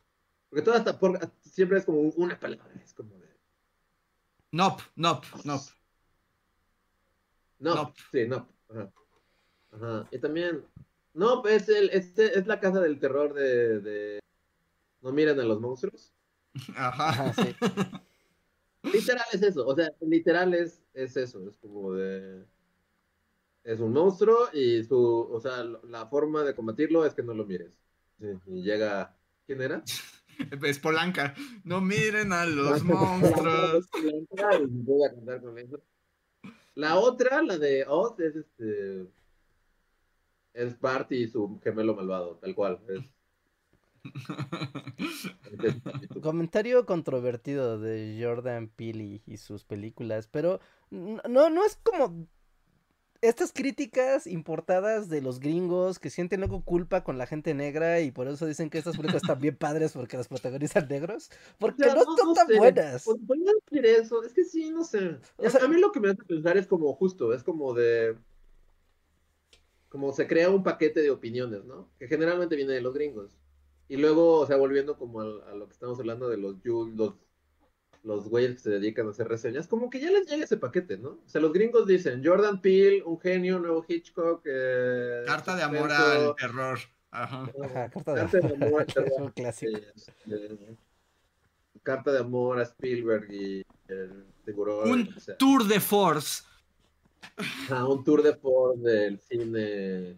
porque 0.48 0.62
toda 0.62 0.78
esta 0.78 0.98
siempre 1.42 1.76
es 1.76 1.84
como 1.84 2.00
una 2.00 2.40
palabra, 2.40 2.72
es 2.82 2.94
como 2.94 3.18
de, 3.18 3.28
Nope, 4.52 4.82
nope, 4.96 5.26
nope. 5.44 5.70
no, 7.58 7.74
Nope. 7.74 8.00
sí, 8.10 8.26
no, 8.26 8.48
ajá. 8.70 8.90
Ajá, 9.72 10.08
y 10.10 10.18
también, 10.18 10.64
no, 11.12 11.46
es, 11.46 11.68
el, 11.68 11.90
este, 11.90 12.38
es 12.38 12.46
la 12.46 12.58
casa 12.58 12.80
del 12.80 12.98
terror 12.98 13.34
de, 13.34 13.80
de, 13.80 14.20
no 15.02 15.12
miren 15.12 15.38
a 15.40 15.44
los 15.44 15.60
monstruos. 15.60 16.12
Ajá. 16.76 17.08
Ajá, 17.10 17.32
sí. 17.34 17.54
Literal 18.82 19.24
es 19.32 19.42
eso, 19.42 19.66
o 19.66 19.74
sea, 19.74 19.90
literal 20.00 20.54
es, 20.54 20.82
es 20.94 21.16
eso, 21.16 21.46
es 21.48 21.56
como 21.58 21.92
de... 21.92 22.44
Es 23.62 23.78
un 23.78 23.92
monstruo 23.92 24.48
y 24.54 24.82
su, 24.84 24.98
o 24.98 25.38
sea, 25.38 25.62
la 25.64 26.06
forma 26.06 26.42
de 26.44 26.54
combatirlo 26.54 27.04
es 27.04 27.12
que 27.12 27.22
no 27.22 27.34
lo 27.34 27.44
mires. 27.44 27.70
Sí, 28.18 28.26
y 28.46 28.62
llega, 28.62 29.14
¿quién 29.46 29.60
era? 29.62 29.82
Es 30.64 30.78
Polanca. 30.78 31.34
No 31.64 31.82
miren 31.82 32.32
a 32.32 32.46
los 32.46 32.82
monstruos. 32.82 33.86
Y 34.02 34.24
voy 34.66 35.04
a 35.06 35.14
cantar 35.14 35.42
con 35.42 35.58
eso. 35.58 35.78
La 36.74 36.98
otra, 36.98 37.42
la 37.42 37.58
de 37.58 37.84
Oz, 37.86 38.18
es 38.20 38.36
este... 38.36 39.06
Es 40.54 40.80
Bart 40.80 41.12
y 41.12 41.28
su 41.28 41.60
gemelo 41.62 41.94
malvado, 41.94 42.36
tal 42.36 42.54
cual. 42.54 42.80
Es- 42.88 43.04
Comentario 46.22 46.86
controvertido 46.86 47.78
de 47.78 48.18
Jordan 48.22 48.68
Peele 48.68 49.20
y, 49.26 49.36
sus 49.36 49.64
películas, 49.64 50.28
pero 50.28 50.60
no, 50.90 51.50
no 51.50 51.64
es 51.64 51.76
como 51.82 52.26
estas 53.22 53.52
críticas 53.52 54.26
importadas 54.26 55.10
de 55.10 55.20
los 55.20 55.40
gringos 55.40 55.98
que 55.98 56.08
sienten 56.08 56.40
luego 56.40 56.64
culpa 56.64 57.04
con 57.04 57.18
la 57.18 57.26
gente 57.26 57.52
negra 57.52 58.00
y 58.00 58.10
por 58.10 58.26
eso 58.28 58.46
dicen 58.46 58.70
que 58.70 58.78
estas 58.78 58.96
películas 58.96 59.22
están 59.22 59.40
bien 59.40 59.56
padres 59.56 59.92
porque 59.92 60.16
las 60.16 60.28
protagonizan 60.28 60.88
negros, 60.88 61.30
porque 61.58 61.84
sea, 61.84 61.94
no, 61.94 62.04
no- 62.04 62.16
son 62.16 62.28
no 62.28 62.34
tan 62.34 62.46
sé, 62.46 62.56
buenas. 62.56 63.04
Pues, 63.04 63.18
podría 63.26 63.52
decir 63.66 63.86
eso, 63.86 64.24
es 64.24 64.32
que 64.32 64.44
sí, 64.44 64.70
no 64.70 64.84
sé. 64.84 65.18
O 65.36 65.50
sea- 65.50 65.64
a 65.64 65.68
mí 65.68 65.78
lo 65.78 65.92
que 65.92 66.00
me 66.00 66.10
hace 66.10 66.22
pensar 66.24 66.56
es 66.56 66.66
como 66.66 66.94
justo, 66.94 67.34
es 67.34 67.42
como 67.42 67.74
de. 67.74 68.16
Como 69.90 70.12
se 70.12 70.28
crea 70.28 70.50
un 70.50 70.62
paquete 70.62 71.02
de 71.02 71.10
opiniones, 71.10 71.64
¿no? 71.64 71.88
Que 71.98 72.06
generalmente 72.06 72.54
viene 72.54 72.72
de 72.72 72.80
los 72.80 72.94
gringos. 72.94 73.36
Y 73.90 73.96
luego, 73.96 74.38
o 74.38 74.46
sea, 74.46 74.56
volviendo 74.56 74.96
como 74.96 75.20
a, 75.20 75.24
lo 75.52 75.66
que 75.66 75.72
estamos 75.72 75.98
hablando 75.98 76.28
de 76.28 76.36
los 76.36 76.58
Jules, 76.64 76.94
los, 76.96 77.14
los 78.04 78.28
güeyes 78.28 78.52
que 78.52 78.58
se 78.60 78.70
dedican 78.70 79.08
a 79.08 79.10
hacer 79.10 79.26
reseñas, 79.26 79.66
como 79.66 79.90
que 79.90 79.98
ya 79.98 80.12
les 80.12 80.30
llega 80.30 80.44
ese 80.44 80.58
paquete, 80.58 80.96
¿no? 80.96 81.08
O 81.08 81.28
sea, 81.28 81.40
los 81.40 81.52
gringos 81.52 81.88
dicen 81.88 82.22
Jordan 82.24 82.60
Peele, 82.60 83.02
un 83.02 83.18
genio, 83.18 83.58
nuevo 83.58 83.84
Hitchcock. 83.86 84.42
eh, 84.44 85.24
Carta 85.26 85.56
de 85.56 85.64
amor 85.64 85.90
al 85.90 86.36
terror. 86.36 86.78
Ajá. 87.10 87.50
Ajá, 87.64 87.90
carta 87.90 88.14
de 88.14 88.20
Carta 88.20 88.38
de 88.38 88.54
amor 88.54 88.80
al 88.82 88.86
es 88.86 88.94
terror. 88.94 89.22
un 89.22 89.30
clásico. 89.30 89.76
este, 89.76 90.76
carta 91.82 92.12
de 92.12 92.18
amor 92.20 92.60
a 92.60 92.62
Spielberg 92.62 93.28
y 93.32 93.66
el 93.88 94.24
tiburón. 94.44 94.88
Un 94.88 95.14
o 95.16 95.18
sea, 95.18 95.36
Tour 95.36 95.66
de 95.66 95.80
Force. 95.80 96.44
ajá, 97.36 97.88
un 97.88 98.04
tour 98.04 98.22
de 98.22 98.36
Ford 98.36 98.78
del 98.78 99.18
cine 99.18 100.16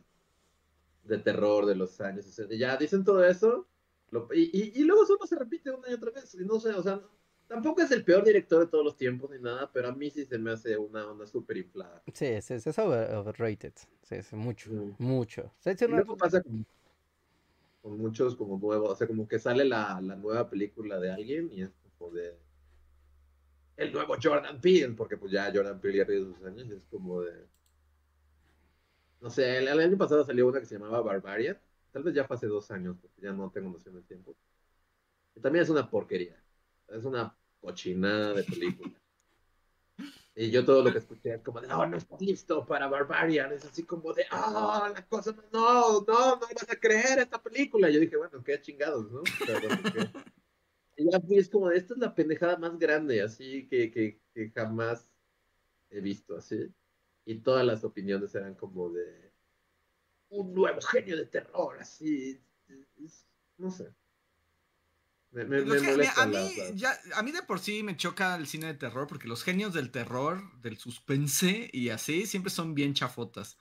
de 1.05 1.19
terror 1.19 1.67
de 1.67 1.75
los 1.75 2.01
años 2.01 2.25
60. 2.27 2.55
Ya 2.55 2.77
dicen 2.77 3.05
todo 3.05 3.25
eso. 3.25 3.69
lo- 4.11 4.29
y, 4.35 4.51
y, 4.53 4.81
y 4.81 4.85
luego 4.85 5.07
solo 5.07 5.27
se 5.27 5.37
repite 5.37 5.71
una 5.71 5.89
y 5.91 5.95
otra 5.95 6.11
vez. 6.11 6.35
Y 6.35 6.45
no 6.45 6.61
sé, 6.61 6.71
o 6.75 6.83
sea, 6.83 7.01
tampoco 7.49 7.81
es 7.83 7.91
el 7.91 8.05
peor 8.05 8.25
director 8.25 8.61
de 8.61 8.67
todos 8.67 8.85
los 8.85 8.97
tiempos 8.97 9.31
ni 9.31 9.39
nada, 9.39 9.71
pero 9.73 9.89
a 9.89 9.93
mí 9.93 10.11
sí 10.11 10.25
se 10.25 10.39
me 10.39 10.51
hace 10.53 10.77
una 10.77 11.07
onda 11.11 11.27
súper 11.27 11.57
inflada. 11.57 12.03
Sí, 12.13 12.41
sí, 12.43 12.61
sí, 12.61 12.69
es 12.71 12.79
over- 12.79 13.11
overrated. 13.15 13.73
Sí, 14.03 14.23
sí, 14.23 14.37
mucho, 14.37 14.71
Mm. 14.71 14.95
mucho. 14.99 15.51
Se 15.61 15.71
ha 15.71 15.73
hecho 15.73 15.87
Y 15.87 15.89
una- 15.89 15.97
luego 15.99 16.17
pasa 16.17 16.43
con, 16.43 16.67
con 17.81 17.99
muchos 17.99 18.37
como 18.37 18.59
nuevos, 18.59 18.91
o 18.91 18.97
sea, 18.97 19.07
como 19.07 19.27
que 19.27 19.39
sale 19.39 19.65
la, 19.65 20.01
la 20.01 20.17
nueva 20.17 20.49
película 20.49 21.01
de 21.01 21.11
alguien 21.11 21.51
y 21.53 21.63
es 21.63 21.71
como 21.99 22.11
de 22.13 22.37
el 23.77 23.93
nuevo 23.93 24.15
Jordan 24.23 24.61
Peele, 24.61 24.95
porque 24.95 25.17
pues 25.17 25.33
ya 25.33 25.51
Jordan 25.53 25.81
Peele 25.81 25.99
ya 25.99 26.07
tiene 26.07 26.23
sus 26.25 26.45
años 26.45 26.67
y 26.69 26.75
es 26.75 26.85
como 26.91 27.23
de 27.23 27.47
no 29.23 29.31
sé, 29.31 29.59
el, 29.59 29.69
el 29.69 29.81
año 29.81 29.99
pasado 29.99 30.25
salió 30.25 30.47
una 30.49 30.61
que 30.61 30.67
se 30.67 30.77
llamaba 30.77 31.01
Barbarian, 31.03 31.59
tal 31.93 32.03
vez 32.03 32.15
ya 32.15 32.25
fue 32.27 32.37
hace 32.37 32.47
dos 32.49 32.71
años, 32.71 32.97
porque 33.01 33.23
ya 33.23 33.33
no 33.33 33.51
tengo 33.51 33.71
noción 33.71 33.95
del 33.95 34.07
tiempo. 34.07 34.37
Y 35.35 35.41
también 35.41 35.63
es 35.65 35.71
una 35.71 35.91
porquería, 35.91 36.43
es 36.89 37.05
una 37.05 37.37
cochinada 37.61 38.35
de 38.35 38.45
película. 38.45 38.93
Y 40.35 40.51
yo 40.51 40.65
todo 40.65 40.83
lo 40.83 40.93
que 40.93 40.99
escuché 40.99 41.35
es 41.35 41.43
como 41.43 41.61
de, 41.61 41.69
oh, 41.73 41.87
no 41.87 41.97
estás 41.99 42.21
listo 42.23 42.65
para 42.65 42.89
Barbarian. 42.89 43.53
Es 43.53 43.65
así 43.67 43.85
como 43.85 44.13
de, 44.15 44.25
oh, 44.33 44.89
la 44.95 45.07
cosa, 45.07 45.33
no, 45.53 46.01
no, 46.01 46.37
no 46.37 46.41
vas 46.41 46.71
a 46.71 46.77
creer 46.81 47.19
esta 47.19 47.43
película. 47.43 47.91
Y 47.91 47.95
yo 47.95 48.01
dije, 48.01 48.17
bueno, 48.17 48.43
qué 48.43 48.61
chingados, 48.61 49.11
¿no? 49.11 49.21
O 49.21 49.45
sea, 49.45 49.61
bueno, 49.61 49.83
¿qué? 49.93 50.09
Y 50.97 51.11
ya 51.11 51.21
fui, 51.21 51.39
es 51.39 51.49
como 51.49 51.69
de, 51.71 51.79
esta 51.79 51.95
es 51.95 52.01
la 52.01 52.15
pendejada 52.15 52.59
más 52.59 52.79
grande, 52.79 53.23
así 53.23 53.67
que, 53.69 53.91
que, 53.91 54.21
que 54.35 54.51
jamás 54.51 55.11
he 55.91 56.01
visto, 56.01 56.37
así. 56.37 56.75
Y 57.25 57.39
todas 57.39 57.65
las 57.65 57.85
opiniones 57.85 58.35
eran 58.35 58.55
como 58.55 58.91
de, 58.91 59.33
un 60.33 60.55
nuevo 60.55 60.81
genio 60.81 61.17
de 61.17 61.27
terror, 61.27 61.79
así. 61.81 62.41
no 63.59 63.71
sé. 63.71 63.93
Me, 65.31 65.63
molesta 65.63 66.23
a, 66.23 66.27
mí, 66.27 66.35
la- 66.35 66.75
ya, 66.75 66.99
a 67.15 67.23
mí 67.23 67.33
de 67.33 67.43
por 67.43 67.59
sí 67.59 67.83
me 67.83 67.97
choca 67.97 68.35
el 68.37 68.47
cine 68.47 68.67
de 68.67 68.75
terror 68.75 69.07
porque 69.07 69.29
los 69.29 69.43
genios 69.43 69.73
del 69.73 69.91
terror, 69.91 70.43
del 70.61 70.77
suspense 70.77 71.71
y 71.73 71.89
así 71.89 72.27
siempre 72.27 72.51
son 72.51 72.75
bien 72.75 72.93
chafotas. 72.93 73.57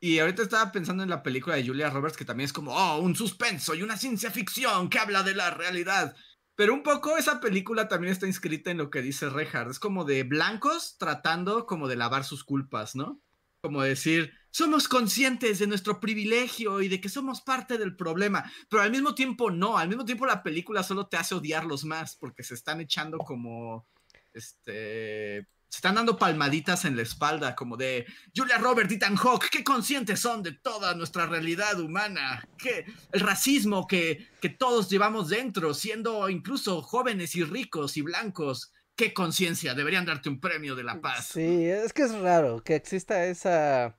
Y 0.00 0.18
ahorita 0.18 0.42
estaba 0.42 0.72
pensando 0.72 1.02
en 1.02 1.10
la 1.10 1.22
película 1.22 1.56
de 1.56 1.66
Julia 1.66 1.90
Roberts 1.90 2.16
que 2.16 2.24
también 2.24 2.46
es 2.46 2.52
como, 2.52 2.74
oh, 2.74 2.98
un 2.98 3.14
suspenso 3.14 3.74
y 3.74 3.82
una 3.82 3.98
ciencia 3.98 4.30
ficción 4.30 4.88
que 4.88 4.98
habla 4.98 5.22
de 5.22 5.34
la 5.34 5.50
realidad. 5.50 6.16
Pero 6.62 6.74
un 6.74 6.84
poco 6.84 7.16
esa 7.16 7.40
película 7.40 7.88
también 7.88 8.12
está 8.12 8.28
inscrita 8.28 8.70
en 8.70 8.78
lo 8.78 8.88
que 8.88 9.02
dice 9.02 9.28
Reinhardt. 9.28 9.72
Es 9.72 9.80
como 9.80 10.04
de 10.04 10.22
blancos 10.22 10.96
tratando 10.96 11.66
como 11.66 11.88
de 11.88 11.96
lavar 11.96 12.22
sus 12.22 12.44
culpas, 12.44 12.94
¿no? 12.94 13.20
Como 13.62 13.82
decir, 13.82 14.32
somos 14.52 14.86
conscientes 14.86 15.58
de 15.58 15.66
nuestro 15.66 15.98
privilegio 15.98 16.80
y 16.80 16.86
de 16.86 17.00
que 17.00 17.08
somos 17.08 17.40
parte 17.40 17.78
del 17.78 17.96
problema, 17.96 18.48
pero 18.70 18.80
al 18.80 18.92
mismo 18.92 19.12
tiempo 19.16 19.50
no, 19.50 19.76
al 19.76 19.88
mismo 19.88 20.04
tiempo 20.04 20.24
la 20.24 20.44
película 20.44 20.84
solo 20.84 21.08
te 21.08 21.16
hace 21.16 21.34
odiarlos 21.34 21.84
más 21.84 22.14
porque 22.14 22.44
se 22.44 22.54
están 22.54 22.80
echando 22.80 23.18
como, 23.18 23.84
este, 24.32 25.48
se 25.72 25.78
están 25.78 25.94
dando 25.94 26.18
palmaditas 26.18 26.84
en 26.84 26.96
la 26.96 27.02
espalda, 27.02 27.54
como 27.54 27.78
de 27.78 28.04
Julia 28.36 28.58
Roberts, 28.58 28.92
Ethan 28.92 29.16
Hawke, 29.16 29.48
qué 29.50 29.64
conscientes 29.64 30.20
son 30.20 30.42
de 30.42 30.52
toda 30.52 30.92
nuestra 30.94 31.24
realidad 31.24 31.80
humana, 31.80 32.46
que 32.58 32.84
el 33.10 33.20
racismo 33.20 33.86
que, 33.86 34.28
que 34.42 34.50
todos 34.50 34.90
llevamos 34.90 35.30
dentro, 35.30 35.72
siendo 35.72 36.28
incluso 36.28 36.82
jóvenes 36.82 37.34
y 37.36 37.44
ricos 37.44 37.96
y 37.96 38.02
blancos. 38.02 38.70
Qué 38.94 39.14
conciencia, 39.14 39.72
deberían 39.72 40.04
darte 40.04 40.28
un 40.28 40.40
premio 40.40 40.76
de 40.76 40.84
la 40.84 41.00
paz. 41.00 41.28
Sí, 41.32 41.64
es 41.64 41.94
que 41.94 42.02
es 42.02 42.12
raro 42.12 42.62
que 42.62 42.74
exista 42.74 43.24
esa 43.24 43.96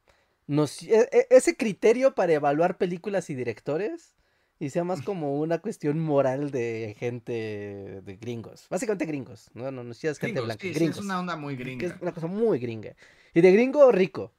noci- 0.47 0.89
e- 0.91 1.09
e- 1.11 1.27
ese 1.31 1.57
criterio 1.57 2.13
para 2.13 2.33
evaluar 2.33 2.77
películas 2.77 3.31
y 3.31 3.33
directores 3.33 4.13
y 4.59 4.69
sea 4.69 4.84
más 4.84 5.01
como 5.01 5.39
una 5.39 5.59
cuestión 5.59 5.99
moral 5.99 6.51
de 6.51 6.95
gente 6.97 8.01
de 8.03 8.17
gringos, 8.17 8.67
básicamente 8.69 9.05
gringos, 9.05 9.49
no, 9.53 9.71
no, 9.71 9.84
no 9.84 9.93
si 9.93 10.07
es 10.07 10.19
gente 10.19 10.41
Gringos, 10.41 10.45
blanca, 10.45 10.61
sí, 10.61 10.73
sí, 10.73 10.73
gringos, 10.75 10.97
es 10.97 11.03
una 11.03 11.19
onda 11.19 11.35
muy 11.35 11.57
que 11.57 11.63
gringa. 11.63 11.88
es 11.88 12.01
una 12.01 12.13
cosa 12.13 12.27
muy 12.27 12.59
gringa 12.59 12.95
y 13.34 13.41
de 13.41 13.51
gringo 13.51 13.91
rico. 13.91 14.34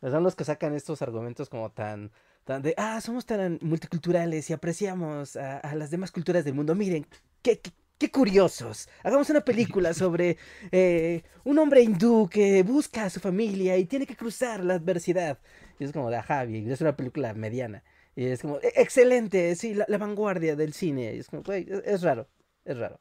Son 0.00 0.24
los 0.24 0.34
que 0.34 0.44
sacan 0.44 0.74
estos 0.74 1.00
argumentos 1.00 1.48
como 1.48 1.70
tan, 1.70 2.10
tan 2.44 2.60
de, 2.62 2.74
ah, 2.76 3.00
somos 3.00 3.24
tan 3.24 3.58
multiculturales 3.62 4.50
y 4.50 4.52
apreciamos 4.52 5.36
a, 5.36 5.58
a 5.58 5.74
las 5.76 5.90
demás 5.92 6.10
culturas 6.10 6.44
del 6.44 6.54
mundo. 6.54 6.74
Miren, 6.74 7.06
qué, 7.40 7.60
qué, 7.60 7.70
qué 7.98 8.10
curiosos. 8.10 8.88
Hagamos 9.04 9.30
una 9.30 9.42
película 9.42 9.94
sobre 9.94 10.38
eh, 10.72 11.22
un 11.44 11.58
hombre 11.58 11.82
hindú 11.82 12.28
que 12.28 12.64
busca 12.64 13.04
a 13.04 13.10
su 13.10 13.20
familia 13.20 13.76
y 13.78 13.84
tiene 13.84 14.06
que 14.06 14.16
cruzar 14.16 14.64
la 14.64 14.74
adversidad. 14.74 15.38
Y 15.78 15.84
es 15.84 15.92
como 15.92 16.10
de, 16.10 16.16
ajá, 16.16 16.44
y 16.46 16.68
es 16.68 16.80
una 16.80 16.96
película 16.96 17.32
mediana. 17.34 17.84
Y 18.14 18.26
es 18.26 18.42
como, 18.42 18.58
"E- 18.58 18.72
excelente, 18.76 19.54
sí, 19.56 19.74
la, 19.74 19.86
la 19.88 19.98
vanguardia 19.98 20.56
del 20.56 20.72
cine. 20.72 21.14
Y 21.14 21.18
es 21.20 21.28
como, 21.28 21.42
güey, 21.42 21.66
es, 21.68 21.82
es 21.84 22.02
raro, 22.02 22.28
es 22.64 22.76
raro. 22.78 23.00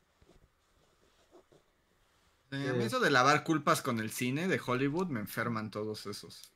Eh, 2.52 2.70
a 2.70 2.74
mí 2.74 2.84
eso 2.84 3.00
de 3.00 3.10
lavar 3.12 3.44
culpas 3.44 3.82
con 3.82 4.00
el 4.00 4.12
cine 4.12 4.48
de 4.48 4.60
Hollywood 4.66 5.08
me 5.08 5.22
enferman 5.22 5.72
todos 5.72 6.06
esos. 6.06 6.52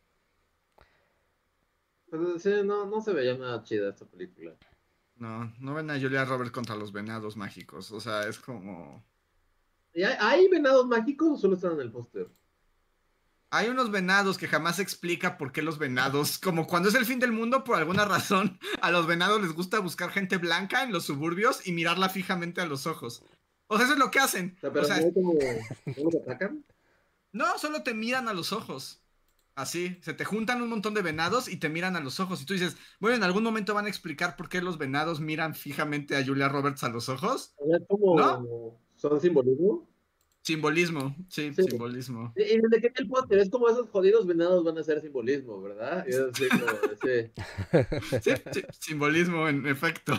Sí, 2.39 2.49
no, 2.63 2.85
no 2.85 3.01
se 3.01 3.13
veía 3.13 3.37
nada 3.37 3.63
chida 3.63 3.89
esta 3.89 4.05
película. 4.05 4.55
No, 5.17 5.53
no 5.59 5.73
ven 5.73 5.89
a 5.89 5.99
Julia 5.99 6.25
Roberts 6.25 6.51
contra 6.51 6.75
los 6.75 6.91
venados 6.91 7.37
mágicos. 7.37 7.91
O 7.91 7.99
sea, 7.99 8.27
es 8.27 8.39
como. 8.39 9.03
¿Y 9.93 10.03
hay, 10.03 10.15
hay 10.19 10.47
venados 10.49 10.87
mágicos 10.87 11.29
o 11.31 11.37
solo 11.37 11.55
están 11.55 11.73
en 11.73 11.81
el 11.81 11.91
póster? 11.91 12.27
Hay 13.55 13.69
unos 13.69 13.89
venados 13.89 14.37
que 14.37 14.49
jamás 14.49 14.75
se 14.75 14.81
explica 14.81 15.37
por 15.37 15.53
qué 15.53 15.61
los 15.61 15.77
venados, 15.77 16.37
como 16.43 16.67
cuando 16.67 16.89
es 16.89 16.95
el 16.95 17.05
fin 17.05 17.19
del 17.19 17.31
mundo, 17.31 17.63
por 17.63 17.77
alguna 17.77 18.03
razón, 18.03 18.59
a 18.81 18.91
los 18.91 19.07
venados 19.07 19.41
les 19.41 19.53
gusta 19.53 19.79
buscar 19.79 20.09
gente 20.11 20.35
blanca 20.37 20.83
en 20.83 20.91
los 20.91 21.05
suburbios 21.05 21.65
y 21.65 21.71
mirarla 21.71 22.09
fijamente 22.09 22.59
a 22.59 22.65
los 22.65 22.85
ojos. 22.85 23.23
O 23.67 23.77
sea, 23.77 23.85
eso 23.85 23.93
es 23.93 23.99
lo 23.99 24.11
que 24.11 24.19
hacen. 24.19 24.57
O 24.57 24.59
sea, 24.59 24.73
pero 24.73 24.83
O 24.83 24.87
sea, 24.87 24.99
¿no, 24.99 25.13
como, 25.13 25.33
¿no 25.33 26.03
los 26.03 26.15
atacan? 26.15 26.65
no, 27.31 27.57
solo 27.57 27.81
te 27.81 27.93
miran 27.93 28.27
a 28.27 28.33
los 28.33 28.51
ojos. 28.51 29.01
Así, 29.55 29.97
se 30.01 30.13
te 30.13 30.25
juntan 30.25 30.61
un 30.61 30.69
montón 30.69 30.93
de 30.93 31.01
venados 31.01 31.47
y 31.47 31.55
te 31.55 31.69
miran 31.69 31.95
a 31.95 32.01
los 32.01 32.19
ojos. 32.19 32.41
Y 32.41 32.45
tú 32.45 32.53
dices, 32.55 32.75
bueno, 32.99 33.15
en 33.15 33.23
algún 33.23 33.43
momento 33.43 33.73
van 33.73 33.85
a 33.85 33.89
explicar 33.89 34.35
por 34.35 34.49
qué 34.49 34.61
los 34.61 34.77
venados 34.77 35.21
miran 35.21 35.55
fijamente 35.55 36.17
a 36.17 36.25
Julia 36.25 36.49
Roberts 36.49 36.83
a 36.83 36.89
los 36.89 37.07
ojos. 37.07 37.55
¿No? 37.89 38.77
¿Son 38.97 39.21
simbolismo? 39.21 39.87
Simbolismo, 40.45 41.15
sí, 41.27 41.51
Sí. 41.55 41.63
simbolismo. 41.63 42.31
Y 42.35 42.59
desde 42.61 42.79
que 42.79 42.91
el 43.01 43.07
póster, 43.07 43.39
es 43.39 43.49
como 43.49 43.67
esos 43.67 43.89
jodidos 43.89 44.27
venados 44.27 44.63
van 44.63 44.77
a 44.77 44.83
ser 44.83 45.01
simbolismo, 45.01 45.59
¿verdad? 45.59 46.05
Como, 46.05 46.33
sí. 47.03 47.31
Sí, 48.23 48.31
sí, 48.53 48.63
simbolismo, 48.79 49.49
en 49.49 49.65
efecto. 49.65 50.13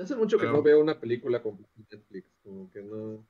Hace 0.00 0.14
mucho 0.14 0.36
que 0.36 0.42
Pero- 0.44 0.52
no 0.58 0.62
veo 0.62 0.80
una 0.80 1.00
película 1.00 1.42
en 1.44 1.66
Netflix, 1.90 2.28
como 2.44 2.70
que 2.70 2.82
no. 2.82 3.26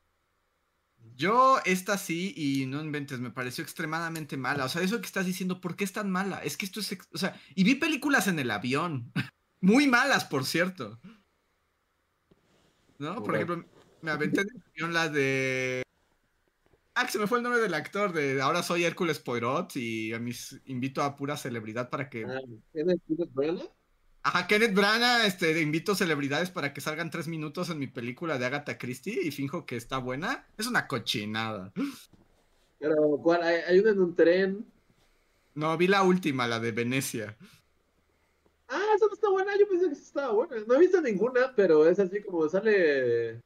Yo, 1.15 1.59
esta 1.65 1.97
sí, 1.97 2.35
y 2.37 2.67
no 2.67 2.83
inventes, 2.83 3.21
me 3.21 3.31
pareció 3.31 3.63
extremadamente 3.63 4.37
mala. 4.37 4.65
O 4.65 4.69
sea, 4.69 4.83
eso 4.83 5.01
que 5.01 5.07
estás 5.07 5.25
diciendo, 5.25 5.61
¿por 5.61 5.77
qué 5.77 5.85
es 5.85 5.93
tan 5.93 6.11
mala? 6.11 6.39
Es 6.43 6.57
que 6.57 6.67
esto 6.67 6.81
es. 6.81 6.99
O 7.13 7.17
sea, 7.19 7.41
y 7.55 7.65
vi 7.65 7.77
películas 7.77 8.27
en 8.29 8.39
el 8.39 8.51
avión. 8.51 9.13
Muy 9.63 9.87
malas, 9.87 10.25
por 10.27 10.45
cierto. 10.45 11.01
¿No? 12.99 13.23
Por 13.23 13.35
ejemplo, 13.35 13.65
me 14.03 14.11
aventé 14.11 14.43
en 14.43 14.63
avión 14.71 14.95
la 14.95 15.09
de. 15.09 15.83
Ah, 16.95 17.05
que 17.05 17.13
se 17.13 17.19
me 17.19 17.27
fue 17.27 17.39
el 17.39 17.45
nombre 17.45 17.61
del 17.61 17.75
actor. 17.75 18.13
De 18.13 18.41
ahora 18.41 18.63
soy 18.63 18.85
Hércules 18.85 19.19
Poirot 19.19 19.77
y 19.77 20.13
a 20.15 20.19
mis 20.19 20.61
invito 20.65 21.03
a 21.03 21.17
pura 21.17 21.37
celebridad 21.37 21.91
para 21.91 22.09
que. 22.09 22.25
Ah, 22.25 22.41
¿Tienes 22.73 22.99
Kenneth 23.07 23.33
Branagh? 23.33 23.71
Ajá, 24.23 24.49
Kenneth 24.49 24.75
Branagh, 24.75 25.25
este, 25.25 25.61
invito 25.61 25.95
celebridades 25.95 26.51
para 26.51 26.73
que 26.73 26.81
salgan 26.81 27.11
tres 27.11 27.29
minutos 27.29 27.71
en 27.71 27.79
mi 27.79 27.87
película 27.87 28.39
de 28.39 28.47
Agatha 28.47 28.77
Christie 28.77 29.21
y 29.23 29.31
finjo 29.31 29.67
que 29.67 29.77
está 29.77 29.99
buena. 29.99 30.47
Es 30.59 30.67
una 30.67 30.89
cochinada. 30.89 31.73
Pero, 32.81 33.21
¿cuál? 33.23 33.43
Hay, 33.45 33.57
hay 33.69 33.79
una 33.79 33.91
en 33.91 34.01
un 34.01 34.17
tren. 34.17 34.67
No, 35.55 35.77
vi 35.77 35.87
la 35.87 36.03
última, 36.03 36.49
la 36.49 36.59
de 36.59 36.73
Venecia. 36.73 37.37
Ah, 38.69 38.93
esa 38.97 39.07
no 39.07 39.13
está 39.13 39.31
buena, 39.31 39.57
yo 39.59 39.69
pensé 39.69 39.87
que 39.87 39.93
estaba 39.93 40.33
buena. 40.33 40.57
No 40.67 40.75
he 40.75 40.81
visto 40.81 41.01
ninguna, 41.01 41.55
pero 41.55 41.87
es 41.87 41.99
así 41.99 42.23
como 42.23 42.49
sale 42.49 43.43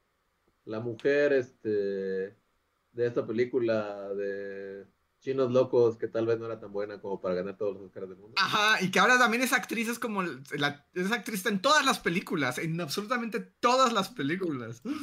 la 0.65 0.81
mujer, 0.81 1.33
este, 1.33 1.69
de 1.69 3.07
esta 3.07 3.27
película 3.27 4.09
de 4.15 4.87
Chinos 5.21 5.51
Locos, 5.51 5.97
que 5.99 6.09
tal 6.09 6.27
vez 6.27 6.39
no 6.39 6.47
era 6.47 6.59
tan 6.59 6.73
buena 6.73 7.01
como 7.01 7.21
para 7.21 7.35
ganar 7.35 7.57
todos 7.57 7.75
los 7.75 7.85
Oscars 7.85 8.09
del 8.09 8.19
mundo. 8.19 8.35
Ajá, 8.39 8.83
y 8.83 8.91
que 8.91 8.99
ahora 8.99 9.19
también 9.19 9.43
es 9.43 9.53
actriz, 9.53 9.89
es 9.89 9.99
como. 9.99 10.23
La, 10.23 10.87
es 10.95 11.13
actriz 11.13 11.45
en 11.47 11.61
todas 11.61 11.85
las 11.85 11.99
películas, 11.99 12.59
en 12.59 12.81
absolutamente 12.81 13.41
todas 13.41 13.93
las 13.93 14.09
películas. 14.09 14.83
¿No 14.85 14.95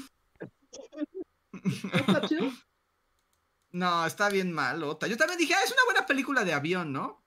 está 1.94 2.22
chido? 2.28 2.52
No, 3.70 4.06
está 4.08 4.30
bien 4.30 4.54
malota. 4.54 5.08
Yo 5.08 5.18
también 5.18 5.38
dije, 5.38 5.54
ah, 5.54 5.64
es 5.64 5.72
una 5.72 5.84
buena 5.86 6.06
película 6.08 6.44
de 6.44 6.54
avión, 6.54 6.94
¿no? 6.94 7.24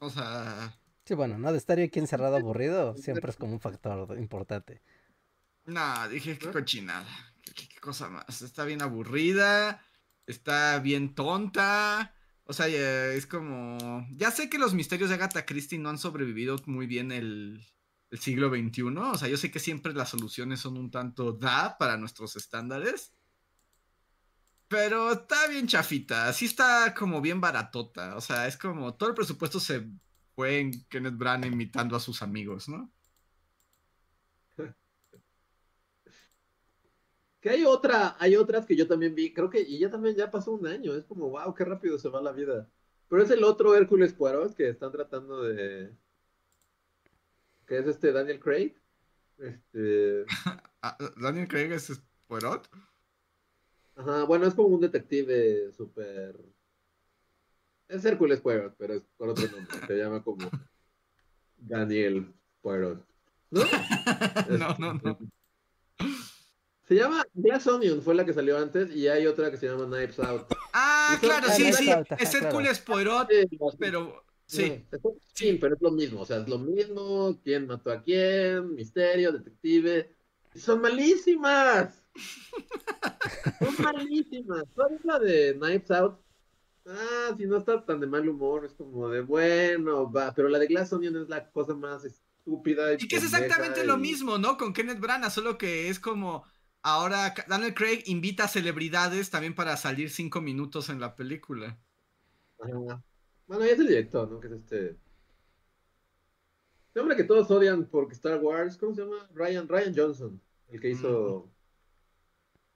O 0.00 0.10
sea. 0.10 0.76
Sí, 1.06 1.14
bueno, 1.14 1.38
no 1.38 1.52
de 1.52 1.58
estar 1.58 1.78
yo 1.78 1.84
aquí 1.84 1.98
encerrado 1.98 2.36
aburrido 2.36 2.96
siempre 2.96 3.30
es 3.30 3.36
como 3.36 3.52
un 3.52 3.60
factor 3.60 4.18
importante. 4.18 4.82
No, 5.66 6.08
dije, 6.08 6.38
qué 6.38 6.50
cochinada. 6.50 7.06
Qué, 7.42 7.52
qué- 7.54 7.68
qué 7.68 7.80
cosa 7.80 8.08
más. 8.08 8.42
Está 8.42 8.64
bien 8.64 8.82
aburrida. 8.82 9.82
Está 10.26 10.78
bien 10.78 11.14
tonta. 11.14 12.14
O 12.44 12.52
sea, 12.52 12.66
es 12.68 13.26
como. 13.26 14.06
Ya 14.12 14.30
sé 14.30 14.48
que 14.50 14.58
los 14.58 14.74
misterios 14.74 15.08
de 15.10 15.16
Agatha 15.16 15.44
Christie 15.46 15.78
no 15.78 15.88
han 15.90 15.98
sobrevivido 15.98 16.56
muy 16.66 16.86
bien 16.86 17.12
el, 17.12 17.64
el 18.10 18.18
siglo 18.18 18.48
XXI. 18.50 18.82
O 19.12 19.18
sea, 19.18 19.28
yo 19.28 19.36
sé 19.36 19.50
que 19.50 19.58
siempre 19.58 19.92
las 19.94 20.10
soluciones 20.10 20.60
son 20.60 20.76
un 20.76 20.90
tanto 20.90 21.32
da 21.32 21.76
para 21.78 21.96
nuestros 21.96 22.36
estándares. 22.36 23.12
Pero 24.68 25.12
está 25.12 25.46
bien 25.48 25.66
chafita. 25.66 26.32
Sí 26.32 26.46
está 26.46 26.94
como 26.94 27.20
bien 27.20 27.40
baratota. 27.40 28.16
O 28.16 28.20
sea, 28.20 28.46
es 28.48 28.56
como. 28.56 28.94
Todo 28.94 29.10
el 29.10 29.14
presupuesto 29.14 29.60
se 29.60 29.86
fue 30.34 30.60
en 30.60 30.84
Kenneth 30.88 31.16
Branagh 31.16 31.52
imitando 31.52 31.96
a 31.96 32.00
sus 32.00 32.22
amigos, 32.22 32.68
¿no? 32.68 32.92
Que 37.40 37.50
hay 37.50 37.64
otra, 37.64 38.16
hay 38.18 38.36
otras 38.36 38.64
que 38.66 38.74
yo 38.76 38.86
también 38.88 39.14
vi, 39.14 39.32
creo 39.32 39.50
que, 39.50 39.60
y 39.60 39.78
ya 39.78 39.90
también 39.90 40.16
ya 40.16 40.30
pasó 40.30 40.52
un 40.52 40.66
año, 40.66 40.94
es 40.94 41.04
como, 41.04 41.28
wow, 41.30 41.54
qué 41.54 41.64
rápido 41.64 41.98
se 41.98 42.08
va 42.08 42.22
la 42.22 42.32
vida. 42.32 42.70
Pero 43.08 43.22
es 43.22 43.30
el 43.30 43.44
otro 43.44 43.74
Hércules 43.76 44.14
Poirot 44.14 44.54
que 44.54 44.68
están 44.70 44.90
tratando 44.92 45.42
de, 45.42 45.94
que 47.66 47.78
es 47.78 47.86
este 47.86 48.12
Daniel 48.12 48.40
Craig. 48.40 48.74
Este, 49.38 50.24
Ah, 50.82 50.98
Daniel 51.16 51.48
Craig 51.48 51.72
es 51.72 52.02
Poirot. 52.26 52.68
ajá, 53.96 54.24
bueno, 54.24 54.46
es 54.46 54.54
como 54.54 54.68
un 54.68 54.80
detective 54.80 55.72
súper, 55.72 56.38
es 57.88 58.04
Hércules 58.04 58.40
Poirot, 58.40 58.74
pero 58.78 58.94
es 58.94 59.02
por 59.16 59.28
otro 59.28 59.46
nombre, 59.48 59.86
se 59.86 59.96
llama 59.96 60.22
como 60.22 60.50
Daniel 61.56 62.32
Poirot. 62.60 63.04
¿No? 63.50 63.62
no, 64.58 64.76
no, 64.78 64.94
no. 64.94 65.18
Se 66.86 66.94
llama 66.96 67.24
Glass 67.32 67.66
Onion, 67.66 68.02
fue 68.02 68.14
la 68.14 68.26
que 68.26 68.34
salió 68.34 68.58
antes, 68.58 68.94
y 68.94 69.08
hay 69.08 69.26
otra 69.26 69.50
que 69.50 69.56
se 69.56 69.66
llama 69.66 69.86
Knives 69.86 70.18
Out. 70.18 70.46
Ah, 70.74 71.16
claro, 71.20 71.48
sí, 71.48 71.72
sí. 71.72 71.90
Es. 72.18 72.34
Hércules 72.34 72.78
Poirot, 72.80 73.28
pero 73.78 74.24
sí. 74.46 74.84
Sí, 75.32 75.58
pero 75.60 75.76
es 75.76 75.80
lo 75.80 75.90
mismo, 75.90 76.20
o 76.20 76.26
sea, 76.26 76.38
es 76.38 76.48
lo 76.48 76.58
mismo, 76.58 77.40
quién 77.42 77.66
mató 77.66 77.90
a 77.90 78.02
quién, 78.02 78.74
misterio, 78.74 79.32
detective. 79.32 80.14
Son 80.54 80.80
malísimas. 80.80 82.02
Son 83.58 83.74
malísimas. 83.82 84.64
¿Cuál 84.74 84.94
es 84.94 85.04
la 85.04 85.18
de 85.18 85.54
Knives 85.58 85.90
Out? 85.90 86.23
Ah, 86.86 87.34
si 87.36 87.46
no 87.46 87.56
está 87.56 87.84
tan 87.84 87.98
de 88.00 88.06
mal 88.06 88.28
humor, 88.28 88.64
es 88.64 88.74
como 88.74 89.08
de 89.08 89.22
bueno, 89.22 90.10
va, 90.10 90.34
pero 90.34 90.48
la 90.48 90.58
de 90.58 90.66
Glass 90.66 90.92
Onion 90.92 91.16
es 91.16 91.28
la 91.28 91.50
cosa 91.50 91.74
más 91.74 92.04
estúpida. 92.04 92.92
Y, 92.92 93.04
Y 93.04 93.08
que 93.08 93.16
es 93.16 93.24
exactamente 93.24 93.84
lo 93.84 93.96
mismo, 93.96 94.36
¿no? 94.38 94.56
Con 94.58 94.72
Kenneth 94.74 95.00
Branagh, 95.00 95.30
solo 95.30 95.56
que 95.56 95.88
es 95.88 95.98
como 95.98 96.44
ahora 96.82 97.34
Daniel 97.48 97.74
Craig 97.74 98.02
invita 98.06 98.44
a 98.44 98.48
celebridades 98.48 99.30
también 99.30 99.54
para 99.54 99.76
salir 99.78 100.10
cinco 100.10 100.42
minutos 100.42 100.90
en 100.90 101.00
la 101.00 101.16
película. 101.16 101.78
Bueno, 103.46 103.64
ya 103.64 103.72
es 103.72 103.78
el 103.78 103.88
director, 103.88 104.30
¿no? 104.30 104.40
Que 104.40 104.48
es 104.48 104.52
este. 104.54 104.98
Este 106.88 107.00
hombre 107.00 107.16
que 107.16 107.24
todos 107.24 107.50
odian 107.50 107.86
por 107.86 108.10
Star 108.12 108.40
Wars, 108.40 108.78
¿cómo 108.78 108.94
se 108.94 109.02
llama? 109.02 109.28
Ryan, 109.34 109.68
Ryan 109.68 109.92
Johnson, 109.96 110.40
el 110.68 110.80
que 110.80 110.90
hizo 110.90 111.50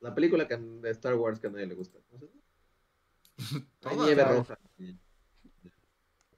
la 0.00 0.14
película 0.14 0.46
que- 0.48 0.56
de 0.56 0.90
Star 0.90 1.14
Wars 1.14 1.38
que 1.40 1.46
a 1.46 1.50
nadie 1.50 1.66
le 1.66 1.74
gusta. 1.74 1.98
Hay 2.10 2.18
Todas, 3.80 3.96
nieve 3.98 4.14
claro. 4.14 4.36
roja. 4.38 4.58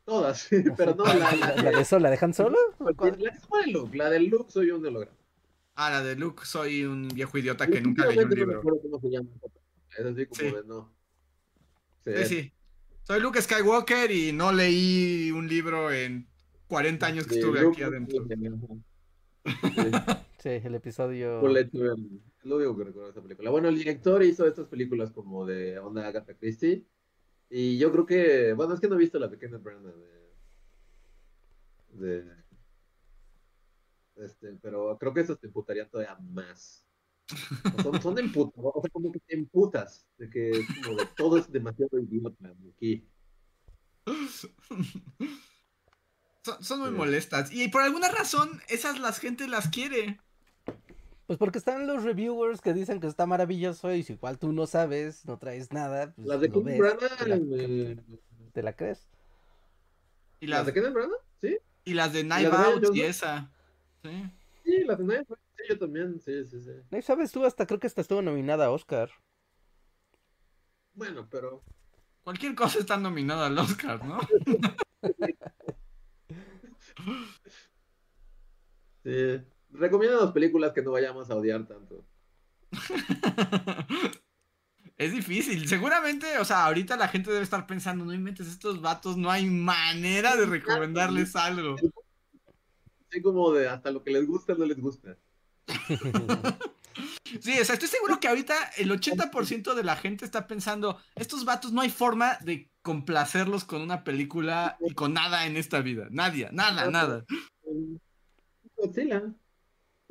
Todas, 0.04 0.40
sí, 0.40 0.56
pero 0.76 0.94
no 0.94 1.04
la, 1.04 1.14
la, 1.36 1.54
¿La, 1.62 1.70
de 1.70 1.80
eso 1.82 1.98
la 1.98 2.10
dejan 2.10 2.34
solo? 2.34 2.56
la 2.80 2.92
que 2.92 3.30
pone 3.48 3.72
Luke, 3.72 3.96
la 3.96 4.10
del 4.10 4.26
Luke 4.26 4.50
soy 4.50 4.70
un 4.70 4.84
holograma. 4.84 5.16
Ah, 5.76 5.90
la 5.90 6.02
de 6.02 6.16
Luke, 6.16 6.44
soy 6.44 6.84
un 6.84 7.08
viejo 7.08 7.38
idiota 7.38 7.66
que 7.66 7.80
nunca 7.80 8.06
leyó 8.06 8.22
un 8.22 8.28
no 8.28 8.34
me 8.34 8.36
libro. 8.36 8.58
acuerdo 8.58 8.80
cómo 8.82 9.00
se 9.00 9.10
llama. 9.10 9.28
Es 9.96 10.04
así 10.04 10.26
como 10.26 10.40
Sí. 10.40 10.56
de 10.56 10.64
no. 10.64 10.92
Sí, 12.04 12.24
sí. 12.26 12.52
Soy 13.04 13.20
Luke 13.20 13.40
Skywalker 13.40 14.10
y 14.10 14.32
no 14.32 14.52
leí 14.52 15.30
un 15.30 15.48
libro 15.48 15.90
en 15.92 16.28
40 16.66 17.06
años 17.06 17.26
que 17.26 17.34
Sí, 17.34 17.40
estuve 17.40 17.60
Luke, 17.62 17.76
aquí 17.76 17.82
adentro. 17.82 18.24
Sí. 19.44 19.90
Sí, 20.42 20.48
el 20.48 20.74
episodio... 20.74 21.40
Es 22.40 22.46
lo 22.46 22.56
único 22.56 22.76
que 22.76 22.84
recuerdo 22.84 23.06
de 23.08 23.12
esa 23.12 23.22
película. 23.22 23.50
Bueno, 23.50 23.68
el 23.68 23.76
director 23.78 24.22
hizo 24.22 24.46
estas 24.46 24.66
películas 24.66 25.10
como 25.12 25.44
de 25.44 25.78
onda 25.78 26.06
Agatha 26.06 26.34
Christie. 26.36 26.86
Y 27.50 27.78
yo 27.78 27.90
creo 27.92 28.06
que, 28.06 28.52
bueno, 28.54 28.74
es 28.74 28.80
que 28.80 28.88
no 28.88 28.94
he 28.94 28.98
visto 28.98 29.18
la 29.18 29.28
pequeña 29.30 29.58
Branda 29.58 29.92
de, 31.92 32.22
de 32.22 32.40
este, 34.16 34.52
pero 34.62 34.96
creo 34.98 35.12
que 35.12 35.20
esas 35.20 35.38
te 35.40 35.48
emputarían 35.48 35.90
todavía 35.90 36.16
más. 36.16 36.86
O 37.78 37.82
Son, 37.82 38.02
son 38.02 38.14
de 38.14 38.22
emputas, 38.22 38.54
o 38.62 38.80
sea, 38.80 38.90
como 38.90 39.12
que 39.12 39.20
te 39.20 39.34
emputas, 39.34 40.06
de 40.18 40.28
que 40.30 40.50
es 40.50 40.66
como 40.84 40.96
de 40.96 41.06
todo 41.16 41.36
es 41.38 41.50
demasiado 41.50 41.98
idiota 41.98 42.54
aquí. 42.74 43.06
Son, 46.42 46.64
son 46.64 46.80
muy 46.80 46.88
Sí. 46.88 46.94
molestas. 46.96 47.52
Y 47.52 47.68
por 47.68 47.82
alguna 47.82 48.08
razón, 48.10 48.62
esas 48.68 48.98
las 48.98 49.18
gente 49.18 49.46
las 49.46 49.68
quiere. 49.68 50.18
Pues 51.30 51.38
porque 51.38 51.58
están 51.58 51.86
los 51.86 52.02
reviewers 52.02 52.60
que 52.60 52.74
dicen 52.74 52.98
que 52.98 53.06
está 53.06 53.24
maravilloso 53.24 53.94
y 53.94 54.02
si 54.02 54.14
igual 54.14 54.36
tú 54.36 54.52
no 54.52 54.66
sabes, 54.66 55.24
no 55.26 55.38
traes 55.38 55.70
nada, 55.70 56.12
pues 56.12 56.26
Las 56.26 56.40
de 56.40 56.50
Kenneth 56.50 56.76
Branagh, 56.76 56.98
te 58.52 58.64
la, 58.64 58.74
crees. 58.74 59.08
Y 60.40 60.48
¿Las 60.48 60.58
las, 60.58 60.66
de 60.66 60.74
Kenneth 60.74 60.92
Branagh? 60.92 61.20
Sí. 61.40 61.56
y 61.84 61.94
las 61.94 62.12
de 62.12 62.22
Knife 62.22 62.48
Out 62.48 62.96
y 62.96 63.02
esa. 63.02 63.48
Sí. 64.02 64.28
Sí, 64.64 64.82
las 64.84 64.98
de 64.98 65.04
Knife 65.04 65.26
Out, 65.28 65.38
Sí, 65.56 65.62
yo 65.68 65.78
también, 65.78 66.18
sí, 66.18 66.44
sí, 66.46 66.64
sí. 66.64 66.72
Y 66.90 67.02
sabes, 67.02 67.30
tú 67.30 67.44
hasta 67.44 67.64
creo 67.64 67.78
que 67.78 67.86
hasta 67.86 68.00
estuvo 68.00 68.22
nominada 68.22 68.64
a 68.64 68.72
Oscar. 68.72 69.12
Bueno, 70.94 71.28
pero 71.30 71.62
Cualquier 72.24 72.56
cosa 72.56 72.80
está 72.80 72.96
nominada 72.96 73.46
al 73.46 73.56
Oscar, 73.56 74.04
¿no? 74.04 74.18
sí. 79.04 79.44
Recomiendo 79.72 80.20
las 80.20 80.32
películas 80.32 80.72
que 80.72 80.82
no 80.82 80.92
vayamos 80.92 81.30
a 81.30 81.36
odiar 81.36 81.66
tanto. 81.66 82.04
Es 85.00 85.12
difícil. 85.12 85.66
Seguramente, 85.66 86.36
o 86.36 86.44
sea, 86.44 86.66
ahorita 86.66 86.94
la 86.94 87.08
gente 87.08 87.30
debe 87.30 87.42
estar 87.42 87.66
pensando, 87.66 88.04
no 88.04 88.12
inventes 88.12 88.46
estos 88.46 88.82
vatos, 88.82 89.16
no 89.16 89.30
hay 89.30 89.46
manera 89.46 90.36
de 90.36 90.44
recomendarles 90.44 91.34
algo. 91.36 91.76
Así 93.08 93.22
como 93.22 93.50
de 93.54 93.66
hasta 93.66 93.90
lo 93.90 94.04
que 94.04 94.10
les 94.10 94.26
gusta 94.26 94.54
no 94.54 94.66
les 94.66 94.78
gusta. 94.78 95.16
Sí, 97.40 97.58
o 97.60 97.64
sea, 97.64 97.74
estoy 97.74 97.88
seguro 97.88 98.18
que 98.18 98.26
ahorita 98.26 98.54
el 98.76 98.90
80% 98.90 99.74
de 99.74 99.84
la 99.84 99.94
gente 99.94 100.24
está 100.24 100.48
pensando, 100.48 100.98
estos 101.14 101.44
vatos 101.44 101.72
no 101.72 101.80
hay 101.80 101.88
forma 101.88 102.36
de 102.40 102.68
complacerlos 102.82 103.64
con 103.64 103.82
una 103.82 104.02
película 104.02 104.76
y 104.80 104.94
con 104.94 105.14
nada 105.14 105.46
en 105.46 105.56
esta 105.56 105.80
vida. 105.80 106.08
Nadie, 106.10 106.48
nada, 106.50 106.90
nada. 106.90 107.24
Godzilla. 108.76 109.32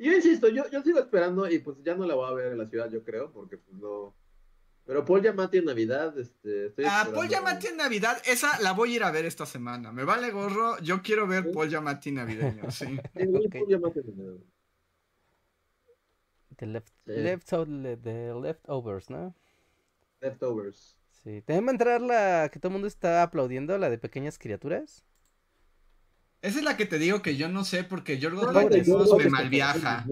Yo 0.02 0.12
insisto, 0.12 0.48
yo, 0.48 0.64
yo 0.70 0.82
sigo 0.82 0.98
esperando 0.98 1.48
y 1.48 1.58
pues 1.58 1.76
ya 1.84 1.94
no 1.94 2.06
la 2.06 2.14
voy 2.14 2.30
a 2.30 2.34
ver 2.34 2.52
en 2.52 2.58
la 2.58 2.66
ciudad, 2.68 2.90
yo 2.90 3.04
creo, 3.04 3.30
porque 3.32 3.58
pues 3.58 3.76
no. 3.76 4.14
Pero 4.86 5.04
Paul 5.04 5.20
Giamatti 5.20 5.58
en 5.58 5.66
Navidad, 5.66 6.18
este, 6.18 6.66
estoy 6.68 6.84
Ah, 6.86 7.02
esperando- 7.04 7.14
Paul 7.16 7.28
Giamatti 7.28 7.66
en 7.68 7.76
Navidad, 7.76 8.20
esa 8.26 8.58
la 8.60 8.72
voy 8.72 8.92
a 8.92 8.96
ir 8.96 9.02
a 9.04 9.10
ver 9.10 9.26
esta 9.26 9.44
semana. 9.46 9.92
Me 9.92 10.04
vale 10.04 10.30
gorro, 10.30 10.78
yo 10.78 11.02
quiero 11.02 11.26
ver 11.26 11.44
Sí. 11.44 11.50
Paul 11.52 11.68
Giamatti 11.68 12.12
navideño, 12.12 12.70
sí. 12.70 12.86
Sí, 12.86 13.26
güey, 13.26 13.46
Ok. 13.46 13.52
Paul 13.52 13.66
Giamatti 13.68 13.98
en 14.00 14.06
Navidad. 14.16 14.44
The, 16.56 16.66
left, 16.66 16.88
Sí. 17.06 17.12
left, 17.12 17.48
the 18.02 18.32
Leftovers, 18.34 19.08
¿no? 19.10 19.34
Leftovers. 20.20 20.96
Sí. 21.10 21.42
También 21.42 21.66
va 21.66 21.68
a 21.70 21.72
entrar 21.72 22.00
la 22.00 22.48
que 22.52 22.58
todo 22.58 22.68
el 22.68 22.72
mundo 22.74 22.88
está 22.88 23.22
aplaudiendo, 23.22 23.76
la 23.78 23.88
de 23.90 23.98
pequeñas 23.98 24.38
criaturas. 24.38 25.04
Esa 26.42 26.58
es 26.58 26.64
la 26.64 26.76
que 26.76 26.86
te 26.86 26.98
digo 26.98 27.20
que 27.22 27.36
yo 27.36 27.48
no 27.48 27.64
sé 27.64 27.84
porque 27.84 28.18
Yorgos 28.18 28.52
Lanthimos 28.54 29.14
me 29.16 29.28
malviaja. 29.28 30.06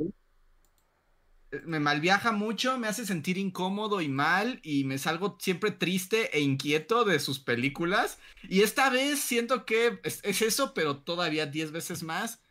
Me 1.64 1.80
malviaja 1.80 2.32
mucho, 2.32 2.76
me 2.76 2.88
hace 2.88 3.06
sentir 3.06 3.38
incómodo 3.38 4.02
y 4.02 4.08
mal 4.08 4.60
y 4.62 4.84
me 4.84 4.98
salgo 4.98 5.38
siempre 5.40 5.70
triste 5.70 6.36
e 6.36 6.40
inquieto 6.40 7.06
de 7.06 7.18
sus 7.20 7.38
películas. 7.38 8.18
Y 8.42 8.60
esta 8.60 8.90
vez 8.90 9.18
siento 9.18 9.64
que 9.64 9.98
es, 10.02 10.20
es 10.24 10.42
eso, 10.42 10.74
pero 10.74 10.98
todavía 10.98 11.46
10 11.46 11.72
veces 11.72 12.02
más. 12.02 12.42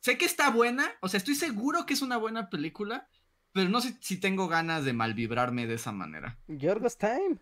Sé 0.00 0.16
que 0.16 0.24
está 0.24 0.50
buena, 0.50 0.92
o 1.02 1.08
sea, 1.08 1.18
estoy 1.18 1.34
seguro 1.34 1.84
que 1.84 1.92
es 1.92 2.00
una 2.00 2.16
buena 2.16 2.48
película, 2.48 3.08
pero 3.52 3.68
no 3.68 3.82
sé 3.82 3.98
si 4.00 4.18
tengo 4.18 4.48
ganas 4.48 4.86
de 4.86 4.94
malvibrarme 4.94 5.66
de 5.66 5.74
esa 5.74 5.92
manera. 5.92 6.38
Yorgos 6.46 6.96
Time. 6.96 7.38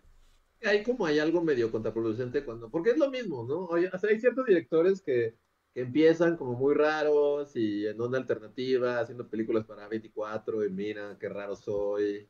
Hay 0.63 0.83
como 0.83 1.05
hay 1.05 1.19
algo 1.19 1.41
medio 1.43 1.71
contraproducente 1.71 2.43
cuando, 2.43 2.69
porque 2.69 2.89
es 2.89 2.97
lo 2.97 3.09
mismo, 3.09 3.45
¿no? 3.47 3.65
Oye, 3.65 3.89
o 3.93 3.99
sea, 3.99 4.09
hay 4.09 4.19
ciertos 4.19 4.45
directores 4.45 5.01
que, 5.01 5.35
que 5.75 5.81
empiezan 5.81 6.37
como 6.37 6.53
muy 6.53 6.73
raros 6.73 7.53
y 7.57 7.85
en 7.85 7.99
onda 7.99 8.17
alternativa, 8.17 9.01
haciendo 9.01 9.27
películas 9.27 9.65
para 9.65 9.89
24 9.89 10.65
y 10.65 10.69
mira 10.69 11.17
qué 11.19 11.27
raro 11.27 11.57
soy. 11.57 12.29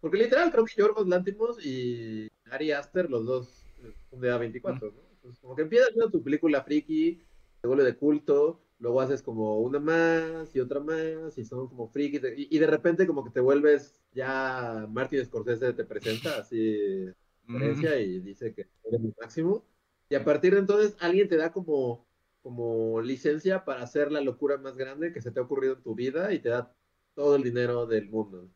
Porque 0.00 0.18
literal 0.18 0.50
creo 0.50 0.64
que 0.64 0.74
Yorgos 0.76 1.06
Lantimos 1.06 1.64
y 1.64 2.28
Ari 2.50 2.72
Aster, 2.72 3.08
los 3.08 3.24
dos 3.24 3.64
son 4.10 4.20
de 4.20 4.32
A24, 4.32 4.92
¿no? 4.92 5.02
Entonces, 5.12 5.40
como 5.40 5.54
que 5.54 5.62
empiezas 5.62 5.90
haciendo 5.90 6.10
tu 6.10 6.20
película 6.20 6.64
friki, 6.64 7.22
se 7.60 7.66
vuelve 7.68 7.84
de 7.84 7.96
culto, 7.96 8.60
luego 8.80 9.00
haces 9.00 9.22
como 9.22 9.60
una 9.60 9.78
más 9.78 10.56
y 10.56 10.58
otra 10.58 10.80
más 10.80 11.38
y 11.38 11.44
son 11.44 11.68
como 11.68 11.86
frikis 11.90 12.22
y, 12.36 12.48
y 12.50 12.58
de 12.58 12.66
repente 12.66 13.06
como 13.06 13.22
que 13.22 13.30
te 13.30 13.40
vuelves 13.40 14.02
ya 14.12 14.88
Martin 14.90 15.24
Scorsese 15.24 15.74
te 15.74 15.84
presenta 15.84 16.38
así 16.38 17.06
conferencia 17.46 18.00
y 18.00 18.18
dice 18.18 18.52
que 18.52 18.62
eres 18.82 19.00
el 19.00 19.14
máximo. 19.20 19.64
Y 20.08 20.16
a 20.16 20.24
partir 20.24 20.54
de 20.54 20.60
entonces 20.60 20.96
alguien 20.98 21.28
te 21.28 21.36
da 21.36 21.52
como, 21.52 22.04
como 22.42 23.00
licencia 23.00 23.64
para 23.64 23.82
hacer 23.82 24.10
la 24.10 24.20
locura 24.20 24.56
más 24.58 24.76
grande 24.76 25.12
que 25.12 25.20
se 25.20 25.30
te 25.30 25.40
ha 25.40 25.42
ocurrido 25.42 25.74
en 25.74 25.82
tu 25.82 25.94
vida 25.94 26.32
y 26.32 26.38
te 26.38 26.48
da 26.48 26.72
todo 27.14 27.36
el 27.36 27.42
dinero 27.42 27.86
del 27.86 28.08
mundo. 28.08 28.48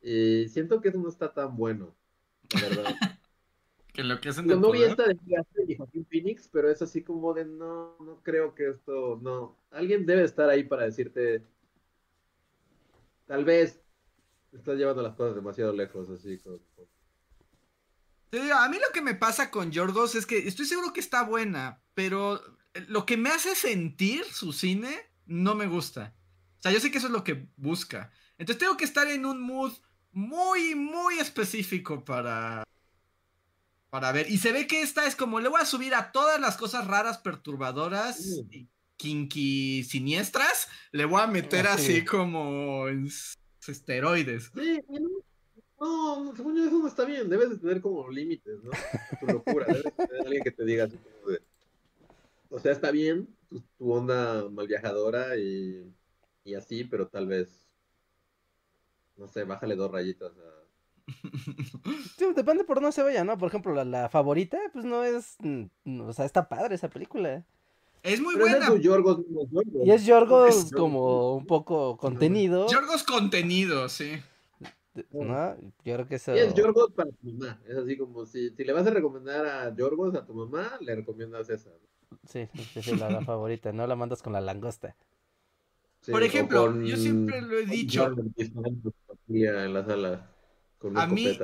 Y 0.00 0.48
siento 0.48 0.80
que 0.80 0.88
eso 0.88 0.98
no 0.98 1.08
está 1.08 1.32
tan 1.32 1.56
bueno, 1.56 1.94
la 2.54 2.68
verdad. 2.68 2.84
Que 3.92 4.04
lo 4.04 4.20
que 4.20 4.28
hacen 4.28 4.46
de 4.46 4.54
no 4.54 4.70
vi 4.70 4.84
esta 4.84 5.08
de 5.08 5.16
y 5.66 5.74
Joaquín 5.74 6.06
Phoenix, 6.06 6.48
pero 6.52 6.70
es 6.70 6.80
así 6.80 7.02
como 7.02 7.34
de 7.34 7.44
no, 7.44 7.96
no 7.98 8.22
creo 8.22 8.54
que 8.54 8.68
esto, 8.68 9.18
no. 9.20 9.56
Alguien 9.72 10.06
debe 10.06 10.22
estar 10.22 10.48
ahí 10.48 10.62
para 10.62 10.84
decirte, 10.84 11.42
tal 13.26 13.44
vez 13.44 13.80
estás 14.52 14.76
llevando 14.76 15.02
las 15.02 15.16
cosas 15.16 15.34
demasiado 15.34 15.72
lejos, 15.72 16.08
así 16.10 16.38
con- 16.38 16.60
Te 18.30 18.40
digo, 18.40 18.54
a 18.54 18.68
mí 18.68 18.76
lo 18.76 18.92
que 18.94 19.02
me 19.02 19.16
pasa 19.16 19.50
con 19.50 19.72
Yorgos 19.72 20.14
es 20.14 20.26
que 20.26 20.46
estoy 20.46 20.66
seguro 20.66 20.92
que 20.92 21.00
está 21.00 21.24
buena, 21.24 21.82
pero 21.94 22.40
lo 22.88 23.04
que 23.06 23.16
me 23.16 23.30
hace 23.30 23.54
sentir 23.54 24.24
su 24.24 24.52
cine 24.52 24.96
no 25.26 25.54
me 25.54 25.66
gusta. 25.66 26.14
O 26.58 26.62
sea, 26.62 26.72
yo 26.72 26.80
sé 26.80 26.90
que 26.90 26.98
eso 26.98 27.06
es 27.08 27.12
lo 27.12 27.24
que 27.24 27.48
busca. 27.56 28.12
Entonces 28.38 28.58
tengo 28.60 28.76
que 28.76 28.84
estar 28.84 29.06
en 29.08 29.26
un 29.26 29.40
mood 29.40 29.72
muy, 30.12 30.74
muy 30.74 31.18
específico 31.18 32.04
para, 32.04 32.64
para 33.90 34.12
ver. 34.12 34.30
Y 34.30 34.38
se 34.38 34.52
ve 34.52 34.66
que 34.66 34.82
esta 34.82 35.06
es 35.06 35.16
como, 35.16 35.40
le 35.40 35.48
voy 35.48 35.60
a 35.60 35.66
subir 35.66 35.94
a 35.94 36.12
todas 36.12 36.40
las 36.40 36.56
cosas 36.56 36.86
raras, 36.86 37.18
perturbadoras 37.18 38.20
y 38.50 38.68
kinky 38.96 39.84
siniestras, 39.84 40.68
le 40.92 41.04
voy 41.04 41.20
a 41.22 41.26
meter 41.26 41.66
Ah, 41.66 41.76
sí. 41.78 41.92
así 41.92 42.04
como 42.04 42.88
en 42.88 43.06
s- 43.06 43.34
esteroides. 43.66 44.50
Sí, 44.54 44.80
no, 45.80 46.32
según 46.34 46.56
yo 46.56 46.64
eso 46.66 46.78
no 46.78 46.88
está 46.88 47.04
bien, 47.04 47.28
debes 47.28 47.50
de 47.50 47.58
tener 47.58 47.80
como 47.80 48.10
límites, 48.10 48.58
¿no? 48.64 48.72
Tu 49.20 49.26
locura, 49.26 49.66
debes 49.66 49.84
de 49.84 50.06
tener 50.06 50.26
alguien 50.26 50.42
que 50.42 50.50
te 50.50 50.64
diga 50.64 50.84
así 50.84 50.96
como 50.98 51.30
de, 51.30 51.40
o 52.50 52.58
sea, 52.58 52.72
está 52.72 52.90
bien 52.90 53.28
tu, 53.48 53.60
tu 53.78 53.92
onda 53.92 54.48
mal 54.50 54.66
viajadora 54.66 55.36
y, 55.36 55.94
y 56.44 56.54
así, 56.54 56.84
pero 56.84 57.08
tal 57.08 57.26
vez, 57.26 57.68
no 59.16 59.26
sé, 59.28 59.44
bájale 59.44 59.76
dos 59.76 59.90
rayitas 59.90 60.32
a... 60.38 60.64
Sí, 62.16 62.26
depende 62.34 62.64
por 62.64 62.76
dónde 62.76 62.92
se 62.92 63.02
vaya, 63.02 63.24
¿no? 63.24 63.38
Por 63.38 63.48
ejemplo, 63.48 63.72
la, 63.72 63.84
la 63.84 64.08
favorita, 64.08 64.58
pues 64.72 64.84
no 64.84 65.04
es. 65.04 65.36
mm, 65.40 66.00
O 66.00 66.12
sea, 66.12 66.24
está 66.24 66.48
padre 66.48 66.74
esa 66.74 66.88
película. 66.90 67.44
Es 68.02 68.20
muy 68.20 68.34
Pero 68.34 68.46
ese 68.46 68.58
es 68.58 68.64
buena. 68.64 68.76
su 68.76 68.82
Yorgos, 68.82 69.18
no 69.28 69.40
es 69.42 69.50
Yorgos. 69.50 69.86
Y 69.86 69.90
es 69.90 70.06
Yorgos 70.06 70.56
Es- 70.66 70.72
como 70.72 71.36
un 71.36 71.46
poco 71.46 71.96
contenido. 71.96 72.68
Yorgos 72.70 73.02
contenido, 73.04 73.88
sí. 73.88 74.12
¿No? 75.12 75.56
Yo 75.84 75.94
creo 75.94 76.08
que 76.08 76.16
eso. 76.16 76.34
Y 76.34 76.40
es 76.40 76.54
Yorgos 76.54 76.90
para 76.92 77.10
tu 77.10 77.26
mamá, 77.32 77.60
es 77.68 77.76
así 77.76 77.96
como 77.96 78.26
si, 78.26 78.50
si 78.50 78.64
le 78.64 78.72
vas 78.72 78.86
a 78.86 78.90
recomendar 78.90 79.46
a 79.46 79.74
Yorgos 79.74 80.14
a 80.14 80.24
tu 80.26 80.34
mamá, 80.34 80.76
le 80.80 80.94
recomiendas 80.96 81.48
esa. 81.50 81.70
Sí, 82.26 82.48
sí, 82.74 82.82
sí, 82.82 82.96
la, 82.96 83.10
la 83.10 83.22
favorita, 83.22 83.72
no 83.72 83.86
la 83.86 83.96
mandas 83.96 84.22
con 84.22 84.32
la 84.32 84.40
langosta. 84.40 84.94
Sí, 86.00 86.12
Por 86.12 86.22
ejemplo, 86.22 86.66
con- 86.66 86.84
yo 86.84 86.96
siempre 86.96 87.40
lo 87.42 87.58
he 87.58 87.66
dicho. 87.66 88.14
En 89.28 89.74
la 89.74 89.84
sala 89.84 90.30
con 90.78 90.96
A 90.96 91.06
mí-. 91.06 91.38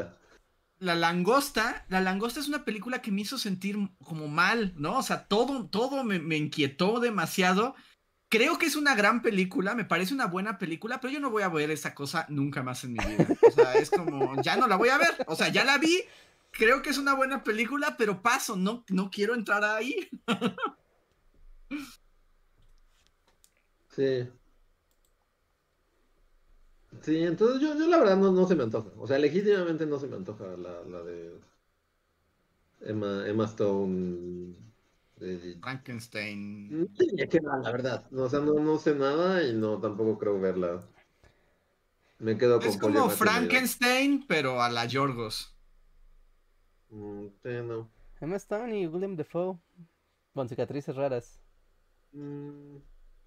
La 0.81 0.95
langosta, 0.95 1.87
la 1.89 2.01
langosta 2.01 2.41
es 2.41 2.49
una 2.49 2.65
película 2.65 3.01
que 3.01 3.11
me 3.13 3.23
hizo 3.23 3.39
sentir 3.39 3.77
como 4.05 4.29
mal, 4.29 4.75
¿no? 4.77 4.99
O 4.99 5.03
sea, 5.03 5.27
todo, 5.27 5.67
todo 5.67 6.05
me, 6.05 6.19
me 6.19 6.37
inquietó 6.37 7.01
demasiado. 7.01 7.75
Creo 8.29 8.59
que 8.59 8.67
es 8.67 8.75
una 8.77 8.95
gran 8.95 9.23
película, 9.23 9.75
me 9.75 9.85
parece 9.85 10.13
una 10.13 10.27
buena 10.27 10.59
película, 10.59 11.01
pero 11.01 11.13
yo 11.13 11.21
no 11.21 11.31
voy 11.31 11.43
a 11.45 11.49
ver 11.49 11.71
esa 11.71 11.95
cosa 11.95 12.27
nunca 12.29 12.63
más 12.63 12.83
en 12.85 12.95
mi 12.95 12.99
vida. 13.05 13.27
O 13.47 13.51
sea, 13.53 13.75
es 13.75 13.91
como, 13.91 14.41
ya 14.43 14.57
no 14.57 14.67
la 14.67 14.77
voy 14.77 14.89
a 14.89 14.99
ver. 14.99 15.11
O 15.27 15.37
sea, 15.37 15.49
ya 15.49 15.65
la 15.65 15.79
vi, 15.79 16.01
creo 16.57 16.83
que 16.83 16.91
es 16.91 16.99
una 16.99 17.15
buena 17.15 17.43
película, 17.45 17.97
pero 17.99 18.23
paso, 18.23 18.57
no, 18.57 18.85
no 18.89 19.11
quiero 19.11 19.35
entrar 19.35 19.65
ahí. 19.65 20.09
Sí. 23.89 24.29
Sí, 27.03 27.19
entonces 27.23 27.61
yo, 27.61 27.75
yo 27.77 27.87
la 27.89 27.99
verdad 27.99 28.17
no, 28.17 28.33
no 28.33 28.47
se 28.49 28.55
me 28.57 28.63
antoja. 28.65 28.89
O 28.99 29.07
sea, 29.07 29.19
legítimamente 29.19 29.85
no 29.87 29.99
se 29.99 30.07
me 30.09 30.17
antoja 30.17 30.45
la, 30.57 30.83
la 30.85 31.03
de 31.03 31.39
Emma, 32.81 33.27
Emma 33.27 33.45
Stone. 33.47 34.55
de- 35.17 35.57
Frankenstein. 35.61 36.89
A 37.23 37.27
qué 37.27 37.41
va, 37.41 37.59
la 37.59 37.73
verdad. 37.73 38.07
No, 38.11 38.23
o 38.25 38.29
sea, 38.31 38.41
no, 38.41 38.55
no 38.55 38.79
sé 38.79 38.95
nada 38.95 39.43
y 39.43 39.55
no 39.55 39.79
tampoco 39.81 40.19
creo 40.19 40.41
verla. 40.41 40.81
Me 42.19 42.39
quedo 42.39 42.59
con 42.61 42.69
Es 42.69 42.77
como. 42.79 43.09
Frankenstein, 43.11 44.25
pero 44.27 44.63
a 44.63 44.69
la 44.71 44.87
Yorgos. 44.87 45.54
Mm, 46.91 47.27
sí, 47.43 47.49
no. 47.65 47.91
Emma 48.21 48.37
Stone 48.37 48.79
y 48.79 48.87
William 48.87 49.17
Defoe. 49.17 49.59
Con 50.33 50.49
cicatrices 50.49 50.97
raras. 50.97 51.41
Mm, 52.13 52.77
O 52.77 52.83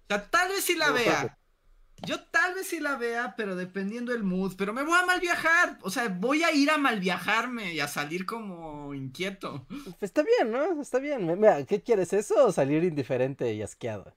sea, 0.08 0.30
tal 0.30 0.48
vez 0.48 0.64
sí 0.64 0.74
la 0.76 0.88
No, 0.88 0.94
vea. 0.94 1.38
Yo 2.06 2.22
tal 2.26 2.54
vez 2.54 2.68
sí 2.68 2.78
la 2.80 2.96
vea, 2.96 3.34
pero 3.36 3.56
dependiendo 3.56 4.12
del 4.12 4.22
mood. 4.22 4.54
Pero 4.56 4.72
me 4.72 4.82
voy 4.84 4.96
a 4.98 5.04
mal 5.06 5.20
viajar. 5.20 5.78
O 5.82 5.90
sea, 5.90 6.08
voy 6.08 6.42
a 6.44 6.52
ir 6.52 6.70
a 6.70 6.78
mal 6.78 7.00
viajarme 7.00 7.74
y 7.74 7.80
a 7.80 7.88
salir 7.88 8.24
como 8.24 8.94
inquieto. 8.94 9.66
Pues 9.68 9.96
está 10.02 10.22
bien, 10.22 10.50
¿no? 10.52 10.80
Está 10.80 10.98
bien. 11.00 11.26
Mira, 11.26 11.64
¿qué 11.64 11.82
quieres? 11.82 12.12
¿Eso 12.12 12.46
o 12.46 12.52
salir 12.52 12.84
indiferente 12.84 13.52
y 13.52 13.62
asqueado? 13.62 14.14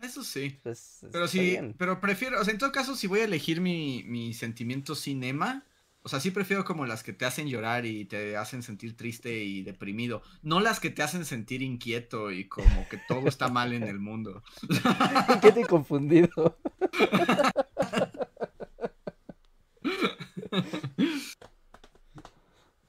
Eso 0.00 0.22
sí. 0.24 0.58
Pues, 0.62 1.04
Pero 1.12 1.26
sí, 1.28 1.40
bien. 1.40 1.74
pero 1.78 2.00
prefiero, 2.00 2.40
o 2.40 2.44
sea, 2.44 2.52
en 2.52 2.58
todo 2.58 2.70
caso, 2.72 2.94
si 2.94 3.06
voy 3.06 3.20
a 3.20 3.24
elegir 3.24 3.60
mi, 3.60 4.02
mi 4.04 4.32
sentimiento 4.34 4.94
cinema, 4.94 5.64
o 6.06 6.08
sea, 6.08 6.20
sí 6.20 6.30
prefiero 6.30 6.64
como 6.64 6.86
las 6.86 7.02
que 7.02 7.12
te 7.12 7.24
hacen 7.24 7.48
llorar 7.48 7.84
y 7.84 8.04
te 8.04 8.36
hacen 8.36 8.62
sentir 8.62 8.96
triste 8.96 9.42
y 9.42 9.64
deprimido, 9.64 10.22
no 10.40 10.60
las 10.60 10.78
que 10.78 10.88
te 10.88 11.02
hacen 11.02 11.24
sentir 11.24 11.62
inquieto 11.62 12.30
y 12.30 12.48
como 12.48 12.88
que 12.88 12.96
todo 13.08 13.26
está 13.26 13.48
mal 13.48 13.72
en 13.72 13.82
el 13.82 13.98
mundo. 13.98 14.44
Inquieto 15.34 15.58
y 15.58 15.64
confundido. 15.64 16.58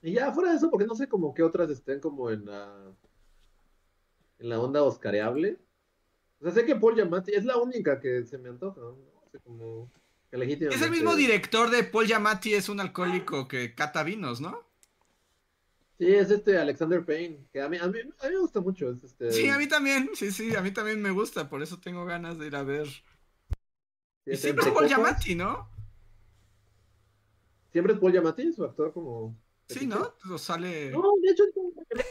Y 0.03 0.14
ya 0.14 0.31
fuera 0.31 0.52
de 0.52 0.57
eso, 0.57 0.69
porque 0.69 0.85
no 0.85 0.95
sé 0.95 1.10
como 1.10 1.34
qué 1.34 1.44
otras 1.44 1.69
estén 1.69 1.99
como 1.99 2.30
en 2.30 2.45
la 2.45 2.95
en 4.39 4.49
la 4.49 4.60
onda 4.60 4.84
oscareable. 4.84 5.57
O 6.39 6.44
sea, 6.44 6.53
sé 6.53 6.65
que 6.65 6.76
Paul 6.76 6.95
Giamatti 6.95 7.34
es 7.34 7.44
la 7.44 7.57
única 7.57 7.99
que 7.99 8.23
se 8.23 8.38
me 8.38 8.49
antoja, 8.49 8.80
¿no? 8.80 8.89
O 8.89 9.30
sea, 9.30 9.41
como 9.41 9.91
Es 10.31 10.81
el 10.81 10.91
mismo 10.91 11.15
director 11.15 11.69
de 11.69 11.83
Paul 11.83 12.05
Giamatti, 12.05 12.53
es 12.53 12.67
un 12.69 12.79
alcohólico 12.79 13.47
que 13.47 13.73
cata 13.73 14.03
vinos, 14.03 14.41
¿no? 14.41 14.65
Sí, 15.97 16.13
es 16.13 16.29
este 16.29 16.57
Alexander 16.57 17.03
Payne, 17.03 17.47
que 17.51 17.61
a 17.61 17.69
mí, 17.69 17.77
a 17.77 17.87
mí, 17.87 17.99
a 17.99 18.27
mí 18.27 18.33
me 18.33 18.39
gusta 18.39 18.59
mucho. 18.61 18.91
Es 18.91 19.03
este, 19.03 19.31
Sí, 19.31 19.49
a 19.49 19.57
mí 19.57 19.67
también, 19.67 20.11
sí, 20.13 20.31
sí, 20.31 20.55
a 20.55 20.61
mí 20.61 20.71
también 20.71 21.01
me 21.01 21.11
gusta, 21.11 21.49
por 21.49 21.63
eso 21.63 21.79
tengo 21.79 22.05
ganas 22.05 22.37
de 22.37 22.47
ir 22.47 22.55
a 22.55 22.63
ver. 22.63 22.87
sí, 22.87 23.03
Y 24.25 24.31
es 24.31 24.41
siempre 24.41 24.65
es 24.65 24.71
Paul 24.71 24.85
copas. 24.85 24.89
Giamatti, 24.89 25.35
¿no? 25.35 25.69
Siempre 27.71 27.93
es 27.93 27.99
Paul 27.99 28.11
Giamatti, 28.11 28.53
su 28.53 28.63
actor 28.63 28.93
como... 28.93 29.35
Sí, 29.67 29.87
¿no? 29.87 30.13
Lo 30.25 30.37
sale... 30.37 30.91
No, 30.91 31.01
de 31.21 31.31
hecho, 31.31 31.43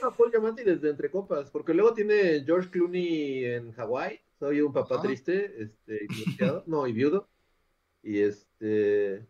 a 0.03 0.11
Paul 0.17 0.31
Giamatti 0.31 0.65
desde 0.65 0.91
Entre 0.91 1.11
Copas, 1.11 1.51
porque 1.51 1.73
luego 1.73 1.95
tiene 1.95 2.43
George 2.45 2.71
Clooney 2.71 3.45
en 3.45 3.73
Hawái, 3.73 4.21
soy 4.39 4.61
un 4.63 4.73
papá 4.73 5.01
triste, 5.01 5.63
este, 5.63 6.07
y 6.11 6.37
no, 6.67 6.87
y 6.87 6.93
viudo, 6.93 7.29
y 8.07 8.21
este, 8.21 9.27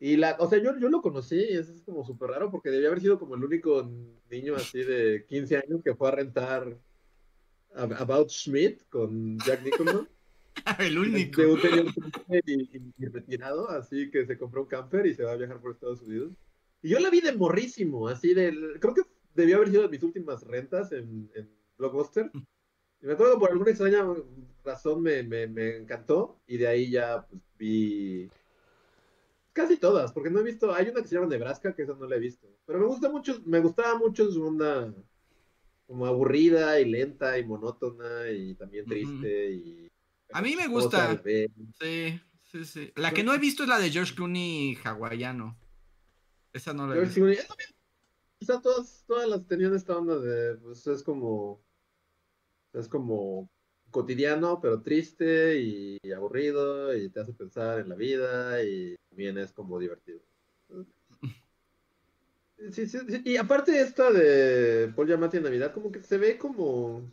y 0.00 0.16
la, 0.16 0.36
o 0.38 0.48
sea, 0.48 0.62
yo, 0.62 0.78
yo 0.78 0.88
lo 0.88 1.02
conocí, 1.02 1.36
y 1.36 1.56
eso 1.56 1.72
es 1.72 1.82
como 1.82 2.04
súper 2.04 2.30
raro, 2.30 2.50
porque 2.50 2.70
debía 2.70 2.88
haber 2.88 3.00
sido 3.00 3.18
como 3.18 3.34
el 3.34 3.44
único 3.44 3.90
niño 4.30 4.54
así 4.54 4.82
de 4.84 5.24
15 5.26 5.56
años 5.56 5.82
que 5.82 5.94
fue 5.94 6.08
a 6.08 6.12
rentar 6.12 6.78
Ab- 7.74 7.96
About 7.98 8.30
Schmidt 8.30 8.82
con 8.88 9.38
Jack 9.40 9.62
Nicholson. 9.64 10.08
El 10.80 10.98
único. 10.98 11.40
De 11.42 11.46
un 11.48 11.58
y, 12.46 12.62
y- 12.76 12.92
y 12.98 13.06
retirado, 13.06 13.68
así 13.70 14.10
que 14.10 14.26
se 14.26 14.36
compró 14.38 14.62
un 14.62 14.68
camper 14.68 15.06
y 15.06 15.14
se 15.14 15.22
va 15.24 15.32
a 15.32 15.36
viajar 15.36 15.60
por 15.60 15.72
Estados 15.72 16.02
Unidos. 16.02 16.32
Y 16.82 16.90
yo 16.90 16.98
la 17.00 17.10
vi 17.10 17.20
de 17.20 17.32
morrísimo, 17.32 18.08
así 18.08 18.34
de. 18.34 18.52
Creo 18.80 18.94
que 18.94 19.02
debió 19.34 19.56
haber 19.56 19.68
sido 19.70 19.82
de 19.82 19.88
mis 19.88 20.02
últimas 20.02 20.42
rentas 20.44 20.90
en, 20.92 21.30
en 21.34 21.48
Blockbuster. 21.76 22.30
Y 23.00 23.06
me 23.06 23.12
acuerdo 23.12 23.34
que 23.34 23.40
por 23.40 23.50
alguna 23.50 23.70
extraña 23.70 24.04
razón 24.64 25.02
me, 25.02 25.22
me, 25.22 25.46
me 25.46 25.76
encantó 25.76 26.40
y 26.46 26.56
de 26.56 26.66
ahí 26.66 26.90
ya 26.90 27.26
pues, 27.26 27.42
vi 27.58 28.30
casi 29.52 29.76
todas, 29.76 30.12
porque 30.12 30.30
no 30.30 30.40
he 30.40 30.44
visto. 30.44 30.72
Hay 30.72 30.88
una 30.88 31.02
que 31.02 31.08
se 31.08 31.14
llama 31.14 31.26
Nebraska, 31.26 31.74
que 31.74 31.82
esa 31.82 31.94
no 31.94 32.06
la 32.06 32.16
he 32.16 32.20
visto. 32.20 32.48
Pero 32.66 32.78
me 32.78 32.86
gusta 32.86 33.08
mucho, 33.08 33.40
me 33.44 33.60
gustaba 33.60 33.98
mucho 33.98 34.30
su 34.30 34.44
onda 34.44 34.92
como 35.86 36.06
aburrida 36.06 36.78
y 36.80 36.84
lenta 36.84 37.38
y 37.38 37.44
monótona 37.44 38.30
y 38.30 38.54
también 38.54 38.86
triste 38.86 39.50
y. 39.52 39.88
A 40.32 40.42
mí 40.42 40.54
me 40.56 40.68
gusta. 40.68 41.20
Sí, 41.24 42.20
sí, 42.44 42.64
sí. 42.64 42.92
La 42.96 43.12
que 43.12 43.24
no 43.24 43.32
he 43.32 43.38
visto 43.38 43.62
es 43.62 43.68
la 43.68 43.78
de 43.78 43.90
George 43.90 44.14
Clooney 44.14 44.76
hawaiano. 44.84 45.58
Esa 46.52 46.74
no 46.74 46.86
la 46.86 46.94
he 46.94 46.98
George 46.98 47.20
visto. 47.20 47.54
Clooney, 47.54 47.68
sea, 48.48 48.60
todas, 48.60 49.04
todas 49.06 49.28
las 49.28 49.46
tenían 49.46 49.74
esta 49.74 49.96
onda 49.96 50.18
de, 50.18 50.56
pues 50.56 50.86
es 50.86 51.02
como, 51.02 51.60
es 52.80 52.88
como 52.88 53.48
cotidiano, 53.90 54.60
pero 54.60 54.82
triste 54.82 55.58
y 55.60 55.98
aburrido 56.12 56.94
y 56.96 57.08
te 57.08 57.20
hace 57.20 57.32
pensar 57.32 57.78
en 57.80 57.88
la 57.88 57.94
vida 57.94 58.62
y 58.62 58.96
también 59.08 59.38
es 59.38 59.52
como 59.52 59.78
divertido. 59.78 60.20
Sí, 62.72 62.86
sí, 62.88 62.98
sí. 63.08 63.22
Y 63.24 63.36
aparte 63.36 63.80
esta 63.80 64.10
de 64.10 64.92
Paul 64.96 65.06
Giamatti 65.06 65.36
en 65.36 65.44
Navidad, 65.44 65.72
como 65.72 65.92
que 65.92 66.02
se 66.02 66.18
ve 66.18 66.36
como, 66.36 67.08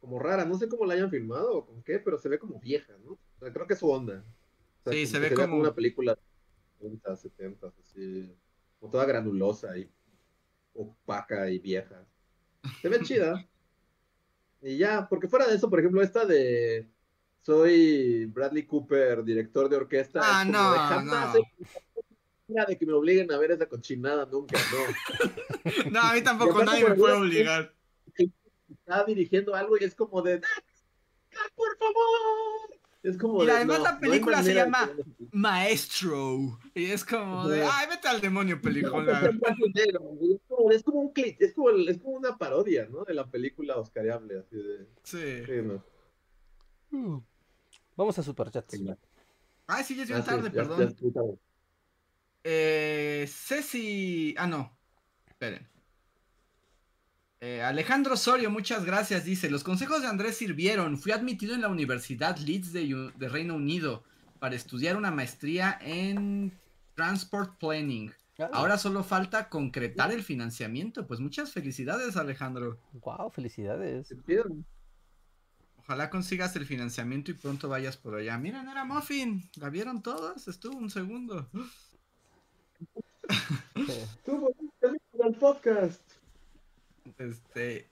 como 0.00 0.18
rara, 0.20 0.44
no 0.44 0.54
sé 0.56 0.68
cómo 0.68 0.86
la 0.86 0.94
hayan 0.94 1.10
filmado 1.10 1.52
o 1.58 1.66
con 1.66 1.82
qué, 1.82 1.98
pero 1.98 2.18
se 2.18 2.28
ve 2.28 2.38
como 2.38 2.60
vieja, 2.60 2.96
¿no? 3.04 3.12
O 3.12 3.18
sea, 3.40 3.52
creo 3.52 3.66
que 3.66 3.74
es 3.74 3.80
su 3.80 3.90
onda. 3.90 4.24
O 4.78 4.82
sea, 4.84 4.92
Sí, 4.92 5.06
se 5.08 5.18
ve 5.18 5.30
vea 5.30 5.36
como- 5.36 5.58
una 5.58 5.74
película 5.74 6.14
de 6.14 6.20
70, 6.78 7.16
70, 7.16 7.72
así, 7.82 8.32
como 8.78 8.92
toda 8.92 9.06
granulosa 9.06 9.76
y 9.76 9.90
opaca 10.74 11.50
y 11.50 11.58
vieja. 11.58 12.06
Se 12.80 12.88
ve 12.88 13.00
chida. 13.02 13.44
Y 14.62 14.76
ya, 14.78 15.06
porque 15.08 15.28
fuera 15.28 15.46
de 15.46 15.54
eso, 15.56 15.70
por 15.70 15.78
ejemplo, 15.80 16.02
esta 16.02 16.24
de 16.26 16.88
soy 17.42 18.26
Bradley 18.26 18.66
Cooper, 18.66 19.24
director 19.24 19.68
de 19.68 19.76
orquesta. 19.76 20.20
Ah, 20.22 20.44
no, 20.44 20.72
de 20.72 20.78
jamás 20.78 21.34
no. 21.34 21.40
he- 21.40 22.66
de 22.66 22.76
que 22.76 22.84
me 22.84 22.92
obliguen 22.92 23.30
a 23.32 23.38
ver 23.38 23.52
esa 23.52 23.66
cochinada 23.66 24.26
nunca, 24.26 24.58
no. 24.72 24.78
No, 25.92 26.00
a 26.00 26.14
mí 26.14 26.22
tampoco, 26.22 26.64
nadie 26.64 26.84
me 26.84 26.94
puede 26.96 27.14
obligar. 27.14 27.72
Está 28.68 29.04
dirigiendo 29.04 29.54
algo 29.54 29.76
y 29.78 29.84
es 29.84 29.94
como 29.94 30.20
de 30.22 30.40
"Ah, 30.44 31.48
por 31.54 31.76
favor. 31.78 32.79
Es 33.02 33.16
como 33.16 33.42
Y 33.42 33.46
de, 33.46 33.52
además 33.52 33.78
no, 33.78 33.84
la 33.84 33.92
no 33.92 34.00
película 34.00 34.42
se 34.42 34.48
de 34.50 34.54
llama 34.56 34.90
que- 34.94 35.04
Maestro. 35.32 36.58
Y 36.74 36.90
es 36.90 37.04
como 37.04 37.48
de, 37.48 37.64
ay, 37.64 37.86
vete 37.88 38.08
al 38.08 38.20
demonio, 38.20 38.60
película. 38.62 39.20
es 39.30 40.40
como, 40.48 40.70
es 40.70 40.82
como 40.82 41.00
un 41.00 41.12
clip, 41.12 41.40
es 41.40 41.54
como, 41.54 41.70
es 41.70 41.98
como 41.98 42.16
una 42.16 42.36
parodia, 42.36 42.86
¿no? 42.90 43.04
De 43.04 43.14
la 43.14 43.26
película 43.26 43.76
oscariable, 43.76 44.40
así 44.40 44.56
de. 44.56 44.86
Sí. 45.02 45.44
Sí, 45.46 45.52
no. 45.62 45.82
Mm. 46.90 47.22
Vamos 47.96 48.18
a 48.18 48.22
superchats. 48.22 48.78
Venga. 48.78 48.98
Ay, 49.66 49.84
sí, 49.84 49.94
ya 49.96 50.02
es 50.02 50.08
bien 50.08 50.20
Ah, 50.20 50.22
sí, 50.22 50.28
tarde, 50.28 50.48
ya- 50.48 50.52
perdón. 50.54 50.78
ya 51.00 51.12
tarde. 51.12 51.38
Eh, 52.44 53.26
Ceci. 53.28 54.34
Ah, 54.36 54.46
no. 54.46 54.76
Esperen. 55.26 55.66
Eh, 57.42 57.62
Alejandro 57.62 58.14
Osorio, 58.14 58.50
muchas 58.50 58.84
gracias. 58.84 59.24
Dice: 59.24 59.48
Los 59.50 59.64
consejos 59.64 60.02
de 60.02 60.08
Andrés 60.08 60.36
sirvieron. 60.36 60.98
Fui 60.98 61.12
admitido 61.12 61.54
en 61.54 61.62
la 61.62 61.68
Universidad 61.68 62.36
Leeds 62.36 62.72
de, 62.72 62.94
U- 62.94 63.12
de 63.16 63.28
Reino 63.28 63.54
Unido 63.54 64.02
para 64.38 64.54
estudiar 64.56 64.96
una 64.96 65.10
maestría 65.10 65.78
en 65.80 66.52
Transport 66.94 67.58
Planning. 67.58 68.12
Ah, 68.38 68.50
Ahora 68.52 68.76
solo 68.78 69.02
falta 69.04 69.48
concretar 69.48 70.12
el 70.12 70.22
financiamiento. 70.22 71.06
Pues 71.06 71.20
muchas 71.20 71.50
felicidades, 71.52 72.16
Alejandro. 72.16 72.78
Wow, 73.02 73.30
felicidades. 73.30 74.14
Ojalá 75.78 76.10
consigas 76.10 76.54
el 76.56 76.66
financiamiento 76.66 77.30
y 77.30 77.34
pronto 77.34 77.68
vayas 77.68 77.96
por 77.96 78.14
allá. 78.14 78.36
Miren, 78.38 78.68
era 78.68 78.84
Muffin. 78.84 79.48
¿La 79.56 79.70
vieron 79.70 80.02
todas? 80.02 80.46
Estuvo 80.46 80.76
un 80.76 80.90
segundo. 80.90 81.48
Volviste 84.26 85.22
al 85.22 85.34
podcast. 85.34 86.00
Este. 87.18 87.88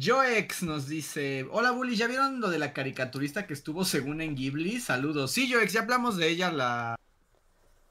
Joex 0.00 0.62
nos 0.62 0.86
dice: 0.88 1.46
Hola 1.50 1.72
Bully, 1.72 1.96
¿ya 1.96 2.06
vieron 2.06 2.40
lo 2.40 2.48
de 2.48 2.58
la 2.58 2.72
caricaturista 2.72 3.46
que 3.46 3.54
estuvo 3.54 3.84
según 3.84 4.20
en 4.20 4.36
Ghibli? 4.36 4.78
Saludos. 4.80 5.32
Sí, 5.32 5.50
Joex, 5.52 5.72
ya 5.72 5.80
hablamos 5.82 6.16
de 6.16 6.28
ella 6.28 6.52
la, 6.52 6.96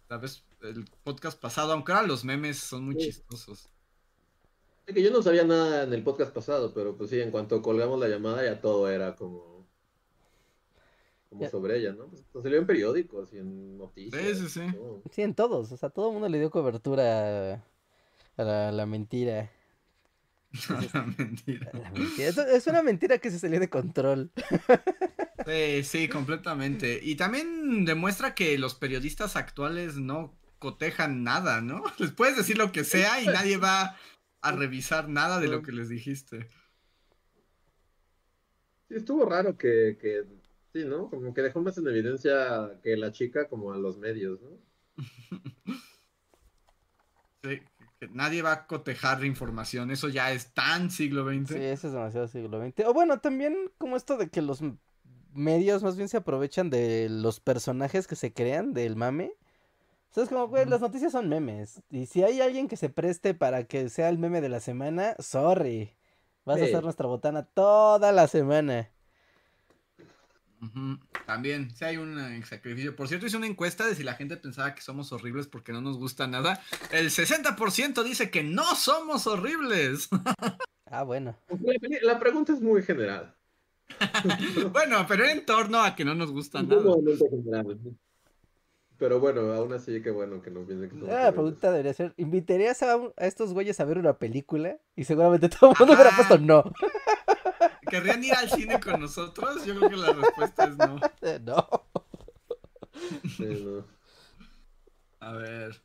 la 0.07 0.18
vez, 0.18 0.44
el 0.61 0.86
podcast 1.03 1.40
pasado, 1.40 1.73
aunque 1.73 1.91
ahora 1.91 2.07
los 2.07 2.23
memes 2.23 2.57
son 2.57 2.86
muy 2.86 2.95
Sí. 2.95 3.07
chistosos. 3.07 3.69
Es 4.88 4.95
que 4.95 5.03
yo 5.03 5.11
no 5.11 5.22
sabía 5.22 5.44
nada 5.44 5.84
en 5.84 5.94
el 5.94 6.02
podcast 6.03 6.34
pasado, 6.34 6.73
pero 6.73 6.95
pues 6.95 7.10
sí, 7.11 7.19
en 7.19 7.31
cuanto 7.31 7.61
colgamos 7.61 7.99
la 7.99 8.07
llamada 8.07 8.44
ya 8.44 8.60
todo 8.61 8.90
era 8.90 9.15
como. 9.15 9.68
Como 11.30 11.41
Ya. 11.41 11.49
sobre 11.52 11.77
ella, 11.77 11.91
¿no? 11.94 12.07
Pues 12.07 12.41
salió 12.41 12.57
en 12.57 12.65
periódicos 12.65 13.31
y 13.34 13.38
en 13.38 13.77
noticias. 13.77 14.19
Sí, 14.38 14.48
sí, 14.48 14.49
sí. 14.49 14.73
todo. 14.73 15.02
Sí, 15.11 15.22
en 15.22 15.36
todos. 15.36 15.72
O 15.72 15.77
sea, 15.77 15.90
todo 15.90 16.07
el 16.07 16.14
mundo 16.14 16.27
le 16.30 16.40
dio 16.40 16.49
cobertura 16.49 17.61
a 18.38 18.44
la, 18.44 18.72
la 18.72 18.86
mentira. 18.88 19.52
Mentira. 21.17 21.71
Mentira. 21.93 22.27
Es, 22.27 22.38
es 22.38 22.67
una 22.67 22.81
mentira 22.81 23.17
que 23.19 23.31
se 23.31 23.39
salió 23.39 23.59
de 23.59 23.69
control. 23.69 24.31
Sí, 25.45 25.84
sí, 25.84 26.09
completamente. 26.09 26.99
Y 27.01 27.15
también 27.15 27.85
demuestra 27.85 28.35
que 28.35 28.57
los 28.59 28.76
periodistas 28.76 29.35
actuales 29.35 29.95
no 29.95 30.38
cotejan 30.59 31.23
nada, 31.23 31.61
¿no? 31.61 31.81
Les 31.97 32.11
puedes 32.11 32.38
decir 32.38 32.57
lo 32.57 32.71
que 32.71 32.84
sea 32.84 33.21
y 33.21 33.26
nadie 33.26 33.57
va 33.57 33.95
a 34.41 34.51
revisar 34.51 35.09
nada 35.09 35.39
de 35.39 35.47
lo 35.47 35.63
que 35.63 35.71
les 35.71 35.89
dijiste. 35.89 36.47
Sí, 38.88 38.95
estuvo 38.95 39.26
raro 39.26 39.57
que, 39.57 39.97
que, 39.99 40.23
sí, 40.71 40.85
¿no? 40.85 41.09
Como 41.09 41.34
que 41.34 41.41
dejó 41.41 41.61
más 41.61 41.77
en 41.77 41.88
evidencia 41.88 42.80
que 42.84 42.95
la 42.95 43.11
chica 43.11 43.47
como 43.47 43.73
a 43.73 43.77
los 43.77 43.97
medios, 43.97 44.39
¿no? 44.41 44.49
Sí, 47.43 47.61
que 47.99 48.07
nadie 48.07 48.41
va 48.41 48.53
a 48.53 48.67
cotejar 48.67 49.26
información, 49.26 49.91
eso 49.91 50.07
ya 50.07 50.31
es 50.31 50.53
tan 50.53 50.89
siglo 50.89 51.26
XX. 51.26 51.49
Sí, 51.49 51.63
eso 51.63 51.88
es 51.88 51.93
demasiado 51.93 52.27
siglo 52.27 52.63
XX. 52.63 52.85
O 52.88 52.93
bueno, 52.93 53.19
también 53.19 53.55
como 53.77 53.97
esto 53.97 54.17
de 54.17 54.30
que 54.30 54.41
los 54.41 54.61
medios 55.34 55.84
más 55.84 55.97
bien 55.97 56.07
se 56.07 56.17
aprovechan 56.17 56.69
de 56.69 57.09
los 57.09 57.39
personajes 57.39 58.07
que 58.07 58.15
se 58.15 58.34
crean 58.34 58.73
del 58.73 58.95
mame. 58.95 59.34
O 60.09 60.13
sea, 60.13 60.23
es 60.23 60.30
como, 60.30 60.47
güey, 60.47 60.65
las 60.65 60.81
noticias 60.81 61.11
son 61.11 61.30
memes. 61.30 61.84
Y 61.89 62.05
si 62.05 62.23
hay 62.23 62.41
alguien 62.41 62.67
que 62.67 62.77
se 62.77 62.89
preste 62.89 63.34
para 63.34 63.65
que 63.65 63.89
sea 63.89 64.09
el 64.09 64.17
meme 64.17 64.41
de 64.41 64.49
la 64.49 64.59
semana, 64.59 65.15
sorry. 65.19 65.93
Vas 66.45 66.61
a 66.61 66.65
ser 66.65 66.84
nuestra 66.84 67.05
botana 67.05 67.43
toda 67.43 68.11
la 68.11 68.27
semana. 68.27 68.89
También, 71.26 71.72
si 71.72 71.86
hay 71.86 71.98
un 71.98 72.19
eh, 72.19 72.44
sacrificio. 72.45 72.95
Por 72.95 73.07
cierto, 73.07 73.26
hice 73.26 73.38
una 73.38 73.48
encuesta 73.48 73.86
de 73.86 73.95
si 73.95 74.03
la 74.03 74.15
gente 74.15 74.38
pensaba 74.38 74.76
que 74.76 74.81
somos 74.81 75.11
horribles 75.11 75.48
porque 75.48 75.72
no 75.72 75.81
nos 75.81 75.98
gusta 75.98 76.27
nada. 76.27 76.61
El 76.91 77.10
60% 77.10 78.03
dice 78.03 78.30
que 78.30 78.44
no 78.44 78.76
somos 78.76 79.27
horribles. 79.27 80.10
Ah, 80.91 81.03
bueno. 81.03 81.38
La 82.02 82.18
pregunta 82.18 82.52
es 82.52 82.61
muy 82.61 82.81
general. 82.81 83.36
bueno, 84.72 85.06
pero 85.07 85.23
en 85.23 85.45
torno 85.45 85.84
a 85.84 85.95
que 85.95 86.03
no 86.03 86.15
nos 86.15 86.31
gusta 86.31 86.64
nada. 86.64 86.81
general. 87.30 87.77
Pero 88.98 89.19
bueno, 89.19 89.53
aún 89.53 89.72
así, 89.72 90.02
qué 90.02 90.11
bueno 90.11 90.41
que 90.41 90.52
no 90.52 90.65
piensen 90.65 90.90
que 90.90 90.95
somos 90.95 91.10
Ah, 91.10 91.26
la 91.26 91.31
pregunta 91.31 91.72
debería 91.72 91.94
ser, 91.94 92.14
¿invitarías 92.18 92.84
a, 92.84 92.95
a 92.95 93.26
estos 93.26 93.53
güeyes 93.53 93.80
a 93.80 93.86
ver 93.86 93.98
una 93.98 94.18
película? 94.18 94.77
Y 94.95 95.06
seguramente 95.06 95.48
todo 95.48 95.72
el 95.72 95.76
mundo 95.80 95.94
hubiera 95.94 96.10
puesto 96.15 96.38
no. 96.38 96.64
¿Querrían 97.89 98.23
ir 98.23 98.33
al 98.33 98.49
cine 98.49 98.79
con 98.79 99.01
nosotros? 99.01 99.65
Yo 99.65 99.77
creo 99.77 99.89
que 99.89 99.97
la 99.97 100.13
respuesta 100.13 100.63
es 100.65 100.77
no. 100.77 100.99
Eh, 101.21 101.39
no. 101.43 101.67
A 105.19 105.33
ver. 105.33 105.81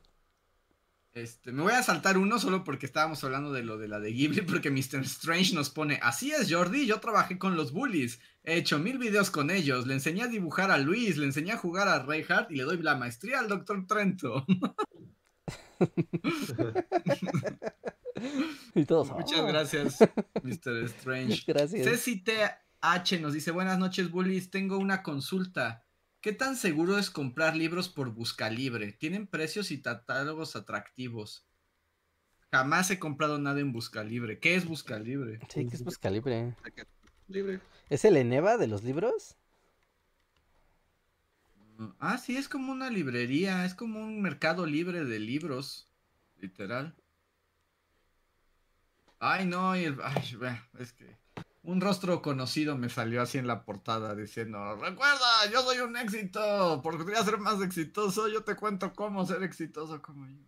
Este, 1.13 1.53
me 1.53 1.63
voy 1.63 1.73
a 1.73 1.83
saltar 1.83 2.19
uno 2.19 2.39
solo 2.41 2.65
porque 2.65 2.87
estábamos 2.87 3.23
hablando 3.23 3.53
de 3.53 3.63
lo 3.63 3.79
de 3.79 3.87
la 3.87 4.01
de 4.01 4.13
Ghibli, 4.13 4.41
porque 4.41 4.73
Mr. 4.73 5.03
Strange 5.03 5.55
nos 5.55 5.71
pone, 5.71 6.01
así 6.03 6.33
es 6.33 6.53
Jordi, 6.53 6.87
yo 6.87 6.99
trabajé 6.99 7.39
con 7.39 7.57
los 7.57 7.73
bullies, 7.73 8.19
he 8.43 8.57
hecho 8.57 8.81
mil 8.81 8.99
videos 8.99 9.31
con 9.31 9.51
ellos, 9.51 9.87
le 9.87 9.95
enseñé 9.95 10.25
a 10.25 10.27
dibujar 10.27 10.73
a 10.73 10.79
Luis, 10.79 11.17
le 11.17 11.27
enseñé 11.27 11.53
a 11.53 11.57
jugar 11.57 11.87
a 11.87 12.03
Reinhardt 12.03 12.51
y 12.51 12.57
le 12.57 12.65
doy 12.65 12.79
la 12.79 12.97
maestría 12.97 13.39
al 13.39 13.47
Dr. 13.47 13.87
Trento. 13.87 14.45
Y 18.75 18.85
todos. 18.85 19.11
Muchas 19.13 19.41
"Oh". 19.41 19.47
gracias, 19.47 19.99
Mr. 20.43 20.85
Strange. 20.85 21.45
Gracias. 21.47 21.85
Ceci 21.87 22.23
TH 22.23 23.21
nos 23.21 23.33
dice, 23.33 23.51
buenas 23.51 23.79
noches 23.79 24.11
bullies, 24.11 24.51
tengo 24.51 24.79
una 24.79 25.03
consulta. 25.03 25.85
¿Qué 26.21 26.33
tan 26.33 26.57
seguro 26.57 26.99
es 26.99 27.11
comprar 27.11 27.55
libros 27.55 27.89
por 27.89 28.11
Buscalibre? 28.11 28.93
Tienen 28.93 29.27
precios 29.27 29.71
y 29.71 29.83
catálogos 29.83 30.57
atractivos. 30.57 31.47
Jamás 32.51 32.91
he 32.91 32.99
comprado 32.99 33.39
nada 33.39 33.61
en 33.61 33.73
Buscalibre. 33.73 34.39
¿Qué 34.39 34.55
es 34.55 34.65
Buscalibre? 34.65 35.41
Sí, 35.49 35.67
que 35.67 35.77
es 35.77 35.83
pues 35.83 35.99
calibre. 35.99 36.55
Libre. 37.29 37.61
¿Es 37.91 38.05
el 38.05 38.17
Eneva 38.17 38.57
de 38.57 38.69
los 38.69 38.85
libros? 38.85 39.37
Ah, 41.99 42.19
sí, 42.19 42.37
es 42.37 42.49
como 42.49 42.73
una 42.73 42.89
librería, 42.91 43.65
es 43.65 43.75
como 43.75 44.01
un 44.01 44.23
mercado 44.23 44.65
libre 44.67 45.05
de 45.05 45.19
libros, 45.19 45.89
literal. 46.39 46.95
Ay, 49.27 49.47
no, 49.47 49.75
y 49.75 49.85
el- 49.85 49.99
ay, 50.03 50.37
vea, 50.37 50.69
es 50.79 50.93
que 50.93 51.17
un 51.63 51.81
rostro 51.81 52.21
conocido 52.21 52.77
me 52.77 52.91
salió 52.91 53.23
así 53.23 53.39
en 53.39 53.47
la 53.47 53.65
portada 53.65 54.15
diciendo, 54.15 54.77
recuerda, 54.77 55.51
yo 55.51 55.63
soy 55.63 55.79
un 55.79 55.97
éxito, 55.97 56.81
porque 56.83 57.07
quería 57.07 57.25
ser 57.25 57.39
más 57.39 57.63
exitoso, 57.63 58.29
yo 58.29 58.45
te 58.45 58.55
cuento 58.55 58.93
cómo 58.93 59.25
ser 59.25 59.43
exitoso 59.43 60.03
como 60.03 60.27
yo. 60.27 60.45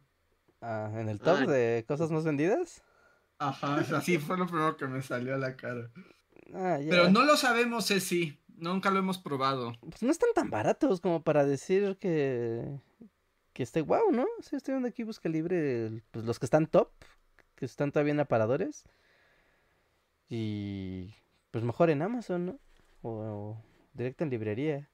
Ah, 0.60 0.90
¿En 0.94 1.08
el 1.08 1.18
top 1.20 1.38
Ay. 1.40 1.46
de 1.46 1.84
cosas 1.88 2.10
más 2.10 2.24
vendidas? 2.24 2.82
Ajá, 3.38 3.76
así 3.96 4.18
fue 4.18 4.36
lo 4.36 4.46
primero 4.46 4.76
que 4.76 4.86
me 4.86 5.00
salió 5.00 5.34
a 5.34 5.38
la 5.38 5.56
cara. 5.56 5.90
Ah, 6.52 6.78
ya. 6.78 6.90
Pero 6.90 7.08
no 7.08 7.24
lo 7.24 7.38
sabemos, 7.38 7.86
Ceci, 7.86 8.38
nunca 8.58 8.90
lo 8.90 8.98
hemos 8.98 9.16
probado. 9.16 9.72
Pues 9.80 10.02
no 10.02 10.10
están 10.10 10.30
tan 10.34 10.50
baratos 10.50 11.00
como 11.00 11.22
para 11.22 11.46
decir 11.46 11.96
que... 11.98 12.78
Que 13.54 13.62
esté 13.62 13.80
guau, 13.80 14.12
¿no? 14.12 14.26
Sí, 14.42 14.54
estoy 14.54 14.74
viendo 14.74 14.88
aquí 14.88 15.02
busca 15.02 15.30
libre 15.30 16.02
pues 16.10 16.26
los 16.26 16.38
que 16.38 16.44
están 16.44 16.66
top, 16.66 16.90
que 17.56 17.64
están 17.64 17.90
todavía 17.90 18.12
en 18.12 18.20
aparadores. 18.20 18.84
Y 20.28 21.14
pues 21.50 21.64
mejor 21.64 21.90
en 21.90 22.02
Amazon, 22.02 22.46
¿no? 22.46 22.58
O, 23.02 23.10
o 23.10 23.64
directo 23.94 24.24
en 24.24 24.30
librería. 24.30 24.88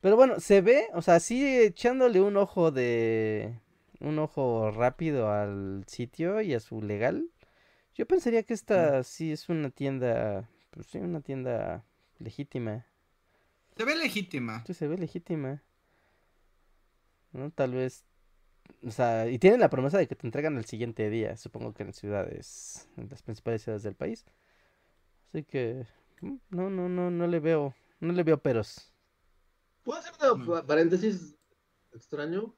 Pero 0.00 0.16
bueno, 0.16 0.40
se 0.40 0.60
ve, 0.60 0.88
o 0.94 1.02
sea, 1.02 1.20
sí 1.20 1.44
echándole 1.58 2.20
un 2.20 2.36
ojo 2.36 2.70
de... 2.70 3.60
Un 3.98 4.18
ojo 4.18 4.70
rápido 4.70 5.30
al 5.30 5.84
sitio 5.86 6.42
y 6.42 6.52
a 6.52 6.60
su 6.60 6.82
legal. 6.82 7.30
Yo 7.94 8.06
pensaría 8.06 8.42
que 8.42 8.52
esta 8.52 9.02
sí 9.04 9.32
es 9.32 9.48
una 9.48 9.70
tienda, 9.70 10.50
pues 10.70 10.86
sí, 10.86 10.98
una 10.98 11.22
tienda 11.22 11.82
legítima. 12.18 12.84
Se 13.74 13.84
ve 13.84 13.96
legítima. 13.96 14.62
Sí, 14.66 14.74
se 14.74 14.86
ve 14.86 14.98
legítima. 14.98 15.62
¿No? 17.32 17.50
Tal 17.50 17.72
vez. 17.72 18.04
O 18.86 18.90
sea, 18.90 19.28
y 19.28 19.38
tienen 19.38 19.60
la 19.60 19.70
promesa 19.70 19.98
de 19.98 20.06
que 20.06 20.14
te 20.16 20.26
entregan 20.26 20.56
el 20.56 20.64
siguiente 20.64 21.08
día, 21.10 21.36
supongo 21.36 21.72
que 21.74 21.82
en 21.82 21.92
ciudades, 21.92 22.88
en 22.96 23.08
las 23.08 23.22
principales 23.22 23.62
ciudades 23.62 23.82
del 23.82 23.94
país. 23.94 24.24
Así 25.28 25.42
que 25.44 25.86
mm, 26.20 26.36
no, 26.50 26.70
no, 26.70 26.88
no, 26.88 27.10
no 27.10 27.26
le 27.26 27.40
veo, 27.40 27.74
no 28.00 28.12
le 28.12 28.22
veo 28.22 28.38
peros. 28.38 28.92
¿Puedo 29.82 29.98
hacer 29.98 30.12
una 30.20 30.34
Mm. 30.34 30.46
pa- 30.46 30.66
paréntesis 30.66 31.36
extraño? 31.92 32.54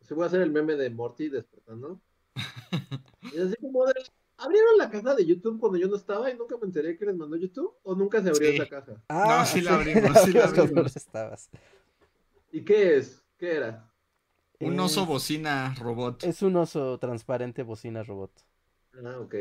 Se 0.00 0.14
voy 0.14 0.24
a 0.24 0.26
hacer 0.26 0.40
el 0.42 0.50
meme 0.50 0.74
de 0.76 0.90
Morty 0.90 1.28
despertando. 1.28 2.00
Y 3.34 3.38
así 3.40 3.54
como 3.60 3.86
de, 3.86 3.94
¿abrieron 4.36 4.76
la 4.78 4.90
caja 4.90 5.14
de 5.14 5.24
YouTube 5.24 5.60
cuando 5.60 5.78
yo 5.78 5.86
no 5.88 5.96
estaba 5.96 6.28
y 6.30 6.36
nunca 6.36 6.56
me 6.58 6.66
enteré 6.66 6.96
que 6.98 7.06
les 7.06 7.14
mandó 7.16 7.36
YouTube? 7.36 7.72
¿O 7.82 7.94
nunca 7.94 8.20
se 8.22 8.30
abrió 8.30 8.50
Sí. 8.50 8.56
esa 8.56 8.68
caja? 8.68 9.02
Ah, 9.08 9.44
sí 9.46 9.60
la 9.60 9.76
abrimos, 9.76 10.10
sí 10.24 10.32
la 10.32 10.44
abrimos. 10.46 10.72
no 10.72 10.82
estabas. 10.86 11.48
¿Y 12.50 12.64
qué 12.64 12.96
es? 12.96 13.22
¿Qué 13.38 13.54
era? 13.56 13.88
Un 14.62 14.80
oso 14.80 15.02
Es- 15.02 15.06
bocina 15.06 15.74
robot. 15.78 16.24
Es 16.24 16.42
un 16.42 16.56
oso 16.56 16.98
transparente 16.98 17.62
bocina 17.62 18.02
robot. 18.02 18.32
Ah, 19.04 19.18
ok. 19.20 19.34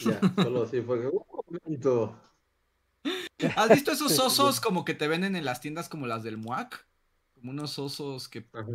Ya, 0.00 0.20
solo 0.40 0.64
así 0.64 0.80
fue 0.82 1.00
que, 1.00 1.06
"Uh, 1.08 1.24
un 1.46 1.58
momento. 1.64 2.16
¿Has 3.56 3.70
visto 3.70 3.92
esos 3.92 4.18
osos 4.18 4.60
como 4.60 4.84
que 4.84 4.94
te 4.94 5.08
venden 5.08 5.36
en 5.36 5.44
las 5.44 5.60
tiendas 5.60 5.88
como 5.88 6.06
las 6.06 6.22
del 6.22 6.36
MUAC? 6.38 6.86
Como 7.34 7.50
unos 7.50 7.78
osos 7.78 8.28
que 8.28 8.46
Ajá. 8.52 8.70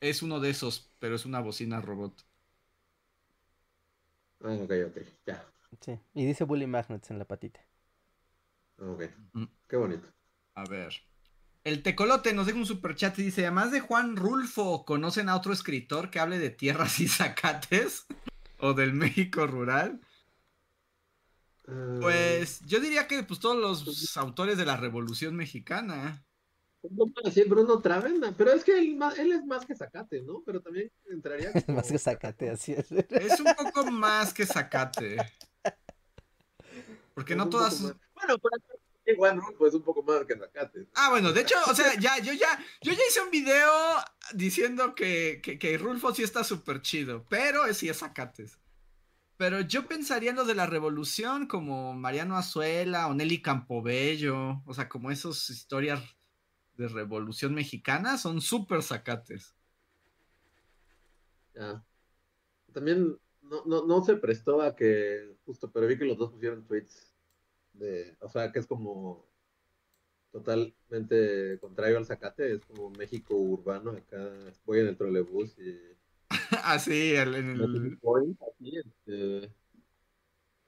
es 0.00 0.22
uno 0.22 0.40
de 0.40 0.50
esos, 0.50 0.92
pero 0.98 1.16
es 1.16 1.24
una 1.26 1.40
bocina 1.40 1.80
robot. 1.80 2.24
Ah, 4.44 4.52
ok, 4.62 4.70
ok, 4.88 4.96
ya. 5.26 5.44
Sí. 5.80 5.98
Y 6.14 6.24
dice 6.26 6.44
Bully 6.44 6.66
Magnets 6.66 7.10
en 7.10 7.18
la 7.18 7.24
patita. 7.26 7.60
Ok, 8.78 9.02
Mm. 9.34 9.46
qué 9.68 9.76
bonito. 9.76 10.08
A 10.56 10.64
ver. 10.64 10.92
El 11.64 11.82
tecolote 11.82 12.34
nos 12.34 12.44
deja 12.44 12.58
un 12.58 12.66
superchat 12.66 13.18
y 13.18 13.22
dice, 13.22 13.42
además 13.42 13.72
de 13.72 13.80
Juan 13.80 14.16
Rulfo, 14.16 14.84
¿conocen 14.84 15.30
a 15.30 15.36
otro 15.36 15.54
escritor 15.54 16.10
que 16.10 16.20
hable 16.20 16.38
de 16.38 16.50
tierras 16.50 17.00
y 17.00 17.08
zacates? 17.08 18.06
¿O 18.58 18.74
del 18.74 18.92
México 18.92 19.46
rural? 19.46 19.98
Ah, 21.66 21.96
Pues 22.02 22.60
yo 22.66 22.80
diría 22.80 23.08
que 23.08 23.22
pues 23.22 23.40
todos 23.40 23.56
los 23.56 24.14
autores 24.18 24.58
de 24.58 24.66
la 24.66 24.76
Revolución 24.76 25.34
Mexicana. 25.36 26.22
No 26.82 27.06
puedo 27.06 27.30
decir 27.30 27.48
Bruno 27.48 27.80
Travena, 27.80 28.34
pero 28.36 28.52
es 28.52 28.62
que 28.62 28.78
él, 28.78 28.98
es 29.32 29.46
más 29.46 29.64
que 29.64 29.74
Zacate, 29.74 30.20
¿no? 30.20 30.42
Pero 30.44 30.60
también 30.60 30.92
entraría 31.06 31.50
como... 31.66 31.78
Más 31.78 31.90
que 31.90 31.96
sacate, 31.96 32.50
así 32.50 32.72
es. 32.72 32.92
Es 32.92 33.40
un 33.40 33.54
poco 33.54 33.90
más 33.90 34.34
que 34.34 34.44
zacate. 34.44 35.16
Porque 37.14 37.32
es 37.32 37.38
no 37.38 37.48
todas... 37.48 37.80
Bueno, 37.80 38.38
pero 38.38 38.83
Juan 39.16 39.38
Rulfo 39.38 39.66
es 39.66 39.74
un 39.74 39.82
poco 39.82 40.02
más 40.02 40.24
que 40.24 40.36
Zacate. 40.36 40.86
Ah, 40.94 41.10
bueno, 41.10 41.32
de 41.32 41.42
hecho, 41.42 41.56
o 41.68 41.74
sea, 41.74 41.98
ya, 41.98 42.18
yo 42.18 42.32
ya, 42.32 42.58
yo 42.80 42.92
ya 42.92 43.02
hice 43.08 43.20
un 43.20 43.30
video 43.30 43.70
diciendo 44.32 44.94
que, 44.94 45.40
que, 45.42 45.58
que 45.58 45.76
Rulfo 45.76 46.14
sí 46.14 46.22
está 46.22 46.42
súper 46.42 46.80
chido, 46.80 47.26
pero 47.28 47.72
sí 47.74 47.88
es 47.88 47.98
Zacates. 47.98 48.58
Pero 49.36 49.60
yo 49.60 49.86
pensaría 49.86 50.30
en 50.30 50.36
los 50.36 50.46
de 50.46 50.54
la 50.54 50.66
revolución, 50.66 51.46
como 51.46 51.92
Mariano 51.92 52.36
Azuela 52.36 53.08
o 53.08 53.14
Nelly 53.14 53.42
Campobello, 53.42 54.62
o 54.64 54.74
sea, 54.74 54.88
como 54.88 55.10
esas 55.10 55.50
historias 55.50 56.00
de 56.76 56.88
revolución 56.88 57.54
mexicana 57.54 58.16
son 58.16 58.40
súper 58.40 58.82
Zacates. 58.82 59.54
Ya. 61.54 61.84
También 62.72 63.18
no, 63.42 63.64
no, 63.66 63.86
no 63.86 64.04
se 64.04 64.16
prestó 64.16 64.62
a 64.62 64.74
que, 64.74 65.36
justo, 65.44 65.70
pero 65.70 65.86
vi 65.86 65.98
que 65.98 66.04
los 66.04 66.16
dos 66.16 66.32
pusieron 66.32 66.64
tweets 66.64 67.13
de, 67.74 68.16
o 68.20 68.28
sea, 68.28 68.50
que 68.50 68.58
es 68.60 68.66
como 68.66 69.26
totalmente 70.32 71.58
contrario 71.60 71.98
al 71.98 72.06
Zacate, 72.06 72.54
es 72.54 72.64
como 72.66 72.90
México 72.90 73.34
urbano, 73.36 73.92
acá 73.92 74.28
voy 74.64 74.80
en 74.80 74.88
el 74.88 74.96
trolebús 74.96 75.56
y 75.58 75.78
Así, 76.64 77.14
el, 77.14 77.34
en 77.36 77.50
el- 77.60 77.98
Point, 77.98 78.40
así, 78.42 78.76
este, 78.78 79.52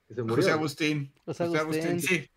que 0.07 0.15
se 0.15 0.23
murió. 0.23 0.37
José. 0.37 0.51
Agustín. 0.53 1.13
José 1.25 1.47
José 1.47 1.59
Agustín, 1.59 2.01
sí. 2.01 2.31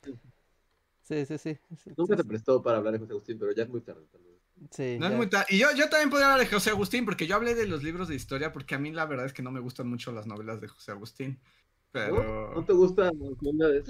Sí, 1.04 1.26
sí, 1.26 1.38
sí. 1.38 1.58
sí, 1.76 1.92
Nunca 1.98 2.16
sí, 2.16 2.22
se 2.22 2.28
prestó 2.28 2.62
para 2.64 2.78
hablar 2.78 2.94
de 2.94 3.00
José 3.00 3.12
Agustín, 3.14 3.38
pero 3.40 3.52
ya 3.54 3.64
es 3.64 3.70
muy 3.70 3.82
tarde. 3.82 4.06
tal 4.12 4.22
vez. 4.24 4.40
sí, 4.72 4.98
No 5.00 5.06
es 5.06 5.12
ya. 5.12 5.18
muy 5.18 5.28
tarde. 5.28 5.46
Y 5.50 5.58
yo, 5.60 5.68
yo 5.76 5.90
también 5.90 6.10
podría 6.10 6.32
hablar 6.34 6.48
de 6.48 6.54
José 6.54 6.70
Agustín, 6.72 7.06
porque 7.06 7.28
yo 7.28 7.36
hablé 7.36 7.54
de 7.56 7.68
los 7.68 7.84
libros 7.84 8.08
de 8.08 8.16
historia, 8.16 8.52
porque 8.52 8.76
a 8.76 8.80
mí 8.80 8.92
la 8.92 9.06
verdad 9.06 9.26
es 9.26 9.34
que 9.34 9.44
no 9.44 9.52
me 9.52 9.60
gustan 9.60 9.88
mucho 9.88 10.12
las 10.12 10.26
novelas 10.28 10.62
de 10.62 10.68
José 10.68 10.92
Agustín. 10.92 11.40
Pero. 11.92 12.54
¿No 12.56 12.64
te 12.66 12.74
gusta 12.74 13.04
la 13.06 13.50
onda 13.50 13.68
de 13.68 13.84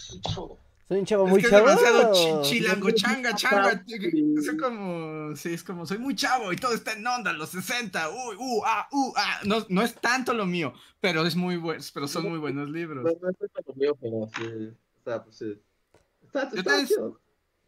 Soy 0.90 1.00
un 1.00 1.06
chavo 1.06 1.26
Es 1.26 1.30
muy 1.30 1.40
que 1.40 1.46
es 1.46 1.52
chavo. 1.52 1.68
demasiado 1.68 2.14
chi- 2.14 2.50
chilango, 2.50 2.90
changa, 2.92 3.36
changa. 3.36 3.84
Sí. 3.88 4.34
Es 4.38 4.52
como, 4.60 5.36
sí, 5.36 5.54
es 5.54 5.64
como, 5.64 5.86
soy 5.86 6.00
muy 6.00 6.16
chavo 6.16 6.52
y 6.52 6.56
todo 6.56 6.74
está 6.74 6.94
en 6.94 7.06
onda, 7.06 7.32
los 7.32 7.50
60, 7.50 8.10
uy, 8.10 8.36
uh, 8.40 8.62
ah, 8.66 8.88
uh, 8.92 9.14
ah. 9.16 9.40
No, 9.46 9.64
no 9.70 9.84
es 9.84 9.94
tanto 9.94 10.34
lo 10.34 10.46
mío, 10.48 10.74
pero 11.00 11.26
es 11.28 11.36
muy 11.36 11.58
bueno, 11.58 11.84
pero 11.94 12.08
son 12.08 12.28
muy 12.28 12.40
buenos 12.40 12.70
libros. 12.70 13.06
No, 13.06 13.12
no 13.22 13.30
es 13.30 13.38
lo 13.68 13.74
mío, 13.76 13.96
pero 14.02 14.30
sí. 14.36 14.74
O 15.00 15.04
sea, 15.06 15.24
pues 15.24 15.36
sí. 15.38 15.62
Está, 16.26 16.50
también- 16.50 16.88
chido. 16.88 17.20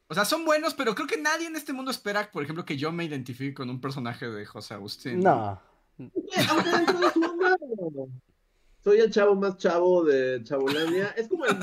O 0.08 0.14
sea, 0.14 0.26
son 0.26 0.44
buenos, 0.44 0.74
pero 0.74 0.94
creo 0.94 1.08
que 1.08 1.22
nadie 1.22 1.48
en 1.48 1.56
este 1.56 1.72
mundo 1.72 1.90
espera, 1.92 2.30
por 2.32 2.44
ejemplo, 2.44 2.66
que 2.66 2.76
yo 2.76 2.92
me 2.92 3.06
identifique 3.06 3.54
con 3.54 3.70
un 3.70 3.80
personaje 3.80 4.28
de 4.30 4.46
José 4.46 4.74
Agustín. 4.74 5.20
No. 5.22 5.62
Eh, 6.00 6.10
Soy 8.84 9.00
el 9.00 9.12
chavo 9.12 9.36
más 9.36 9.58
chavo 9.58 10.04
de 10.04 10.42
Chabolandia. 10.44 11.10
Es 11.16 11.28
como 11.28 11.46
el 11.46 11.58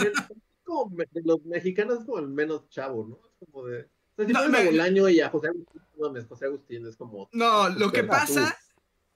como 0.68 0.94
los 1.24 1.44
mexicanos 1.44 2.00
es 2.00 2.04
como 2.04 2.18
el 2.18 2.28
menos 2.28 2.68
chavo, 2.68 3.06
¿no? 3.08 3.18
Es 3.40 3.48
como 3.50 3.66
de. 3.66 3.82
O 3.82 3.86
sea, 4.16 4.26
si 4.26 4.32
No, 4.32 4.40
pones 4.40 4.50
me- 4.52 4.58
a 4.58 4.70
Bolaño 4.70 5.08
y 5.08 5.20
a 5.20 5.30
José 5.30 5.48
Agustín, 5.48 5.82
no 5.98 6.24
José 6.28 6.44
Agustín 6.46 6.86
es 6.86 6.96
como. 6.96 7.28
No, 7.32 7.68
lo 7.70 7.90
que 7.92 8.04
pasa 8.04 8.42
Batú. 8.42 8.54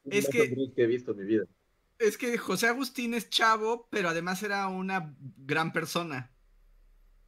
es 0.05 0.24
más 0.24 0.33
que- 0.33 0.73
que 0.74 0.83
he 0.83 0.87
visto 0.87 1.12
en 1.12 1.16
mi 1.19 1.24
vida. 1.24 1.45
es 1.99 2.16
que 2.19 2.37
José 2.39 2.66
Agustín 2.69 3.15
es 3.15 3.31
chavo, 3.31 3.87
pero 3.91 4.09
además 4.09 4.43
era 4.43 4.66
una 4.69 5.15
gran 5.37 5.73
persona. 5.73 6.31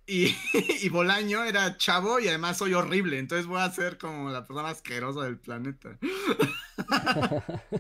Y, 0.07 0.35
y 0.83 0.89
Bolaño 0.91 1.45
era 1.45 1.77
chavo 1.77 2.19
y 2.21 2.29
además 2.29 2.59
soy 2.59 2.75
horrible, 2.75 3.19
entonces 3.19 3.47
voy 3.47 3.61
a 3.61 3.71
ser 3.71 3.97
como 3.99 4.31
la 4.31 4.45
persona 4.47 4.69
asquerosa 4.71 5.23
del 5.25 5.39
planeta. 5.39 5.99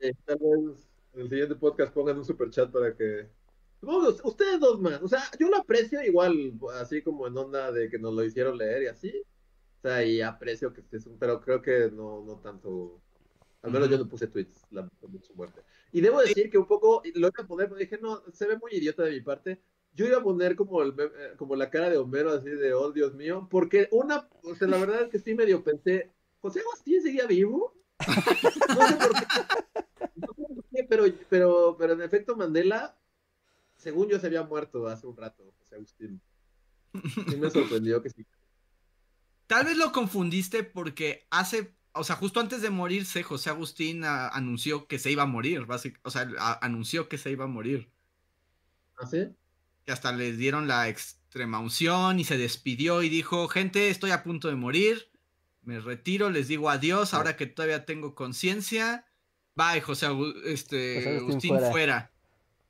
Sí, 0.00 0.10
tal 0.24 0.38
vez 0.40 0.89
en 1.20 1.24
el 1.24 1.30
siguiente 1.30 1.54
podcast 1.54 1.92
pongan 1.92 2.16
un 2.16 2.24
super 2.24 2.48
chat 2.50 2.70
para 2.70 2.96
que. 2.96 3.28
Ustedes 4.24 4.58
dos 4.58 4.80
más. 4.80 5.02
O 5.02 5.08
sea, 5.08 5.22
yo 5.38 5.48
lo 5.48 5.58
aprecio 5.58 6.02
igual, 6.02 6.58
así 6.74 7.02
como 7.02 7.26
en 7.26 7.36
onda 7.36 7.70
de 7.72 7.88
que 7.90 7.98
nos 7.98 8.14
lo 8.14 8.24
hicieron 8.24 8.56
leer 8.56 8.84
y 8.84 8.86
así. 8.86 9.22
O 9.78 9.80
sea, 9.82 10.04
y 10.04 10.20
aprecio 10.20 10.72
que 10.72 10.80
estés, 10.80 11.08
pero 11.18 11.40
creo 11.40 11.60
que 11.62 11.90
no, 11.90 12.24
no 12.24 12.36
tanto. 12.40 13.00
Al 13.62 13.70
menos 13.70 13.90
yo 13.90 13.98
no 13.98 14.08
puse 14.08 14.26
tweets 14.26 14.66
lamentando 14.70 15.20
su 15.20 15.34
muerte. 15.34 15.60
Y 15.92 16.00
debo 16.00 16.20
decir 16.20 16.50
que 16.50 16.56
un 16.56 16.66
poco 16.66 17.02
lo 17.04 17.28
iba 17.28 17.30
a 17.36 17.46
poner, 17.46 17.68
pero 17.68 17.78
dije, 17.78 17.98
no, 18.00 18.22
se 18.32 18.46
ve 18.46 18.56
muy 18.56 18.72
idiota 18.72 19.02
de 19.02 19.12
mi 19.12 19.20
parte. 19.20 19.60
Yo 19.92 20.06
iba 20.06 20.18
a 20.18 20.22
poner 20.22 20.56
como, 20.56 20.82
el, 20.82 20.94
eh, 20.98 21.34
como 21.36 21.56
la 21.56 21.68
cara 21.68 21.90
de 21.90 21.98
Homero, 21.98 22.30
así 22.30 22.48
de, 22.48 22.72
oh 22.72 22.92
Dios 22.92 23.14
mío, 23.14 23.48
porque 23.50 23.88
una, 23.90 24.28
o 24.44 24.54
sea, 24.54 24.68
la 24.68 24.78
verdad 24.78 25.02
es 25.02 25.08
que 25.08 25.18
sí 25.18 25.34
medio 25.34 25.62
pensé, 25.64 26.10
¿José 26.38 26.60
Agustín 26.60 27.02
seguía 27.02 27.26
vivo? 27.26 27.74
No 28.70 28.86
sé 28.86 28.96
por 28.96 29.12
qué. 29.12 29.26
No 30.16 30.28
sé 30.48 30.59
pero, 30.88 31.04
pero, 31.28 31.76
pero 31.78 31.92
en 31.94 32.02
efecto 32.02 32.36
Mandela, 32.36 32.96
según 33.76 34.08
yo, 34.08 34.18
se 34.18 34.26
había 34.26 34.42
muerto 34.42 34.86
hace 34.88 35.06
un 35.06 35.16
rato, 35.16 35.54
José 35.58 35.74
Agustín. 35.76 36.20
Sí 37.28 37.36
me 37.36 37.50
sorprendió 37.50 38.02
que 38.02 38.10
sí. 38.10 38.26
Tal 39.46 39.64
vez 39.64 39.76
lo 39.76 39.90
confundiste 39.92 40.62
porque 40.64 41.26
hace, 41.30 41.74
o 41.92 42.04
sea, 42.04 42.16
justo 42.16 42.40
antes 42.40 42.62
de 42.62 42.70
morirse, 42.70 43.22
José 43.22 43.50
Agustín 43.50 44.04
ah, 44.04 44.28
anunció 44.28 44.86
que 44.86 44.98
se 44.98 45.10
iba 45.10 45.24
a 45.24 45.26
morir, 45.26 45.66
básic- 45.66 45.98
o 46.02 46.10
sea, 46.10 46.28
a- 46.38 46.64
anunció 46.64 47.08
que 47.08 47.18
se 47.18 47.30
iba 47.30 47.44
a 47.44 47.48
morir. 47.48 47.90
¿Ah, 48.96 49.06
sí? 49.06 49.28
Que 49.84 49.92
hasta 49.92 50.12
les 50.12 50.36
dieron 50.38 50.68
la 50.68 50.88
extrema 50.88 51.58
unción 51.58 52.20
y 52.20 52.24
se 52.24 52.38
despidió 52.38 53.02
y 53.02 53.08
dijo, 53.08 53.48
gente, 53.48 53.88
estoy 53.88 54.10
a 54.12 54.22
punto 54.22 54.48
de 54.48 54.56
morir, 54.56 55.10
me 55.62 55.80
retiro, 55.80 56.30
les 56.30 56.48
digo 56.48 56.70
adiós, 56.70 57.12
ahora 57.14 57.36
que 57.36 57.46
todavía 57.46 57.84
tengo 57.86 58.14
conciencia. 58.14 59.04
Bye, 59.60 59.80
José, 59.82 60.06
este, 60.46 60.94
José 60.96 61.16
Agustín 61.18 61.50
fuera. 61.50 61.70
fuera. 61.70 62.10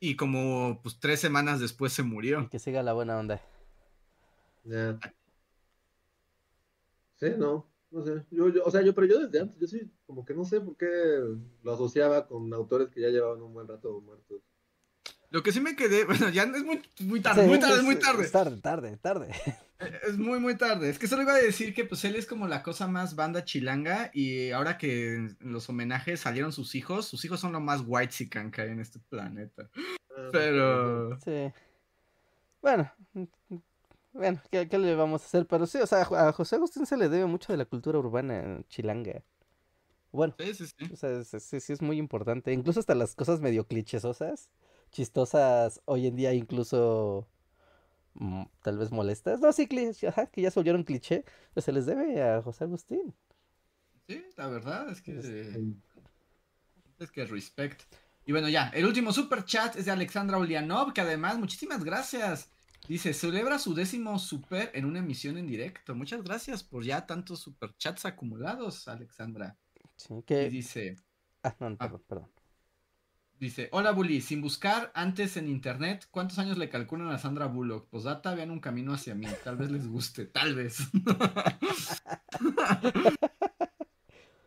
Y 0.00 0.16
como 0.16 0.80
pues 0.82 0.98
tres 0.98 1.20
semanas 1.20 1.60
después 1.60 1.92
se 1.92 2.02
Y 2.02 2.04
murió. 2.04 2.48
que 2.50 2.58
siga 2.58 2.82
la 2.82 2.92
buena 2.94 3.18
onda. 3.18 3.40
Ya. 4.64 4.98
Sí, 7.16 7.26
no, 7.36 7.66
no 7.90 8.02
sé. 8.04 8.24
Yo, 8.30 8.48
yo, 8.48 8.64
o 8.64 8.70
sea, 8.70 8.82
yo, 8.82 8.94
pero 8.94 9.06
yo 9.06 9.20
desde 9.20 9.40
antes, 9.40 9.58
yo 9.60 9.66
sí, 9.66 9.90
como 10.06 10.24
que 10.24 10.34
no 10.34 10.44
sé 10.44 10.60
por 10.60 10.76
qué 10.76 10.86
lo 11.62 11.72
asociaba 11.72 12.26
con 12.26 12.52
autores 12.54 12.88
que 12.88 13.00
ya 13.02 13.08
llevaban 13.08 13.42
un 13.42 13.52
buen 13.52 13.68
rato 13.68 14.00
muertos. 14.00 14.40
Lo 15.30 15.42
que 15.42 15.52
sí 15.52 15.60
me 15.60 15.76
quedé, 15.76 16.04
bueno, 16.06 16.28
ya 16.30 16.42
es 16.44 16.64
muy, 16.64 16.82
muy 17.00 17.20
tarde, 17.20 17.42
Sí, 17.42 17.48
muy 17.48 17.58
tarde, 17.60 17.76
es- 17.78 17.82
muy 17.84 17.96
tarde. 17.98 18.24
Es 18.24 18.32
tarde, 18.32 18.56
tarde, 18.60 18.96
tarde. 18.98 19.30
Eh, 19.78 20.00
Es 20.08 20.18
muy, 20.18 20.38
muy 20.40 20.56
tarde. 20.56 20.90
Es 20.90 20.98
que 20.98 21.06
solo 21.08 21.22
iba 21.22 21.32
a 21.34 21.38
decir 21.38 21.72
que 21.74 21.84
pues 21.84 22.04
él 22.04 22.14
es 22.16 22.26
como 22.26 22.46
la 22.48 22.62
cosa 22.62 22.86
más 22.86 23.14
banda 23.16 23.44
chilanga 23.44 24.10
y 24.12 24.50
ahora 24.50 24.76
que 24.76 25.14
en 25.14 25.36
los 25.40 25.68
homenajes 25.70 26.20
salieron 26.20 26.52
sus 26.52 26.74
hijos, 26.74 27.06
sus 27.06 27.24
hijos 27.24 27.40
son 27.40 27.52
lo 27.52 27.60
más 27.60 27.82
white 27.86 28.28
que 28.28 28.60
hay 28.60 28.70
en 28.70 28.80
este 28.80 28.98
planeta. 29.08 29.70
Ah, 30.16 30.28
Pero... 30.32 31.18
Sí. 31.20 31.52
Bueno, 32.60 32.92
bueno, 34.12 34.42
¿qué, 34.50 34.68
qué 34.68 34.78
le 34.78 34.94
vamos 34.94 35.22
a 35.22 35.24
hacer? 35.26 35.46
Pero 35.46 35.66
sí, 35.66 35.78
o 35.78 35.86
sea, 35.86 36.02
a 36.02 36.32
José 36.32 36.56
Agustín 36.56 36.84
se 36.84 36.96
le 36.98 37.08
debe 37.08 37.24
mucho 37.24 37.52
de 37.52 37.56
la 37.56 37.64
cultura 37.64 37.98
urbana 37.98 38.60
chilanga. 38.68 39.22
Bueno, 40.12 40.34
Sí, 40.38 40.52
sí, 40.54 40.66
sí. 40.66 40.90
o 40.92 40.96
sea, 40.96 41.24
sí, 41.40 41.60
sí 41.60 41.72
es 41.72 41.80
muy 41.80 41.96
importante. 41.96 42.52
Incluso 42.52 42.80
hasta 42.80 42.94
las 42.94 43.14
cosas 43.14 43.40
medio 43.40 43.66
clichesosas, 43.66 44.50
chistosas, 44.90 45.80
hoy 45.84 46.06
en 46.06 46.16
día 46.16 46.32
incluso 46.34 47.28
mm, 48.14 48.44
tal 48.62 48.78
vez 48.78 48.90
molestas. 48.92 49.40
No, 49.40 49.52
sí, 49.52 49.68
ajá, 50.06 50.26
que 50.26 50.42
ya 50.42 50.50
se 50.50 50.60
volvieron 50.60 50.84
cliché, 50.84 51.24
pues 51.54 51.64
se 51.64 51.72
les 51.72 51.86
debe 51.86 52.22
a 52.22 52.42
José 52.42 52.64
Agustín. 52.64 53.14
Sí, 54.06 54.24
la 54.36 54.48
verdad 54.48 54.90
es 54.90 55.02
que... 55.02 55.22
Sí. 55.22 55.76
Es 56.98 57.10
que 57.10 57.24
respect. 57.24 57.82
Y 58.26 58.32
bueno, 58.32 58.48
ya, 58.48 58.68
el 58.68 58.84
último 58.84 59.12
super 59.12 59.44
chat 59.44 59.76
es 59.76 59.86
de 59.86 59.90
Alexandra 59.90 60.38
Ulianov, 60.38 60.92
que 60.92 61.00
además, 61.00 61.38
muchísimas 61.38 61.82
gracias. 61.82 62.50
Dice, 62.88 63.14
celebra 63.14 63.58
su 63.58 63.74
décimo 63.74 64.18
super 64.18 64.70
en 64.74 64.84
una 64.84 64.98
emisión 64.98 65.38
en 65.38 65.46
directo. 65.46 65.94
Muchas 65.94 66.22
gracias 66.22 66.62
por 66.62 66.84
ya 66.84 67.06
tantos 67.06 67.40
super 67.40 67.74
chats 67.76 68.04
acumulados, 68.04 68.88
Alexandra. 68.88 69.56
Sí, 69.96 70.14
Y 70.28 70.48
dice, 70.48 70.96
Ah, 71.42 71.56
no, 71.58 71.70
no, 71.70 71.78
perdón, 71.78 72.02
perdón. 72.06 72.30
Dice, 73.40 73.68
hola 73.72 73.90
Bully, 73.90 74.20
sin 74.20 74.40
buscar 74.42 74.92
antes 74.94 75.36
en 75.36 75.48
internet, 75.48 76.06
¿cuántos 76.10 76.38
años 76.38 76.58
le 76.58 76.68
calculan 76.68 77.08
a 77.08 77.18
Sandra 77.18 77.46
Bullock? 77.46 77.88
Pues 77.90 78.04
data, 78.04 78.34
vean 78.34 78.50
un 78.50 78.60
camino 78.60 78.92
hacia 78.92 79.14
mí, 79.14 79.26
tal 79.42 79.56
vez 79.56 79.70
les 79.70 79.88
guste, 79.88 80.26
tal 80.26 80.54
vez. 80.54 80.78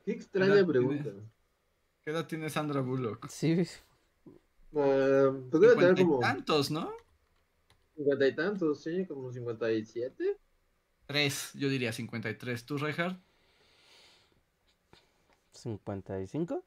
Qué 0.06 0.12
extraña 0.12 0.66
pregunta. 0.66 1.04
tiene. 1.04 1.20
¿Qué 2.04 2.12
edad 2.12 2.28
tiene 2.28 2.50
Sandra 2.50 2.82
Bullock? 2.82 3.30
Sí, 3.30 3.66
Ah, 4.76 5.32
pues 5.52 5.62
debe 5.62 5.76
tener 5.76 5.96
Cincuenta 5.96 6.02
y 6.02 6.06
como 6.06 6.20
tantos, 6.20 6.72
¿no? 6.72 6.92
cincuenta 7.96 8.28
y 8.28 8.36
tantos, 8.36 8.82
sí, 8.82 9.06
como 9.06 9.32
57. 9.32 10.38
Tres, 11.06 11.52
yo 11.54 11.70
diría 11.70 11.94
53. 11.94 12.66
¿Tú, 12.66 12.78
Reinhardt? 12.78 13.20
55. 15.54 16.64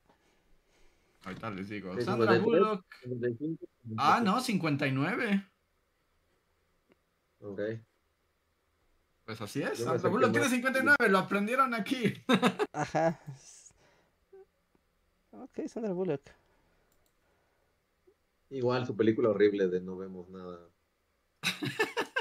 Ahorita 1.27 1.51
les 1.51 1.69
digo. 1.69 1.93
Sí, 1.97 2.05
Sandra 2.05 2.35
53. 2.35 2.43
Bullock. 2.45 2.85
55. 3.03 3.67
Ah, 3.97 4.21
no, 4.25 4.41
59. 4.41 5.45
Ok. 7.41 7.61
Pues 9.25 9.41
así 9.41 9.61
es. 9.61 9.77
Sandra 9.79 10.09
Bullock 10.09 10.31
tiene 10.31 10.47
más. 10.47 10.55
59, 10.55 11.09
lo 11.09 11.19
aprendieron 11.19 11.75
aquí. 11.75 12.15
Ajá. 12.73 13.21
Ok, 15.33 15.67
Sandra 15.67 15.93
Bullock. 15.93 16.23
Igual 18.51 18.87
su 18.87 18.97
película 18.97 19.31
horrible 19.31 19.67
de 19.67 19.81
No 19.81 19.97
vemos 19.97 20.29
nada. 20.29 20.61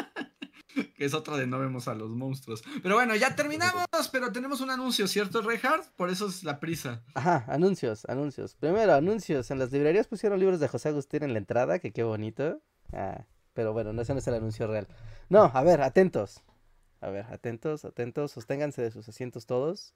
que 0.97 1.05
es 1.05 1.13
otra 1.13 1.37
de 1.37 1.47
no 1.47 1.59
vemos 1.59 1.87
a 1.87 1.95
los 1.95 2.11
monstruos. 2.11 2.63
Pero 2.81 2.95
bueno, 2.95 3.15
ya 3.15 3.35
terminamos, 3.35 3.87
pero 4.11 4.31
tenemos 4.31 4.61
un 4.61 4.69
anuncio, 4.69 5.07
¿cierto, 5.07 5.41
Reinhardt? 5.41 5.87
Por 5.95 6.09
eso 6.09 6.27
es 6.27 6.43
la 6.43 6.59
prisa. 6.59 7.03
Ajá, 7.13 7.45
anuncios, 7.47 8.05
anuncios. 8.05 8.55
Primero, 8.55 8.93
anuncios. 8.93 9.51
En 9.51 9.59
las 9.59 9.71
librerías 9.71 10.07
pusieron 10.07 10.39
libros 10.39 10.59
de 10.59 10.67
José 10.67 10.89
Agustín 10.89 11.23
en 11.23 11.33
la 11.33 11.39
entrada, 11.39 11.79
que 11.79 11.91
qué 11.91 12.03
bonito. 12.03 12.61
Ah, 12.93 13.25
pero 13.53 13.73
bueno, 13.73 13.93
no, 13.93 14.01
ese 14.01 14.13
no 14.13 14.19
es 14.19 14.27
el 14.27 14.35
anuncio 14.35 14.67
real. 14.67 14.87
No, 15.29 15.51
a 15.53 15.63
ver, 15.63 15.81
atentos. 15.81 16.43
A 17.01 17.09
ver, 17.09 17.25
atentos, 17.31 17.85
atentos. 17.85 18.31
Sosténganse 18.31 18.81
de 18.81 18.91
sus 18.91 19.07
asientos 19.07 19.45
todos. 19.45 19.93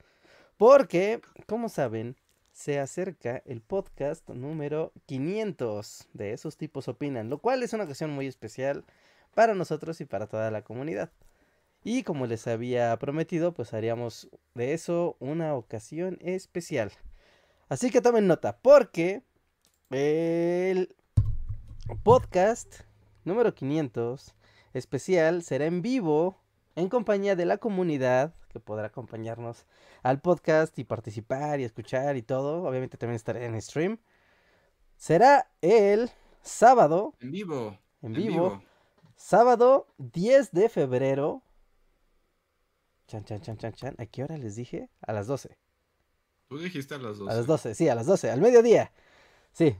Porque, 0.56 1.20
como 1.46 1.68
saben, 1.68 2.16
se 2.52 2.78
acerca 2.78 3.42
el 3.46 3.60
podcast 3.62 4.28
número 4.28 4.92
500 5.06 6.08
de 6.12 6.32
Esos 6.32 6.56
tipos 6.56 6.88
opinan, 6.88 7.30
lo 7.30 7.38
cual 7.38 7.62
es 7.62 7.72
una 7.72 7.84
ocasión 7.84 8.10
muy 8.10 8.26
especial 8.26 8.84
para 9.34 9.54
nosotros 9.54 10.00
y 10.00 10.04
para 10.04 10.26
toda 10.26 10.50
la 10.50 10.62
comunidad. 10.62 11.10
Y 11.82 12.02
como 12.02 12.26
les 12.26 12.46
había 12.46 12.96
prometido, 12.98 13.54
pues 13.54 13.72
haríamos 13.72 14.28
de 14.54 14.74
eso 14.74 15.16
una 15.18 15.54
ocasión 15.54 16.18
especial. 16.20 16.92
Así 17.68 17.90
que 17.90 18.00
tomen 18.00 18.26
nota, 18.26 18.58
porque 18.60 19.22
el 19.90 20.94
podcast 22.02 22.80
número 23.24 23.54
500 23.54 24.34
especial 24.74 25.42
será 25.42 25.66
en 25.66 25.82
vivo 25.82 26.38
en 26.76 26.88
compañía 26.88 27.34
de 27.36 27.46
la 27.46 27.58
comunidad 27.58 28.34
que 28.50 28.60
podrá 28.60 28.86
acompañarnos 28.88 29.64
al 30.02 30.20
podcast 30.20 30.78
y 30.78 30.84
participar 30.84 31.60
y 31.60 31.64
escuchar 31.64 32.16
y 32.16 32.22
todo. 32.22 32.64
Obviamente 32.64 32.96
también 32.98 33.16
estaré 33.16 33.44
en 33.46 33.60
stream. 33.60 33.98
Será 34.96 35.50
el 35.62 36.10
sábado, 36.42 37.14
En 37.20 37.30
vivo. 37.30 37.78
en 38.02 38.12
vivo, 38.12 38.62
sábado 39.20 39.86
10 39.98 40.52
de 40.52 40.68
febrero. 40.68 41.42
Chan, 43.06 43.24
chan, 43.24 43.40
chan, 43.40 43.58
chan, 43.58 43.72
chan. 43.72 43.94
¿A 43.98 44.06
qué 44.06 44.24
hora 44.24 44.38
les 44.38 44.56
dije? 44.56 44.88
A 45.02 45.12
las 45.12 45.26
12. 45.26 45.56
Tú 46.48 46.58
dijiste 46.58 46.94
a 46.94 46.98
las 46.98 47.18
dos. 47.18 47.28
A 47.28 47.34
las 47.34 47.46
12, 47.46 47.74
sí, 47.74 47.88
a 47.88 47.94
las 47.94 48.06
12, 48.06 48.30
al 48.30 48.40
mediodía. 48.40 48.92
Sí, 49.52 49.76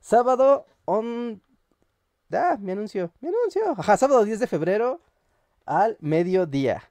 sábado 0.00 0.66
on... 0.84 1.40
Ah, 2.32 2.56
mi 2.60 2.72
anuncio, 2.72 3.12
mi 3.20 3.28
anuncio. 3.28 3.62
Ajá, 3.76 3.96
sábado 3.96 4.24
10 4.24 4.40
de 4.40 4.46
febrero 4.46 5.00
al 5.66 5.96
mediodía. 6.00 6.82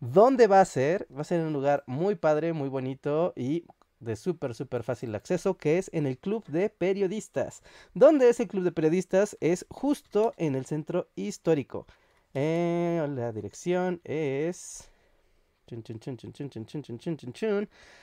¿Dónde 0.00 0.46
va 0.46 0.60
a 0.60 0.64
ser? 0.64 1.06
Va 1.14 1.22
a 1.22 1.24
ser 1.24 1.40
en 1.40 1.46
un 1.46 1.52
lugar 1.52 1.82
muy 1.86 2.14
padre, 2.14 2.52
muy 2.52 2.68
bonito 2.68 3.32
y 3.36 3.64
de 4.00 4.16
súper, 4.16 4.54
súper 4.54 4.82
fácil 4.82 5.14
acceso, 5.14 5.56
que 5.56 5.78
es 5.78 5.90
en 5.92 6.06
el 6.06 6.18
Club 6.18 6.44
de 6.46 6.70
Periodistas. 6.70 7.62
Donde 7.94 8.28
ese 8.28 8.48
Club 8.48 8.64
de 8.64 8.72
Periodistas 8.72 9.36
es 9.40 9.66
justo 9.68 10.34
en 10.36 10.54
el 10.54 10.66
centro 10.66 11.08
histórico. 11.16 11.86
Eh, 12.34 13.06
la 13.14 13.32
dirección 13.32 14.00
es... 14.04 14.90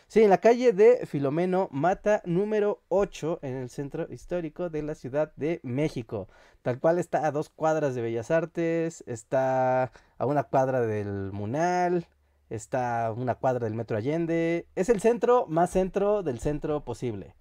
Sí, 0.08 0.22
en 0.22 0.30
la 0.30 0.38
calle 0.38 0.72
de 0.72 1.08
Filomeno 1.08 1.68
Mata 1.72 2.22
número 2.24 2.84
8 2.90 3.40
en 3.42 3.56
el 3.56 3.70
centro 3.70 4.06
histórico 4.12 4.70
de 4.70 4.84
la 4.84 4.94
Ciudad 4.94 5.34
de 5.36 5.62
México. 5.64 6.28
Tal 6.62 6.80
cual 6.80 7.00
está 7.00 7.26
a 7.26 7.32
dos 7.32 7.50
cuadras 7.50 7.96
de 7.96 8.04
Bellas 8.04 8.30
Artes, 8.30 9.04
está 9.08 9.92
a 10.20 10.26
una 10.28 10.44
cuadra 10.44 10.82
del 10.82 11.32
Munal, 11.32 12.06
está 12.50 13.12
una 13.16 13.36
cuadra 13.36 13.66
del 13.66 13.76
Metro 13.76 13.98
Allende. 13.98 14.68
Es 14.76 14.90
el 14.90 15.02
centro 15.02 15.46
más 15.48 15.72
centro 15.72 16.24
del 16.24 16.40
centro 16.40 16.84
posible. 16.84 17.36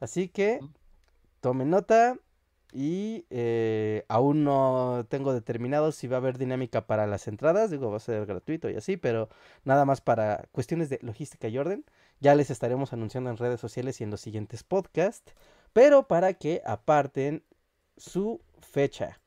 Así 0.00 0.28
que 0.28 0.60
tomen 1.40 1.70
nota 1.70 2.18
y 2.72 3.24
eh, 3.30 4.04
aún 4.08 4.42
no 4.42 5.06
tengo 5.08 5.32
determinado 5.32 5.92
si 5.92 6.08
va 6.08 6.16
a 6.16 6.18
haber 6.18 6.38
dinámica 6.38 6.86
para 6.86 7.06
las 7.06 7.28
entradas. 7.28 7.70
Digo, 7.70 7.90
va 7.90 7.98
a 7.98 8.00
ser 8.00 8.26
gratuito 8.26 8.68
y 8.68 8.74
así, 8.74 8.96
pero 8.96 9.28
nada 9.64 9.84
más 9.84 10.00
para 10.00 10.48
cuestiones 10.50 10.88
de 10.88 10.98
logística 11.02 11.46
y 11.48 11.56
orden. 11.56 11.84
Ya 12.20 12.34
les 12.34 12.50
estaremos 12.50 12.92
anunciando 12.92 13.30
en 13.30 13.36
redes 13.36 13.60
sociales 13.60 14.00
y 14.00 14.04
en 14.04 14.10
los 14.10 14.20
siguientes 14.20 14.64
podcasts. 14.64 15.34
Pero 15.72 16.08
para 16.08 16.34
que 16.34 16.62
aparten 16.66 17.44
su 17.96 18.40
fecha. 18.60 19.20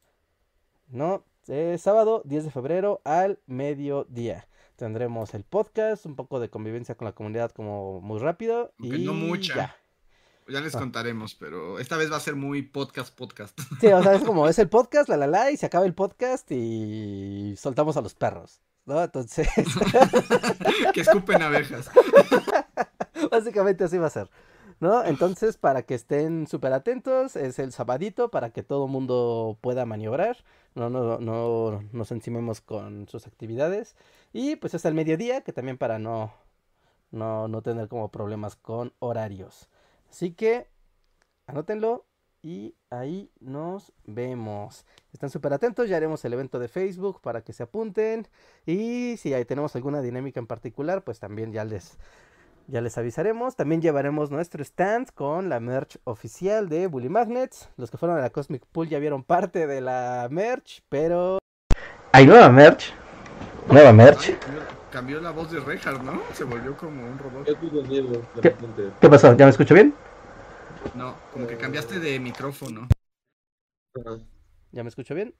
¿No? 0.90 1.24
Eh, 1.48 1.78
sábado 1.80 2.22
10 2.26 2.46
de 2.46 2.52
febrero 2.52 3.02
al 3.06 3.40
mediodía. 3.46 4.48
Tendremos 4.78 5.34
el 5.34 5.44
podcast, 5.44 6.06
un 6.06 6.16
poco 6.16 6.40
de 6.40 6.50
convivencia 6.50 6.96
con 6.96 7.06
la 7.06 7.12
comunidad 7.12 7.52
como 7.52 8.00
muy 8.00 8.20
rápido. 8.20 8.72
Aunque 8.80 8.98
y 8.98 9.06
no 9.06 9.14
mucha. 9.14 9.56
ya. 9.56 9.76
Ya 10.50 10.62
les 10.62 10.74
Ah. 10.76 10.80
contaremos, 10.80 11.36
pero 11.36 11.78
esta 11.80 11.98
vez 11.98 12.10
va 12.12 12.16
a 12.16 12.22
ser 12.22 12.36
muy 12.38 12.62
podcast, 12.62 13.14
podcast. 13.14 13.60
Sí, 13.82 13.88
o 13.88 14.02
sea, 14.02 14.14
es 14.14 14.24
como 14.24 14.48
es 14.50 14.58
el 14.60 14.70
podcast, 14.70 15.10
la 15.10 15.18
la 15.18 15.28
la, 15.28 15.52
y 15.52 15.58
se 15.58 15.66
acaba 15.66 15.86
el 15.86 15.94
podcast 15.94 16.50
y 16.52 17.54
soltamos 17.58 17.98
a 17.98 18.02
los 18.02 18.14
perros, 18.14 18.62
¿no? 18.86 19.04
Entonces, 19.04 19.50
que 20.94 21.02
escupen 21.02 21.42
abejas. 21.42 21.90
básicamente 23.32 23.84
así 23.84 23.98
va 23.98 24.08
a 24.08 24.12
ser, 24.12 24.30
¿no? 24.80 25.04
Entonces, 25.04 25.58
para 25.58 25.82
que 25.82 25.96
estén 25.96 26.48
súper 26.48 26.72
atentos, 26.74 27.36
es 27.36 27.60
el 27.60 27.72
sabadito 27.72 28.30
para 28.30 28.52
que 28.52 28.64
todo 28.64 28.88
mundo 28.88 29.58
pueda 29.60 29.86
maniobrar, 29.86 30.38
no, 30.78 30.90
no, 30.90 31.20
no 31.20 31.84
nos 31.92 32.12
encimemos 32.12 32.62
con 32.62 33.08
sus 33.08 33.28
actividades. 33.28 33.96
Y 34.34 34.56
pues 34.58 34.74
es 34.74 34.86
al 34.86 34.94
mediodía, 34.94 35.42
que 35.42 35.54
también 35.54 35.78
para 35.78 36.00
no, 36.00 36.34
no, 37.12 37.48
no 37.48 37.62
tener 37.62 37.88
como 37.88 38.12
problemas 38.12 38.56
con 38.56 38.94
horarios. 39.00 39.70
Así 40.10 40.32
que, 40.34 40.68
anótenlo 41.48 42.06
y 42.42 42.76
ahí 42.90 43.32
nos 43.40 43.94
vemos. 44.06 44.86
Están 45.12 45.30
súper 45.30 45.54
atentos, 45.54 45.90
ya 45.90 45.98
haremos 45.98 46.24
el 46.26 46.34
evento 46.34 46.60
de 46.60 46.68
Facebook 46.68 47.22
para 47.22 47.44
que 47.44 47.54
se 47.54 47.64
apunten. 47.64 48.28
Y 48.66 49.18
si 49.18 49.34
ahí 49.34 49.46
tenemos 49.46 49.76
alguna 49.76 50.02
dinámica 50.02 50.40
en 50.40 50.48
particular, 50.48 51.04
pues 51.04 51.20
también 51.20 51.52
ya 51.52 51.66
les, 51.66 51.98
ya 52.68 52.82
les 52.82 52.98
avisaremos. 52.98 53.56
También 53.56 53.82
llevaremos 53.82 54.30
nuestro 54.32 54.64
stand 54.64 55.12
con 55.14 55.50
la 55.50 55.60
merch 55.60 55.98
oficial 56.04 56.70
de 56.70 56.88
Bully 56.88 57.10
Magnets. 57.10 57.70
Los 57.78 57.90
que 57.90 57.98
fueron 57.98 58.18
a 58.18 58.22
la 58.22 58.30
Cosmic 58.30 58.66
Pool 58.66 58.90
ya 58.90 59.00
vieron 59.00 59.24
parte 59.24 59.68
de 59.68 59.82
la 59.82 60.28
merch, 60.30 60.84
pero... 60.90 61.40
Hay 62.12 62.26
nueva 62.26 62.50
merch. 62.50 62.94
Nueva 63.70 63.92
merch. 63.94 64.30
Ay, 64.30 64.38
cambió, 64.40 64.62
cambió 64.92 65.22
la 65.22 65.32
voz 65.32 65.52
de 65.52 65.60
Reinhardt, 65.60 66.02
¿no? 66.04 66.22
Se 66.34 66.44
volvió 66.44 66.76
como 66.78 67.04
un 67.04 67.18
robot. 67.18 67.46
¿Qué? 68.42 68.56
¿Qué 69.02 69.10
pasó? 69.10 69.36
¿Ya 69.36 69.46
me 69.46 69.52
escucho 69.52 69.74
bien? 69.74 69.94
No, 70.96 71.16
como 71.34 71.48
que 71.48 71.58
cambiaste 71.58 72.00
de 72.00 72.20
micrófono. 72.20 72.88
Ajá. 73.96 74.18
¿Ya 74.72 74.84
me 74.84 74.90
escucho 74.90 75.16
bien? 75.16 75.34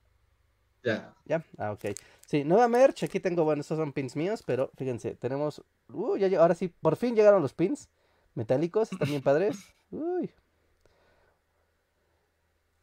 Ya. 0.88 1.14
Ya, 1.26 1.44
ah, 1.58 1.72
ok. 1.72 1.86
Sí, 2.26 2.46
nueva 2.46 2.70
merch. 2.70 3.04
Aquí 3.04 3.20
tengo, 3.20 3.44
bueno, 3.44 3.62
estos 3.62 3.78
son 3.78 3.92
pins 3.92 4.16
míos, 4.16 4.42
pero 4.46 4.72
fíjense, 4.78 5.16
tenemos. 5.16 5.62
Uh, 5.90 6.16
ya, 6.16 6.40
ahora 6.40 6.56
sí, 6.56 6.70
por 6.70 6.96
fin 6.96 7.16
llegaron 7.16 7.42
los 7.42 7.54
pins 7.54 7.90
metálicos, 8.36 8.92
están 8.94 9.10
bien 9.10 9.22
padres. 9.22 9.58
Uy. 9.92 10.32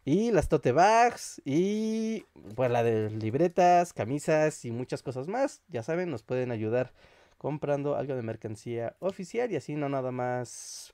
Y 0.04 0.32
las 0.32 0.50
tote 0.50 0.72
bags, 0.72 1.40
y 1.46 2.26
pues 2.54 2.70
la 2.70 2.82
de 2.82 3.08
libretas, 3.08 3.94
camisas 3.94 4.66
y 4.66 4.70
muchas 4.70 5.02
cosas 5.02 5.28
más. 5.28 5.62
Ya 5.68 5.82
saben, 5.82 6.10
nos 6.10 6.22
pueden 6.22 6.50
ayudar 6.50 6.92
comprando 7.38 7.96
algo 7.96 8.14
de 8.14 8.22
mercancía 8.22 8.96
oficial 9.00 9.50
y 9.50 9.56
así 9.56 9.76
no 9.76 9.88
nada 9.88 10.12
más 10.12 10.92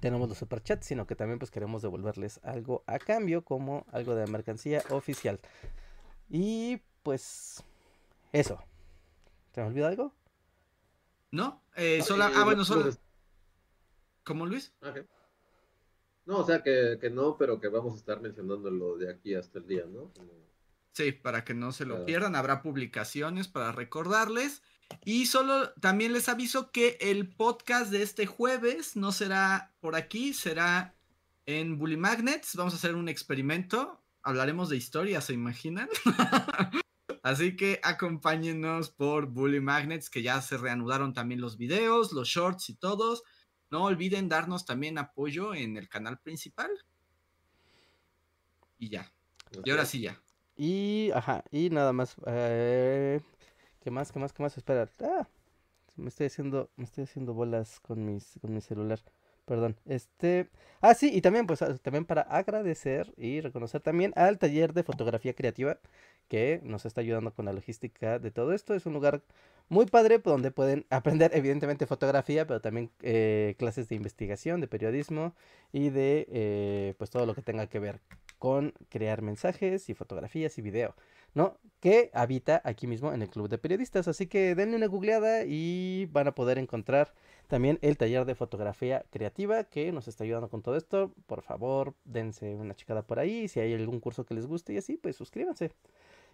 tenemos 0.00 0.28
los 0.28 0.36
superchats, 0.36 0.86
sino 0.86 1.06
que 1.06 1.16
también 1.16 1.38
pues 1.38 1.50
queremos 1.50 1.80
devolverles 1.80 2.38
algo 2.42 2.82
a 2.86 2.98
cambio 2.98 3.44
como 3.44 3.86
algo 3.92 4.14
de 4.14 4.26
mercancía 4.26 4.82
oficial. 4.90 5.40
Y 6.34 6.80
pues 7.02 7.62
eso. 8.32 8.58
¿Se 9.54 9.60
me 9.60 9.66
olvidó 9.66 9.86
algo? 9.86 10.14
¿No? 11.30 11.62
Eh, 11.76 12.00
sola- 12.02 12.28
Eh, 12.30 12.32
ah, 12.36 12.44
bueno, 12.44 12.60
no, 12.60 12.64
solo. 12.64 12.90
¿Cómo 14.24 14.46
Luis? 14.46 14.72
No, 16.24 16.38
o 16.38 16.46
sea 16.46 16.62
que, 16.62 16.96
que 17.00 17.10
no, 17.10 17.36
pero 17.36 17.60
que 17.60 17.68
vamos 17.68 17.92
a 17.94 17.96
estar 17.96 18.20
mencionándolo 18.20 18.96
de 18.96 19.10
aquí 19.10 19.34
hasta 19.34 19.58
el 19.58 19.66
día, 19.66 19.84
¿no? 19.86 20.10
Sí, 20.92 21.12
para 21.12 21.44
que 21.44 21.52
no 21.52 21.72
se 21.72 21.84
lo 21.84 21.94
Claro. 21.94 22.06
pierdan, 22.06 22.36
habrá 22.36 22.62
publicaciones 22.62 23.48
para 23.48 23.72
recordarles. 23.72 24.62
Y 25.04 25.26
solo 25.26 25.72
también 25.74 26.12
les 26.14 26.28
aviso 26.30 26.70
que 26.70 26.96
el 27.00 27.28
podcast 27.28 27.90
de 27.90 28.02
este 28.02 28.26
jueves 28.26 28.96
no 28.96 29.10
será 29.12 29.72
por 29.80 29.96
aquí, 29.96 30.32
será 30.32 30.94
en 31.46 31.76
Bully 31.78 31.96
Magnets. 31.96 32.56
Vamos 32.56 32.72
a 32.72 32.76
hacer 32.76 32.94
un 32.94 33.08
experimento. 33.08 34.01
Hablaremos 34.22 34.68
de 34.68 34.76
historia, 34.76 35.20
¿se 35.20 35.32
imaginan? 35.32 35.88
Así 37.22 37.56
que 37.56 37.80
acompáñenos 37.82 38.90
por 38.90 39.26
Bully 39.26 39.60
Magnets, 39.60 40.10
que 40.10 40.22
ya 40.22 40.40
se 40.40 40.56
reanudaron 40.56 41.12
también 41.12 41.40
los 41.40 41.56
videos, 41.56 42.12
los 42.12 42.28
shorts 42.28 42.68
y 42.68 42.74
todos. 42.74 43.22
No 43.70 43.84
olviden 43.84 44.28
darnos 44.28 44.64
también 44.66 44.98
apoyo 44.98 45.54
en 45.54 45.76
el 45.76 45.88
canal 45.88 46.18
principal. 46.18 46.70
Y 48.78 48.90
ya. 48.90 49.12
Y 49.64 49.70
ahora 49.70 49.86
sí 49.86 50.00
ya. 50.00 50.20
Y, 50.56 51.10
ajá, 51.12 51.44
y 51.50 51.70
nada 51.70 51.92
más. 51.92 52.16
eh, 52.26 53.20
¿Qué 53.80 53.90
más? 53.90 54.12
¿Qué 54.12 54.18
más? 54.18 54.32
¿Qué 54.32 54.42
más? 54.42 54.56
Espera. 54.56 54.88
Ah, 55.00 55.26
me 55.96 56.08
estoy 56.08 56.26
haciendo, 56.26 56.70
me 56.76 56.84
estoy 56.84 57.04
haciendo 57.04 57.34
bolas 57.34 57.80
con 57.80 58.04
mis, 58.04 58.38
con 58.40 58.52
mi 58.52 58.60
celular. 58.60 59.00
Perdón. 59.44 59.76
Este. 59.86 60.48
Ah, 60.80 60.94
sí, 60.94 61.10
y 61.12 61.20
también, 61.20 61.46
pues, 61.46 61.60
también 61.82 62.04
para 62.04 62.22
agradecer 62.22 63.12
y 63.16 63.40
reconocer 63.40 63.80
también 63.80 64.12
al 64.16 64.38
taller 64.38 64.72
de 64.72 64.82
fotografía 64.82 65.34
creativa 65.34 65.78
que 66.28 66.60
nos 66.64 66.86
está 66.86 67.00
ayudando 67.00 67.32
con 67.34 67.44
la 67.44 67.52
logística 67.52 68.18
de 68.18 68.30
todo 68.30 68.52
esto. 68.52 68.74
Es 68.74 68.86
un 68.86 68.94
lugar 68.94 69.22
muy 69.68 69.86
padre 69.86 70.18
donde 70.18 70.50
pueden 70.50 70.86
aprender, 70.90 71.32
evidentemente, 71.34 71.86
fotografía, 71.86 72.46
pero 72.46 72.60
también 72.60 72.90
eh, 73.02 73.54
clases 73.58 73.88
de 73.88 73.96
investigación, 73.96 74.60
de 74.60 74.68
periodismo 74.68 75.34
y 75.72 75.90
de, 75.90 76.26
eh, 76.30 76.94
pues, 76.98 77.10
todo 77.10 77.26
lo 77.26 77.34
que 77.34 77.42
tenga 77.42 77.66
que 77.68 77.78
ver 77.80 78.00
con 78.38 78.74
crear 78.88 79.22
mensajes 79.22 79.88
y 79.88 79.94
fotografías 79.94 80.58
y 80.58 80.62
video, 80.62 80.94
¿no? 81.34 81.58
Que 81.80 82.10
habita 82.14 82.60
aquí 82.64 82.86
mismo 82.86 83.12
en 83.12 83.22
el 83.22 83.28
Club 83.30 83.48
de 83.48 83.58
Periodistas. 83.58 84.08
Así 84.08 84.26
que 84.26 84.54
denle 84.54 84.76
una 84.76 84.86
googleada 84.86 85.44
y 85.46 86.06
van 86.12 86.28
a 86.28 86.34
poder 86.34 86.58
encontrar 86.58 87.12
también 87.52 87.78
el 87.82 87.98
taller 87.98 88.24
de 88.24 88.34
fotografía 88.34 89.04
creativa 89.10 89.64
que 89.64 89.92
nos 89.92 90.08
está 90.08 90.24
ayudando 90.24 90.48
con 90.48 90.62
todo 90.62 90.74
esto. 90.74 91.12
Por 91.26 91.42
favor, 91.42 91.92
dense 92.06 92.54
una 92.54 92.74
checada 92.74 93.02
por 93.02 93.18
ahí. 93.18 93.46
Si 93.46 93.60
hay 93.60 93.74
algún 93.74 94.00
curso 94.00 94.24
que 94.24 94.32
les 94.32 94.46
guste 94.46 94.72
y 94.72 94.78
así, 94.78 94.96
pues 94.96 95.16
suscríbanse. 95.16 95.70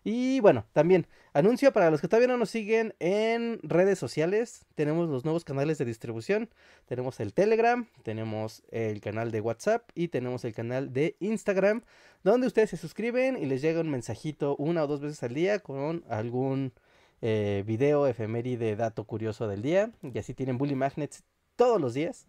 Y 0.04 0.38
bueno, 0.38 0.64
también 0.72 1.08
anuncio 1.32 1.72
para 1.72 1.90
los 1.90 2.00
que 2.00 2.06
todavía 2.06 2.28
no 2.28 2.36
nos 2.36 2.50
siguen 2.50 2.94
en 3.00 3.58
redes 3.64 3.98
sociales. 3.98 4.64
Tenemos 4.76 5.08
los 5.08 5.24
nuevos 5.24 5.42
canales 5.42 5.76
de 5.78 5.86
distribución. 5.86 6.50
Tenemos 6.86 7.18
el 7.18 7.34
Telegram, 7.34 7.88
tenemos 8.04 8.62
el 8.70 9.00
canal 9.00 9.32
de 9.32 9.40
WhatsApp 9.40 9.90
y 9.96 10.06
tenemos 10.06 10.44
el 10.44 10.54
canal 10.54 10.92
de 10.92 11.16
Instagram, 11.18 11.82
donde 12.22 12.46
ustedes 12.46 12.70
se 12.70 12.76
suscriben 12.76 13.36
y 13.36 13.46
les 13.46 13.60
llega 13.60 13.80
un 13.80 13.90
mensajito 13.90 14.54
una 14.54 14.84
o 14.84 14.86
dos 14.86 15.00
veces 15.00 15.20
al 15.24 15.34
día 15.34 15.58
con 15.58 16.04
algún 16.08 16.74
eh, 17.20 17.64
video 17.66 18.06
efeméride, 18.06 18.76
dato 18.76 19.04
curioso 19.04 19.48
del 19.48 19.62
día. 19.62 19.92
Y 20.02 20.18
así 20.18 20.34
tienen 20.34 20.58
Bully 20.58 20.74
Magnets 20.74 21.24
todos 21.56 21.80
los 21.80 21.94
días. 21.94 22.26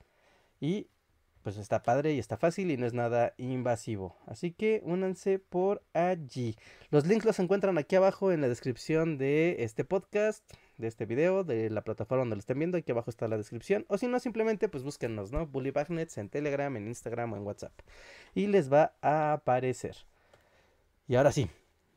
Y 0.60 0.88
pues 1.44 1.58
está 1.58 1.84
padre 1.84 2.14
y 2.14 2.20
está 2.20 2.38
fácil 2.38 2.70
y 2.70 2.78
no 2.78 2.86
es 2.86 2.94
nada 2.94 3.34
invasivo. 3.38 4.18
Así 4.26 4.52
que 4.52 4.82
únanse 4.84 5.40
por 5.40 5.82
allí. 5.94 6.56
Los 6.90 7.08
links 7.08 7.26
los 7.26 7.40
encuentran 7.40 7.78
aquí 7.78 7.96
abajo 7.96 8.32
en 8.32 8.42
la 8.42 8.50
descripción 8.50 9.18
de 9.18 9.64
este 9.64 9.86
podcast, 9.86 10.44
de 10.78 10.88
este 10.88 11.06
video, 11.06 11.44
de 11.44 11.70
la 11.70 11.82
plataforma 11.82 12.24
donde 12.24 12.36
lo 12.36 12.40
estén 12.40 12.60
viendo. 12.60 12.78
Aquí 12.78 12.92
abajo 12.92 13.10
está 13.10 13.28
la 13.28 13.38
descripción. 13.38 13.86
O 13.88 13.98
si 13.98 14.08
no, 14.08 14.20
simplemente 14.20 14.68
pues 14.68 14.84
búsquennos, 14.84 15.32
¿no? 15.32 15.48
Bully 15.48 15.72
Magnets 15.72 16.18
en 16.18 16.30
Telegram, 16.30 16.76
en 16.76 16.88
Instagram 16.88 17.34
o 17.34 17.38
en 17.38 17.44
WhatsApp. 17.44 17.74
Y 18.36 18.48
les 18.48 18.72
va 18.72 18.94
a 19.02 19.34
aparecer. 19.34 19.96
Y 21.08 21.16
ahora 21.16 21.32
sí, 21.32 21.50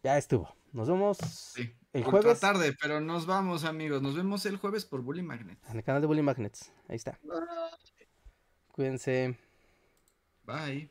ya 0.03 0.17
estuvo. 0.19 0.55
Nos 0.73 0.89
vemos 0.89 1.19
Sí. 1.19 1.75
El 1.93 2.05
jueves 2.05 2.41
tarde, 2.41 2.75
pero 2.81 3.01
nos 3.01 3.27
vamos, 3.27 3.65
amigos. 3.65 4.03
Nos 4.03 4.17
vemos 4.17 4.47
el 4.47 4.57
jueves 4.57 4.85
por 4.85 5.03
Bully 5.03 5.23
Magnet. 5.23 5.59
en 5.69 5.77
el 5.77 5.85
canal 5.85 6.01
de 6.01 6.07
Bully 6.07 6.23
Magnets. 6.23 6.73
Ahí 6.89 6.97
está. 6.97 7.19
Cuídense. 8.73 9.37
Bye. 10.45 10.91